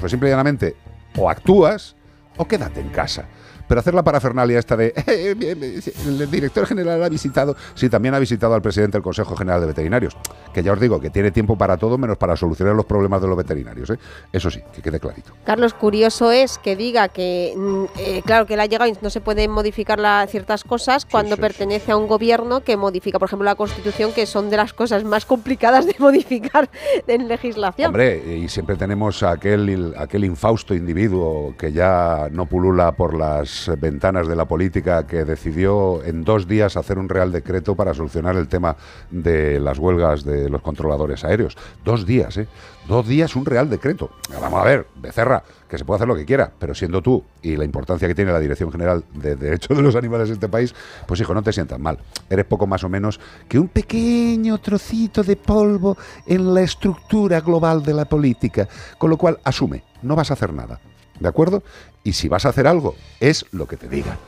Pues 0.00 0.10
simple 0.10 0.28
y 0.28 0.32
llanamente, 0.32 0.76
o 1.18 1.28
actúas 1.28 1.94
o 2.38 2.48
quédate 2.48 2.80
en 2.80 2.88
casa. 2.88 3.26
Pero 3.70 3.78
hacer 3.78 3.94
la 3.94 4.02
parafernalia 4.02 4.58
esta 4.58 4.76
de 4.76 4.88
"Eh, 5.06 5.36
eh, 5.40 5.80
el 6.08 6.28
director 6.28 6.66
general 6.66 7.00
ha 7.04 7.08
visitado, 7.08 7.54
sí, 7.74 7.88
también 7.88 8.14
ha 8.14 8.18
visitado 8.18 8.52
al 8.52 8.60
presidente 8.62 8.96
del 8.98 9.02
Consejo 9.04 9.36
General 9.36 9.60
de 9.60 9.68
Veterinarios, 9.68 10.16
que 10.52 10.64
ya 10.64 10.72
os 10.72 10.80
digo 10.80 10.98
que 11.00 11.08
tiene 11.08 11.30
tiempo 11.30 11.56
para 11.56 11.76
todo 11.76 11.96
menos 11.96 12.18
para 12.18 12.34
solucionar 12.34 12.74
los 12.74 12.84
problemas 12.84 13.22
de 13.22 13.28
los 13.28 13.36
veterinarios. 13.36 13.90
¿eh? 13.90 13.98
Eso 14.32 14.50
sí, 14.50 14.60
que 14.72 14.82
quede 14.82 14.98
clarito. 14.98 15.34
Carlos, 15.44 15.72
curioso 15.74 16.32
es 16.32 16.58
que 16.58 16.74
diga 16.74 17.06
que, 17.10 17.54
mm, 17.56 17.84
claro, 18.24 18.44
que 18.44 18.54
él 18.54 18.60
ha 18.60 18.66
llegado 18.66 18.90
y 18.90 18.96
no 19.02 19.08
se 19.08 19.20
pueden 19.20 19.52
modificar 19.52 20.00
la- 20.00 20.26
ciertas 20.28 20.64
cosas 20.64 21.06
cuando 21.06 21.36
pertenece 21.36 21.92
a 21.92 21.96
un 21.96 22.08
gobierno 22.08 22.62
que 22.64 22.76
modifica, 22.76 23.20
por 23.20 23.28
ejemplo, 23.28 23.44
la 23.44 23.54
Constitución, 23.54 24.10
que 24.12 24.26
son 24.26 24.50
de 24.50 24.56
las 24.56 24.72
cosas 24.72 25.04
más 25.04 25.24
complicadas 25.26 25.86
de 25.86 25.94
modificar 26.00 26.68
en 27.06 27.28
legislación. 27.28 27.86
Hombre, 27.90 28.36
y 28.36 28.48
siempre 28.48 28.74
tenemos 28.74 29.22
aquel, 29.22 29.94
aquel 29.96 30.24
infausto 30.24 30.74
individuo 30.74 31.54
que 31.56 31.70
ya 31.70 32.26
no 32.32 32.46
pulula 32.46 32.90
por 32.90 33.14
las 33.16 33.59
ventanas 33.80 34.28
de 34.28 34.36
la 34.36 34.46
política 34.46 35.06
que 35.06 35.24
decidió 35.24 36.02
en 36.04 36.24
dos 36.24 36.46
días 36.46 36.76
hacer 36.76 36.98
un 36.98 37.08
real 37.08 37.32
decreto 37.32 37.74
para 37.74 37.94
solucionar 37.94 38.36
el 38.36 38.48
tema 38.48 38.76
de 39.10 39.60
las 39.60 39.78
huelgas 39.78 40.24
de 40.24 40.48
los 40.48 40.62
controladores 40.62 41.24
aéreos. 41.24 41.56
Dos 41.84 42.06
días, 42.06 42.36
¿eh? 42.36 42.48
Dos 42.88 43.06
días 43.06 43.36
un 43.36 43.44
real 43.44 43.68
decreto. 43.70 44.10
Vamos 44.40 44.60
a 44.60 44.64
ver, 44.64 44.86
Becerra, 44.96 45.44
que 45.68 45.78
se 45.78 45.84
puede 45.84 45.96
hacer 45.96 46.08
lo 46.08 46.16
que 46.16 46.24
quiera, 46.24 46.50
pero 46.58 46.74
siendo 46.74 47.02
tú 47.02 47.22
y 47.42 47.56
la 47.56 47.64
importancia 47.64 48.08
que 48.08 48.14
tiene 48.14 48.32
la 48.32 48.40
Dirección 48.40 48.72
General 48.72 49.04
de 49.14 49.36
Derechos 49.36 49.76
de 49.76 49.82
los 49.82 49.94
Animales 49.94 50.28
en 50.28 50.34
este 50.34 50.48
país, 50.48 50.74
pues 51.06 51.20
hijo, 51.20 51.34
no 51.34 51.42
te 51.42 51.52
sientas 51.52 51.78
mal. 51.78 51.98
Eres 52.28 52.46
poco 52.46 52.66
más 52.66 52.82
o 52.82 52.88
menos 52.88 53.20
que 53.48 53.58
un 53.58 53.68
pequeño 53.68 54.58
trocito 54.58 55.22
de 55.22 55.36
polvo 55.36 55.96
en 56.26 56.52
la 56.52 56.62
estructura 56.62 57.40
global 57.40 57.82
de 57.82 57.94
la 57.94 58.06
política. 58.06 58.68
Con 58.98 59.10
lo 59.10 59.16
cual, 59.16 59.38
asume, 59.44 59.84
no 60.02 60.16
vas 60.16 60.30
a 60.30 60.34
hacer 60.34 60.52
nada. 60.52 60.80
¿De 61.20 61.28
acuerdo? 61.28 61.62
Y 62.02 62.14
si 62.14 62.28
vas 62.28 62.46
a 62.46 62.48
hacer 62.48 62.66
algo, 62.66 62.96
es 63.20 63.46
lo 63.52 63.68
que 63.68 63.76
te 63.76 63.88
digan. 63.88 64.18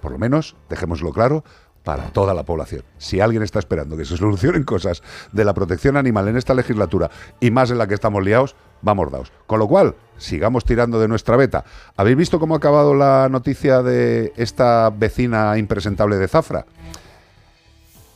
Por 0.00 0.10
lo 0.12 0.18
menos, 0.18 0.56
dejémoslo 0.68 1.12
claro, 1.12 1.44
para 1.84 2.04
toda 2.08 2.34
la 2.34 2.44
población. 2.44 2.82
Si 2.98 3.20
alguien 3.20 3.42
está 3.42 3.58
esperando 3.58 3.96
que 3.96 4.04
se 4.04 4.16
solucionen 4.16 4.64
cosas 4.64 5.02
de 5.32 5.44
la 5.44 5.54
protección 5.54 5.96
animal 5.96 6.28
en 6.28 6.36
esta 6.36 6.54
legislatura 6.54 7.10
y 7.40 7.50
más 7.50 7.70
en 7.70 7.78
la 7.78 7.86
que 7.86 7.94
estamos 7.94 8.24
liados, 8.24 8.54
vamos 8.82 9.10
daos. 9.10 9.32
Con 9.46 9.58
lo 9.58 9.68
cual, 9.68 9.94
sigamos 10.16 10.64
tirando 10.64 11.00
de 11.00 11.08
nuestra 11.08 11.36
beta. 11.36 11.64
¿Habéis 11.96 12.16
visto 12.16 12.38
cómo 12.38 12.54
ha 12.54 12.58
acabado 12.58 12.94
la 12.94 13.28
noticia 13.30 13.82
de 13.82 14.32
esta 14.36 14.90
vecina 14.90 15.56
impresentable 15.58 16.16
de 16.16 16.28
Zafra? 16.28 16.66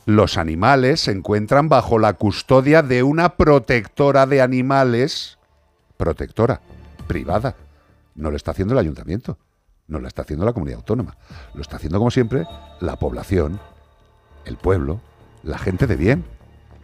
Los 0.07 0.37
animales 0.37 1.01
se 1.01 1.13
encuentran 1.13 1.71
bajo 1.71 1.99
la 1.99 2.13
custodia 2.13 2.83
de 2.83 3.03
una 3.03 3.37
protectora 3.37 4.27
de 4.27 4.43
animales, 4.43 5.39
protectora, 5.97 6.61
privada. 7.07 7.55
No 8.15 8.31
lo 8.31 8.37
está 8.37 8.53
haciendo 8.53 8.75
el 8.75 8.79
ayuntamiento, 8.79 9.39
no 9.87 9.99
lo 9.99 10.09
está 10.09 10.23
haciendo 10.23 10.45
la 10.45 10.53
comunidad 10.53 10.79
autónoma. 10.79 11.17
Lo 11.55 11.63
está 11.63 11.77
haciendo, 11.77 11.99
como 11.99 12.11
siempre, 12.11 12.47
la 12.81 12.97
población, 12.97 13.61
el 14.45 14.57
pueblo, 14.57 15.01
la 15.43 15.59
gente 15.59 15.87
de 15.87 15.97
bien. 15.97 16.25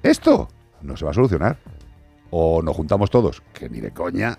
Esto 0.03 0.49
no 0.83 0.97
se 0.97 1.05
va 1.05 1.13
a 1.13 1.15
solucionar. 1.15 1.59
O 2.33 2.63
nos 2.63 2.77
juntamos 2.77 3.11
todos, 3.11 3.43
que 3.53 3.69
ni 3.69 3.81
de 3.81 3.91
coña, 3.91 4.39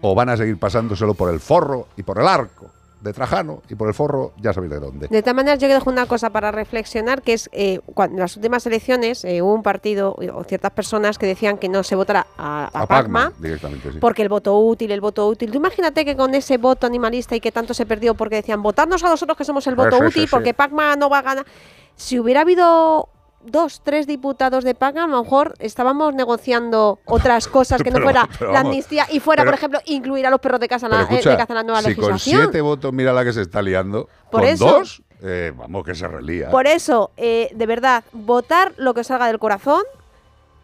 o 0.00 0.14
van 0.14 0.28
a 0.28 0.36
seguir 0.36 0.58
pasándoselo 0.58 1.14
por 1.14 1.32
el 1.32 1.38
forro 1.38 1.86
y 1.96 2.02
por 2.02 2.18
el 2.18 2.26
arco 2.26 2.72
de 3.00 3.12
Trajano 3.12 3.62
y 3.68 3.74
por 3.74 3.88
el 3.88 3.94
forro, 3.94 4.32
ya 4.40 4.52
sabéis 4.52 4.72
de 4.72 4.80
dónde. 4.80 5.08
De 5.08 5.22
todas 5.22 5.36
maneras, 5.36 5.58
yo 5.60 5.68
dejo 5.68 5.88
una 5.90 6.06
cosa 6.06 6.30
para 6.30 6.50
reflexionar, 6.50 7.22
que 7.22 7.34
es 7.34 7.48
eh, 7.52 7.80
cuando 7.94 8.16
en 8.16 8.20
las 8.20 8.36
últimas 8.36 8.66
elecciones 8.66 9.24
eh, 9.24 9.40
hubo 9.42 9.54
un 9.54 9.62
partido 9.62 10.16
eh, 10.20 10.30
o 10.30 10.42
ciertas 10.44 10.72
personas 10.72 11.16
que 11.18 11.26
decían 11.26 11.58
que 11.58 11.68
no 11.68 11.82
se 11.84 11.94
votara 11.94 12.26
a, 12.36 12.70
a 12.72 12.82
A 12.82 12.86
Pacma, 12.86 13.32
directamente, 13.38 13.92
sí. 13.92 13.98
porque 14.00 14.22
el 14.22 14.28
voto 14.28 14.58
útil, 14.58 14.90
el 14.90 15.00
voto 15.00 15.28
útil. 15.28 15.50
Tú 15.50 15.58
imagínate 15.58 16.04
que 16.04 16.16
con 16.16 16.34
ese 16.34 16.56
voto 16.58 16.86
animalista 16.86 17.36
y 17.36 17.40
que 17.40 17.52
tanto 17.52 17.72
se 17.74 17.86
perdió 17.86 18.14
porque 18.14 18.36
decían 18.36 18.62
votarnos 18.62 19.04
a 19.04 19.08
nosotros 19.08 19.38
que 19.38 19.44
somos 19.44 19.66
el 19.66 19.74
voto 19.76 19.96
Sí, 19.98 20.04
útil, 20.04 20.22
sí. 20.22 20.28
porque 20.30 20.54
Pacma 20.54 20.96
no 20.96 21.08
va 21.08 21.18
a 21.18 21.22
ganar. 21.22 21.46
Si 21.94 22.18
hubiera 22.18 22.40
habido 22.42 23.08
dos, 23.50 23.80
tres 23.84 24.06
diputados 24.06 24.64
de 24.64 24.74
Pacma, 24.74 25.04
a 25.04 25.06
lo 25.06 25.22
mejor 25.22 25.54
estábamos 25.58 26.14
negociando 26.14 26.98
otras 27.04 27.48
cosas 27.48 27.82
que 27.82 27.90
no 27.90 27.98
fuera 28.02 28.28
pero 28.38 28.52
la 28.52 28.60
amnistía 28.60 29.06
y 29.10 29.20
fuera, 29.20 29.42
pero- 29.42 29.52
por 29.52 29.58
ejemplo, 29.58 29.80
incluir 29.86 30.26
a 30.26 30.30
los 30.30 30.40
perros 30.40 30.60
de 30.60 30.68
casa 30.68 30.86
en 30.86 30.92
la, 30.92 31.00
eh, 31.00 31.06
escucha, 31.10 31.30
de 31.30 31.36
caza 31.36 31.52
en 31.52 31.56
la 31.56 31.62
nueva 31.62 31.78
si 31.82 31.94
con 31.94 32.06
legislación. 32.12 32.42
siete 32.42 32.60
votos 32.60 32.92
mira 32.92 33.12
la 33.12 33.24
que 33.24 33.32
se 33.32 33.42
está 33.42 33.62
liando, 33.62 34.08
Por 34.30 34.40
con 34.42 34.50
eso- 34.50 34.64
dos, 34.66 35.02
eh, 35.22 35.52
vamos 35.56 35.84
que 35.84 35.94
se 35.94 36.06
relía. 36.06 36.50
Por 36.50 36.66
eso, 36.66 37.10
eh, 37.16 37.50
de 37.54 37.66
verdad, 37.66 38.04
votar 38.12 38.72
lo 38.76 38.94
que 38.94 39.02
salga 39.04 39.26
del 39.26 39.38
corazón, 39.38 39.82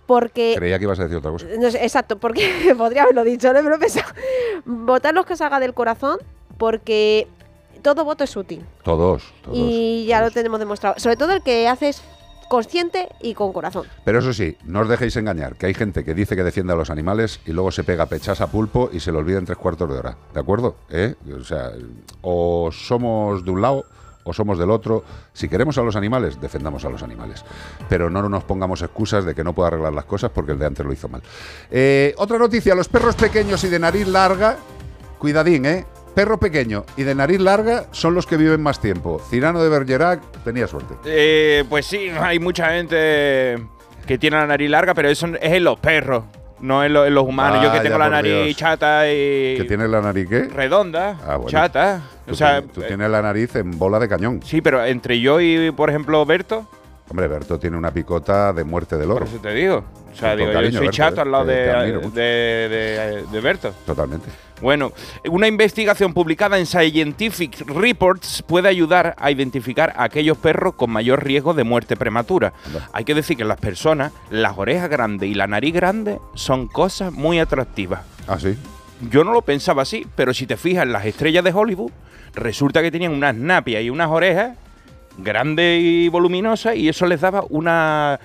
porque... 0.07 0.55
Creía 0.57 0.79
que 0.79 0.85
ibas 0.85 1.01
a 1.01 1.05
decir 1.05 1.17
otra 1.19 1.31
cosa. 1.31 1.47
no 1.59 1.71
sé, 1.71 1.83
exacto, 1.83 2.19
porque 2.19 2.75
podría 2.79 3.03
haberlo 3.05 3.25
dicho, 3.25 3.53
¿no? 3.53 3.79
pensado. 3.79 4.07
Votar 4.65 5.15
lo 5.15 5.25
que 5.25 5.37
salga 5.37 5.61
del 5.61 5.75
corazón, 5.75 6.19
porque 6.59 7.27
todo 7.83 8.05
voto 8.05 8.25
es 8.25 8.37
útil. 8.37 8.65
Todos, 8.83 9.33
todos. 9.43 9.57
y 9.59 10.07
ya 10.07 10.21
lo 10.21 10.31
tenemos 10.31 10.59
demostrado. 10.61 10.95
Sobre 10.99 11.17
todo 11.17 11.33
el 11.33 11.43
que 11.43 11.69
haces 11.69 12.03
consciente 12.55 13.09
y 13.21 13.35
con 13.35 13.53
corazón. 13.53 13.89
Pero 14.05 14.21
eso 14.21 14.33
sí, 14.33 14.57
no 14.65 14.83
os 14.83 14.89
dejéis 14.89 15.17
engañar, 15.17 15.57
que 15.57 15.67
hay 15.67 15.75
gente 15.75 16.05
que 16.05 16.15
dice 16.15 16.37
que 16.37 16.45
defiende 16.45 16.73
a 16.73 16.77
los 16.77 16.89
animales 16.89 17.41
y 17.47 17.51
luego 17.51 17.73
se 17.73 17.83
pega 17.83 18.07
pechas 18.07 18.41
a 18.41 18.47
pulpo 18.47 18.91
y 18.93 19.01
se 19.01 19.11
le 19.11 19.19
olvida 19.19 19.39
en 19.39 19.45
tres 19.45 19.59
cuartos 19.59 19.91
de 19.91 19.99
hora. 19.99 20.17
¿De 20.33 20.39
acuerdo? 20.39 20.77
¿Eh? 20.89 21.17
O 21.37 21.43
sea, 21.43 21.73
o 22.23 22.71
somos 22.71 23.45
de 23.45 23.51
un 23.51 23.61
lado 23.61 23.87
o 24.23 24.33
somos 24.33 24.57
del 24.57 24.71
otro. 24.71 25.03
Si 25.33 25.49
queremos 25.49 25.77
a 25.79 25.83
los 25.83 25.97
animales, 25.97 26.41
defendamos 26.41 26.85
a 26.85 26.91
los 26.91 27.03
animales. 27.03 27.45
Pero 27.89 28.09
no 28.09 28.29
nos 28.29 28.45
pongamos 28.45 28.81
excusas 28.83 29.25
de 29.25 29.35
que 29.35 29.43
no 29.43 29.53
pueda 29.53 29.69
arreglar 29.69 29.93
las 29.93 30.05
cosas 30.05 30.31
porque 30.33 30.53
el 30.53 30.59
de 30.61 30.67
antes 30.67 30.87
lo 30.87 30.93
hizo 30.93 31.09
mal. 31.09 31.23
Eh, 31.73 32.15
otra 32.19 32.39
noticia, 32.39 32.77
los 32.77 32.89
perros 32.89 33.17
pequeños 33.17 33.65
y 33.65 33.69
de 33.69 33.81
nariz 33.81 34.07
larga, 34.07 34.59
cuidadín, 35.19 35.67
¿eh? 35.67 35.87
Perro 36.15 36.39
pequeño 36.39 36.85
y 36.97 37.03
de 37.03 37.15
nariz 37.15 37.41
larga 37.41 37.87
son 37.91 38.15
los 38.15 38.27
que 38.27 38.37
viven 38.37 38.63
más 38.63 38.81
tiempo. 38.81 39.21
Cirano 39.31 39.63
de 39.63 39.69
Bergerac 39.69 40.21
tenía 40.45 40.67
suerte. 40.69 40.95
Eh, 41.05 41.65
pues 41.69 41.87
sí, 41.87 42.09
hay 42.11 42.39
mucha 42.39 42.69
gente 42.71 43.59
que 44.07 44.19
tiene 44.19 44.37
la 44.37 44.47
nariz 44.47 44.71
larga, 44.71 44.95
pero 44.95 45.09
eso 45.09 45.27
es 45.41 45.53
en 45.53 45.65
los 45.65 45.79
perros, 45.81 46.25
no 46.61 46.85
en, 46.85 46.93
lo- 46.93 47.05
en 47.05 47.15
los 47.15 47.25
humanos. 47.27 47.63
Yo 47.65 47.73
que 47.73 47.81
tengo 47.81 47.99
la 47.99 48.09
nariz 48.11 48.45
Dios. 48.45 48.57
chata 48.57 49.09
y 49.11 49.57
¿Que 49.57 49.65
tiene 49.67 49.89
la 49.89 50.01
nariz 50.01 50.29
qué? 50.29 50.43
redonda, 50.45 51.19
Ah, 51.27 51.35
bueno. 51.37 51.49
chata. 51.51 52.03
Tú, 52.27 52.33
O 52.33 52.37
sea, 52.37 52.61
tienes- 52.61 52.73
tú 52.75 52.83
tienes 52.83 53.11
la 53.11 53.21
nariz 53.21 53.57
en 53.57 53.77
bola 53.79 53.99
de 53.99 54.09
cañón. 54.09 54.41
sí, 54.45 54.61
pero 54.61 54.85
entre 54.85 55.19
yo 55.21 55.41
y, 55.41 55.73
por 55.73 55.91
ejemplo, 55.91 56.25
Berto, 56.25 56.67
Hombre, 57.11 57.29
Berto 57.29 57.59
tiene 57.59 57.77
una 57.77 57.91
picota 57.91 58.53
de 58.55 58.65
muerte 58.65 58.97
del 58.97 59.11
oro. 59.11 59.21
por 59.27 59.29
eso 59.29 59.39
te 59.39 59.53
digo. 59.53 59.85
O 60.13 60.17
sea, 60.17 60.35
digo, 60.37 60.51
yo 60.53 60.61
soy 60.71 60.71
Berto, 60.81 60.91
chato 60.91 61.17
eh, 61.17 61.21
al 61.23 61.33
lado 61.33 61.45
de, 61.45 61.93
mucho. 61.97 62.11
de, 62.11 62.23
de- 62.23 63.25
de 63.31 63.41
Berto. 63.41 63.73
Totalmente. 63.85 64.29
Bueno, 64.61 64.93
una 65.29 65.49
investigación 65.49 66.15
publicada 66.15 66.59
en 66.59 66.67
Scientific 66.67 67.61
Reports 67.67 68.43
puede 68.47 68.69
ayudar 68.69 69.15
a 69.19 69.31
identificar 69.31 69.93
a 69.97 70.05
aquellos 70.05 70.39
perros 70.39 70.75
con 70.75 70.91
mayor 70.91 71.25
riesgo 71.25 71.55
de 71.55 71.65
muerte 71.65 71.97
prematura. 71.97 72.53
Hay 72.93 73.05
que 73.05 73.15
decir 73.15 73.37
que 73.37 73.45
las 73.45 73.59
personas, 73.59 74.13
las 74.31 74.57
orejas 74.57 74.89
grandes 74.89 75.29
y 75.29 75.35
la 75.35 75.47
nariz 75.47 75.75
grande 75.75 76.19
son 76.35 76.69
cosas 76.69 77.13
muy 77.13 77.39
atractivas. 77.39 78.03
Ah, 78.27 78.39
sí. 78.39 78.57
Yo 79.11 79.25
no 79.25 79.33
lo 79.33 79.43
pensaba 79.43 79.83
así, 79.83 80.07
pero 80.15 80.33
si 80.33 80.47
te 80.47 80.57
fijas 80.57 80.85
en 80.85 80.93
las 80.93 81.05
estrellas 81.05 81.45
de 81.45 81.53
Hollywood, 81.53 81.91
resulta 82.35 82.81
que 82.81 82.91
tenían 82.91 83.13
unas 83.13 83.35
napias 83.35 83.83
y 83.83 83.91
unas 83.91 84.09
orejas 84.09 84.57
grandes 85.19 85.83
y 85.83 86.09
voluminosas 86.09 86.77
y 86.77 86.89
eso 86.89 87.07
les 87.07 87.21
daba 87.21 87.45
una... 87.49 88.19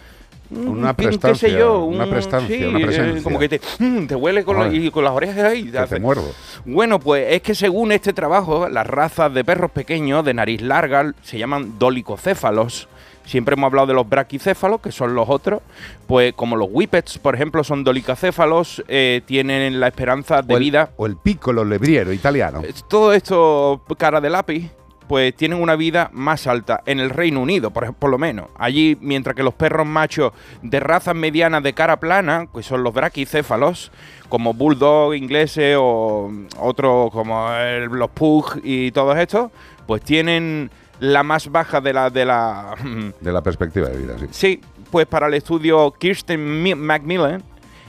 Una 0.51 0.93
qué 0.95 1.03
sé 1.03 1.07
prestancia, 1.09 1.69
una 1.71 2.03
un- 2.05 2.09
prestancia, 2.09 2.57
sí, 2.57 2.63
una 2.65 2.79
eh, 2.79 2.85
presencia. 2.85 3.23
como 3.23 3.37
que 3.39 3.49
te, 3.49 3.61
mm, 3.79 4.07
te 4.07 4.15
huele 4.15 4.43
con, 4.43 4.57
la- 4.57 4.65
Ay. 4.65 4.87
y 4.87 4.91
con 4.91 5.03
las 5.03 5.13
orejas 5.13 5.37
ahí. 5.45 5.65
Que 5.71 5.79
te 5.79 5.99
muerdo. 5.99 6.31
bueno, 6.65 6.99
pues 6.99 7.27
es 7.33 7.41
que 7.41 7.53
según 7.55 7.91
este 7.91 8.13
trabajo, 8.13 8.67
las 8.67 8.87
razas 8.87 9.33
de 9.33 9.43
perros 9.43 9.71
pequeños 9.71 10.25
de 10.25 10.33
nariz 10.33 10.61
larga 10.61 11.13
se 11.21 11.37
llaman 11.37 11.77
dolicocéfalos. 11.77 12.87
Siempre 13.25 13.53
hemos 13.53 13.67
hablado 13.67 13.85
de 13.85 13.93
los 13.93 14.09
braquicéfalos, 14.09 14.81
que 14.81 14.91
son 14.91 15.13
los 15.13 15.29
otros. 15.29 15.61
Pues 16.07 16.33
como 16.33 16.55
los 16.55 16.67
whippets, 16.71 17.19
por 17.19 17.35
ejemplo, 17.35 17.63
son 17.63 17.83
dolicocéfalos, 17.83 18.83
eh, 18.87 19.21
tienen 19.27 19.79
la 19.79 19.87
esperanza 19.87 20.41
de 20.41 20.51
o 20.55 20.57
el, 20.57 20.63
vida. 20.63 20.89
O 20.97 21.05
el 21.05 21.15
piccolo 21.15 21.63
lebriero 21.63 22.11
italiano. 22.11 22.63
Todo 22.87 23.13
esto, 23.13 23.81
cara 23.99 24.19
de 24.19 24.31
lápiz, 24.31 24.71
pues 25.09 25.35
tienen 25.35 25.59
una 25.59 25.75
vida 25.75 26.11
más 26.13 26.45
alta 26.45 26.83
en 26.85 26.99
el 26.99 27.09
Reino 27.09 27.41
Unido, 27.41 27.71
por, 27.71 27.91
por 27.95 28.11
lo 28.11 28.19
menos. 28.19 28.45
Allí, 28.59 28.95
mientras 29.01 29.35
que 29.35 29.41
los 29.41 29.55
perros 29.55 29.87
machos 29.87 30.31
de 30.61 30.79
razas 30.79 31.15
medianas 31.15 31.63
de 31.63 31.73
cara 31.73 31.99
plana, 31.99 32.45
que 32.53 32.61
son 32.61 32.83
los 32.83 32.93
braquicéfalos, 32.93 33.91
como 34.29 34.53
bulldog 34.53 35.15
ingleses 35.15 35.75
o 35.79 36.31
otros 36.59 37.09
como 37.11 37.51
el- 37.53 37.85
los 37.85 38.11
pug 38.11 38.59
y 38.63 38.91
todos 38.91 39.17
estos, 39.17 39.49
pues 39.87 40.03
tienen 40.03 40.69
la 40.99 41.23
más 41.23 41.49
baja 41.51 41.81
de 41.81 41.91
la 41.93 42.11
de 42.11 42.25
la 42.25 42.75
De 43.19 43.31
la 43.33 43.41
perspectiva 43.41 43.89
de 43.89 43.97
vida, 43.97 44.13
sí. 44.19 44.27
Sí, 44.29 44.61
pues 44.91 45.07
para 45.07 45.25
el 45.25 45.33
estudio 45.33 45.91
Kirsten 45.91 46.61
Mi- 46.61 46.75
Macmillan 46.75 47.41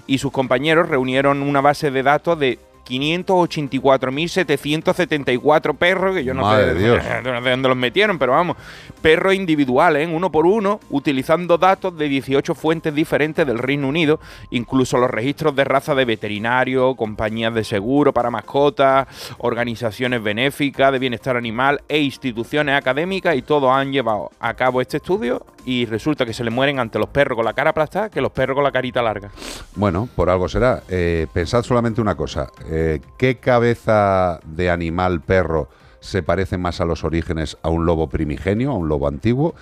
y 0.07 0.17
sus 0.17 0.33
compañeros 0.33 0.89
reunieron 0.89 1.43
una 1.43 1.61
base 1.61 1.91
de 1.91 2.03
datos 2.03 2.39
de 2.39 2.59
584.774 2.91 5.77
perros, 5.77 6.17
que 6.17 6.25
yo 6.25 6.35
no 6.35 6.55
sé 6.55 6.67
de 6.67 6.75
Dios. 6.75 6.99
de 7.25 7.51
dónde 7.51 7.69
los 7.69 7.77
metieron, 7.77 8.19
pero 8.19 8.33
vamos, 8.33 8.57
perros 9.01 9.35
individuales, 9.35 10.09
¿eh? 10.09 10.13
uno 10.13 10.31
por 10.33 10.47
uno, 10.47 10.81
utilizando 10.91 11.59
datos 11.59 11.97
de 11.97 12.09
18 12.09 12.55
fuentes 12.55 12.95
diferentes 12.95 13.47
del 13.47 13.59
Reino 13.59 13.89
Unido, 13.89 14.21
incluso 14.51 14.99
los 14.99 15.11
registros 15.11 15.55
de 15.55 15.65
raza 15.65 15.95
de 15.95 16.05
veterinario, 16.05 16.95
compañías 16.97 17.55
de 17.55 17.65
seguro 17.65 18.13
para 18.13 18.31
mascotas, 18.31 19.07
organizaciones 19.39 20.23
benéficas 20.23 20.93
de 20.93 20.99
bienestar 20.99 21.37
animal 21.37 21.83
e 21.89 22.01
instituciones 22.01 22.77
académicas, 22.77 23.37
y 23.37 23.43
todos 23.43 23.71
han 23.71 23.93
llevado 23.93 24.31
a 24.41 24.55
cabo 24.55 24.81
este 24.81 24.97
estudio 24.97 25.45
y 25.65 25.85
resulta 25.85 26.25
que 26.25 26.33
se 26.33 26.43
le 26.43 26.51
mueren 26.51 26.79
ante 26.79 26.99
los 26.99 27.09
perros 27.09 27.37
con 27.37 27.45
la 27.45 27.53
cara 27.53 27.71
aplastada 27.71 28.09
que 28.09 28.21
los 28.21 28.33
perros 28.33 28.55
con 28.55 28.65
la 28.65 28.73
carita 28.73 29.03
larga. 29.03 29.31
Bueno, 29.77 30.09
por 30.17 30.31
algo 30.31 30.49
será. 30.49 30.83
Eh, 30.89 31.27
pensad 31.33 31.63
solamente 31.63 32.01
una 32.01 32.15
cosa. 32.15 32.51
eh, 32.71 32.80
¿Qué 33.19 33.39
cabeza 33.39 34.41
de 34.45 34.71
animal 34.71 35.21
perro 35.21 35.69
se 36.03 36.23
parece 36.23 36.57
más 36.57 36.81
a 36.81 36.87
los 36.87 37.05
orígenes 37.05 37.59
a 37.63 37.69
un 37.69 37.85
lobo 37.85 38.09
primigenio, 38.09 38.71
a 38.71 38.75
un 38.75 38.89
lobo 38.89 39.07
antiguo? 39.07 39.55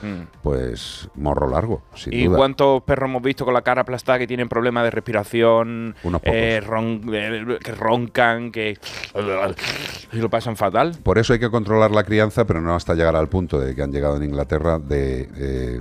Pues 0.42 1.08
morro 1.16 1.50
largo, 1.50 1.82
sin 1.96 2.12
Mm. 2.14 2.16
¿Y 2.16 2.24
duda. 2.26 2.36
cuántos 2.36 2.82
perros 2.84 3.08
hemos 3.10 3.22
visto 3.22 3.44
con 3.44 3.54
la 3.54 3.62
cara 3.62 3.82
aplastada 3.82 4.20
que 4.20 4.26
tienen 4.28 4.48
problemas 4.48 4.84
de 4.84 4.90
respiración, 4.92 5.96
Unos 6.04 6.20
pocos. 6.20 6.36
eh, 6.36 6.60
ron- 6.64 7.02
eh, 7.12 7.58
que 7.62 7.72
roncan, 7.72 8.52
que 8.52 8.78
y 10.12 10.16
lo 10.18 10.30
pasan 10.30 10.56
fatal? 10.56 10.96
Por 11.02 11.18
eso 11.18 11.32
hay 11.32 11.40
que 11.40 11.50
controlar 11.50 11.90
la 11.90 12.04
crianza, 12.04 12.44
pero 12.44 12.60
no 12.60 12.72
hasta 12.74 12.94
llegar 12.94 13.16
al 13.16 13.28
punto 13.28 13.58
de 13.58 13.74
que 13.74 13.82
han 13.82 13.90
llegado 13.90 14.16
en 14.16 14.22
Inglaterra 14.22 14.78
de 14.78 15.28
eh, 15.36 15.80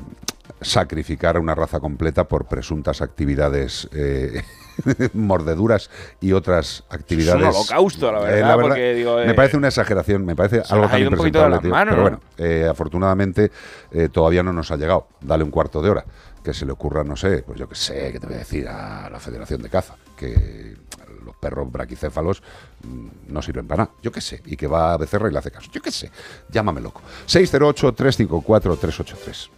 sacrificar 0.61 1.38
a 1.38 1.39
una 1.39 1.53
raza 1.53 1.80
completa 1.80 2.23
por 2.27 2.45
presuntas 2.45 3.03
actividades 3.03 3.88
eh, 3.93 4.41
mordeduras 5.13 5.89
y 6.21 6.31
otras 6.33 6.83
actividades. 6.89 7.41
Es 7.47 7.49
un 7.49 7.55
holocausto, 7.55 8.11
la 8.11 8.19
Eh, 8.19 8.41
verdad, 8.41 8.57
porque, 8.59 8.93
digo, 8.93 9.15
me 9.17 9.31
eh, 9.31 9.33
parece 9.33 9.57
una 9.57 9.67
exageración, 9.67 10.23
me 10.25 10.35
parece 10.35 10.63
se 10.63 10.73
algo 10.73 10.87
tan 10.87 11.01
impresentable, 11.01 11.59
tío. 11.59 11.69
manos, 11.71 11.95
Pero 11.95 11.97
¿no? 11.97 12.01
bueno, 12.03 12.19
eh, 12.37 12.67
afortunadamente 12.69 13.51
eh, 13.91 14.09
todavía 14.11 14.43
no 14.43 14.53
nos 14.53 14.69
ha 14.71 14.77
llegado. 14.77 15.07
Dale 15.21 15.43
un 15.43 15.51
cuarto 15.51 15.81
de 15.81 15.89
hora. 15.89 16.05
Que 16.43 16.53
se 16.53 16.65
le 16.65 16.71
ocurra, 16.71 17.03
no 17.03 17.15
sé, 17.17 17.43
pues 17.45 17.59
yo 17.59 17.67
que 17.67 17.75
sé, 17.75 18.11
que 18.13 18.19
te 18.21 18.27
voy 18.27 18.35
a 18.35 18.39
decir 18.39 18.65
a 18.69 19.09
la 19.09 19.19
Federación 19.19 19.61
de 19.61 19.69
Caza, 19.69 19.95
que 20.15 20.77
los 21.25 21.35
perros 21.35 21.69
braquicéfalos 21.69 22.41
mm, 22.85 23.07
no 23.33 23.41
sirven 23.41 23.67
para 23.67 23.83
nada. 23.83 23.93
Yo 24.01 24.13
qué 24.13 24.21
sé. 24.21 24.41
Y 24.45 24.55
que 24.55 24.65
va 24.67 24.93
a 24.93 24.97
Becerra 24.97 25.27
y 25.27 25.33
le 25.33 25.39
hace 25.39 25.51
caso. 25.51 25.69
Yo 25.73 25.81
qué 25.81 25.91
sé. 25.91 26.09
Llámame 26.49 26.79
loco. 26.79 27.01
608-354-383. 27.27 29.49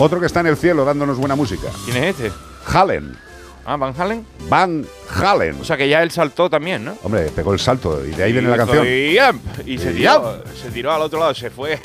Otro 0.00 0.18
que 0.18 0.26
está 0.26 0.40
en 0.40 0.48
el 0.48 0.56
cielo 0.56 0.84
dándonos 0.84 1.16
buena 1.18 1.36
música. 1.36 1.68
¿Quién 1.84 1.98
es 1.98 2.18
este? 2.18 2.32
Halen. 2.66 3.16
Ah, 3.64 3.76
Van 3.76 3.94
Halen. 3.96 4.26
Van 4.48 4.86
Halen. 5.14 5.60
O 5.60 5.64
sea 5.64 5.76
que 5.76 5.88
ya 5.88 6.02
él 6.02 6.10
saltó 6.10 6.48
también, 6.48 6.84
¿no? 6.84 6.96
Hombre, 7.02 7.30
pegó 7.34 7.52
el 7.52 7.58
salto 7.60 8.04
y 8.04 8.10
de 8.10 8.24
ahí 8.24 8.32
viene 8.32 8.48
la 8.48 8.56
canción. 8.56 8.86
Y 8.86 9.78
se 9.78 9.90
Y 9.90 9.94
tiró, 9.94 10.42
se 10.60 10.70
tiró 10.70 10.92
al 10.92 11.02
otro 11.02 11.20
lado, 11.20 11.34
se 11.34 11.50
fue. 11.50 11.78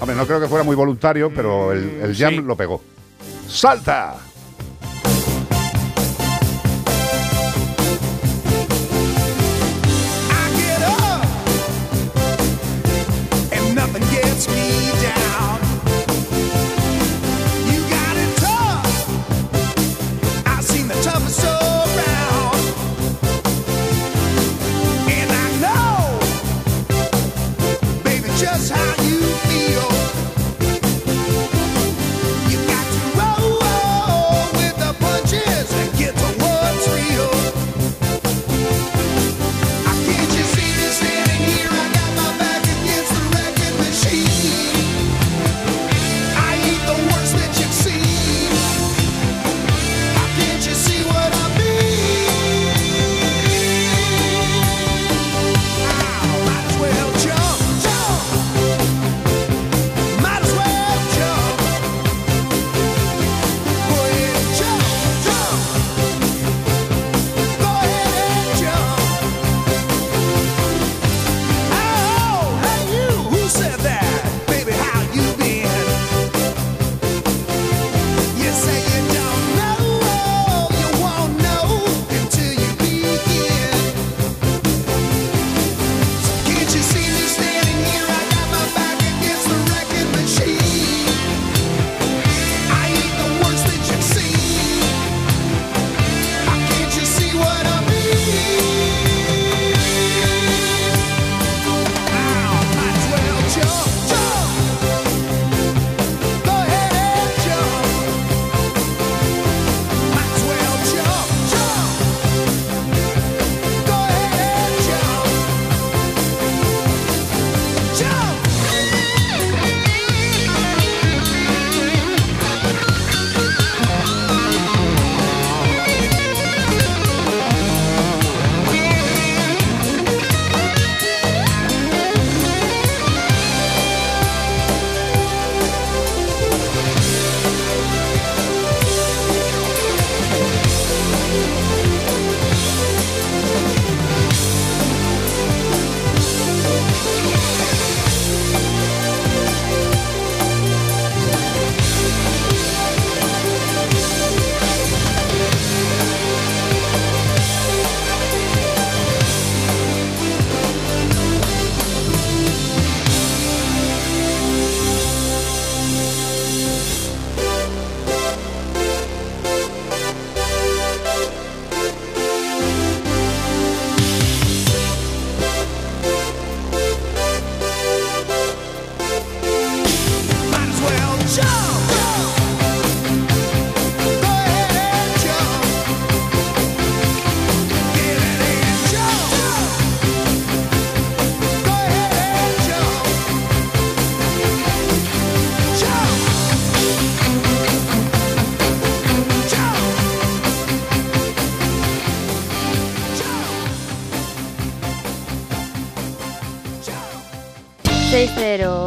Hombre, 0.00 0.16
no 0.16 0.26
creo 0.26 0.40
que 0.40 0.48
fuera 0.48 0.64
muy 0.64 0.74
voluntario, 0.74 1.30
pero 1.34 1.72
el, 1.72 2.00
el 2.02 2.16
jam 2.16 2.34
sí. 2.34 2.42
lo 2.42 2.56
pegó. 2.56 2.82
¡Salta! 3.48 4.16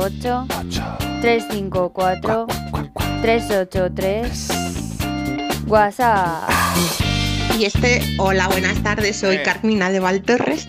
...608... 0.02 0.50
...354... 1.22 2.50
...383... 3.22 5.68
WhatsApp... 5.68 6.50
Y 7.60 7.66
este, 7.66 8.02
hola, 8.18 8.48
buenas 8.48 8.82
tardes, 8.82 9.18
soy 9.18 9.44
Carmina 9.44 9.92
de 9.92 10.00
Valtorres 10.00 10.68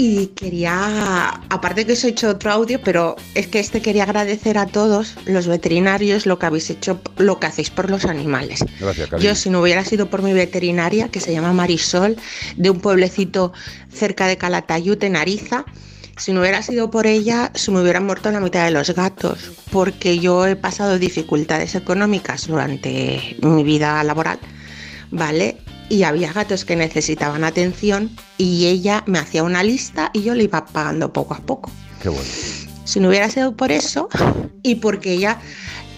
y 0.00 0.28
quería, 0.28 1.40
aparte 1.48 1.84
que 1.84 1.94
os 1.94 2.04
he 2.04 2.10
hecho 2.10 2.30
otro 2.30 2.52
audio, 2.52 2.80
pero 2.84 3.16
es 3.34 3.48
que 3.48 3.58
este 3.58 3.82
quería 3.82 4.04
agradecer 4.04 4.56
a 4.56 4.66
todos 4.66 5.16
los 5.26 5.48
veterinarios 5.48 6.24
lo 6.24 6.38
que 6.38 6.46
habéis 6.46 6.70
hecho, 6.70 7.00
lo 7.16 7.40
que 7.40 7.48
hacéis 7.48 7.70
por 7.70 7.90
los 7.90 8.04
animales. 8.04 8.64
Gracias. 8.78 9.10
Yo 9.20 9.34
si 9.34 9.50
no 9.50 9.60
hubiera 9.60 9.84
sido 9.84 10.08
por 10.08 10.22
mi 10.22 10.32
veterinaria, 10.32 11.08
que 11.08 11.18
se 11.18 11.32
llama 11.32 11.52
Marisol, 11.52 12.16
de 12.56 12.70
un 12.70 12.80
pueblecito 12.80 13.52
cerca 13.92 14.28
de 14.28 14.36
Calatayud, 14.36 15.02
en 15.02 15.16
Ariza, 15.16 15.64
si 16.18 16.32
no 16.32 16.40
hubiera 16.40 16.62
sido 16.62 16.90
por 16.90 17.06
ella, 17.06 17.50
se 17.54 17.70
me 17.70 17.80
hubieran 17.80 18.04
muerto 18.04 18.30
la 18.30 18.40
mitad 18.40 18.64
de 18.64 18.72
los 18.72 18.90
gatos, 18.90 19.52
porque 19.70 20.18
yo 20.18 20.46
he 20.46 20.56
pasado 20.56 20.98
dificultades 20.98 21.74
económicas 21.74 22.48
durante 22.48 23.36
mi 23.40 23.62
vida 23.62 24.02
laboral, 24.02 24.38
¿vale? 25.10 25.56
Y 25.88 26.02
había 26.02 26.32
gatos 26.32 26.64
que 26.64 26.76
necesitaban 26.76 27.44
atención 27.44 28.10
y 28.36 28.66
ella 28.66 29.04
me 29.06 29.18
hacía 29.18 29.42
una 29.44 29.62
lista 29.62 30.10
y 30.12 30.22
yo 30.22 30.34
le 30.34 30.44
iba 30.44 30.66
pagando 30.66 31.12
poco 31.12 31.34
a 31.34 31.38
poco. 31.38 31.70
Qué 32.02 32.08
bueno. 32.08 32.28
Si 32.84 33.00
no 33.00 33.08
hubiera 33.08 33.30
sido 33.30 33.56
por 33.56 33.70
eso 33.70 34.08
y 34.62 34.76
porque 34.76 35.12
ella 35.12 35.38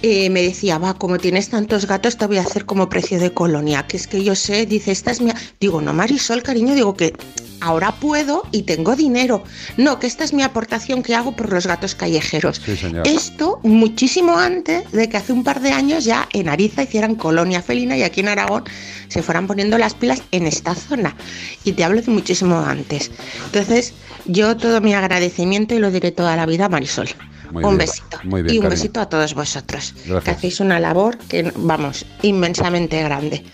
eh, 0.02 0.30
me 0.30 0.42
decía, 0.42 0.78
va, 0.78 0.94
como 0.94 1.18
tienes 1.18 1.48
tantos 1.48 1.86
gatos, 1.86 2.16
te 2.16 2.26
voy 2.26 2.38
a 2.38 2.42
hacer 2.42 2.66
como 2.66 2.88
precio 2.88 3.18
de 3.18 3.32
colonia, 3.32 3.86
que 3.86 3.96
es 3.96 4.06
que 4.06 4.22
yo 4.22 4.34
sé, 4.34 4.66
dice, 4.66 4.92
esta 4.92 5.10
es 5.10 5.20
mía. 5.20 5.34
Digo, 5.60 5.80
no, 5.80 5.92
Marisol, 5.92 6.42
cariño, 6.42 6.74
digo 6.74 6.94
que 6.94 7.14
ahora 7.60 7.92
puedo 7.92 8.44
y 8.52 8.62
tengo 8.62 8.96
dinero. 8.96 9.44
No, 9.76 9.98
que 9.98 10.06
esta 10.06 10.24
es 10.24 10.32
mi 10.32 10.42
aportación 10.42 11.02
que 11.02 11.14
hago 11.14 11.36
por 11.36 11.52
los 11.52 11.66
gatos 11.66 11.94
callejeros. 11.94 12.60
Sí. 12.64 12.78
Esto 13.04 13.60
muchísimo 13.62 14.38
antes 14.38 14.90
de 14.92 15.08
que 15.08 15.16
hace 15.16 15.32
un 15.32 15.44
par 15.44 15.60
de 15.60 15.72
años 15.72 16.04
ya 16.04 16.28
en 16.32 16.48
Ariza 16.48 16.82
hicieran 16.82 17.14
colonia 17.14 17.62
felina 17.62 17.96
y 17.96 18.02
aquí 18.02 18.20
en 18.20 18.28
Aragón 18.28 18.64
se 19.08 19.22
fueran 19.22 19.46
poniendo 19.46 19.78
las 19.78 19.94
pilas 19.94 20.22
en 20.30 20.46
esta 20.46 20.74
zona. 20.74 21.16
Y 21.64 21.72
te 21.72 21.84
hablo 21.84 22.00
de 22.00 22.10
muchísimo 22.10 22.58
antes. 22.58 23.10
Entonces, 23.46 23.94
yo 24.26 24.56
todo 24.56 24.80
mi 24.80 24.94
agradecimiento 24.94 25.74
y 25.74 25.78
lo 25.78 25.90
diré 25.90 26.12
toda 26.12 26.36
la 26.36 26.46
vida 26.46 26.66
a 26.66 26.68
Marisol. 26.68 27.08
Muy 27.50 27.64
un 27.64 27.76
bien, 27.76 27.88
besito. 27.88 28.18
muy 28.22 28.42
bien, 28.42 28.54
y 28.54 28.58
un 28.58 28.62
cariño. 28.62 28.80
besito 28.80 29.00
a 29.00 29.08
todos 29.08 29.34
vosotros. 29.34 29.92
Gracias. 30.06 30.22
Que 30.24 30.30
hacéis 30.30 30.60
una 30.60 30.78
labor 30.78 31.18
que, 31.18 31.52
vamos, 31.56 32.06
inmensamente 32.22 33.02
grande. 33.02 33.44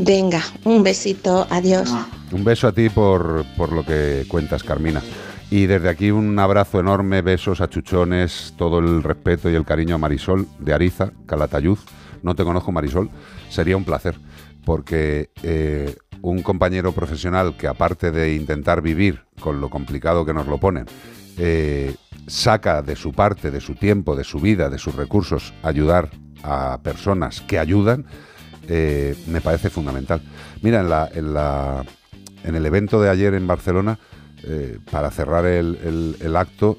Venga, 0.00 0.42
un 0.64 0.84
besito. 0.84 1.46
Adiós. 1.50 1.92
Un 2.30 2.44
beso 2.44 2.68
a 2.68 2.72
ti 2.72 2.88
por, 2.88 3.44
por 3.56 3.72
lo 3.72 3.84
que 3.84 4.24
cuentas, 4.28 4.62
Carmina. 4.62 5.02
Y 5.50 5.66
desde 5.66 5.88
aquí 5.88 6.12
un 6.12 6.38
abrazo 6.38 6.78
enorme, 6.78 7.20
besos, 7.20 7.60
achuchones, 7.60 8.54
todo 8.56 8.78
el 8.78 9.02
respeto 9.02 9.50
y 9.50 9.56
el 9.56 9.64
cariño 9.64 9.96
a 9.96 9.98
Marisol 9.98 10.46
de 10.60 10.72
Ariza, 10.72 11.10
Calatayud. 11.26 11.78
No 12.22 12.36
te 12.36 12.44
conozco, 12.44 12.70
Marisol. 12.70 13.10
Sería 13.48 13.76
un 13.76 13.84
placer, 13.84 14.16
porque 14.64 15.30
eh, 15.42 15.96
un 16.22 16.42
compañero 16.42 16.92
profesional 16.92 17.56
que 17.56 17.66
aparte 17.66 18.12
de 18.12 18.34
intentar 18.34 18.82
vivir 18.82 19.24
con 19.40 19.60
lo 19.60 19.68
complicado 19.68 20.24
que 20.24 20.34
nos 20.34 20.46
lo 20.46 20.58
ponen, 20.58 20.86
eh, 21.38 21.96
saca 22.28 22.82
de 22.82 22.94
su 22.94 23.12
parte, 23.12 23.50
de 23.50 23.60
su 23.60 23.74
tiempo, 23.74 24.14
de 24.14 24.24
su 24.24 24.38
vida, 24.38 24.68
de 24.68 24.78
sus 24.78 24.94
recursos, 24.94 25.54
ayudar 25.64 26.10
a 26.44 26.78
personas 26.84 27.40
que 27.40 27.58
ayudan, 27.58 28.06
eh, 28.68 29.16
me 29.26 29.40
parece 29.40 29.70
fundamental. 29.70 30.20
Mira, 30.62 30.80
en, 30.80 30.90
la, 30.90 31.08
en, 31.12 31.34
la, 31.34 31.84
en 32.44 32.54
el 32.54 32.66
evento 32.66 33.00
de 33.00 33.08
ayer 33.10 33.34
en 33.34 33.46
Barcelona, 33.46 33.98
eh, 34.44 34.78
para 34.90 35.10
cerrar 35.10 35.46
el, 35.46 36.36
acto, 36.36 36.78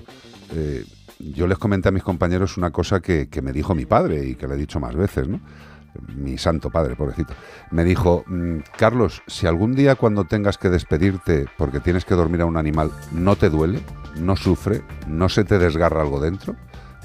eh, 0.55 0.85
yo 1.19 1.47
les 1.47 1.57
comenté 1.57 1.89
a 1.89 1.91
mis 1.91 2.03
compañeros 2.03 2.57
una 2.57 2.71
cosa 2.71 3.01
que, 3.01 3.27
que 3.27 3.41
me 3.41 3.51
dijo 3.51 3.75
mi 3.75 3.85
padre 3.85 4.25
y 4.25 4.35
que 4.35 4.47
le 4.47 4.53
he 4.53 4.57
dicho 4.57 4.79
más 4.79 4.95
veces, 4.95 5.27
¿no? 5.27 5.41
Mi 6.15 6.37
santo 6.37 6.69
padre, 6.69 6.95
pobrecito. 6.95 7.33
Me 7.71 7.83
dijo, 7.83 8.23
"Mm, 8.27 8.59
Carlos, 8.77 9.23
si 9.27 9.47
algún 9.47 9.73
día 9.75 9.95
cuando 9.95 10.23
tengas 10.25 10.57
que 10.57 10.69
despedirte 10.69 11.47
porque 11.57 11.79
tienes 11.79 12.05
que 12.05 12.13
dormir 12.15 12.41
a 12.41 12.45
un 12.45 12.57
animal, 12.57 12.91
no 13.11 13.35
te 13.35 13.49
duele, 13.49 13.81
no 14.15 14.35
sufre, 14.35 14.83
no 15.07 15.27
se 15.29 15.43
te 15.43 15.57
desgarra 15.57 16.01
algo 16.01 16.21
dentro, 16.21 16.55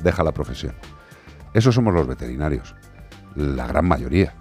deja 0.03 0.23
la 0.23 0.33
profesión. 0.33 0.75
Eso 1.55 1.73
somos 1.73 1.95
los 1.95 2.07
veterinarios, 2.07 2.75
la 3.35 3.67
gran 3.67 3.87
mayoría. 3.87 4.35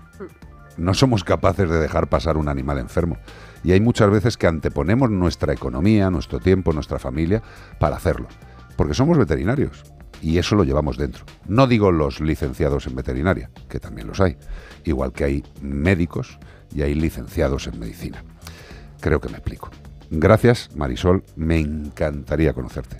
No 0.77 0.93
somos 0.93 1.23
capaces 1.23 1.69
de 1.69 1.79
dejar 1.79 2.09
pasar 2.09 2.37
un 2.37 2.47
animal 2.47 2.79
enfermo. 2.79 3.17
Y 3.63 3.71
hay 3.71 3.79
muchas 3.79 4.09
veces 4.09 4.37
que 4.37 4.47
anteponemos 4.47 5.09
nuestra 5.09 5.53
economía, 5.53 6.09
nuestro 6.09 6.39
tiempo, 6.39 6.73
nuestra 6.73 6.99
familia 6.99 7.41
para 7.79 7.95
hacerlo. 7.95 8.27
Porque 8.75 8.93
somos 8.93 9.17
veterinarios. 9.17 9.83
Y 10.21 10.37
eso 10.37 10.55
lo 10.55 10.63
llevamos 10.63 10.97
dentro. 10.97 11.25
No 11.47 11.67
digo 11.67 11.91
los 11.91 12.21
licenciados 12.21 12.87
en 12.87 12.95
veterinaria, 12.95 13.49
que 13.67 13.79
también 13.79 14.07
los 14.07 14.21
hay. 14.21 14.37
Igual 14.85 15.11
que 15.11 15.25
hay 15.25 15.43
médicos 15.61 16.39
y 16.73 16.81
hay 16.81 16.95
licenciados 16.95 17.67
en 17.67 17.79
medicina. 17.79 18.23
Creo 18.99 19.19
que 19.19 19.29
me 19.29 19.37
explico. 19.37 19.69
Gracias, 20.09 20.69
Marisol. 20.75 21.23
Me 21.35 21.59
encantaría 21.59 22.53
conocerte. 22.53 22.97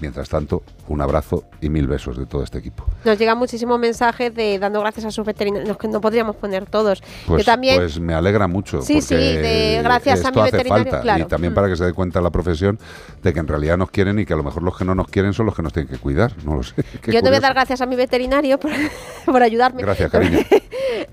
Mientras 0.00 0.28
tanto, 0.28 0.62
un 0.88 1.00
abrazo 1.00 1.44
y 1.60 1.68
mil 1.68 1.86
besos 1.86 2.16
de 2.16 2.26
todo 2.26 2.42
este 2.42 2.58
equipo. 2.58 2.84
Nos 3.04 3.18
llegan 3.18 3.38
muchísimos 3.38 3.78
mensajes 3.78 4.34
de 4.34 4.58
dando 4.58 4.80
gracias 4.80 5.06
a 5.06 5.10
sus 5.10 5.24
veterinarios, 5.24 5.76
que 5.76 5.88
no 5.88 6.00
podríamos 6.00 6.36
poner 6.36 6.66
todos. 6.66 7.02
Pues, 7.26 7.44
también, 7.44 7.76
pues 7.76 7.98
me 8.00 8.14
alegra 8.14 8.46
mucho. 8.48 8.82
Sí, 8.82 9.00
sí, 9.00 9.14
de 9.14 9.80
gracias 9.82 10.24
a 10.24 10.30
mi 10.30 10.40
hace 10.40 10.50
veterinario, 10.52 10.84
falta. 10.84 11.00
claro. 11.02 11.24
Y 11.24 11.26
también 11.26 11.52
Mm. 11.52 11.54
para 11.54 11.68
que 11.68 11.76
se 11.76 11.84
dé 11.84 11.92
cuenta 11.92 12.20
la 12.20 12.30
profesión 12.30 12.78
de 13.22 13.32
que 13.32 13.40
en 13.40 13.48
realidad 13.48 13.76
nos 13.78 13.90
quieren 13.90 14.18
y 14.18 14.26
que 14.26 14.32
a 14.32 14.36
lo 14.36 14.42
mejor 14.42 14.62
los 14.62 14.76
que 14.76 14.84
no 14.84 14.94
nos 14.94 15.06
quieren 15.08 15.32
son 15.32 15.46
los 15.46 15.54
que 15.54 15.62
nos 15.62 15.72
tienen 15.72 15.88
que 15.90 15.98
cuidar. 15.98 16.32
No 16.44 16.56
lo 16.56 16.62
sé. 16.62 16.74
Yo 17.06 17.22
te 17.22 17.28
voy 17.28 17.36
a 17.36 17.40
dar 17.40 17.54
gracias 17.54 17.80
a 17.80 17.86
mi 17.86 17.96
veterinario 17.96 18.58
por, 18.58 18.70
por 19.26 19.42
ayudarme. 19.42 19.82
Gracias, 19.82 20.10
cariño. 20.10 20.38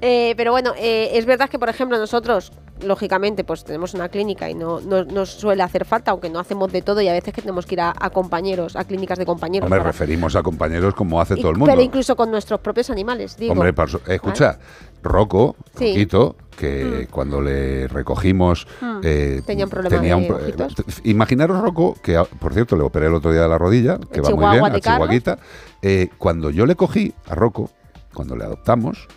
Eh, 0.02 0.34
pero 0.38 0.52
bueno, 0.52 0.74
eh, 0.78 1.12
es 1.14 1.26
verdad 1.26 1.50
que, 1.50 1.58
por 1.60 1.68
ejemplo, 1.70 1.98
nosotros, 1.98 2.52
lógicamente, 2.84 3.44
pues 3.44 3.64
tenemos 3.66 3.94
una 3.94 4.08
clínica 4.10 4.50
y 4.50 4.54
no, 4.54 4.80
no 4.82 5.04
nos 5.04 5.30
suele 5.32 5.62
hacer 5.64 5.84
falta, 5.86 6.12
aunque 6.12 6.30
no 6.30 6.40
hacemos 6.40 6.72
de 6.72 6.82
todo 6.82 7.02
y 7.02 7.08
a 7.08 7.14
veces 7.14 7.34
que 7.34 7.42
tenemos 7.42 7.66
que 7.66 7.76
ir 7.76 7.82
a, 7.82 7.94
a 8.00 8.10
compañeros, 8.10 8.76
a 8.76 8.84
clínicas 8.86 9.18
de 9.18 9.26
compañeros. 9.26 9.59
Hombre, 9.66 9.80
para- 9.80 9.92
referimos 9.92 10.36
a 10.36 10.44
compañeros 10.44 10.94
como 10.96 11.20
hace 11.22 11.36
y- 11.38 11.42
todo 11.42 11.52
el 11.52 11.58
mundo. 11.58 11.72
Pero 11.72 11.82
incluso 11.82 12.16
con 12.16 12.32
nuestros 12.32 12.60
propios 12.60 12.90
animales, 12.90 13.38
digo. 13.38 13.54
Hombre, 13.54 13.74
escucha, 14.08 14.60
Rocco, 15.04 15.56
Sí. 15.78 15.92
Roquito, 15.94 16.36
que 16.58 17.08
cuando 17.10 17.40
le 17.42 17.88
recogimos 17.88 18.68
Mm. 18.82 19.00
eh, 19.04 19.42
Tenía 19.46 19.64
un 19.66 19.70
problema 19.72 19.96
tenía 19.96 20.18
un 20.18 20.30
ojitos. 20.30 20.74
eh, 20.80 20.84
Imaginaros 21.06 21.62
Rocco, 21.62 21.96
que 22.04 22.18
ah, 22.18 22.26
por 22.26 22.54
cierto 22.54 22.76
le 22.76 22.84
operé 22.84 23.08
el 23.08 23.14
otro 23.14 23.32
día 23.32 23.44
de 23.44 23.48
la 23.50 23.58
rodilla, 23.58 23.98
que 24.12 24.20
El 24.20 24.26
va 24.26 24.30
muy 24.32 24.60
bien, 24.60 24.66
a. 24.76 24.80
Chihuahuita. 24.80 25.40
Eh, 25.82 26.10
cuando 26.18 26.50
yo 26.50 26.66
le 26.66 26.76
cogí 26.76 27.14
a 27.30 27.36
Rocco, 27.36 27.70
cuando 28.14 28.36
le 28.36 28.44
adoptamos, 28.44 29.08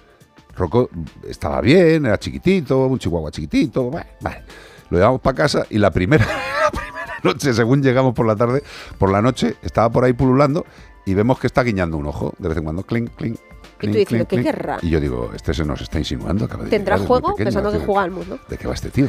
Rocco 0.55 0.89
estaba 1.28 1.60
bien, 1.60 2.06
era 2.06 2.19
chiquitito, 2.19 2.86
un 2.86 2.98
chihuahua 2.98 3.31
chiquitito, 3.32 3.90
vale. 3.90 4.06
Lo 4.90 4.98
llevamos 4.98 5.20
para 5.23 5.35
casa 5.35 5.66
y 5.70 5.78
la 5.78 5.90
primera 5.90 6.24
noche, 7.22 7.52
según 7.54 7.82
llegamos 7.82 8.14
por 8.14 8.26
la 8.26 8.36
tarde, 8.36 8.62
por 8.98 9.10
la 9.10 9.22
noche, 9.22 9.56
estaba 9.62 9.90
por 9.90 10.04
ahí 10.04 10.12
pululando 10.12 10.64
y 11.04 11.14
vemos 11.14 11.38
que 11.38 11.46
está 11.46 11.62
guiñando 11.62 11.96
un 11.96 12.06
ojo 12.06 12.32
de 12.38 12.48
vez 12.48 12.58
en 12.58 12.64
cuando, 12.64 12.82
clink, 12.84 13.10
clink. 13.16 13.36
Y 13.80 13.86
tú 13.86 13.92
clink, 13.92 14.08
¿qué 14.08 14.26
clink. 14.26 14.42
querrá? 14.44 14.78
Y 14.82 14.90
yo 14.90 15.00
digo, 15.00 15.30
este 15.34 15.52
se 15.52 15.64
nos 15.64 15.80
está 15.80 15.98
insinuando, 15.98 16.44
acaba 16.44 16.64
de 16.64 16.70
¿Tendrá 16.70 16.94
llegar, 16.96 17.08
juego? 17.08 17.28
pequeño, 17.30 17.46
Pensando 17.46 17.72
que 17.72 17.78
tío. 17.78 17.86
jugamos, 17.86 18.28
¿no? 18.28 18.38
¿De 18.48 18.56
qué 18.56 18.68
va 18.68 18.74
este 18.74 18.90
tío? 18.90 19.08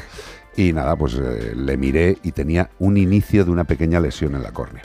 Y 0.58 0.74
nada, 0.74 0.96
pues 0.96 1.14
eh, 1.16 1.54
le 1.56 1.78
miré 1.78 2.18
y 2.24 2.32
tenía 2.32 2.72
un 2.80 2.98
inicio 2.98 3.46
de 3.46 3.52
una 3.52 3.66
pequeña 3.66 4.00
lesión 4.00 4.34
en 4.36 4.42
la 4.42 4.52
córnea. 4.52 4.82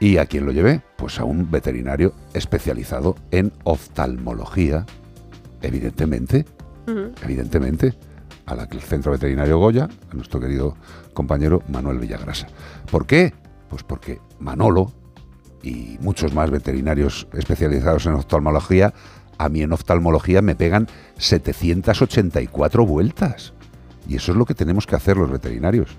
¿Y 0.00 0.18
a 0.18 0.26
quién 0.26 0.44
lo 0.44 0.52
llevé? 0.52 0.82
Pues 0.96 1.20
a 1.20 1.24
un 1.24 1.50
veterinario 1.50 2.12
especializado 2.34 3.14
en 3.30 3.52
oftalmología, 3.64 4.84
evidentemente, 5.62 6.44
Ujú. 6.86 7.12
evidentemente, 7.22 7.94
al 8.46 8.68
centro 8.80 9.12
veterinario 9.12 9.58
Goya, 9.58 9.88
a 10.10 10.14
nuestro 10.14 10.38
querido 10.40 10.76
compañero 11.16 11.62
Manuel 11.66 11.98
Villagrasa. 11.98 12.46
¿Por 12.90 13.06
qué? 13.06 13.32
Pues 13.68 13.82
porque 13.82 14.20
Manolo 14.38 14.92
y 15.62 15.98
muchos 16.00 16.32
más 16.32 16.50
veterinarios 16.50 17.26
especializados 17.32 18.06
en 18.06 18.12
oftalmología, 18.12 18.94
a 19.38 19.48
mí 19.48 19.62
en 19.62 19.72
oftalmología 19.72 20.42
me 20.42 20.54
pegan 20.54 20.86
784 21.16 22.86
vueltas. 22.86 23.54
Y 24.06 24.14
eso 24.14 24.30
es 24.30 24.38
lo 24.38 24.44
que 24.44 24.54
tenemos 24.54 24.86
que 24.86 24.94
hacer 24.94 25.16
los 25.16 25.30
veterinarios. 25.30 25.96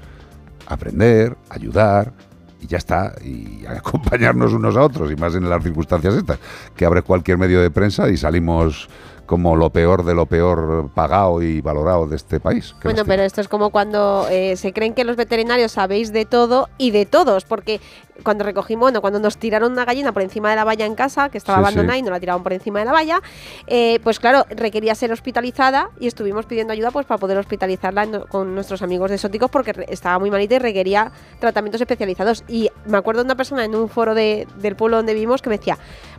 Aprender, 0.67 1.35
ayudar, 1.49 2.13
y 2.61 2.67
ya 2.67 2.77
está, 2.77 3.13
y 3.21 3.65
acompañarnos 3.67 4.53
unos 4.53 4.77
a 4.77 4.83
otros, 4.83 5.11
y 5.11 5.15
más 5.15 5.35
en 5.35 5.49
las 5.49 5.63
circunstancias 5.63 6.15
estas, 6.15 6.39
que 6.75 6.85
abre 6.85 7.01
cualquier 7.01 7.37
medio 7.37 7.61
de 7.61 7.71
prensa 7.71 8.09
y 8.09 8.17
salimos 8.17 8.87
como 9.27 9.55
lo 9.55 9.69
peor 9.69 10.03
de 10.03 10.15
lo 10.15 10.25
peor 10.25 10.89
pagado 10.95 11.41
y 11.43 11.61
valorado 11.61 12.07
de 12.07 12.15
este 12.15 12.39
país. 12.39 12.73
¿Qué 12.81 12.87
Bueno, 12.87 13.03
pero 13.05 13.21
esto 13.21 13.41
es 13.41 13.47
como 13.47 13.69
cuando 13.69 14.25
eh, 14.31 14.55
se 14.55 14.73
creen 14.73 14.93
que 14.95 15.03
los 15.03 15.15
veterinarios 15.17 15.73
sabéis 15.73 16.11
de 16.11 16.25
todo 16.25 16.69
y 16.79 16.89
de 16.91 17.05
todos, 17.05 17.45
porque 17.45 17.79
cuando 18.23 18.43
recogimos, 18.43 18.81
bueno, 18.85 19.01
cuando 19.01 19.19
nos 19.19 19.37
tiraron 19.37 19.73
una 19.73 19.85
gallina 19.85 20.11
por 20.11 20.23
encima 20.23 20.49
de 20.49 20.55
la 20.55 20.63
valla 20.63 20.85
en 20.87 20.95
casa, 20.95 21.29
que 21.29 21.37
estaba 21.37 21.59
Sí, 21.59 21.61
abandonada 21.65 21.93
sí. 21.93 21.99
y 21.99 22.01
nos 22.01 22.11
la 22.11 22.19
tiraron 22.19 22.41
por 22.41 22.53
encima 22.53 22.79
de 22.79 22.85
la 22.85 22.91
valla, 22.93 23.21
eh, 23.67 23.99
pues 24.03 24.19
claro, 24.19 24.45
requería 24.49 24.95
ser 24.95 25.11
hospitalizada 25.11 25.91
y 25.99 26.07
estuvimos 26.07 26.45
pidiendo 26.47 26.73
ayuda 26.73 26.89
pues 26.89 27.05
para 27.05 27.19
poder 27.19 27.37
hospitalizarla 27.37 28.03
en- 28.03 28.21
con 28.21 28.55
nuestros 28.55 28.81
amigos 28.81 29.11
de 29.11 29.17
Sóticos 29.19 29.51
porque 29.51 29.85
estaba 29.89 30.17
muy 30.17 30.31
malita 30.31 30.55
y 30.55 30.59
requería 30.59 31.11
tratamientos 31.39 31.81
especializados. 31.81 32.43
Y 32.47 32.69
me 32.85 32.97
acuerdo 32.97 33.21
de 33.21 33.25
una 33.25 33.35
persona 33.35 33.65
en 33.65 33.75
un 33.75 33.87
foro 33.89 34.15
de- 34.15 34.47
del 34.55 34.75
pueblo 34.75 34.97
donde 34.97 35.13
vivimos 35.13 35.41
que 35.43 35.49
me 35.49 35.57
decía, 35.57 35.77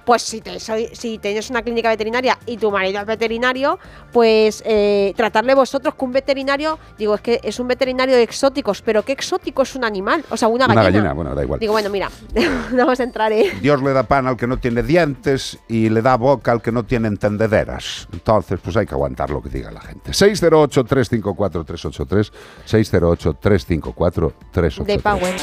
pues 0.09 0.23
si, 0.23 0.41
te, 0.41 0.59
si 0.59 1.19
tienes 1.19 1.51
una 1.51 1.61
clínica 1.61 1.91
veterinaria 1.91 2.39
y 2.47 2.57
tu 2.57 2.71
marido 2.71 2.99
es 2.99 3.05
veterinario, 3.07 3.79
pues 4.11 4.63
eh, 4.65 5.13
tratarle 5.15 5.55
vosotros 5.55 5.95
con 5.97 6.09
un 6.09 6.15
veterinario, 6.15 6.79
digo, 6.97 7.15
es 7.15 7.21
que 7.21 7.41
es 7.43 7.61
un 7.61 7.69
veterinario 7.69 8.17
de 8.17 8.23
exóticos, 8.23 8.81
pero 8.81 9.05
¿qué 9.05 9.13
exótico 9.13 9.61
es 9.61 9.75
un 9.75 9.85
animal? 9.85 10.25
O 10.31 10.37
sea, 10.39 10.49
una 10.49 10.65
Una 10.65 10.77
gallina. 10.77 10.93
gallina, 10.93 11.13
bueno, 11.13 11.35
da 11.35 11.43
igual. 11.43 11.61
Digo, 11.61 11.75
bueno, 11.75 11.91
mira, 11.91 12.09
vamos 12.73 12.99
a 12.99 13.03
entrar 13.03 13.33
en... 13.33 13.61
Dios 13.61 13.83
le 13.83 13.93
da 13.93 14.05
pan 14.05 14.27
al 14.27 14.39
que 14.39 14.47
no 14.47 14.57
tiene 14.57 14.83
dientes 14.83 15.59
y 15.69 15.91
le 15.91 16.01
da 16.01 16.17
boca 16.17 16.53
al 16.53 16.63
que 16.63 16.73
no 16.73 16.87
tiene 16.87 17.09
entendederas. 17.09 18.09
Entonces, 18.11 18.59
pues 18.65 18.79
hay 18.79 18.87
que 18.87 18.95
aguantar 18.95 19.29
lo 19.29 19.43
que 19.43 19.51
diga 19.51 19.71
la 19.71 19.83
gente. 19.83 20.13
608-354-383, 20.13 22.33
608-354-383. 22.67 24.85
de 24.87 24.99
Power. 25.01 25.35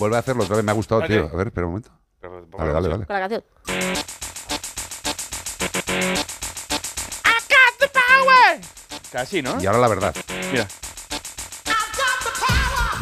Vuelve 0.00 0.16
a 0.16 0.20
hacerlo 0.20 0.44
otra 0.44 0.56
vez, 0.56 0.64
me 0.64 0.72
ha 0.72 0.74
gustado, 0.74 1.02
tío. 1.02 1.28
A 1.30 1.36
ver, 1.36 1.48
espera 1.48 1.66
un 1.66 1.74
momento. 1.74 1.90
Dale, 2.56 2.72
dale, 2.72 2.88
dale. 2.88 3.04
Con 3.04 3.14
la 3.14 3.20
canción. 3.20 3.44
Casi, 9.12 9.42
¿no? 9.42 9.60
Y 9.60 9.66
ahora 9.66 9.78
la 9.78 9.88
verdad. 9.88 10.14
Mira. 10.52 10.66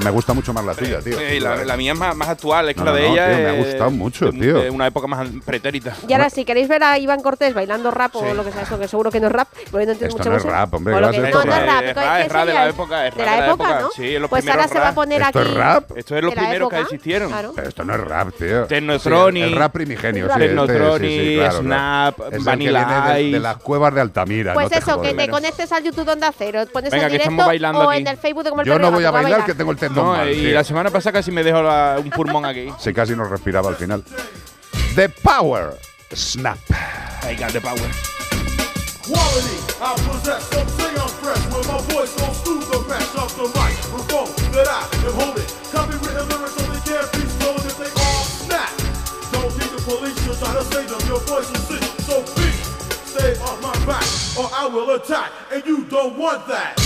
Me 0.05 0.11
gusta 0.11 0.33
mucho 0.33 0.53
más 0.53 0.65
la 0.65 0.75
tuya, 0.75 1.01
tío. 1.01 1.19
Sí, 1.19 1.41
la, 1.41 1.65
la 1.65 1.77
mía 1.77 1.93
es 1.93 1.99
más, 1.99 2.15
más 2.17 2.29
actual, 2.29 2.69
es 2.69 2.75
que 2.77 2.81
No, 2.81 2.87
la 2.87 2.93
de 2.93 3.03
no, 3.03 3.09
no, 3.09 3.15
ella 3.15 3.27
tío, 3.29 3.37
me 3.39 3.47
ha 3.47 3.55
es 3.59 3.67
gustado 3.67 3.91
mucho, 3.91 4.31
de- 4.31 4.39
tío. 4.39 4.59
de 4.63 4.71
una 4.71 4.87
época 4.87 5.07
más 5.09 5.29
pretérita. 5.45 5.95
Y 6.07 6.13
ahora, 6.13 6.31
si 6.31 6.45
queréis 6.45 6.69
ver 6.69 6.83
a 6.85 6.99
Iván 6.99 7.21
Cortés 7.21 7.53
bailando 7.55 7.91
rap 7.91 8.15
o 8.17 8.33
lo 8.35 8.45
que 8.45 8.53
sea 8.53 8.63
eso, 8.63 8.79
que 8.79 8.87
seguro 8.89 9.11
que 9.11 9.19
no 9.21 9.27
es 9.27 9.33
rap, 9.33 9.49
porque 9.71 9.87
no 9.87 9.93
entiendo 9.93 10.07
Esto 10.07 10.19
mucho 10.19 10.31
no 10.31 10.37
es 10.37 10.45
música. 10.45 10.61
rap, 10.61 10.75
hombre, 10.75 10.95
O 10.95 10.97
¿qué 10.97 11.01
lo 11.01 11.07
va 11.07 11.11
a 11.11 11.13
que- 11.13 11.17
ser 11.21 11.23
no, 11.23 11.29
esto 11.41 11.45
no 11.51 11.53
es 11.55 11.59
rap? 11.61 11.69
rap. 11.69 11.83
Es 11.85 11.95
¿qué- 11.95 12.01
rap, 12.01 12.21
es 12.21 12.33
rap 12.33 12.41
de 12.47 12.47
sería? 12.53 12.65
la 12.65 12.71
época, 12.71 13.07
es 13.09 13.15
De 13.15 13.19
rap 13.19 13.27
la 13.27 13.33
de 13.35 13.41
la 13.41 13.47
época, 13.49 13.65
época, 13.65 13.81
¿no? 13.81 13.91
sí, 13.91 14.15
es 14.15 14.21
los 14.21 14.31
Pues 14.31 14.43
ahora 14.49 14.53
primeros 14.53 14.71
se 14.73 14.79
va 14.79 14.85
a 14.85 14.87
rap. 14.89 14.95
poner 14.95 15.23
¿Esto 15.23 15.39
aquí. 15.41 15.49
es 15.49 15.55
rap? 15.57 15.91
Esto 15.97 16.17
es 16.17 16.23
lo 16.23 16.31
de 16.31 16.37
la 16.37 16.43
primero 16.43 16.69
que 16.69 16.77
época. 16.77 16.81
existieron. 16.95 17.29
Claro. 17.29 17.53
Pero 17.57 17.69
esto 17.69 17.85
no 17.85 17.95
es 17.95 18.01
rap, 18.01 18.29
tío. 18.39 18.65
Technotronic. 18.67 19.45
Sí, 19.45 19.51
el 19.53 19.57
rap 19.59 19.73
primigenio, 19.73 20.29
sí. 20.33 20.39
Technotronic, 20.39 20.93
este, 20.95 21.09
sí, 21.09 21.29
sí, 21.29 21.35
claro, 21.37 21.59
Snap, 21.59 22.15
claro. 22.17 22.31
Es 22.31 22.33
el 22.37 22.39
que 22.39 22.45
Vanilla 22.45 22.85
viene 22.87 23.13
de, 23.15 23.23
Ice. 23.23 23.33
de 23.33 23.41
las 23.41 23.57
cuevas 23.59 23.95
de 23.95 24.01
Altamira. 24.01 24.55
Pues 24.55 24.71
no 24.71 24.77
eso, 24.79 24.87
que 25.03 25.09
jodes. 25.11 25.17
te 25.17 25.29
conectes 25.29 25.73
al 25.73 25.83
YouTube 25.85 26.09
Onda 26.09 26.33
Cero, 26.37 26.65
pones 26.73 26.91
Venga, 26.91 27.05
en 27.07 27.11
que 27.11 27.17
estamos 27.17 27.31
directo 27.37 27.47
bailando 27.49 27.81
o 27.81 27.91
aquí. 27.91 28.01
en 28.01 28.07
el 28.07 28.17
Facebook 28.19 28.45
de 28.45 28.51
como 28.51 28.63
el 28.63 28.67
Yo 28.69 28.73
perro 28.75 28.83
no 28.83 28.89
el 28.89 28.95
voy 28.95 29.05
a 29.05 29.11
gato, 29.11 29.23
bailar, 29.23 29.45
que 29.45 29.55
tengo 29.55 29.71
el 29.73 29.79
No, 29.95 30.05
mal, 30.13 30.31
y 30.33 30.37
tío. 30.41 30.55
la 30.55 30.65
semana 30.65 30.91
pasada 30.91 31.13
casi 31.15 31.31
me 31.31 31.43
dejó 31.43 31.63
la- 31.63 31.97
un 32.03 32.11
pulmón 32.11 32.45
aquí. 32.45 32.69
Se 32.79 32.93
casi 32.95 33.15
nos 33.17 33.29
respiraba 33.31 33.69
al 33.71 33.77
final. 33.77 34.03
The 34.95 35.09
Power 35.09 35.77
Snap. 36.15 36.59
I 37.23 37.35
got 37.35 37.53
the 37.53 37.61
power. 37.61 37.77
Quality, 39.07 39.57
I 39.81 39.95
possess, 40.09 40.53
I'm 40.53 40.67
fresh 41.23 41.41
When 41.53 41.65
my 41.67 41.81
voice 41.93 42.13
goes 42.17 42.41
through 42.43 42.61
the 42.61 42.81
mesh 42.89 43.15
of 43.17 43.31
the 43.37 43.49
microphone 43.57 44.29
That 44.53 44.69
I 44.69 44.85
am 45.07 45.15
holding 45.15 45.49
Copywritten 45.73 46.29
lyrics 46.29 46.55
so 46.55 46.63
they 46.69 46.81
can't 46.85 47.13
be 47.13 47.25
stolen 47.29 47.65
if 47.65 47.77
they 47.79 47.89
all 48.05 48.25
snap 48.25 48.69
Don't 49.33 49.53
need 49.57 49.71
the 49.73 49.81
police 49.85 50.17
to 50.27 50.37
try 50.39 50.53
to 50.53 50.65
save 50.65 50.89
them 50.91 51.01
Your 51.09 51.21
voice 51.21 51.51
is 51.51 51.63
sick, 51.69 51.83
so 52.05 52.21
please 52.37 52.61
Stay 53.09 53.33
off 53.41 53.61
my 53.63 53.73
back 53.87 54.05
or 54.37 54.51
I 54.53 54.67
will 54.67 54.91
attack 54.95 55.31
And 55.53 55.65
you 55.65 55.85
don't 55.85 56.19
want 56.19 56.47
that 56.49 56.77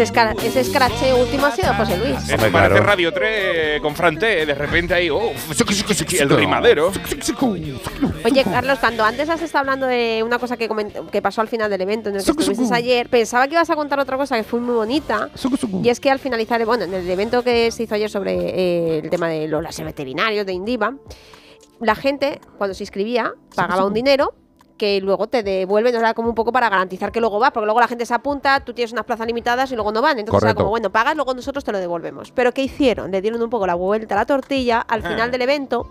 Ese, 0.00 0.60
escrache 0.60 1.12
último 1.12 1.46
ha 1.46 1.50
sido 1.50 1.74
José 1.74 1.96
Luis. 1.96 2.16
Hombre, 2.30 2.50
parece 2.50 2.50
claro. 2.50 2.82
Radio 2.84 3.12
3 3.12 3.80
con 3.80 3.96
Frante, 3.96 4.46
de 4.46 4.54
repente 4.54 4.94
ahí, 4.94 5.10
oh, 5.10 5.32
el 6.20 6.30
rimadero. 6.30 6.92
Oye, 8.24 8.44
Carlos, 8.44 8.78
cuando 8.78 9.02
antes 9.02 9.28
has 9.28 9.42
estado 9.42 9.62
hablando 9.62 9.86
de 9.86 10.22
una 10.24 10.38
cosa 10.38 10.56
que, 10.56 10.68
que 11.10 11.20
pasó 11.20 11.40
al 11.40 11.48
final 11.48 11.68
del 11.68 11.80
evento 11.80 12.10
en 12.10 12.16
el 12.16 12.24
que 12.24 12.30
estuviste 12.30 12.72
ayer, 12.72 13.08
pensaba 13.08 13.48
que 13.48 13.54
ibas 13.54 13.70
a 13.70 13.74
contar 13.74 13.98
otra 13.98 14.16
cosa 14.16 14.36
que 14.36 14.44
fue 14.44 14.60
muy 14.60 14.76
bonita. 14.76 15.30
Y 15.82 15.88
es 15.88 15.98
que 15.98 16.12
al 16.12 16.20
finalizar, 16.20 16.64
bueno, 16.64 16.84
en 16.84 16.94
el 16.94 17.10
evento 17.10 17.42
que 17.42 17.72
se 17.72 17.82
hizo 17.82 17.96
ayer 17.96 18.08
sobre 18.08 18.34
eh, 18.34 18.98
el 19.02 19.10
tema 19.10 19.28
de 19.28 19.48
los 19.48 19.76
veterinarios 19.78 20.46
de 20.46 20.52
Indiva, 20.52 20.94
la 21.80 21.96
gente, 21.96 22.40
cuando 22.56 22.74
se 22.74 22.84
inscribía, 22.84 23.34
pagaba 23.56 23.84
un 23.84 23.94
dinero 23.94 24.32
que 24.78 25.00
luego 25.00 25.26
te 25.26 25.42
devuelven, 25.42 25.94
era 25.96 26.14
como 26.14 26.28
un 26.30 26.34
poco 26.34 26.52
para 26.52 26.68
garantizar 26.70 27.12
que 27.12 27.20
luego 27.20 27.38
va, 27.40 27.50
porque 27.52 27.66
luego 27.66 27.80
la 27.80 27.88
gente 27.88 28.06
se 28.06 28.14
apunta, 28.14 28.60
tú 28.60 28.72
tienes 28.72 28.92
unas 28.92 29.04
plazas 29.04 29.26
limitadas 29.26 29.70
y 29.72 29.74
luego 29.74 29.92
no 29.92 30.00
van. 30.00 30.18
Entonces 30.18 30.36
era 30.42 30.50
Correcto. 30.54 30.58
como, 30.58 30.70
bueno, 30.70 30.90
pagas, 30.90 31.16
luego 31.16 31.34
nosotros 31.34 31.64
te 31.64 31.72
lo 31.72 31.78
devolvemos. 31.78 32.30
Pero 32.32 32.52
¿qué 32.52 32.62
hicieron? 32.62 33.10
Le 33.10 33.20
dieron 33.20 33.42
un 33.42 33.50
poco 33.50 33.66
la 33.66 33.74
vuelta 33.74 34.14
a 34.14 34.18
la 34.18 34.24
tortilla 34.26 34.80
al 34.80 35.04
Ah. 35.04 35.08
final 35.10 35.30
del 35.30 35.42
evento 35.42 35.86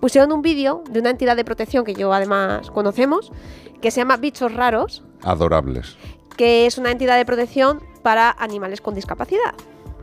pusieron 0.00 0.32
un 0.32 0.42
vídeo 0.42 0.82
de 0.90 1.00
una 1.00 1.10
entidad 1.10 1.34
de 1.36 1.44
protección 1.44 1.84
que 1.84 1.94
yo 1.94 2.12
además 2.12 2.70
conocemos, 2.70 3.32
que 3.80 3.90
se 3.90 4.00
llama 4.00 4.16
Bichos 4.18 4.52
Raros, 4.52 5.02
Adorables. 5.22 5.96
que 6.36 6.66
es 6.66 6.76
una 6.78 6.90
entidad 6.90 7.16
de 7.16 7.24
protección 7.24 7.80
para 8.02 8.30
animales 8.38 8.80
con 8.82 8.94
discapacidad, 8.94 9.54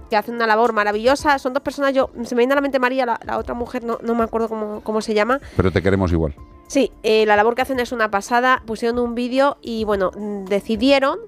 que 0.10 0.18
hacen 0.18 0.36
una 0.36 0.48
labor 0.48 0.74
maravillosa. 0.74 1.38
Son 1.40 1.54
dos 1.54 1.62
personas, 1.62 1.94
yo 1.94 2.10
se 2.24 2.34
me 2.36 2.40
viene 2.40 2.54
a 2.54 2.56
la 2.56 2.62
mente 2.62 2.80
María, 2.80 3.06
la, 3.06 3.20
la 3.24 3.38
otra 3.38 3.54
mujer, 3.54 3.84
no, 3.84 4.00
no 4.02 4.16
me 4.16 4.24
acuerdo 4.24 4.50
cómo, 4.50 4.82
cómo 4.82 5.02
se 5.02 5.14
llama. 5.14 5.40
Pero 5.56 5.72
te 5.72 5.82
queremos 5.84 6.12
igual. 6.12 6.34
Sí, 6.72 6.90
eh, 7.04 7.26
la 7.26 7.36
labor 7.36 7.54
que 7.54 7.64
hacen 7.64 7.82
es 7.82 7.92
una 7.92 8.10
pasada. 8.10 8.64
Pusieron 8.66 8.98
un 9.00 9.14
vídeo 9.14 9.58
y 9.62 9.84
bueno, 9.84 10.10
decidieron 10.48 11.20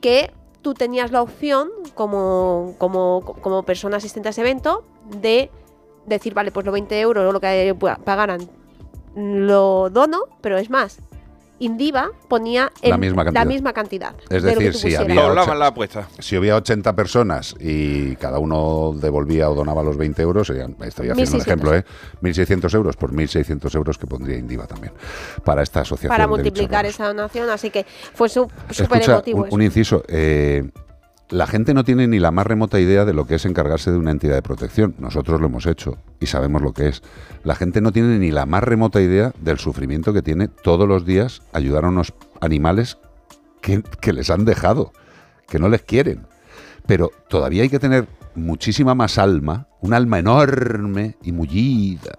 que 0.00 0.32
tú 0.60 0.74
tenías 0.74 1.12
la 1.12 1.22
opción 1.22 1.70
como, 1.94 2.74
como, 2.78 3.20
como 3.20 3.62
persona 3.62 3.98
asistente 3.98 4.28
a 4.28 4.30
ese 4.30 4.40
evento 4.40 4.82
de 5.20 5.52
decir, 6.06 6.34
vale, 6.34 6.50
pues 6.50 6.66
los 6.66 6.72
20 6.72 6.98
euros 6.98 7.24
o 7.24 7.30
lo 7.30 7.38
que 7.38 7.76
pueda- 7.78 7.94
pagaran 8.04 8.40
lo 9.14 9.88
dono, 9.88 10.24
pero 10.40 10.58
es 10.58 10.68
más. 10.68 10.98
Indiva 11.58 12.10
ponía 12.28 12.72
La 12.82 12.98
misma 12.98 13.24
cantidad. 13.24 13.46
misma 13.46 13.72
cantidad 13.72 14.14
Es 14.28 14.42
de 14.42 14.50
decir, 14.54 14.74
si 14.74 14.94
había, 14.96 15.22
Doblaban 15.22 15.50
ocho- 15.50 15.54
la 15.54 15.66
apuesta. 15.68 16.08
si 16.18 16.34
había 16.34 16.56
80 16.56 16.94
personas 16.96 17.54
y 17.60 18.16
cada 18.16 18.38
uno 18.40 18.92
devolvía 18.96 19.48
o 19.48 19.54
donaba 19.54 19.82
los 19.84 19.96
20 19.96 20.22
euros, 20.22 20.48
serían, 20.48 20.76
estoy 20.82 21.10
haciendo 21.10 21.36
un 21.36 21.40
1.600. 21.40 21.42
ejemplo, 21.46 21.74
¿eh? 21.76 21.84
1.600 22.20 22.74
euros, 22.74 22.96
por 22.96 23.12
1.600 23.12 23.74
euros 23.76 23.96
que 23.96 24.06
pondría 24.08 24.38
Indiva 24.38 24.66
también 24.66 24.92
para 25.44 25.62
esta 25.62 25.80
asociación. 25.82 26.08
para 26.10 26.26
multiplicar 26.26 26.84
esa 26.86 27.06
donación, 27.06 27.48
así 27.50 27.70
que 27.70 27.86
fue 28.14 28.28
súper 28.28 29.02
emotivo 29.08 29.40
un, 29.42 29.46
eso. 29.46 29.54
un 29.54 29.62
inciso. 29.62 30.02
eh, 30.08 30.68
la 31.32 31.46
gente 31.46 31.72
no 31.72 31.82
tiene 31.82 32.06
ni 32.06 32.18
la 32.18 32.30
más 32.30 32.46
remota 32.46 32.78
idea 32.78 33.06
de 33.06 33.14
lo 33.14 33.26
que 33.26 33.36
es 33.36 33.46
encargarse 33.46 33.90
de 33.90 33.96
una 33.96 34.10
entidad 34.10 34.34
de 34.34 34.42
protección. 34.42 34.94
Nosotros 34.98 35.40
lo 35.40 35.46
hemos 35.46 35.64
hecho 35.64 35.96
y 36.20 36.26
sabemos 36.26 36.60
lo 36.60 36.74
que 36.74 36.88
es. 36.88 37.02
La 37.42 37.54
gente 37.54 37.80
no 37.80 37.90
tiene 37.90 38.18
ni 38.18 38.30
la 38.30 38.44
más 38.44 38.62
remota 38.62 39.00
idea 39.00 39.32
del 39.40 39.58
sufrimiento 39.58 40.12
que 40.12 40.20
tiene 40.20 40.48
todos 40.48 40.86
los 40.86 41.06
días 41.06 41.40
ayudar 41.54 41.86
a 41.86 41.88
unos 41.88 42.12
animales 42.42 42.98
que, 43.62 43.82
les 44.12 44.28
han 44.28 44.44
dejado, 44.44 44.92
que 45.48 45.58
no 45.58 45.70
les 45.70 45.80
quieren. 45.80 46.26
Pero 46.86 47.10
todavía 47.30 47.62
hay 47.62 47.70
que 47.70 47.78
tener 47.78 48.08
muchísima 48.34 48.94
más 48.94 49.16
alma, 49.16 49.68
un 49.80 49.94
alma 49.94 50.18
enorme 50.18 51.16
y 51.22 51.32
mullida, 51.32 52.18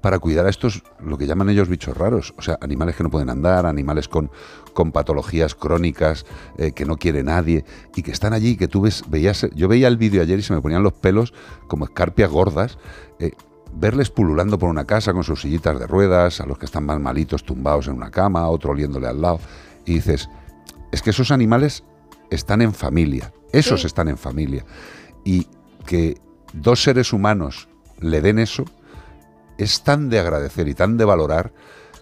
para 0.00 0.18
cuidar 0.18 0.46
a 0.46 0.50
estos, 0.50 0.82
lo 1.00 1.18
que 1.18 1.26
llaman 1.26 1.50
ellos 1.50 1.68
bichos 1.68 1.96
raros. 1.96 2.34
O 2.38 2.42
sea, 2.42 2.58
animales 2.60 2.96
que 2.96 3.02
no 3.02 3.10
pueden 3.10 3.30
andar, 3.30 3.66
animales 3.66 4.08
con, 4.08 4.30
con 4.72 4.92
patologías 4.92 5.54
crónicas, 5.54 6.24
eh, 6.56 6.72
que 6.72 6.84
no 6.86 6.96
quiere 6.96 7.22
nadie, 7.22 7.64
y 7.94 8.02
que 8.02 8.10
están 8.10 8.32
allí, 8.32 8.56
que 8.56 8.68
tú 8.68 8.80
ves, 8.82 9.04
veías, 9.08 9.46
yo 9.54 9.68
veía 9.68 9.88
el 9.88 9.96
vídeo 9.96 10.22
ayer 10.22 10.38
y 10.38 10.42
se 10.42 10.54
me 10.54 10.60
ponían 10.62 10.82
los 10.82 10.94
pelos 10.94 11.34
como 11.68 11.84
escarpias 11.84 12.30
gordas. 12.30 12.78
eh, 13.18 13.32
verles 13.72 14.10
pululando 14.10 14.58
por 14.58 14.68
una 14.68 14.84
casa 14.84 15.12
con 15.12 15.22
sus 15.22 15.42
sillitas 15.42 15.78
de 15.78 15.86
ruedas, 15.86 16.40
a 16.40 16.46
los 16.46 16.58
que 16.58 16.66
están 16.66 16.84
más 16.86 16.98
malitos 16.98 17.44
tumbados 17.44 17.86
en 17.86 17.94
una 17.94 18.10
cama, 18.10 18.48
otro 18.48 18.72
oliéndole 18.72 19.06
al 19.06 19.20
lado, 19.20 19.38
y 19.86 19.94
dices, 19.94 20.28
es 20.90 21.02
que 21.02 21.10
esos 21.10 21.30
animales 21.30 21.84
están 22.30 22.62
en 22.62 22.72
familia, 22.74 23.32
esos 23.52 23.82
Sí. 23.82 23.86
están 23.86 24.08
en 24.08 24.16
familia, 24.18 24.64
y 25.24 25.46
que 25.86 26.18
dos 26.52 26.82
seres 26.82 27.12
humanos 27.12 27.68
le 28.00 28.20
den 28.20 28.40
eso, 28.40 28.64
es 29.62 29.82
tan 29.82 30.08
de 30.08 30.18
agradecer 30.18 30.68
y 30.68 30.74
tan 30.74 30.96
de 30.96 31.04
valorar, 31.04 31.52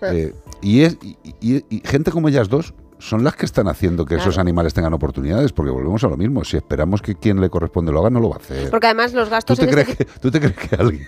eh, 0.03 0.35
y, 0.63 0.83
es, 0.83 0.97
y, 1.03 1.17
y- 1.41 1.65
y 1.69 1.83
gente 1.85 2.11
como 2.11 2.29
ellas 2.29 2.49
dos 2.49 2.75
son 2.99 3.23
las 3.23 3.37
que 3.37 3.47
están 3.47 3.69
haciendo 3.69 4.05
que 4.05 4.17
esos 4.17 4.39
animales 4.39 4.75
tengan 4.75 4.93
oportunidades, 4.93 5.53
porque 5.53 5.71
volvemos 5.71 6.03
a 6.03 6.09
lo 6.09 6.17
mismo, 6.17 6.45
si 6.45 6.57
esperamos 6.57 7.01
que 7.01 7.15
quien 7.15 7.41
le 7.41 7.49
corresponde 7.49 7.93
lo 7.93 8.01
haga, 8.01 8.11
no 8.11 8.19
lo 8.21 8.29
va 8.31 8.37
a 8.37 8.39
hacer. 8.39 8.71
Porque 8.71 8.87
además 8.89 9.13
los 9.13 9.29
¿Tú 9.29 9.31
gastos 9.31 9.59
te, 9.59 9.65
en 9.67 9.71
crees 9.71 9.89
este 9.91 10.05
que, 10.05 10.13
¿Tú 10.21 10.31
te 10.33 10.41
crees 10.41 10.57
que 10.57 10.75
alguien 10.77 11.07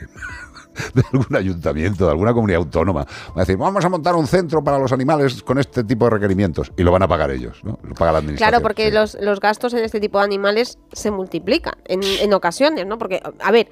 de 0.95 1.03
algún 1.13 1.37
ayuntamiento, 1.37 2.05
de 2.05 2.11
alguna 2.11 2.33
comunidad 2.33 2.59
autónoma, 2.59 3.05
va 3.05 3.33
a 3.37 3.41
decir, 3.41 3.57
vamos 3.57 3.85
a 3.85 3.89
montar 3.89 4.15
un 4.15 4.27
centro 4.27 4.63
para 4.63 4.79
los 4.79 4.93
animales 4.93 5.43
con 5.43 5.59
este 5.59 5.85
tipo 5.85 6.05
de 6.07 6.13
requerimientos? 6.13 6.73
Y 6.77 6.83
lo 6.83 6.93
van 6.93 7.03
a 7.03 7.09
pagar 7.09 7.31
ellos, 7.31 7.61
¿no? 7.65 7.79
Lo 7.83 7.95
paga 7.95 8.13
la 8.13 8.19
administración. 8.19 8.51
Claro, 8.51 8.63
porque 8.63 8.87
sí. 8.87 8.91
los, 8.93 9.15
los 9.21 9.41
gastos 9.41 9.75
en 9.75 9.85
este 9.85 10.01
tipo 10.01 10.19
de 10.19 10.25
animales 10.25 10.79
se 10.93 11.11
multiplican 11.11 11.75
en, 11.87 12.01
en 12.03 12.33
ocasiones, 12.33 12.87
¿no? 12.87 12.99
Porque, 12.99 13.23
a 13.41 13.51
ver, 13.51 13.69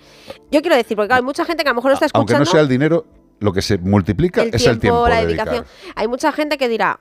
yo 0.50 0.60
quiero 0.60 0.76
decir, 0.76 0.96
porque 0.96 1.08
claro, 1.08 1.22
hay 1.22 1.26
mucha 1.26 1.44
gente 1.44 1.62
que 1.62 1.68
a 1.68 1.72
lo 1.72 1.76
mejor 1.76 1.90
no 1.90 1.94
está 1.94 2.06
Aunque 2.14 2.32
escuchando 2.32 2.44
no 2.44 2.50
sea 2.50 2.60
el 2.60 2.68
dinero, 2.68 3.06
lo 3.40 3.52
que 3.52 3.62
se 3.62 3.78
multiplica 3.78 4.42
el 4.42 4.48
es 4.48 4.62
tiempo, 4.62 4.70
el 4.70 4.80
tiempo 4.80 5.08
la 5.08 5.24
dedicación. 5.24 5.64
Hay 5.94 6.08
mucha 6.08 6.32
gente 6.32 6.58
que 6.58 6.68
dirá, 6.68 7.00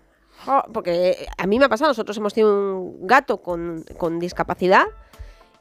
porque 0.74 1.28
a 1.38 1.48
mí 1.48 1.60
me 1.60 1.66
ha 1.66 1.70
pasado, 1.70 1.90
nosotros 1.90 2.18
hemos 2.18 2.34
tenido 2.34 2.54
un 2.54 3.08
gato 3.08 3.42
con, 3.42 3.84
con 3.98 4.20
discapacidad 4.20 4.86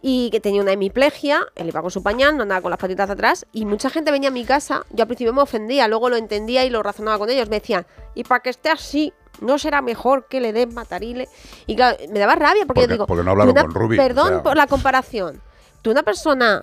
y 0.02 0.30
que 0.30 0.40
tenía 0.40 0.62
una 0.62 0.72
hemiplegia, 0.72 1.46
él 1.56 1.68
iba 1.68 1.80
con 1.82 1.90
su 1.90 2.02
pañal, 2.02 2.36
no 2.36 2.42
andaba 2.42 2.60
con 2.60 2.70
las 2.70 2.78
patitas 2.78 3.10
atrás, 3.10 3.46
y 3.52 3.64
mucha 3.64 3.90
gente 3.90 4.10
venía 4.12 4.28
a 4.28 4.32
mi 4.32 4.44
casa, 4.44 4.84
yo 4.90 5.02
al 5.02 5.08
principio 5.08 5.32
me 5.32 5.42
ofendía, 5.42 5.88
luego 5.88 6.08
lo 6.10 6.16
entendía 6.16 6.64
y 6.64 6.70
lo 6.70 6.82
razonaba 6.82 7.18
con 7.18 7.30
ellos, 7.30 7.48
me 7.48 7.60
decían, 7.60 7.86
y 8.14 8.22
para 8.24 8.40
que 8.40 8.50
esté 8.50 8.68
así, 8.70 9.12
¿no 9.40 9.58
será 9.58 9.82
mejor 9.82 10.28
que 10.28 10.40
le 10.40 10.52
den 10.52 10.72
matarile? 10.74 11.28
Y 11.66 11.74
claro, 11.76 11.96
me 12.10 12.18
daba 12.18 12.34
rabia 12.36 12.64
porque, 12.66 12.82
Porque- 12.82 12.82
yo 12.82 12.92
digo, 12.92 13.06
porque 13.06 13.24
no 13.24 13.30
hablaron 13.32 13.52
una- 13.52 13.62
con 13.62 13.74
Ruby, 13.74 13.96
Perdón 13.96 14.26
o 14.26 14.28
sea. 14.28 14.42
por 14.42 14.56
la 14.56 14.66
comparación, 14.66 15.42
tú 15.82 15.90
una 15.90 16.02
persona 16.02 16.62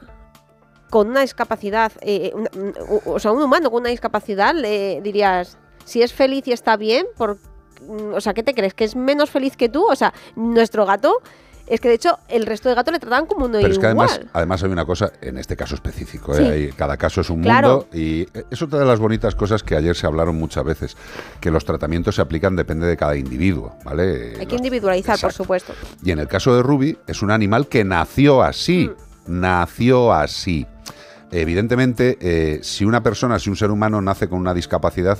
con 0.89 1.09
una 1.09 1.21
discapacidad, 1.21 1.91
eh, 2.01 2.31
una- 2.35 2.49
un- 2.55 3.01
o 3.05 3.19
sea, 3.19 3.31
un 3.31 3.41
humano 3.41 3.71
con 3.71 3.81
una 3.81 3.89
discapacidad, 3.89 4.53
le 4.53 5.01
dirías, 5.01 5.57
si 5.85 6.01
es 6.03 6.13
feliz 6.13 6.47
y 6.47 6.51
está 6.51 6.77
bien, 6.77 7.07
por, 7.17 7.37
mm, 7.81 8.13
o 8.13 8.21
sea, 8.21 8.33
¿qué 8.35 8.43
te 8.43 8.53
crees? 8.53 8.73
¿Que 8.75 8.83
es 8.83 8.95
menos 8.95 9.29
feliz 9.31 9.57
que 9.57 9.69
tú? 9.69 9.85
O 9.89 9.95
sea, 9.95 10.13
nuestro 10.35 10.85
gato, 10.85 11.17
es 11.67 11.79
que 11.79 11.87
de 11.89 11.95
hecho 11.95 12.19
el 12.27 12.45
resto 12.45 12.69
de 12.69 12.75
gatos 12.75 12.91
le 12.93 12.99
trataban 12.99 13.25
como 13.25 13.45
uno 13.45 13.57
Pero 13.59 13.71
es 13.73 13.79
que 13.79 13.85
además, 13.85 14.19
además 14.33 14.63
hay 14.63 14.71
una 14.71 14.85
cosa, 14.85 15.11
en 15.21 15.37
este 15.37 15.55
caso 15.55 15.75
específico, 15.75 16.33
¿eh? 16.33 16.37
Sí. 16.37 16.43
Hay- 16.43 16.69
cada 16.71 16.97
caso 16.97 17.21
es 17.21 17.29
un 17.29 17.41
Claro. 17.41 17.69
mundo 17.69 17.87
y 17.93 18.27
es 18.51 18.61
otra 18.61 18.79
de 18.79 18.85
las 18.85 18.99
bonitas 18.99 19.35
cosas 19.35 19.63
que 19.63 19.75
ayer 19.75 19.95
se 19.95 20.05
hablaron 20.07 20.37
muchas 20.37 20.63
veces, 20.63 20.97
que 21.39 21.51
los 21.51 21.63
tratamientos 21.65 22.15
se 22.15 22.21
aplican 22.21 22.55
depende 22.55 22.85
de 22.87 22.97
cada 22.97 23.15
individuo, 23.15 23.75
¿vale? 23.85 24.33
Hay 24.39 24.45
que 24.45 24.55
individualizar, 24.55 25.19
por 25.19 25.31
supuesto. 25.33 25.73
Y 26.03 26.11
en 26.11 26.19
el 26.19 26.27
caso 26.27 26.55
de 26.55 26.63
Ruby, 26.63 26.97
es 27.07 27.21
un 27.21 27.31
animal 27.31 27.67
que 27.67 27.83
nació 27.83 28.43
así. 28.43 28.89
Mm. 29.27 29.39
Nació 29.39 30.11
así. 30.13 30.67
Evidentemente, 31.31 32.17
eh, 32.21 32.59
si 32.61 32.85
una 32.85 33.01
persona, 33.01 33.39
si 33.39 33.49
un 33.49 33.55
ser 33.55 33.71
humano 33.71 34.01
nace 34.01 34.27
con 34.27 34.39
una 34.39 34.53
discapacidad, 34.53 35.17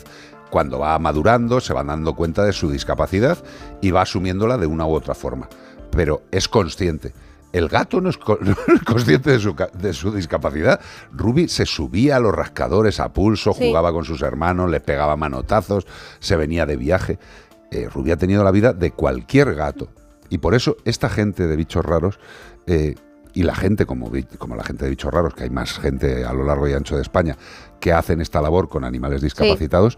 cuando 0.52 0.78
va 0.78 1.00
madurando 1.00 1.60
se 1.60 1.74
va 1.74 1.84
dando 1.84 2.14
cuenta 2.16 2.44
de 2.44 2.54
su 2.54 2.70
discapacidad 2.70 3.40
y 3.82 3.90
va 3.90 4.04
asumiéndola 4.04 4.58
de 4.60 4.68
una 4.68 4.86
u 4.86 4.94
otra 4.94 5.16
forma. 5.16 5.50
Pero 5.96 6.24
es 6.32 6.48
consciente. 6.48 7.14
El 7.52 7.70
gato 7.70 8.02
no 8.02 8.10
es, 8.10 8.18
consciente 8.86 9.32
de 9.32 9.40
su, 9.40 9.56
de 9.74 9.94
su 9.94 10.12
discapacidad. 10.12 10.80
Ruby 11.12 11.48
se 11.48 11.66
subía 11.66 12.16
a 12.16 12.20
los 12.20 12.34
rascadores 12.34 13.00
a 13.00 13.14
pulso, 13.14 13.54
Sí. 13.54 13.68
jugaba 13.68 13.92
con 13.94 14.06
sus 14.06 14.22
hermanos, 14.24 14.70
le 14.72 14.80
pegaba 14.80 15.16
manotazos, 15.16 15.86
se 16.20 16.36
venía 16.36 16.66
de 16.66 16.78
viaje. 16.78 17.20
Eh, 17.72 17.88
Ruby 17.94 18.12
ha 18.12 18.18
tenido 18.18 18.44
la 18.44 18.52
vida 18.52 18.74
de 18.74 18.92
cualquier 18.92 19.54
gato. 19.54 19.90
Y 20.30 20.40
por 20.40 20.56
eso 20.56 20.78
esta 20.84 21.10
gente 21.10 21.46
de 21.46 21.56
bichos 21.56 21.86
raros 21.86 22.20
eh, 22.66 22.96
y 23.36 23.44
la 23.44 23.54
gente 23.56 23.86
como, 23.86 24.12
como 24.40 24.56
la 24.56 24.64
gente 24.64 24.86
de 24.86 24.90
bichos 24.90 25.14
raros, 25.14 25.36
que 25.36 25.44
hay 25.44 25.50
más 25.52 25.74
gente 25.78 26.26
a 26.26 26.34
lo 26.34 26.44
largo 26.46 26.68
y 26.68 26.74
ancho 26.74 26.96
de 26.96 27.02
España 27.04 27.38
que 27.80 27.94
hacen 27.94 28.22
esta 28.22 28.42
labor 28.42 28.70
con 28.70 28.84
animales 28.84 29.22
discapacitados, 29.22 29.98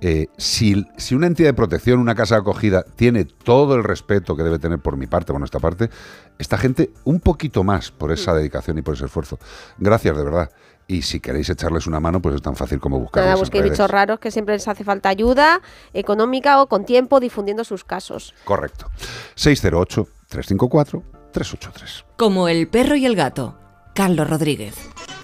eh, 0.00 0.26
si, 0.36 0.84
si 0.96 1.14
una 1.14 1.26
entidad 1.26 1.48
de 1.48 1.54
protección, 1.54 1.98
una 2.00 2.14
casa 2.14 2.36
de 2.36 2.40
acogida, 2.42 2.84
tiene 2.96 3.24
todo 3.24 3.74
el 3.74 3.84
respeto 3.84 4.36
que 4.36 4.42
debe 4.42 4.58
tener 4.58 4.78
por 4.78 4.96
mi 4.96 5.06
parte, 5.06 5.32
por 5.32 5.40
nuestra 5.40 5.60
parte, 5.60 5.90
esta 6.38 6.58
gente 6.58 6.90
un 7.04 7.20
poquito 7.20 7.64
más 7.64 7.90
por 7.90 8.12
esa 8.12 8.32
Mm. 8.32 8.36
dedicación 8.36 8.78
y 8.78 8.82
por 8.82 8.94
ese 8.94 9.06
esfuerzo. 9.06 9.38
Gracias, 9.78 10.16
de 10.16 10.24
verdad. 10.24 10.50
Y 10.88 11.02
si 11.02 11.18
queréis 11.18 11.50
echarles 11.50 11.88
una 11.88 11.98
mano, 11.98 12.22
pues 12.22 12.36
es 12.36 12.42
tan 12.42 12.54
fácil 12.54 12.78
como 12.78 13.00
buscarlos 13.00 13.26
Nada, 13.26 13.40
busquéis 13.40 13.64
bichos 13.64 13.90
raros 13.90 14.20
que 14.20 14.30
siempre 14.30 14.54
les 14.54 14.68
hace 14.68 14.84
falta 14.84 15.08
ayuda 15.08 15.60
económica 15.92 16.62
o 16.62 16.68
con 16.68 16.84
tiempo 16.84 17.18
difundiendo 17.18 17.64
sus 17.64 17.82
casos. 17.82 18.34
Correcto. 18.44 18.88
608-354-383. 19.36 22.04
Como 22.16 22.48
el 22.48 22.68
perro 22.68 22.96
y 22.96 23.06
el 23.06 23.16
gato. 23.16 23.58
Carlos 23.94 24.28
Rodríguez. 24.28 24.74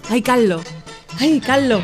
¡Ay, 0.09 0.21
Carlos! 0.21 0.63
¡Ay, 1.19 1.39
Carlos! 1.39 1.83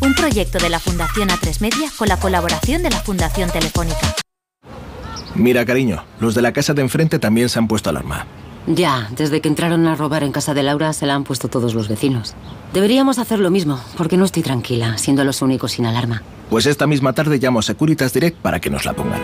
un 0.00 0.14
proyecto 0.14 0.58
de 0.58 0.68
la 0.68 0.78
Fundación 0.78 1.28
A3 1.28 1.60
Media 1.60 1.90
con 1.96 2.08
la 2.08 2.18
colaboración 2.18 2.82
de 2.82 2.90
la 2.90 3.00
Fundación 3.00 3.50
Telefónica. 3.50 4.14
Mira, 5.34 5.64
cariño, 5.64 6.04
los 6.20 6.34
de 6.34 6.42
la 6.42 6.52
casa 6.52 6.74
de 6.74 6.82
enfrente 6.82 7.18
también 7.18 7.48
se 7.48 7.58
han 7.58 7.68
puesto 7.68 7.88
alarma. 7.90 8.26
Ya, 8.66 9.08
desde 9.16 9.40
que 9.40 9.48
entraron 9.48 9.86
a 9.86 9.94
robar 9.94 10.24
en 10.24 10.32
casa 10.32 10.52
de 10.52 10.62
Laura 10.62 10.92
se 10.92 11.06
la 11.06 11.14
han 11.14 11.24
puesto 11.24 11.48
todos 11.48 11.74
los 11.74 11.88
vecinos. 11.88 12.34
Deberíamos 12.74 13.18
hacer 13.18 13.38
lo 13.38 13.50
mismo, 13.50 13.80
porque 13.96 14.18
no 14.18 14.26
estoy 14.26 14.42
tranquila, 14.42 14.98
siendo 14.98 15.24
los 15.24 15.40
únicos 15.40 15.72
sin 15.72 15.86
alarma. 15.86 16.22
Pues 16.50 16.66
esta 16.66 16.86
misma 16.86 17.14
tarde 17.14 17.38
llamo 17.38 17.60
a 17.60 17.62
Securitas 17.62 18.12
Direct 18.12 18.36
para 18.38 18.60
que 18.60 18.68
nos 18.68 18.84
la 18.84 18.92
pongan. 18.92 19.22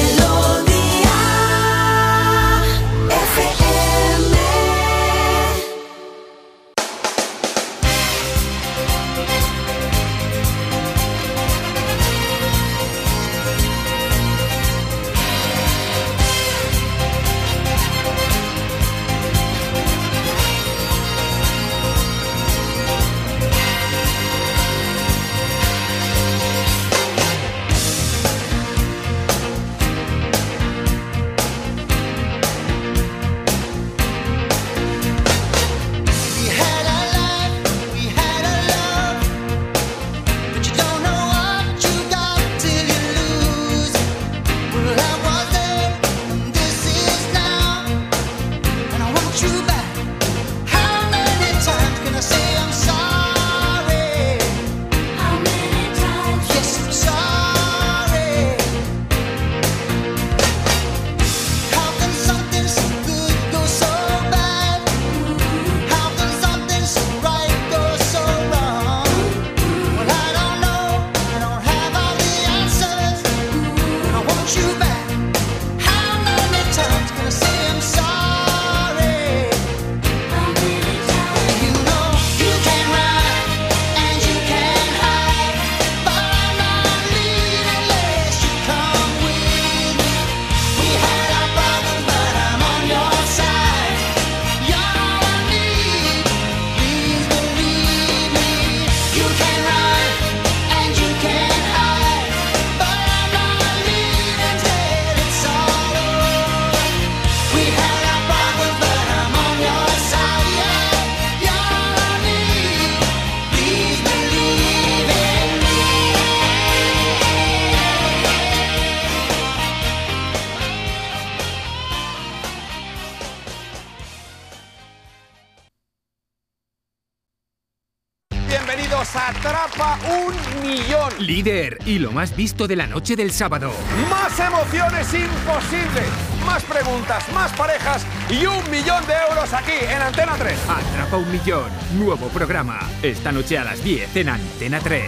y 131.88 132.00
lo 132.00 132.12
más 132.12 132.36
visto 132.36 132.68
de 132.68 132.76
la 132.76 132.86
noche 132.86 133.16
del 133.16 133.32
sábado. 133.32 133.72
Más 134.10 134.38
emociones 134.40 135.08
imposibles, 135.14 136.06
más 136.46 136.62
preguntas, 136.66 137.28
más 137.34 137.52
parejas 137.54 138.06
y 138.30 138.46
un 138.46 138.70
millón 138.70 139.08
de 139.08 139.14
euros 139.30 139.54
aquí 139.54 139.72
en 139.90 140.02
Antena 140.02 140.36
3. 140.38 140.60
Atrapa 140.68 141.16
un 141.16 141.32
millón. 141.32 141.72
Nuevo 141.98 142.28
programa. 142.28 142.78
Esta 143.02 143.32
noche 143.32 143.58
a 143.58 143.64
las 143.64 143.82
10 143.82 144.18
en 144.18 144.30
Antena 144.30 144.80
3. 144.80 145.02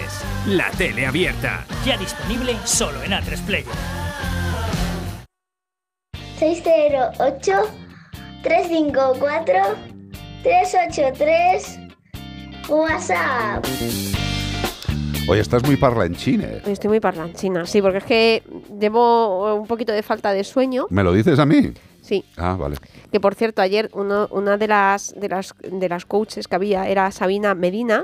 La 0.48 0.72
tele 0.72 1.06
abierta. 1.06 1.66
Ya 1.86 1.98
disponible 1.98 2.56
solo 2.64 3.04
en 3.04 3.12
A3 3.12 3.46
Player. 3.46 3.68
608 6.40 7.52
354 8.42 9.76
383 10.44 11.80
WhatsApp. 12.70 13.66
Oye, 15.30 15.42
estás 15.42 15.64
muy 15.64 15.78
parlanchín, 15.78 16.42
¿eh? 16.42 16.62
Estoy 16.66 16.88
muy 16.90 17.00
parlanchina, 17.00 17.66
sí, 17.66 17.82
porque 17.82 18.00
es 18.00 18.04
que 18.04 18.44
llevo 18.80 19.54
un 19.56 19.68
poquito 19.68 19.92
de 19.92 20.02
falta 20.02 20.34
de 20.34 20.44
sueño. 20.44 20.88
¿Me 20.90 21.04
lo 21.04 21.14
dices 21.14 21.38
a 21.38 21.46
mí? 21.46 21.72
Sí. 22.02 22.26
Ah, 22.38 22.56
vale. 22.60 22.78
Que 23.12 23.20
por 23.20 23.36
cierto, 23.36 23.62
ayer 23.62 23.90
uno- 23.94 24.28
una 24.32 24.58
de 24.58 24.68
las, 24.68 25.14
de 25.20 25.30
las 25.30 25.54
de 25.62 25.88
las 25.90 26.06
coaches 26.06 26.48
que 26.48 26.56
había 26.56 26.88
era 26.90 27.12
Sabina 27.12 27.54
Medina. 27.54 28.04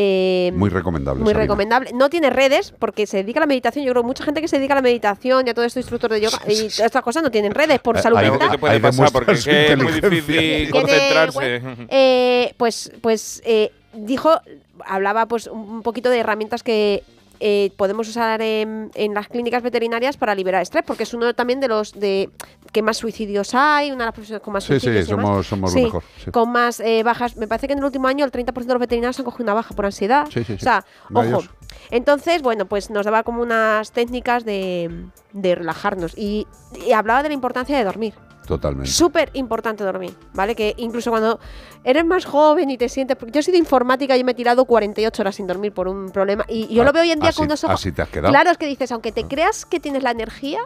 eh, 0.00 0.52
Muy 0.54 0.70
recomendable. 0.70 1.22
muy 1.24 1.32
Sabina. 1.32 1.42
recomendable. 1.44 1.90
No 1.92 2.08
tiene 2.10 2.30
redes 2.30 2.72
porque 2.78 3.06
se 3.06 3.18
dedica 3.18 3.40
a 3.40 3.42
la 3.42 3.46
meditación. 3.46 3.84
Yo 3.84 3.92
creo 3.92 4.02
que 4.02 4.06
mucha 4.06 4.24
gente 4.24 4.40
que 4.40 4.46
se 4.48 4.56
dedica 4.56 4.74
a 4.74 4.76
la 4.76 4.82
meditación 4.82 5.46
y 5.46 5.50
a 5.50 5.54
todo 5.54 5.64
esto, 5.64 5.78
instructor 5.80 6.10
de 6.12 6.20
yoga 6.20 6.38
y 6.48 6.54
todas 6.68 6.80
estas 6.80 7.02
cosas 7.02 7.22
no 7.22 7.30
tienen 7.32 7.52
redes 7.52 7.80
por 7.80 7.96
Eh, 7.96 8.02
salud 8.02 8.16
ahí- 8.18 8.30
mental. 8.30 8.48
¿Qué 8.48 8.52
te 8.56 8.58
puede 8.58 8.74
Ahí 8.74 8.80
pasar? 8.80 9.10
Porque 9.12 9.32
es 9.32 9.76
muy 9.76 9.92
difícil 9.92 10.24
Tiene 10.26 10.70
concentrarse. 10.70 11.62
Eh, 11.88 12.54
pues, 12.56 12.92
pues 13.00 13.42
eh, 13.44 13.72
dijo, 13.92 14.40
hablaba 14.86 15.26
pues 15.26 15.46
un 15.46 15.82
poquito 15.82 16.10
de 16.10 16.18
herramientas 16.18 16.62
que 16.62 17.02
eh, 17.40 17.70
podemos 17.76 18.08
usar 18.08 18.42
en, 18.42 18.90
en 18.96 19.14
las 19.14 19.28
clínicas 19.28 19.62
veterinarias 19.62 20.16
para 20.16 20.34
liberar 20.34 20.60
estrés, 20.60 20.82
porque 20.84 21.04
es 21.04 21.14
uno 21.14 21.32
también 21.34 21.60
de 21.60 21.68
los 21.68 21.92
de 21.92 22.30
que 22.72 22.82
más 22.82 22.96
suicidios 22.96 23.54
hay, 23.54 23.92
una 23.92 24.00
de 24.00 24.06
las 24.06 24.14
profesiones 24.14 24.42
con 24.42 24.54
más 24.54 24.64
Sí, 24.64 24.74
sí, 24.74 24.80
suicidios. 24.80 25.08
demás. 25.08 25.24
somos- 25.24 25.46
somos 25.46 25.72
lo 25.72 25.78
Sí, 25.78 25.84
mejor, 25.84 26.02
sí. 26.24 26.30
Con 26.32 26.50
más 26.50 26.80
eh, 26.80 27.02
bajas. 27.04 27.36
Me 27.36 27.46
parece 27.46 27.68
que 27.68 27.74
en 27.74 27.78
el 27.78 27.84
último 27.84 28.08
año 28.08 28.24
el 28.24 28.32
30% 28.32 28.66
de 28.66 28.74
los 28.74 28.80
veterinarios 28.80 29.18
han 29.20 29.24
cogido 29.24 29.44
una 29.44 29.54
baja 29.54 29.72
por 29.74 29.86
ansiedad. 29.86 30.26
Sí, 30.32 30.40
sí, 30.42 30.46
sí. 30.46 30.52
O 30.54 30.58
sea, 30.58 30.84
ojo. 31.14 31.44
Entonces, 31.92 32.42
bueno, 32.42 32.66
pues 32.66 32.90
nos 32.90 33.04
daba 33.04 33.22
como 33.22 33.40
unas 33.42 33.92
técnicas 33.92 34.44
de, 34.44 35.06
de 35.32 35.54
relajarnos 35.54 36.18
y, 36.18 36.46
y 36.86 36.90
hablaba 36.92 37.22
de 37.22 37.28
la 37.28 37.34
importancia 37.34 37.78
de 37.78 37.84
dormir. 37.84 38.14
Totalmente. 38.48 38.90
Súper 38.90 39.30
importante 39.34 39.84
dormir, 39.84 40.14
¿vale? 40.32 40.56
Que 40.56 40.74
incluso 40.78 41.10
cuando 41.10 41.38
eres 41.84 42.04
más 42.06 42.24
joven 42.24 42.70
y 42.70 42.78
te 42.78 42.88
sientes... 42.88 43.14
Porque 43.16 43.32
yo 43.34 43.42
soy 43.42 43.52
de 43.52 43.58
informática 43.58 44.16
y 44.16 44.24
me 44.24 44.32
he 44.32 44.34
tirado 44.34 44.64
48 44.64 45.22
horas 45.22 45.36
sin 45.36 45.46
dormir 45.46 45.72
por 45.72 45.86
un 45.86 46.08
problema. 46.10 46.46
Y 46.48 46.74
yo 46.74 46.82
lo 46.82 46.92
veo 46.92 47.02
hoy 47.02 47.10
en 47.10 47.20
día 47.20 47.28
Así- 47.28 47.36
con 47.36 47.46
unos 47.46 47.62
ojos... 47.64 47.74
así 47.74 47.92
te 47.92 48.00
has 48.00 48.08
quedado. 48.08 48.32
Claro, 48.32 48.50
es 48.50 48.56
que 48.56 48.64
dices, 48.66 48.90
aunque 48.90 49.12
te 49.12 49.24
creas 49.24 49.66
que 49.66 49.80
tienes 49.80 50.02
la 50.02 50.12
energía, 50.12 50.60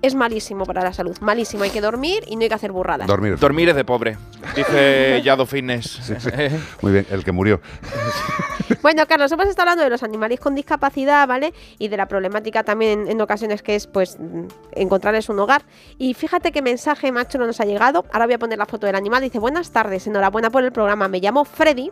es 0.00 0.14
malísimo 0.14 0.64
para 0.64 0.82
la 0.82 0.92
salud. 0.94 1.16
Malísimo. 1.20 1.62
Hay 1.62 1.70
que 1.70 1.80
dormir 1.82 2.24
y 2.26 2.36
no 2.36 2.42
hay 2.42 2.48
que 2.48 2.54
hacer 2.54 2.72
burradas. 2.72 3.06
Dormir. 3.06 3.38
Dormir 3.38 3.68
es 3.68 3.76
de 3.76 3.84
pobre, 3.84 4.16
dice 4.56 5.20
Yado 5.24 5.44
Fitness. 5.46 6.00
Muy 6.80 6.92
bien, 6.92 7.06
el 7.10 7.22
que 7.22 7.32
murió. 7.32 7.60
Bueno, 8.80 9.06
Carlos, 9.06 9.30
hemos 9.32 9.46
estado 9.46 9.70
hablando 9.70 9.84
de 9.84 9.90
los 9.90 10.02
animales 10.02 10.40
con 10.40 10.54
discapacidad, 10.54 11.26
¿vale? 11.26 11.52
Y 11.78 11.88
de 11.88 11.96
la 11.96 12.06
problemática 12.06 12.62
también 12.62 13.08
en 13.08 13.20
ocasiones 13.20 13.62
que 13.62 13.74
es, 13.74 13.86
pues, 13.86 14.16
encontrarles 14.72 15.28
un 15.28 15.38
hogar. 15.40 15.62
Y 15.98 16.14
fíjate 16.14 16.52
qué 16.52 16.62
mensaje 16.62 17.12
macho 17.12 17.38
no 17.38 17.46
nos 17.46 17.60
ha 17.60 17.64
llegado. 17.64 18.04
Ahora 18.12 18.26
voy 18.26 18.34
a 18.34 18.38
poner 18.38 18.58
la 18.58 18.66
foto 18.66 18.86
del 18.86 18.96
animal. 18.96 19.22
Dice, 19.22 19.38
buenas 19.38 19.70
tardes, 19.70 20.06
enhorabuena 20.06 20.50
por 20.50 20.64
el 20.64 20.72
programa. 20.72 21.08
Me 21.08 21.20
llamo 21.20 21.44
Freddy, 21.44 21.90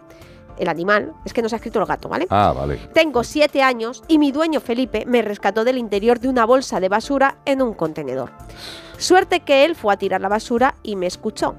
el 0.59 0.69
animal. 0.69 1.13
Es 1.25 1.33
que 1.33 1.43
nos 1.43 1.53
ha 1.53 1.57
escrito 1.57 1.81
el 1.81 1.87
gato, 1.87 2.09
¿vale? 2.09 2.27
Ah, 2.31 2.53
vale. 2.57 2.77
Tengo 2.93 3.25
siete 3.25 3.63
años 3.63 4.03
y 4.09 4.19
mi 4.19 4.31
dueño 4.33 4.61
Felipe 4.61 5.05
me 5.07 5.23
rescató 5.23 5.65
del 5.65 5.79
interior 5.79 6.21
de 6.21 6.29
una 6.29 6.45
bolsa 6.45 6.81
de 6.81 6.89
basura 6.89 7.39
en 7.45 7.63
un 7.63 7.75
contenedor. 7.75 8.31
Suerte 8.99 9.41
que 9.41 9.65
él 9.65 9.75
fue 9.75 9.95
a 9.95 9.97
tirar 9.97 10.21
la 10.21 10.29
basura 10.29 10.75
y 10.83 10.95
me 10.97 11.07
escuchó. 11.07 11.55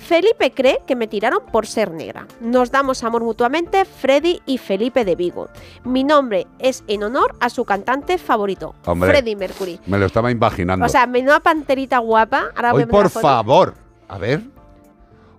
Felipe 0.00 0.50
cree 0.52 0.80
que 0.86 0.96
me 0.96 1.06
tiraron 1.06 1.40
por 1.52 1.66
ser 1.66 1.92
negra. 1.92 2.26
Nos 2.40 2.70
damos 2.72 3.04
amor 3.04 3.22
mutuamente, 3.22 3.84
Freddy 3.84 4.40
y 4.46 4.58
Felipe 4.58 5.04
de 5.04 5.14
Vigo. 5.14 5.48
Mi 5.84 6.02
nombre 6.04 6.46
es 6.58 6.82
en 6.88 7.02
honor 7.04 7.36
a 7.38 7.50
su 7.50 7.64
cantante 7.64 8.16
favorito, 8.18 8.74
Hombre. 8.86 9.10
Freddie 9.10 9.36
Mercury. 9.36 9.78
Me 9.86 9.98
lo 9.98 10.06
estaba 10.06 10.30
imaginando. 10.30 10.86
O 10.86 10.88
sea, 10.88 11.06
menuda 11.06 11.40
panterita 11.40 11.98
guapa. 11.98 12.46
Ahora 12.56 12.72
Hoy, 12.74 12.86
por 12.86 13.10
favor. 13.10 13.74
A 14.08 14.18
ver. 14.18 14.40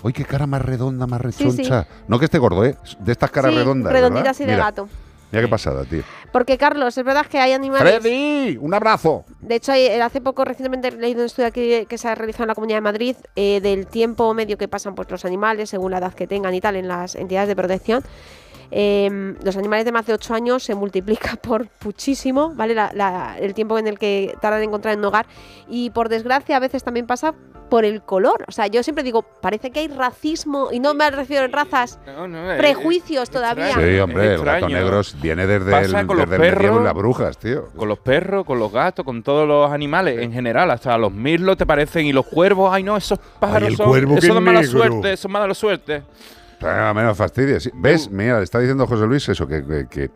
Hoy 0.04 0.14
qué 0.14 0.24
cara 0.26 0.48
más 0.48 0.62
redonda, 0.62 1.06
más 1.06 1.20
Sí, 1.36 1.44
rechoncha. 1.44 1.84
sí. 1.84 1.90
No 2.08 2.18
que 2.20 2.26
esté 2.26 2.38
gordo, 2.38 2.64
¿eh? 2.64 2.78
De 3.00 3.12
estas 3.12 3.30
caras 3.32 3.52
Sí, 3.52 3.58
redondas. 3.58 3.92
redondita 3.92 4.20
¿verdad? 4.22 4.32
así 4.32 4.46
de 4.46 4.52
Mira, 4.54 4.66
gato. 4.66 4.88
Mira 5.32 5.44
qué 5.44 5.48
pasada, 5.48 5.86
tío. 5.86 6.04
Porque, 6.32 6.58
Carlos, 6.58 6.98
es 6.98 7.06
verdad 7.06 7.26
que 7.26 7.40
hay 7.40 7.54
animales. 7.54 8.02
¡Freddy! 8.02 8.58
¡Un 8.60 8.74
abrazo! 8.74 9.26
De 9.40 9.56
hecho, 9.56 9.72
hace 9.72 10.20
poco, 10.20 10.44
recientemente 10.44 10.90
he 10.90 10.92
leído 10.92 11.22
un 11.22 11.28
estudio 11.28 11.48
aquí 11.48 11.86
que 11.86 11.98
se 11.98 12.08
ha 12.10 12.16
realizado 12.16 12.44
en 12.44 12.48
la 12.50 12.56
Comunidad 12.56 12.78
de 12.78 12.82
Madrid 12.82 13.16
eh, 13.36 13.62
del 13.62 13.88
tiempo 13.88 14.34
medio 14.34 14.58
que 14.58 14.68
pasan 14.68 14.94
pues, 14.94 15.10
los 15.10 15.24
animales, 15.24 15.70
según 15.70 15.92
la 15.92 16.00
edad 16.00 16.14
que 16.14 16.28
tengan 16.28 16.54
y 16.54 16.60
tal, 16.60 16.76
en 16.76 16.88
las 16.88 17.16
entidades 17.16 17.48
de 17.48 17.56
protección. 17.56 18.04
Eh, 18.72 19.36
los 19.44 19.58
animales 19.58 19.84
de 19.86 19.92
más 19.92 20.06
de 20.06 20.14
8 20.14 20.34
años 20.34 20.64
se 20.64 20.76
multiplica 20.76 21.36
por 21.42 21.68
muchísimo, 21.84 22.54
¿vale? 22.56 22.74
La- 22.74 22.92
la- 22.94 23.38
el 23.40 23.54
tiempo 23.54 23.78
en 23.78 23.88
el 23.88 24.00
que 24.00 24.34
tardan 24.42 24.62
en 24.64 24.70
encontrar 24.70 24.98
un 24.98 25.06
hogar. 25.06 25.26
Y 25.70 25.90
por 25.90 26.10
desgracia, 26.10 26.56
a 26.58 26.60
veces 26.60 26.84
también 26.84 27.06
pasa 27.06 27.34
por 27.70 27.86
el 27.86 28.02
color. 28.02 28.44
O 28.50 28.52
sea, 28.52 28.68
yo 28.68 28.84
siempre 28.84 29.02
digo, 29.04 29.22
parece 29.22 29.72
que 29.72 29.80
hay 29.80 29.88
racismo, 29.88 30.70
y 30.74 30.82
no 30.82 30.94
me 30.94 31.10
refiero 31.10 31.46
en 31.46 31.54
razas, 31.54 32.00
No, 32.06 32.28
no, 32.28 32.52
eh, 32.52 32.58
prejuicios 32.58 33.30
todavía. 33.30 33.74
Sí, 33.76 33.98
hombre, 34.00 34.34
el 34.34 34.44
gato 34.44 34.68
negro 34.68 35.02
viene 35.22 35.48
desde 35.48 35.72
Pasa 35.72 36.02
el, 36.02 36.08
con 36.08 36.18
los 36.18 36.28
el 36.28 36.34
y 36.34 36.38
perros. 36.38 36.84
las 36.84 36.94
brujas, 36.94 37.38
tío. 37.38 37.68
Con 37.78 37.88
los 37.88 38.00
perros, 38.00 38.44
con 38.46 38.60
los 38.60 38.74
gatos, 38.74 39.06
con 39.06 39.24
todos 39.24 39.48
los 39.48 39.72
animales 39.72 40.20
en 40.20 40.34
general, 40.34 40.70
hasta 40.70 40.98
los 40.98 41.14
mirlos 41.14 41.56
te 41.56 41.66
parecen 41.66 42.06
y 42.06 42.12
los 42.12 42.26
cuervos, 42.26 42.74
ay 42.74 42.84
no, 42.84 42.98
esos 42.98 43.18
pájaros 43.40 43.70
el 43.70 43.78
son, 43.78 43.88
cuervo 43.88 44.14
que 44.16 44.20
eso 44.20 44.28
es 44.28 44.34
de 44.34 44.40
mala 44.42 44.64
suerte, 44.64 45.14
eso 45.14 45.28
es 45.30 45.32
mala 45.32 45.54
suerte. 45.54 46.04
Pero 46.62 46.94
menos 46.94 47.18
fastidio. 47.18 47.60
sí. 47.60 47.72
¿Ves? 47.74 48.10
Mira, 48.12 48.38
le 48.38 48.44
está 48.44 48.60
diciendo 48.60 48.86
José 48.88 49.06
Luis 49.08 49.28
eso, 49.30 49.48
que, 49.48 49.66
que, 49.66 49.88
que- 49.88 50.12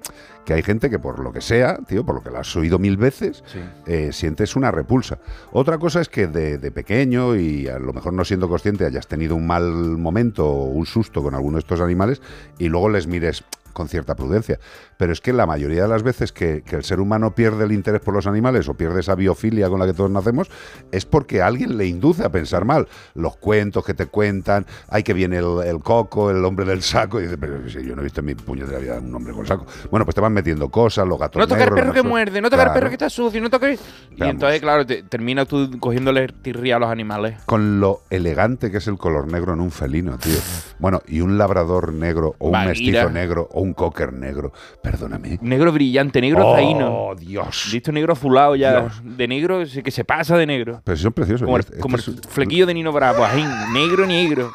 que 0.46 0.54
hay 0.54 0.62
gente 0.62 0.92
que 0.92 1.00
por 1.00 1.18
lo 1.18 1.34
que 1.34 1.42
sea, 1.42 1.80
tío, 1.88 2.06
por 2.06 2.14
lo 2.14 2.22
que 2.22 2.30
lo 2.30 2.38
has 2.38 2.56
oído 2.56 2.78
mil 2.78 2.98
veces, 2.98 3.44
eh, 3.88 4.12
sientes 4.14 4.56
una 4.56 4.70
repulsa. 4.70 5.18
Otra 5.52 5.80
cosa 5.80 6.02
es 6.02 6.08
que 6.08 6.28
de, 6.28 6.60
de 6.60 6.70
pequeño 6.70 7.36
y 7.36 7.68
a 7.68 7.80
lo 7.80 7.94
mejor 7.94 8.14
no 8.14 8.24
siendo 8.24 8.48
consciente 8.48 8.86
hayas 8.86 9.08
tenido 9.08 9.36
un 9.36 9.48
mal 9.48 9.64
momento 9.72 10.46
o 10.48 10.66
un 10.66 10.86
susto 10.86 11.24
con 11.24 11.34
alguno 11.34 11.56
de 11.56 11.62
estos 11.62 11.82
animales 11.82 12.22
y 12.60 12.68
luego 12.70 12.90
les 12.90 13.08
mires 13.08 13.44
con 13.76 13.90
cierta 13.90 14.16
prudencia. 14.16 14.58
Pero 14.98 15.14
es 15.14 15.22
que 15.22 15.34
la 15.34 15.46
mayoría 15.46 15.84
de 15.84 15.90
las 15.90 16.02
veces 16.02 16.32
que, 16.32 16.64
que 16.66 16.78
el 16.78 16.84
ser 16.84 17.00
humano 17.00 17.36
pierde 17.36 17.66
el 17.66 17.74
interés 17.74 18.02
por 18.02 18.14
los 18.14 18.26
animales 18.26 18.68
o 18.70 18.74
pierde 18.74 19.02
esa 19.02 19.14
biofilia 19.16 19.70
con 19.70 19.80
la 19.80 19.86
que 19.86 19.94
todos 19.94 20.10
nacemos, 20.10 20.50
es 20.92 21.06
porque 21.06 21.42
alguien 21.42 21.78
le 21.78 21.86
induce 21.86 22.24
a 22.24 22.30
pensar 22.30 22.66
mal. 22.66 22.88
Los 23.14 23.36
cuentos 23.36 23.84
que 23.86 23.94
te 23.94 24.06
cuentan, 24.06 24.66
hay 24.88 25.04
que 25.04 25.14
viene 25.14 25.38
el, 25.38 25.60
el 25.66 25.80
coco, 25.80 26.32
el 26.32 26.44
hombre 26.46 26.66
del 26.66 26.82
saco, 26.82 27.20
y 27.20 27.24
dices, 27.24 27.38
pero 27.40 27.70
si 27.70 27.84
yo 27.86 27.96
no 27.96 28.02
he 28.02 28.06
visto 28.06 28.22
en 28.22 28.28
mi 28.28 28.36
puñetera 28.36 28.80
vida 28.80 28.98
un 29.00 29.14
hombre 29.14 29.34
con 29.34 29.46
saco. 29.46 29.66
Bueno, 29.92 30.06
pues 30.06 30.16
te 30.16 30.22
van 30.22 30.32
metiendo 30.34 30.70
cosas, 30.70 31.06
los 31.08 31.20
gatos 31.20 31.40
No 31.40 31.46
tocar 31.48 31.66
negros, 31.72 31.80
perro 31.82 31.94
que 31.94 32.02
muerde, 32.02 32.42
no 32.42 32.50
tocar 32.50 32.68
Claro. 32.68 32.74
perro 32.80 32.88
que 32.90 32.96
está 32.96 33.10
sucio, 33.10 33.42
no 33.42 33.50
tocar... 33.50 33.72
Y 33.74 34.24
entonces, 34.24 34.62
claro, 34.62 34.86
te- 34.86 35.04
termina 35.04 35.46
tú 35.46 35.70
cogiéndole 35.80 36.30
tirria 36.30 36.78
a 36.78 36.80
los 36.80 36.90
animales. 36.90 37.36
Con 37.46 37.82
lo 37.82 38.04
elegante 38.10 38.72
que 38.72 38.78
es 38.78 38.88
el 38.88 38.98
color 38.98 39.30
negro 39.30 39.54
en 39.54 39.60
un 39.60 39.72
felino, 39.72 40.18
tío. 40.18 40.38
Bueno, 40.80 41.02
y 41.08 41.20
un 41.20 41.38
labrador 41.38 41.92
negro, 41.94 42.36
o 42.40 42.50
un 42.50 42.66
mestizo 42.66 43.10
negro, 43.10 43.50
o 43.52 43.65
un 43.66 43.74
cocker 43.74 44.14
negro. 44.14 44.52
Perdóname. 44.82 45.38
Negro 45.42 45.72
brillante, 45.72 46.22
negro 46.22 46.48
Oh, 46.48 46.56
zaino. 46.56 47.12
Dios. 47.18 47.70
Visto 47.72 47.92
negro 47.92 48.14
azulado 48.14 48.56
ya. 48.56 48.82
Dios. 48.82 49.02
De 49.04 49.28
negro, 49.28 49.64
que 49.84 49.92
se 49.92 50.04
pasa 50.06 50.38
de 50.38 50.46
negro. 50.46 50.82
Pero 50.84 50.98
son 50.98 51.14
preciosos. 51.14 51.46
Como 51.46 51.58
el, 51.58 51.62
Este- 51.64 51.80
como 51.80 51.98
este 51.98 52.12
el 52.12 52.20
es- 52.20 52.28
flequillo 52.28 52.66
de 52.66 52.74
Nino 52.74 52.92
Bravo, 52.92 53.24
ajín, 53.24 53.48
negro, 53.74 54.06
negro. 54.06 54.52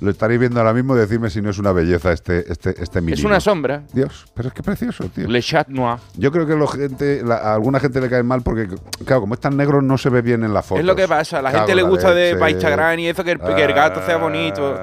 Lo 0.00 0.10
estaréis 0.10 0.40
viendo 0.40 0.60
ahora 0.60 0.72
mismo, 0.72 0.94
decirme 0.94 1.30
si 1.30 1.40
no 1.42 1.50
es 1.50 1.58
una 1.58 1.72
belleza 1.72 2.12
este, 2.12 2.50
este, 2.50 2.70
este 2.70 2.98
Es 2.98 3.04
menino. 3.04 3.28
una 3.28 3.40
sombra. 3.40 3.82
Dios, 3.92 4.26
pero 4.34 4.48
es 4.48 4.54
que 4.54 4.62
precioso, 4.62 5.04
tío. 5.14 5.28
Le 5.28 5.40
Chat 5.42 5.68
Noir. 5.68 5.98
Yo 6.16 6.30
creo 6.32 6.46
que 6.46 6.54
lo 6.54 6.66
gente, 6.66 7.22
la- 7.24 7.36
a 7.36 7.54
alguna 7.54 7.80
gente 7.80 8.00
le 8.00 8.08
cae 8.08 8.22
mal 8.22 8.42
porque, 8.42 8.68
claro, 9.04 9.22
como 9.22 9.34
es 9.34 9.40
tan 9.40 9.56
negro 9.56 9.82
no 9.82 9.98
se 9.98 10.10
ve 10.10 10.22
bien 10.22 10.44
en 10.44 10.54
la 10.54 10.62
foto. 10.62 10.80
Es 10.80 10.86
lo 10.86 10.94
que 10.96 11.08
pasa. 11.08 11.38
A 11.38 11.42
la 11.42 11.50
gente 11.50 11.74
le 11.74 11.82
gusta 11.82 12.12
de 12.14 12.36
para 12.36 12.50
Instagram 12.50 12.98
y 13.00 13.08
eso, 13.08 13.24
que 13.24 13.32
el, 13.32 13.38
que 13.40 13.64
el 13.64 13.72
gato 13.72 14.04
sea 14.04 14.16
bonito. 14.18 14.76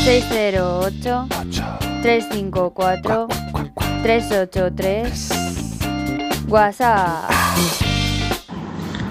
608 0.06 1.26
354 2.00 3.26
383 4.04 5.30
WhatsApp. 6.48 7.28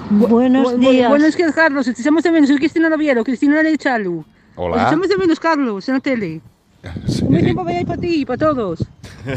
Buenos 0.09 0.71
Bu- 0.71 0.77
bu- 0.77 0.89
días. 0.89 1.09
Buenos 1.09 1.35
días, 1.35 1.53
Carlos. 1.53 1.85
Te 1.85 1.91
echamos 1.91 2.23
de 2.23 2.31
menos. 2.31 2.47
Soy 2.47 2.57
Cristina 2.59 2.87
Noviero, 2.87 3.25
Cristina 3.25 3.61
Lechalu. 3.61 4.23
Hola. 4.55 4.75
Os 4.77 4.81
echamos 4.83 5.09
de 5.09 5.17
menos, 5.17 5.37
Carlos, 5.37 5.85
en 5.89 5.95
la 5.95 5.99
tele. 5.99 6.39
Un 7.23 7.39
tiempo 7.39 7.65
vaya 7.65 7.85
para 7.85 7.99
ti 7.99 8.21
y 8.21 8.25
para 8.25 8.37
todos. 8.37 8.85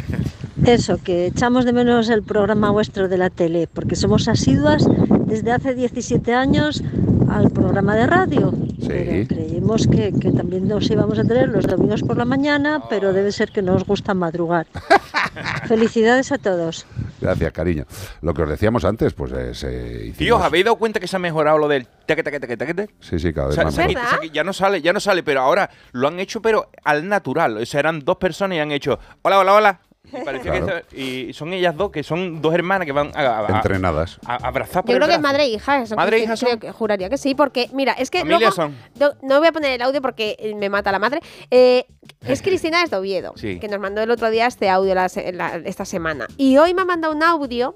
Eso, 0.64 0.98
que 1.02 1.26
echamos 1.26 1.64
de 1.64 1.72
menos 1.72 2.08
el 2.08 2.22
programa 2.22 2.70
vuestro 2.70 3.08
de 3.08 3.18
la 3.18 3.30
tele, 3.30 3.66
porque 3.72 3.96
somos 3.96 4.28
asiduas 4.28 4.86
desde 5.26 5.50
hace 5.50 5.74
17 5.74 6.34
años 6.34 6.84
al 7.28 7.50
programa 7.50 7.96
de 7.96 8.06
radio. 8.06 8.54
Sí. 8.80 9.26
Creímos 9.26 9.86
que, 9.88 10.12
que 10.12 10.30
también 10.30 10.68
nos 10.68 10.88
íbamos 10.90 11.18
a 11.18 11.24
tener 11.24 11.48
los 11.48 11.66
domingos 11.66 12.02
por 12.02 12.16
la 12.16 12.24
mañana, 12.24 12.82
pero 12.88 13.12
debe 13.12 13.32
ser 13.32 13.50
que 13.50 13.60
no 13.62 13.74
os 13.74 13.84
gusta 13.84 14.14
madrugar. 14.14 14.66
Felicidades 15.66 16.32
a 16.32 16.38
todos. 16.38 16.86
Gracias, 17.20 17.52
cariño. 17.52 17.84
Lo 18.22 18.34
que 18.34 18.42
os 18.42 18.48
decíamos 18.48 18.84
anos 18.84 19.12
pues 19.14 19.32
eh, 19.32 19.54
se 19.54 20.06
hicimos- 20.06 20.16
Tío, 20.18 20.36
¿os 20.36 20.42
habéis 20.42 20.64
dado 20.64 20.76
cuenta 20.76 21.00
que 21.00 21.08
se 21.08 21.16
ha 21.16 21.18
mejorado 21.18 21.58
lo 21.58 21.68
del 21.68 21.86
teque, 22.06 22.22
teque, 22.22 22.40
teque, 22.40 22.56
teque, 22.56 22.74
teque? 22.74 22.94
Sí, 23.00 23.18
sí, 23.18 23.32
cada 23.32 23.48
O 23.48 23.50
vez 23.50 23.58
más. 23.64 23.76
mejor. 23.76 24.32
ya 24.32 24.44
no 24.44 24.52
sale, 24.52 24.80
ya 24.80 24.92
no 24.92 25.00
sale, 25.00 25.22
pero 25.22 25.40
ahora 25.40 25.68
lo 25.92 26.08
han 26.08 26.20
hecho, 26.20 26.40
pero 26.40 26.70
al 26.84 27.08
natural. 27.08 27.56
O 27.58 27.66
sea, 27.66 27.80
eran 27.80 28.00
dos 28.00 28.16
personas 28.16 28.56
y 28.56 28.60
han 28.60 28.70
hecho 28.72 28.98
hola, 29.22 29.38
hola, 29.40 29.54
hola. 29.54 29.80
Y, 30.12 30.24
parecía 30.24 30.52
que 30.52 30.60
Claro. 30.62 30.82
se- 30.90 31.00
y 31.00 31.32
son 31.32 31.52
ellas 31.52 31.76
dos, 31.76 31.90
que 31.90 32.02
son 32.02 32.40
dos 32.40 32.54
hermanas 32.54 32.86
que 32.86 32.92
van 32.92 33.10
a, 33.14 33.20
a- 33.20 33.46
a- 33.46 33.56
Entrenadas. 33.56 34.18
a- 34.24 34.34
a 34.34 34.48
abrazar 34.48 34.82
por 34.84 34.90
Yo 34.90 34.96
el 34.96 34.98
creo 34.98 35.08
que 35.08 35.14
es 35.14 35.20
brazo. 35.20 35.32
madre 35.32 35.44
e 35.44 35.48
hija. 35.48 35.84
Madre 35.96 36.16
e 36.16 36.20
hija 36.20 36.34
creo 36.36 36.50
son. 36.50 36.58
que 36.60 36.72
juraría 36.72 37.08
que 37.10 37.18
sí, 37.18 37.34
porque 37.34 37.68
mira, 37.72 37.92
es 37.92 38.10
que 38.10 38.18
Familia 38.20 38.38
luego 38.38 38.52
son. 38.54 38.76
no, 38.98 39.10
no 39.22 39.38
voy 39.38 39.48
a 39.48 39.52
poner 39.52 39.72
el 39.72 39.82
audio 39.82 40.00
porque 40.02 40.36
eh, 40.38 40.54
me 40.54 40.68
mata 40.70 40.90
la 40.92 40.98
madre. 40.98 41.20
Eh, 41.50 41.84
es 42.26 42.42
Cristina 42.42 42.80
desde 42.80 42.96
Oviedo, 42.96 43.32
Sí. 43.36 43.58
que 43.58 43.68
nos 43.68 43.80
mandó 43.80 44.00
el 44.02 44.10
otro 44.10 44.30
día 44.30 44.46
este 44.46 44.68
audio 44.70 44.94
la 44.94 45.08
se- 45.08 45.32
la- 45.32 45.56
esta 45.64 45.84
semana. 45.84 46.26
Y 46.36 46.56
hoy 46.58 46.74
me 46.74 46.82
ha 46.82 46.84
mandado 46.84 47.14
un 47.14 47.22
audio 47.22 47.74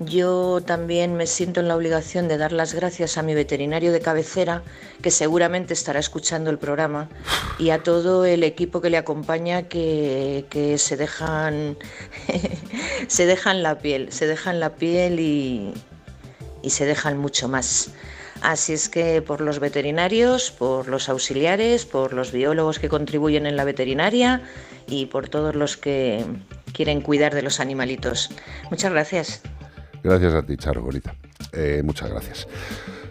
yo 0.00 0.60
también 0.64 1.14
me 1.14 1.26
siento 1.26 1.60
en 1.60 1.68
la 1.68 1.76
obligación 1.76 2.28
de 2.28 2.38
dar 2.38 2.52
las 2.52 2.74
gracias 2.74 3.16
a 3.18 3.22
mi 3.22 3.34
veterinario 3.34 3.92
de 3.92 4.00
cabecera, 4.00 4.62
que 5.02 5.10
seguramente 5.10 5.74
estará 5.74 6.00
escuchando 6.00 6.50
el 6.50 6.58
programa, 6.58 7.08
y 7.58 7.70
a 7.70 7.82
todo 7.82 8.24
el 8.24 8.42
equipo 8.42 8.80
que 8.80 8.90
le 8.90 8.96
acompaña 8.96 9.64
que, 9.64 10.76
se 10.78 10.96
dejan 10.96 11.76
se 13.08 13.26
dejan 13.26 13.62
la 13.62 13.78
piel, 13.78 14.12
se 14.12 14.26
dejan 14.26 14.60
la 14.60 14.74
piel 14.74 15.20
y 15.20 15.74
se 16.70 16.86
dejan 16.86 17.18
mucho 17.18 17.48
más. 17.48 17.90
Así 18.44 18.74
es 18.74 18.90
que 18.90 19.22
por 19.22 19.40
los 19.40 19.58
veterinarios, 19.58 20.50
por 20.50 20.86
los 20.88 21.08
auxiliares, 21.08 21.86
por 21.86 22.12
los 22.12 22.30
biólogos 22.30 22.78
que 22.78 22.90
contribuyen 22.90 23.46
en 23.46 23.56
la 23.56 23.64
veterinaria 23.64 24.42
y 24.86 25.06
por 25.06 25.30
todos 25.30 25.54
los 25.54 25.78
que 25.78 26.22
quieren 26.74 27.00
cuidar 27.00 27.34
de 27.34 27.40
los 27.40 27.58
animalitos. 27.58 28.28
Muchas 28.70 28.92
gracias. 28.92 29.40
Gracias 30.04 30.34
a 30.34 30.42
ti, 30.42 30.56
Charo, 30.58 30.82
bonita. 30.82 31.14
Eh, 31.52 31.80
muchas 31.82 32.10
gracias. 32.10 32.46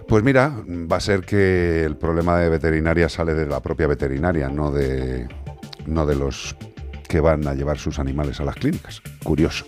Pues 0.07 0.23
mira, 0.23 0.53
va 0.67 0.97
a 0.97 0.99
ser 0.99 1.21
que 1.21 1.83
el 1.83 1.97
problema 1.97 2.37
de 2.37 2.49
veterinaria 2.49 3.09
sale 3.09 3.33
de 3.33 3.47
la 3.47 3.61
propia 3.61 3.87
veterinaria, 3.87 4.47
no 4.47 4.71
de, 4.71 5.27
no 5.87 6.05
de 6.05 6.13
los 6.13 6.55
que 7.09 7.19
van 7.19 7.47
a 7.47 7.55
llevar 7.55 7.79
sus 7.79 7.97
animales 7.97 8.39
a 8.39 8.43
las 8.43 8.53
clínicas. 8.55 9.01
Curioso. 9.23 9.65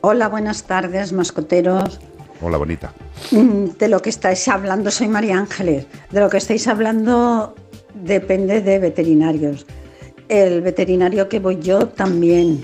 Hola, 0.00 0.28
buenas 0.28 0.64
tardes, 0.64 1.12
mascoteros. 1.12 2.00
Hola, 2.40 2.58
bonita. 2.58 2.92
Mm, 3.30 3.76
De 3.78 3.88
lo 3.88 4.00
que 4.00 4.10
estáis 4.10 4.46
hablando, 4.48 4.90
soy 4.90 5.08
María 5.08 5.38
Ángeles. 5.38 5.86
De 6.10 6.20
lo 6.20 6.28
que 6.28 6.36
estáis 6.36 6.68
hablando 6.68 7.54
depende 7.94 8.60
de 8.60 8.78
veterinarios. 8.78 9.66
El 10.28 10.60
veterinario 10.60 11.28
que 11.28 11.38
voy 11.38 11.58
yo 11.60 11.88
también 11.88 12.62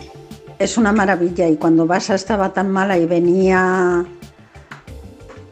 es 0.59 0.77
una 0.77 0.93
maravilla 0.93 1.49
y 1.49 1.57
cuando 1.57 1.87
Basa 1.87 2.15
estaba 2.15 2.53
tan 2.53 2.71
mala 2.71 2.99
y 2.99 3.07
venía 3.07 4.05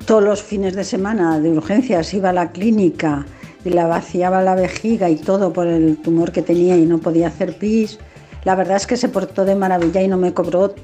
todos 0.07 0.23
los 0.23 0.43
fines 0.43 0.75
de 0.75 0.85
semana 0.85 1.39
de 1.41 1.51
urgencias, 1.51 2.13
iba 2.15 2.31
a 2.31 2.33
la 2.33 2.51
clínica 2.51 3.27
y 3.65 3.71
la 3.71 3.87
vaciaba 3.87 4.43
la 4.43 4.55
vejiga 4.55 5.09
y 5.09 5.17
todo 5.17 5.53
por 5.53 5.67
el 5.67 5.97
tumor 5.99 6.33
que 6.33 6.43
tenía 6.43 6.77
y 6.77 6.85
no 6.85 6.99
podía 6.99 7.29
hacer 7.29 7.59
pis, 7.59 7.99
la 8.45 8.55
verdad 8.55 8.77
es 8.77 8.87
que 8.87 8.97
se 8.97 9.09
portó 9.09 9.45
de 9.45 9.55
maravilla 9.55 10.03
y 10.03 10.09
no 10.09 10.17
me 10.17 10.33
cobró 10.35 10.75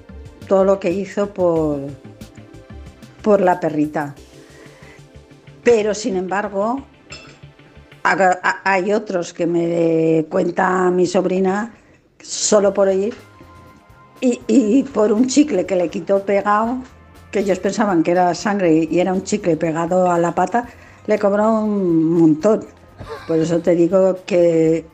todo 0.46 0.64
lo 0.64 0.78
que 0.78 0.92
hizo 0.92 1.30
por, 1.30 1.80
por 3.27 3.40
la 3.40 3.59
perrita. 3.59 4.15
Pero 5.65 5.94
sin 5.94 6.15
embargo, 6.16 6.81
ha- 8.05 8.39
ha- 8.40 8.61
hay 8.62 8.93
otros 8.93 9.32
que 9.32 9.48
me 9.48 10.27
cuenta 10.31 10.93
mi 10.93 11.07
sobrina 11.07 11.74
solo 12.23 12.73
por 12.73 12.86
oír 12.86 13.15
y, 14.20 14.40
y 14.47 14.85
por 14.85 15.11
un 15.12 15.27
chicle 15.27 15.66
que 15.66 15.74
le 15.74 15.89
quitó 15.89 16.23
pegado, 16.23 16.78
que 17.32 17.40
ellos 17.40 17.59
pensaban 17.59 18.05
que 18.05 18.12
era 18.12 18.32
sangre 18.36 18.86
y 18.89 19.01
era 19.01 19.12
un 19.12 19.24
chicle 19.24 19.57
pegado 19.57 20.09
a 20.09 20.19
la 20.20 20.32
pata, 20.32 20.69
le 21.09 21.19
cobró 21.19 21.51
un 21.65 22.12
montón. 22.20 22.65
Por 23.27 23.39
eso 23.40 23.59
te 23.59 23.74
digo 23.74 24.19
que 24.24 24.86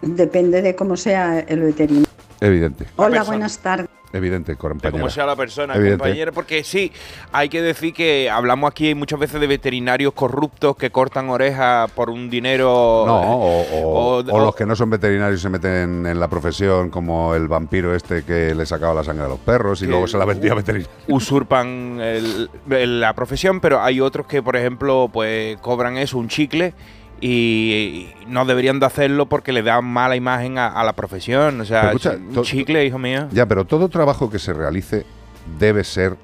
depende 0.00 0.62
de 0.62 0.76
cómo 0.76 0.96
sea 0.96 1.40
el 1.40 1.58
veterinario. 1.58 2.06
Evidente. 2.40 2.86
Hola, 2.94 3.24
buenas 3.24 3.58
tardes. 3.58 3.88
Evidente, 4.12 4.52
de 4.52 4.58
compañera. 4.58 4.90
cómo 4.92 5.08
sea 5.10 5.26
la 5.26 5.36
persona, 5.36 5.74
Evidente. 5.74 5.98
compañera, 5.98 6.32
porque 6.32 6.64
sí, 6.64 6.92
hay 7.32 7.48
que 7.48 7.62
decir 7.62 7.94
que 7.94 8.28
hablamos 8.30 8.70
aquí 8.70 8.94
muchas 8.94 9.18
veces 9.18 9.40
de 9.40 9.46
veterinarios 9.46 10.12
corruptos 10.12 10.76
que 10.76 10.90
cortan 10.90 11.30
orejas 11.30 11.90
por 11.92 12.10
un 12.10 12.28
dinero. 12.28 13.04
No, 13.06 13.14
o, 13.20 13.62
o- 13.62 14.18
o- 14.18 14.24
o 14.32 14.38
los 14.40 14.54
que 14.54 14.66
no 14.66 14.76
son 14.76 14.90
veterinarios 14.90 15.40
y 15.40 15.42
se 15.42 15.48
meten 15.48 16.06
en 16.06 16.20
la 16.20 16.28
profesión, 16.28 16.90
como 16.90 17.34
el 17.34 17.48
vampiro 17.48 17.94
este 17.94 18.24
que 18.24 18.54
le 18.54 18.66
sacaba 18.66 18.94
la 18.94 19.04
sangre 19.04 19.24
a 19.24 19.28
los 19.28 19.38
perros 19.38 19.80
y 19.82 19.86
luego 19.86 20.06
se 20.06 20.18
la 20.18 20.24
vendía 20.24 20.52
a 20.52 20.56
veterinario. 20.56 20.88
usurpan 21.08 21.98
el- 22.00 22.50
el- 22.70 23.00
la 23.00 23.14
profesión, 23.14 23.60
pero 23.60 23.80
hay 23.80 24.00
otros 24.00 24.26
que, 24.26 24.42
por 24.42 24.56
ejemplo, 24.56 25.08
pues 25.12 25.56
cobran 25.60 25.96
eso, 25.96 26.18
un 26.18 26.28
chicle, 26.28 26.74
y, 27.22 28.08
no 28.26 28.44
deberían 28.44 28.80
de 28.80 28.86
hacerlo 28.86 29.26
porque 29.26 29.52
le 29.52 29.62
dan 29.62 29.84
mala 29.84 30.16
imagen 30.16 30.58
a, 30.58 30.68
a 30.68 30.84
la 30.84 30.92
profesión. 30.94 31.60
O 31.60 31.64
sea, 31.64 31.82
Pero 31.82 31.96
escucha, 31.96 32.16
un 32.38 32.42
chicle, 32.42 32.84
hijo 32.84 32.98
mío. 32.98 33.28
Ya, 33.32 33.46
pero 33.46 33.64
todo 33.64 33.88
trabajo 33.88 34.28
que 34.30 34.38
se 34.38 34.52
realice 34.52 35.06
debe 35.58 35.84
ser 35.84 36.16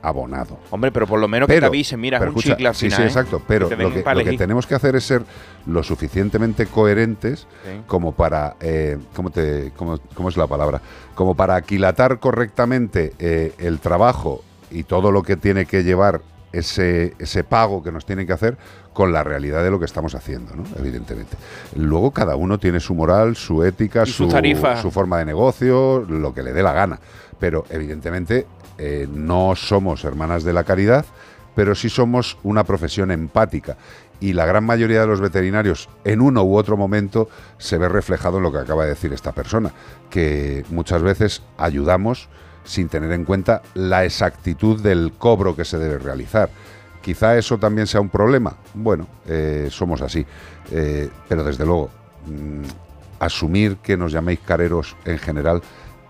abonado. 0.00 0.58
Hombre, 0.70 0.92
pero 0.92 1.06
por 1.06 1.18
lo 1.18 1.26
menos 1.26 1.48
que 1.48 1.58
te 1.58 1.64
avisen, 1.66 1.98
mira, 1.98 2.18
es 2.18 2.20
pero 2.20 2.32
un 2.32 2.38
escucha, 2.38 2.54
chicle 2.56 2.68
al 2.68 2.74
sí, 2.74 2.86
final. 2.86 2.96
sí, 2.98 3.02
¿eh? 3.02 3.06
exacto. 3.06 3.42
Pero 3.48 3.70
lo 3.70 3.76
que, 3.92 4.04
lo 4.14 4.24
que 4.24 4.36
tenemos 4.36 4.66
que 4.66 4.74
hacer 4.74 4.94
es 4.96 5.04
ser 5.04 5.22
lo 5.66 5.82
suficientemente 5.82 6.66
coherentes 6.66 7.46
Sí. 7.64 7.80
como 7.86 8.12
para, 8.12 8.56
eh, 8.60 8.98
¿cómo, 9.16 9.30
te, 9.30 9.72
cómo, 9.76 9.98
cómo 10.14 10.28
es 10.28 10.36
la 10.36 10.46
palabra? 10.46 10.80
Como 11.14 11.34
para 11.34 11.56
aquilatar 11.56 12.20
correctamente 12.20 13.14
eh, 13.18 13.54
el 13.58 13.78
trabajo 13.80 14.44
y 14.70 14.84
todo 14.84 15.10
lo 15.10 15.22
que 15.22 15.36
tiene 15.36 15.64
que 15.64 15.82
llevar 15.84 16.20
ese, 16.52 17.14
ese 17.18 17.42
pago 17.42 17.82
que 17.82 17.90
nos 17.90 18.04
tienen 18.04 18.26
que 18.26 18.32
hacer 18.34 18.58
con 18.94 19.12
la 19.12 19.22
realidad 19.22 19.62
de 19.62 19.70
lo 19.70 19.78
que 19.78 19.84
estamos 19.84 20.14
haciendo, 20.14 20.54
¿no? 20.54 20.64
evidentemente. 20.78 21.36
Luego 21.76 22.12
cada 22.12 22.36
uno 22.36 22.58
tiene 22.58 22.80
su 22.80 22.94
moral, 22.94 23.36
su 23.36 23.62
ética, 23.62 24.06
su 24.06 24.28
tarifa. 24.28 24.80
su 24.80 24.90
forma 24.90 25.18
de 25.18 25.26
negocio, 25.26 26.06
lo 26.08 26.32
que 26.32 26.42
le 26.42 26.52
dé 26.52 26.62
la 26.62 26.72
gana. 26.72 27.00
Pero 27.38 27.66
evidentemente 27.68 28.46
eh, 28.78 29.06
no 29.12 29.54
somos 29.56 30.04
hermanas 30.04 30.44
de 30.44 30.52
la 30.52 30.64
caridad, 30.64 31.04
pero 31.54 31.74
sí 31.74 31.90
somos 31.90 32.38
una 32.42 32.64
profesión 32.64 33.10
empática. 33.10 33.76
y 34.20 34.32
la 34.32 34.46
gran 34.46 34.64
mayoría 34.64 35.00
de 35.00 35.08
los 35.08 35.20
veterinarios 35.20 35.88
en 36.04 36.20
uno 36.20 36.44
u 36.44 36.56
otro 36.56 36.76
momento 36.76 37.28
se 37.58 37.76
ve 37.78 37.88
reflejado 37.88 38.38
en 38.38 38.44
lo 38.44 38.52
que 38.52 38.58
acaba 38.58 38.84
de 38.84 38.90
decir 38.90 39.12
esta 39.12 39.32
persona, 39.32 39.72
que 40.08 40.64
muchas 40.70 41.02
veces 41.02 41.42
ayudamos 41.58 42.28
sin 42.62 42.88
tener 42.88 43.12
en 43.12 43.24
cuenta 43.24 43.60
la 43.74 44.04
exactitud 44.04 44.80
del 44.80 45.12
cobro 45.18 45.56
que 45.56 45.64
se 45.64 45.78
debe 45.78 45.98
realizar. 45.98 46.48
Quizá 47.04 47.36
eso 47.36 47.58
también 47.58 47.86
sea 47.86 48.00
un 48.00 48.08
problema. 48.08 48.56
Bueno, 48.72 49.06
eh, 49.28 49.68
somos 49.70 50.00
así. 50.00 50.24
Eh, 50.70 51.10
pero 51.28 51.44
desde 51.44 51.66
luego, 51.66 51.90
mm, 52.26 52.62
asumir 53.20 53.76
que 53.76 53.94
nos 53.98 54.10
llaméis 54.10 54.40
careros 54.40 54.96
en 55.04 55.18
general, 55.18 55.60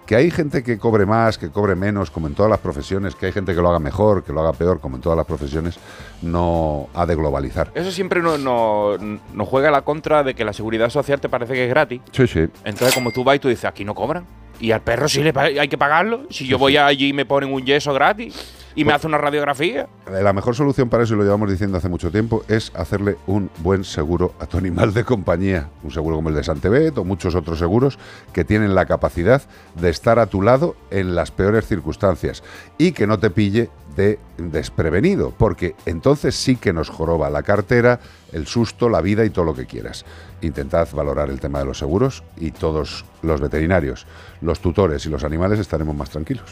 que 0.07 0.15
hay 0.15 0.31
gente 0.31 0.63
que 0.63 0.79
cobre 0.79 1.05
más, 1.05 1.37
que 1.37 1.51
cobre 1.51 1.75
menos, 1.75 2.13
como 2.13 2.29
en 2.29 2.35
todas 2.35 2.49
las 2.49 2.61
profesiones, 2.61 3.17
que 3.17 3.27
hay 3.27 3.33
gente 3.33 3.57
que 3.57 3.61
lo 3.61 3.71
haga 3.71 3.81
mejor, 3.81 4.23
que 4.23 4.33
lo 4.33 4.41
haga 4.41 4.53
peor, 4.53 4.79
como 4.79 4.95
en 4.95 5.03
todas 5.03 5.17
las 5.17 5.27
profesiones, 5.27 5.81
no 6.23 6.87
ha 6.95 7.07
de 7.07 7.17
globalizar. 7.17 7.73
Eso 7.75 7.91
siempre 7.91 8.23
nos 8.23 8.39
no, 8.39 8.97
nos 9.33 9.49
juega 9.49 9.71
a 9.71 9.73
la 9.73 9.83
contra 9.83 10.23
de 10.23 10.35
que 10.35 10.45
la 10.45 10.53
seguridad 10.53 10.91
social 10.91 11.21
te 11.21 11.29
parece 11.29 11.55
que 11.55 11.65
es 11.65 11.71
gratis. 11.71 12.03
Sí, 12.13 12.29
sí. 12.29 12.47
Entonces, 12.65 12.95
como 12.95 13.11
tú 13.11 13.25
vas 13.25 13.35
y 13.35 13.39
tú 13.41 13.49
dices, 13.49 13.65
aquí 13.65 13.85
no 13.85 13.97
cobran. 13.97 14.25
Y 14.61 14.73
al 14.73 14.83
perro 14.83 15.09
sí 15.09 15.23
le 15.23 15.33
hay 15.39 15.69
que 15.69 15.79
pagarlo. 15.79 16.23
Si 16.31 16.47
yo 16.47 16.59
voy 16.59 16.77
allí 16.77 17.09
y 17.09 17.13
me 17.13 17.27
ponen 17.27 17.53
un 17.53 17.65
yeso 17.65 17.93
gratis 17.93 18.35
y 18.77 18.85
me 18.85 18.93
hace 18.93 19.07
una 19.07 19.19
radiografía. 19.19 19.89
La 20.11 20.33
mejor 20.33 20.55
solución 20.55 20.89
para 20.89 21.05
eso, 21.05 21.15
y 21.15 21.17
lo 21.17 21.23
llevamos 21.23 21.51
diciendo 21.51 21.79
hace 21.79 21.89
mucho 21.89 22.11
tiempo, 22.11 22.45
es 22.49 22.73
hacerle 22.75 23.17
un 23.27 23.51
buen 23.59 23.85
seguro 23.85 24.35
a 24.41 24.47
tu 24.47 24.59
animal 24.59 24.93
de 24.93 25.05
compañía. 25.05 25.69
Un 25.83 25.91
seguro 25.91 26.17
como 26.17 26.29
el 26.29 26.35
de 26.35 26.45
Santebet 26.45 26.97
o 26.99 27.05
muchos 27.05 27.35
otros 27.35 27.59
seguros 27.59 27.99
que 28.33 28.45
tienen 28.45 28.75
la 28.75 28.87
capacidad 28.87 29.43
de 29.75 29.91
estar 29.91 30.19
a 30.19 30.27
tu 30.27 30.43
lado 30.43 30.77
en 30.91 31.15
las 31.15 31.31
peores 31.31 31.67
circunstancias 31.67 32.43
y 32.79 32.93
que 32.93 33.07
no 33.07 33.19
te 33.19 33.31
pille 33.31 33.71
de 33.97 34.19
desprevenido, 34.39 35.33
porque 35.37 35.75
entonces 35.87 36.35
sí 36.35 36.57
que 36.57 36.73
nos 36.73 36.89
joroba 36.89 37.31
la 37.31 37.43
cartera, 37.43 38.01
el 38.33 38.47
susto, 38.47 38.89
la 38.89 39.01
vida 39.01 39.25
y 39.25 39.31
todo 39.31 39.45
lo 39.45 39.55
que 39.55 39.67
quieras. 39.67 40.05
Intentad 40.41 40.89
valorar 40.93 41.31
el 41.31 41.41
tema 41.41 41.61
de 41.61 41.65
los 41.65 41.79
seguros 41.79 42.23
y 42.37 42.51
todos 42.51 43.05
los 43.23 43.41
veterinarios, 43.41 44.07
los 44.41 44.61
tutores 44.61 45.07
y 45.07 45.09
los 45.09 45.25
animales 45.25 45.59
estaremos 45.59 45.97
más 45.97 46.11
tranquilos. 46.11 46.45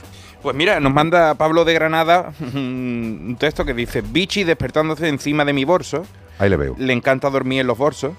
Pues 0.42 0.56
mira, 0.56 0.80
nos 0.80 0.92
manda 0.92 1.34
Pablo 1.34 1.64
de 1.64 1.74
Granada 1.74 2.32
un 2.54 3.36
texto 3.38 3.64
que 3.64 3.74
dice: 3.74 4.02
Bichi 4.02 4.44
despertándose 4.44 5.08
encima 5.08 5.44
de 5.44 5.52
mi 5.52 5.64
bolso. 5.64 6.04
Ahí 6.38 6.50
le 6.50 6.56
veo. 6.56 6.74
Le 6.78 6.92
encanta 6.92 7.30
dormir 7.30 7.60
en 7.60 7.66
los 7.66 7.78
bolsos. 7.78 8.12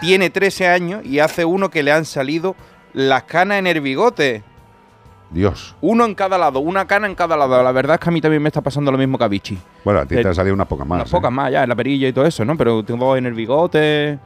Tiene 0.00 0.30
13 0.30 0.68
años 0.68 1.06
y 1.06 1.20
hace 1.20 1.44
uno 1.44 1.70
que 1.70 1.82
le 1.82 1.92
han 1.92 2.04
salido 2.04 2.54
las 2.92 3.24
canas 3.24 3.58
en 3.58 3.66
el 3.66 3.80
bigote. 3.80 4.42
Dios. 5.30 5.74
Uno 5.80 6.04
en 6.04 6.14
cada 6.14 6.38
lado, 6.38 6.60
una 6.60 6.86
cana 6.86 7.06
en 7.06 7.14
cada 7.14 7.36
lado. 7.36 7.62
La 7.62 7.72
verdad 7.72 7.94
es 7.94 8.00
que 8.00 8.08
a 8.08 8.12
mí 8.12 8.20
también 8.20 8.42
me 8.42 8.48
está 8.48 8.60
pasando 8.60 8.92
lo 8.92 8.98
mismo 8.98 9.18
que 9.18 9.24
a 9.24 9.28
Bichi. 9.28 9.58
Bueno, 9.84 10.00
a 10.00 10.06
ti 10.06 10.14
te 10.14 10.20
Eh, 10.22 10.26
han 10.26 10.34
salido 10.34 10.54
unas 10.54 10.66
pocas 10.68 10.86
más. 10.86 10.96
Unas 10.96 11.08
¿eh? 11.08 11.12
pocas 11.12 11.32
más 11.32 11.50
ya, 11.50 11.62
en 11.64 11.68
la 11.68 11.74
perilla 11.74 12.08
y 12.08 12.12
todo 12.12 12.26
eso, 12.26 12.44
¿no? 12.44 12.56
Pero 12.56 12.82
tengo 12.84 13.06
dos 13.06 13.18
en 13.18 13.26
el 13.26 13.34
bigote. 13.34 14.18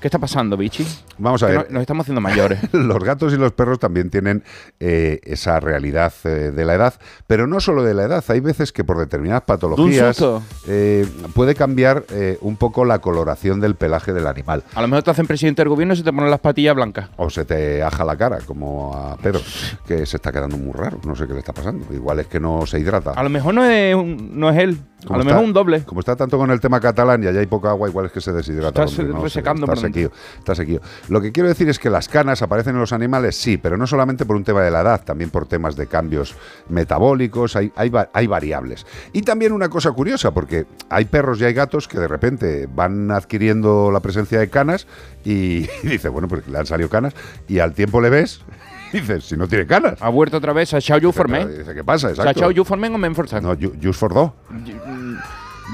¿Qué 0.00 0.08
está 0.08 0.18
pasando, 0.18 0.56
Bichi? 0.56 0.86
Vamos 1.18 1.42
a 1.42 1.46
ver. 1.46 1.56
no- 1.68 1.74
nos 1.74 1.80
estamos 1.82 2.04
haciendo 2.04 2.20
mayores. 2.20 2.58
los 2.72 2.98
gatos 3.02 3.32
y 3.32 3.36
los 3.36 3.52
perros 3.52 3.78
también 3.78 4.10
tienen 4.10 4.42
eh, 4.80 5.20
esa 5.24 5.60
realidad 5.60 6.12
eh, 6.24 6.52
de 6.54 6.64
la 6.64 6.74
edad, 6.74 6.94
pero 7.26 7.46
no 7.46 7.60
solo 7.60 7.82
de 7.82 7.94
la 7.94 8.04
edad. 8.04 8.24
Hay 8.28 8.40
veces 8.40 8.72
que 8.72 8.84
por 8.84 8.98
determinadas 8.98 9.42
patologías 9.44 10.22
eh, 10.66 11.06
puede 11.34 11.54
cambiar 11.54 12.04
eh, 12.10 12.38
un 12.40 12.56
poco 12.56 12.84
la 12.84 12.98
coloración 13.00 13.60
del 13.60 13.74
pelaje 13.74 14.12
del 14.12 14.26
animal. 14.26 14.62
A 14.74 14.82
lo 14.82 14.88
mejor 14.88 15.02
te 15.02 15.10
hacen 15.10 15.26
presidente 15.26 15.62
del 15.62 15.68
gobierno 15.68 15.94
y 15.94 15.96
se 15.96 16.02
te 16.02 16.12
ponen 16.12 16.30
las 16.30 16.40
patillas 16.40 16.74
blancas. 16.74 17.08
O 17.16 17.30
se 17.30 17.44
te 17.44 17.82
aja 17.82 18.04
la 18.04 18.16
cara, 18.16 18.38
como 18.46 18.94
a 18.94 19.16
Pedro, 19.16 19.40
que 19.86 20.06
se 20.06 20.16
está 20.16 20.32
quedando 20.32 20.56
muy 20.56 20.72
raro. 20.72 21.00
No 21.04 21.14
sé 21.16 21.26
qué 21.26 21.32
le 21.32 21.38
está 21.40 21.52
pasando. 21.52 21.86
Igual 21.92 22.20
es 22.20 22.26
que 22.26 22.40
no 22.40 22.66
se 22.66 22.78
hidrata. 22.78 23.12
A 23.12 23.22
lo 23.22 23.30
mejor 23.30 23.54
no 23.54 23.64
es, 23.64 23.94
un- 23.94 24.38
no 24.38 24.50
es 24.50 24.58
él. 24.58 24.78
A 25.04 25.12
lo 25.12 25.20
está- 25.20 25.24
mejor 25.34 25.44
un 25.44 25.52
doble. 25.52 25.82
Como 25.84 26.00
está 26.00 26.16
tanto 26.16 26.38
con 26.38 26.50
el 26.50 26.60
tema 26.60 26.80
catalán 26.80 27.22
y 27.22 27.26
allá 27.26 27.40
hay 27.40 27.46
poca 27.46 27.68
agua, 27.68 27.88
igual 27.88 28.06
es 28.06 28.12
que 28.12 28.22
se 28.22 28.32
deshidrata. 28.32 28.84
Está 28.84 28.84
hombre, 28.84 28.96
se- 28.96 29.12
¿no? 29.12 29.18
Se- 29.18 29.24
resecando 29.24 29.64
Está 29.66 29.72
pronto. 29.80 29.86
sequío, 29.98 30.10
está 30.38 30.54
sequío. 30.54 30.80
Lo 31.08 31.20
que 31.20 31.32
quiero 31.32 31.48
decir 31.48 31.68
es 31.68 31.78
que 31.78 31.90
las 31.90 32.08
canas 32.08 32.40
aparecen 32.42 32.74
en 32.74 32.80
los 32.80 32.92
animales, 32.92 33.36
sí, 33.36 33.56
pero 33.58 33.76
no 33.76 33.86
solamente 33.86 34.24
por 34.24 34.36
un 34.36 34.44
tema 34.44 34.62
de 34.62 34.70
la 34.70 34.80
edad, 34.80 35.04
también 35.04 35.30
por 35.30 35.46
temas 35.46 35.76
de 35.76 35.86
cambios 35.86 36.34
metabólicos, 36.68 37.56
hay, 37.56 37.72
hay, 37.76 37.90
hay 38.12 38.26
variables. 38.26 38.86
Y 39.12 39.22
también 39.22 39.52
una 39.52 39.68
cosa 39.68 39.92
curiosa, 39.92 40.32
porque 40.32 40.66
hay 40.88 41.04
perros 41.04 41.40
y 41.40 41.44
hay 41.44 41.52
gatos 41.54 41.88
que 41.88 41.98
de 41.98 42.08
repente 42.08 42.68
van 42.72 43.10
adquiriendo 43.10 43.90
la 43.92 44.00
presencia 44.00 44.38
de 44.38 44.48
canas 44.48 44.86
y, 45.24 45.68
y 45.82 45.86
dices, 45.88 46.10
bueno, 46.10 46.28
pues 46.28 46.46
le 46.48 46.58
han 46.58 46.66
salido 46.66 46.88
canas 46.88 47.14
y 47.48 47.58
al 47.58 47.74
tiempo 47.74 48.00
le 48.00 48.10
ves 48.10 48.40
dices, 48.94 49.24
si 49.24 49.36
no 49.36 49.48
tiene 49.48 49.66
canas. 49.66 50.00
Ha 50.00 50.08
vuelto 50.08 50.36
otra 50.36 50.52
vez 50.52 50.72
a 50.72 50.80
Xiao 50.80 50.98
Yu 50.98 51.12
for 51.12 51.28
Men. 51.28 51.48
Dice, 51.58 51.74
¿qué 51.74 51.82
pasa? 51.84 52.06
¿Se 52.08 52.12
ha 52.12 52.24
Exacto. 52.24 52.30
echado 52.30 52.50
You 52.52 52.64
for 52.64 52.78
Men 52.78 52.94
o 52.94 52.98
Men 52.98 53.14
for 53.14 53.28
Sun? 53.28 53.42
No, 53.42 53.54
Ju- 53.56 53.74
Just 53.82 53.98
for 53.98 54.14
Do. 54.14 54.34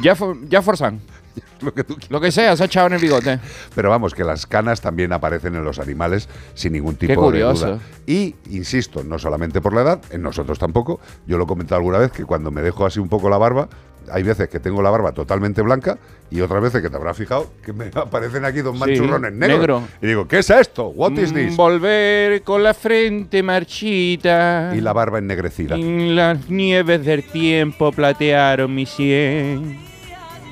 Ya 0.03 0.15
for, 0.15 0.37
ya 0.49 0.63
for 0.63 0.77
Sun. 0.77 1.01
Lo 1.61 1.75
que 1.75 1.85
tú 1.85 1.97
Lo 2.09 2.21
que 2.21 2.33
sea, 2.33 2.57
se 2.57 2.63
ha 2.63 2.67
echado 2.67 2.87
en 2.89 2.95
el 2.95 3.01
bigote. 3.01 3.39
Pero 3.75 3.91
vamos, 3.91 4.15
que 4.15 4.25
las 4.25 4.47
canas 4.47 4.81
también 4.81 5.13
aparecen 5.13 5.55
en 5.55 5.65
los 5.65 5.79
animales 5.79 6.29
sin 6.55 6.73
ningún 6.73 6.97
tipo 6.97 7.09
Qué 7.09 7.17
de 7.17 7.17
curioso. 7.23 7.67
duda. 7.67 7.79
Y, 8.07 8.35
insisto, 8.51 9.05
no 9.05 9.19
solamente 9.19 9.61
por 9.61 9.75
la 9.75 9.83
edad, 9.83 10.01
en 10.11 10.23
nosotros 10.23 10.59
tampoco. 10.59 11.01
Yo 11.27 11.37
lo 11.39 11.45
he 11.45 11.47
comentado 11.47 11.77
alguna 11.79 11.99
vez 11.99 12.13
que 12.13 12.25
cuando 12.25 12.51
me 12.51 12.63
dejo 12.63 12.87
así 12.87 12.99
un 12.99 13.09
poco 13.09 13.29
la 13.31 13.37
barba, 13.39 13.69
hay 14.11 14.23
veces 14.23 14.49
que 14.49 14.59
tengo 14.59 14.81
la 14.83 14.89
barba 14.91 15.13
totalmente 15.13 15.61
blanca 15.63 15.99
y 16.31 16.41
otras 16.41 16.63
veces 16.63 16.81
que 16.83 16.89
te 16.91 16.97
habrás 16.97 17.17
fijado 17.17 17.53
que 17.65 17.73
me 17.75 17.91
aparecen 17.95 18.45
aquí 18.47 18.61
dos 18.63 18.75
Sí, 18.75 18.81
manchurrones 18.81 19.33
negros. 19.33 19.59
negro. 19.61 19.83
Y 20.01 20.07
digo, 20.07 20.27
¿qué 20.27 20.39
es 20.39 20.49
esto? 20.51 20.87
¿What 20.89 21.13
is 21.13 21.31
Mm, 21.33 21.35
this? 21.37 21.57
Volver 21.57 22.43
con 22.43 22.63
la 22.63 22.73
frente 22.75 23.43
marchita. 23.43 24.73
Y 24.75 24.81
la 24.81 24.93
barba 24.95 25.19
ennegrecida. 25.19 25.77
Y 25.77 26.15
las 26.15 26.49
nieves 26.49 27.05
del 27.05 27.23
tiempo 27.23 27.93
platearon 27.93 28.75
mi 28.75 28.87
sien. 28.87 29.79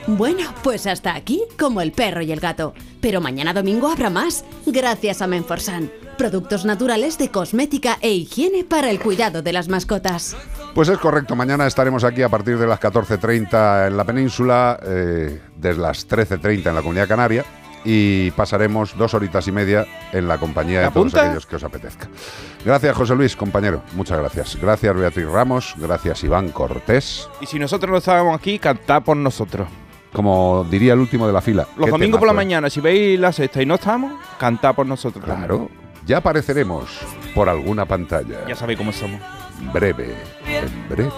Bueno, 0.09 0.55
pues 0.63 0.87
hasta 0.87 1.15
aquí, 1.15 1.43
como 1.59 1.83
el 1.83 1.93
perro 1.93 2.23
y 2.23 2.33
el 2.33 2.41
gato. 2.41 2.73
Pero 3.03 3.21
mañana 3.21 3.53
domingo 3.53 3.89
habrá 3.89 4.09
más, 4.09 4.43
gracias 4.65 5.21
a 5.21 5.27
Menforsan. 5.27 5.91
Productos 6.17 6.65
naturales 6.65 7.19
de 7.19 7.31
cosmética 7.31 7.99
e 8.01 8.13
higiene 8.13 8.65
para 8.65 8.89
el 8.89 9.01
cuidado 9.01 9.43
de 9.43 9.53
las 9.53 9.69
mascotas. 9.69 10.35
Pues 10.75 10.89
es 10.89 10.97
correcto, 10.97 11.37
mañana 11.37 11.67
estaremos 11.67 12.05
aquí 12.05 12.23
a 12.23 12.31
partir 12.31 12.57
de 12.59 12.67
las 12.67 12.81
14.30 12.81 13.89
en 13.89 13.97
la 13.99 14.05
península, 14.05 14.81
eh, 14.83 15.43
desde 15.55 15.83
las 15.83 16.09
13.30 16.09 16.69
en 16.69 16.75
la 16.75 16.81
comunidad 16.81 17.07
canaria 17.07 17.45
y 17.85 18.31
pasaremos 18.31 18.97
dos 18.97 19.13
horitas 19.13 19.47
y 19.47 19.53
media 19.53 19.87
en 20.13 20.27
la 20.27 20.39
compañía 20.39 20.81
de 20.81 20.91
todos 20.91 21.15
aquellos 21.15 21.45
que 21.45 21.57
os 21.57 21.65
apetezca. 21.65 22.09
Gracias 22.65 22.97
José 22.97 23.15
Luis, 23.15 23.37
compañero, 23.37 23.83
muchas 23.93 24.19
gracias. 24.19 24.57
Gracias 24.57 24.97
Beatriz 24.97 25.27
Ramos, 25.27 25.75
gracias 25.77 26.25
Iván 26.25 26.49
Cortés. 26.49 27.29
Y 27.43 27.47
si 27.47 27.59
nosotros 27.59 27.91
no 27.91 27.99
estábamos 27.99 28.35
aquí, 28.39 28.59
cantad 28.59 29.03
por 29.03 29.17
nosotros. 29.17 29.69
Como 30.13 30.67
diría 30.71 30.95
el 30.95 31.01
último 31.01 31.27
de 31.27 31.33
la 31.33 31.41
fila. 31.41 31.67
Los 31.77 31.91
domingos 31.91 32.19
por 32.19 32.27
la 32.27 32.35
mañana, 32.35 32.71
si 32.71 32.81
veis 32.81 33.19
la 33.21 33.33
sexta 33.33 33.63
y 33.63 33.67
no 33.67 33.75
estamos, 33.75 34.13
cantad 34.39 34.75
por 34.75 34.87
nosotros. 34.87 35.25
Claro, 35.25 35.69
ya 36.07 36.19
apareceremos 36.19 37.01
por 37.35 37.49
alguna 37.49 37.85
pantalla. 37.85 38.47
Ya 38.49 38.55
sabéis 38.55 38.79
cómo 38.79 38.93
somos. 38.93 39.21
Breve, 39.73 40.15
en 40.47 40.89
breve. 40.89 41.11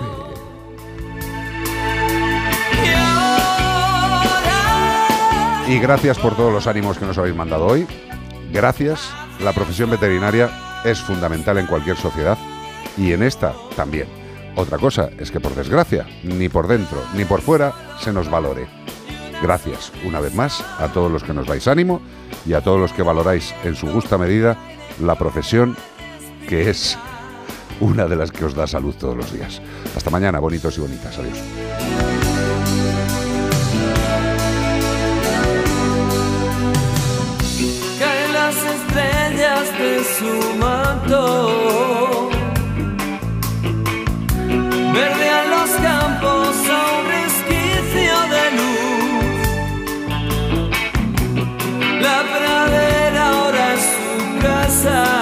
Y 5.68 5.78
gracias 5.78 6.18
por 6.18 6.34
todos 6.34 6.52
los 6.52 6.66
ánimos 6.66 6.98
que 6.98 7.06
nos 7.06 7.16
habéis 7.16 7.36
mandado 7.36 7.66
hoy. 7.66 7.86
Gracias. 8.52 9.12
La 9.38 9.52
profesión 9.52 9.88
veterinaria 9.88 10.50
es 10.84 11.00
fundamental 11.00 11.58
en 11.58 11.66
cualquier 11.66 11.96
sociedad 11.96 12.36
y 12.96 13.12
en 13.12 13.22
esta 13.22 13.54
también. 13.76 14.19
Otra 14.56 14.78
cosa 14.78 15.10
es 15.18 15.30
que 15.30 15.40
por 15.40 15.54
desgracia, 15.54 16.06
ni 16.22 16.48
por 16.48 16.68
dentro 16.68 17.02
ni 17.14 17.24
por 17.24 17.40
fuera 17.40 17.72
se 18.00 18.12
nos 18.12 18.30
valore. 18.30 18.66
Gracias 19.42 19.92
una 20.04 20.20
vez 20.20 20.34
más 20.34 20.62
a 20.78 20.88
todos 20.88 21.10
los 21.10 21.24
que 21.24 21.32
nos 21.32 21.46
dais 21.46 21.66
ánimo 21.66 22.00
y 22.44 22.52
a 22.52 22.60
todos 22.60 22.78
los 22.78 22.92
que 22.92 23.02
valoráis 23.02 23.54
en 23.64 23.74
su 23.74 23.86
justa 23.86 24.18
medida 24.18 24.56
la 25.00 25.16
profesión 25.16 25.76
que 26.48 26.68
es 26.68 26.98
una 27.80 28.06
de 28.06 28.16
las 28.16 28.30
que 28.30 28.44
os 28.44 28.54
da 28.54 28.66
salud 28.66 28.94
todos 28.98 29.16
los 29.16 29.32
días. 29.32 29.60
Hasta 29.96 30.10
mañana, 30.10 30.38
bonitos 30.38 30.76
y 30.76 30.80
bonitas. 30.80 31.18
Adiós 31.18 31.38
verdean 44.92 45.50
los 45.50 45.70
campos 45.70 46.56
a 46.68 46.98
un 46.98 47.04
resquicio 47.16 48.14
de 48.34 48.44
luz. 48.58 49.38
La 52.02 52.18
pradera 52.34 53.28
ahora 53.28 53.74
es 53.74 53.82
su 53.96 54.12
casa. 54.42 55.19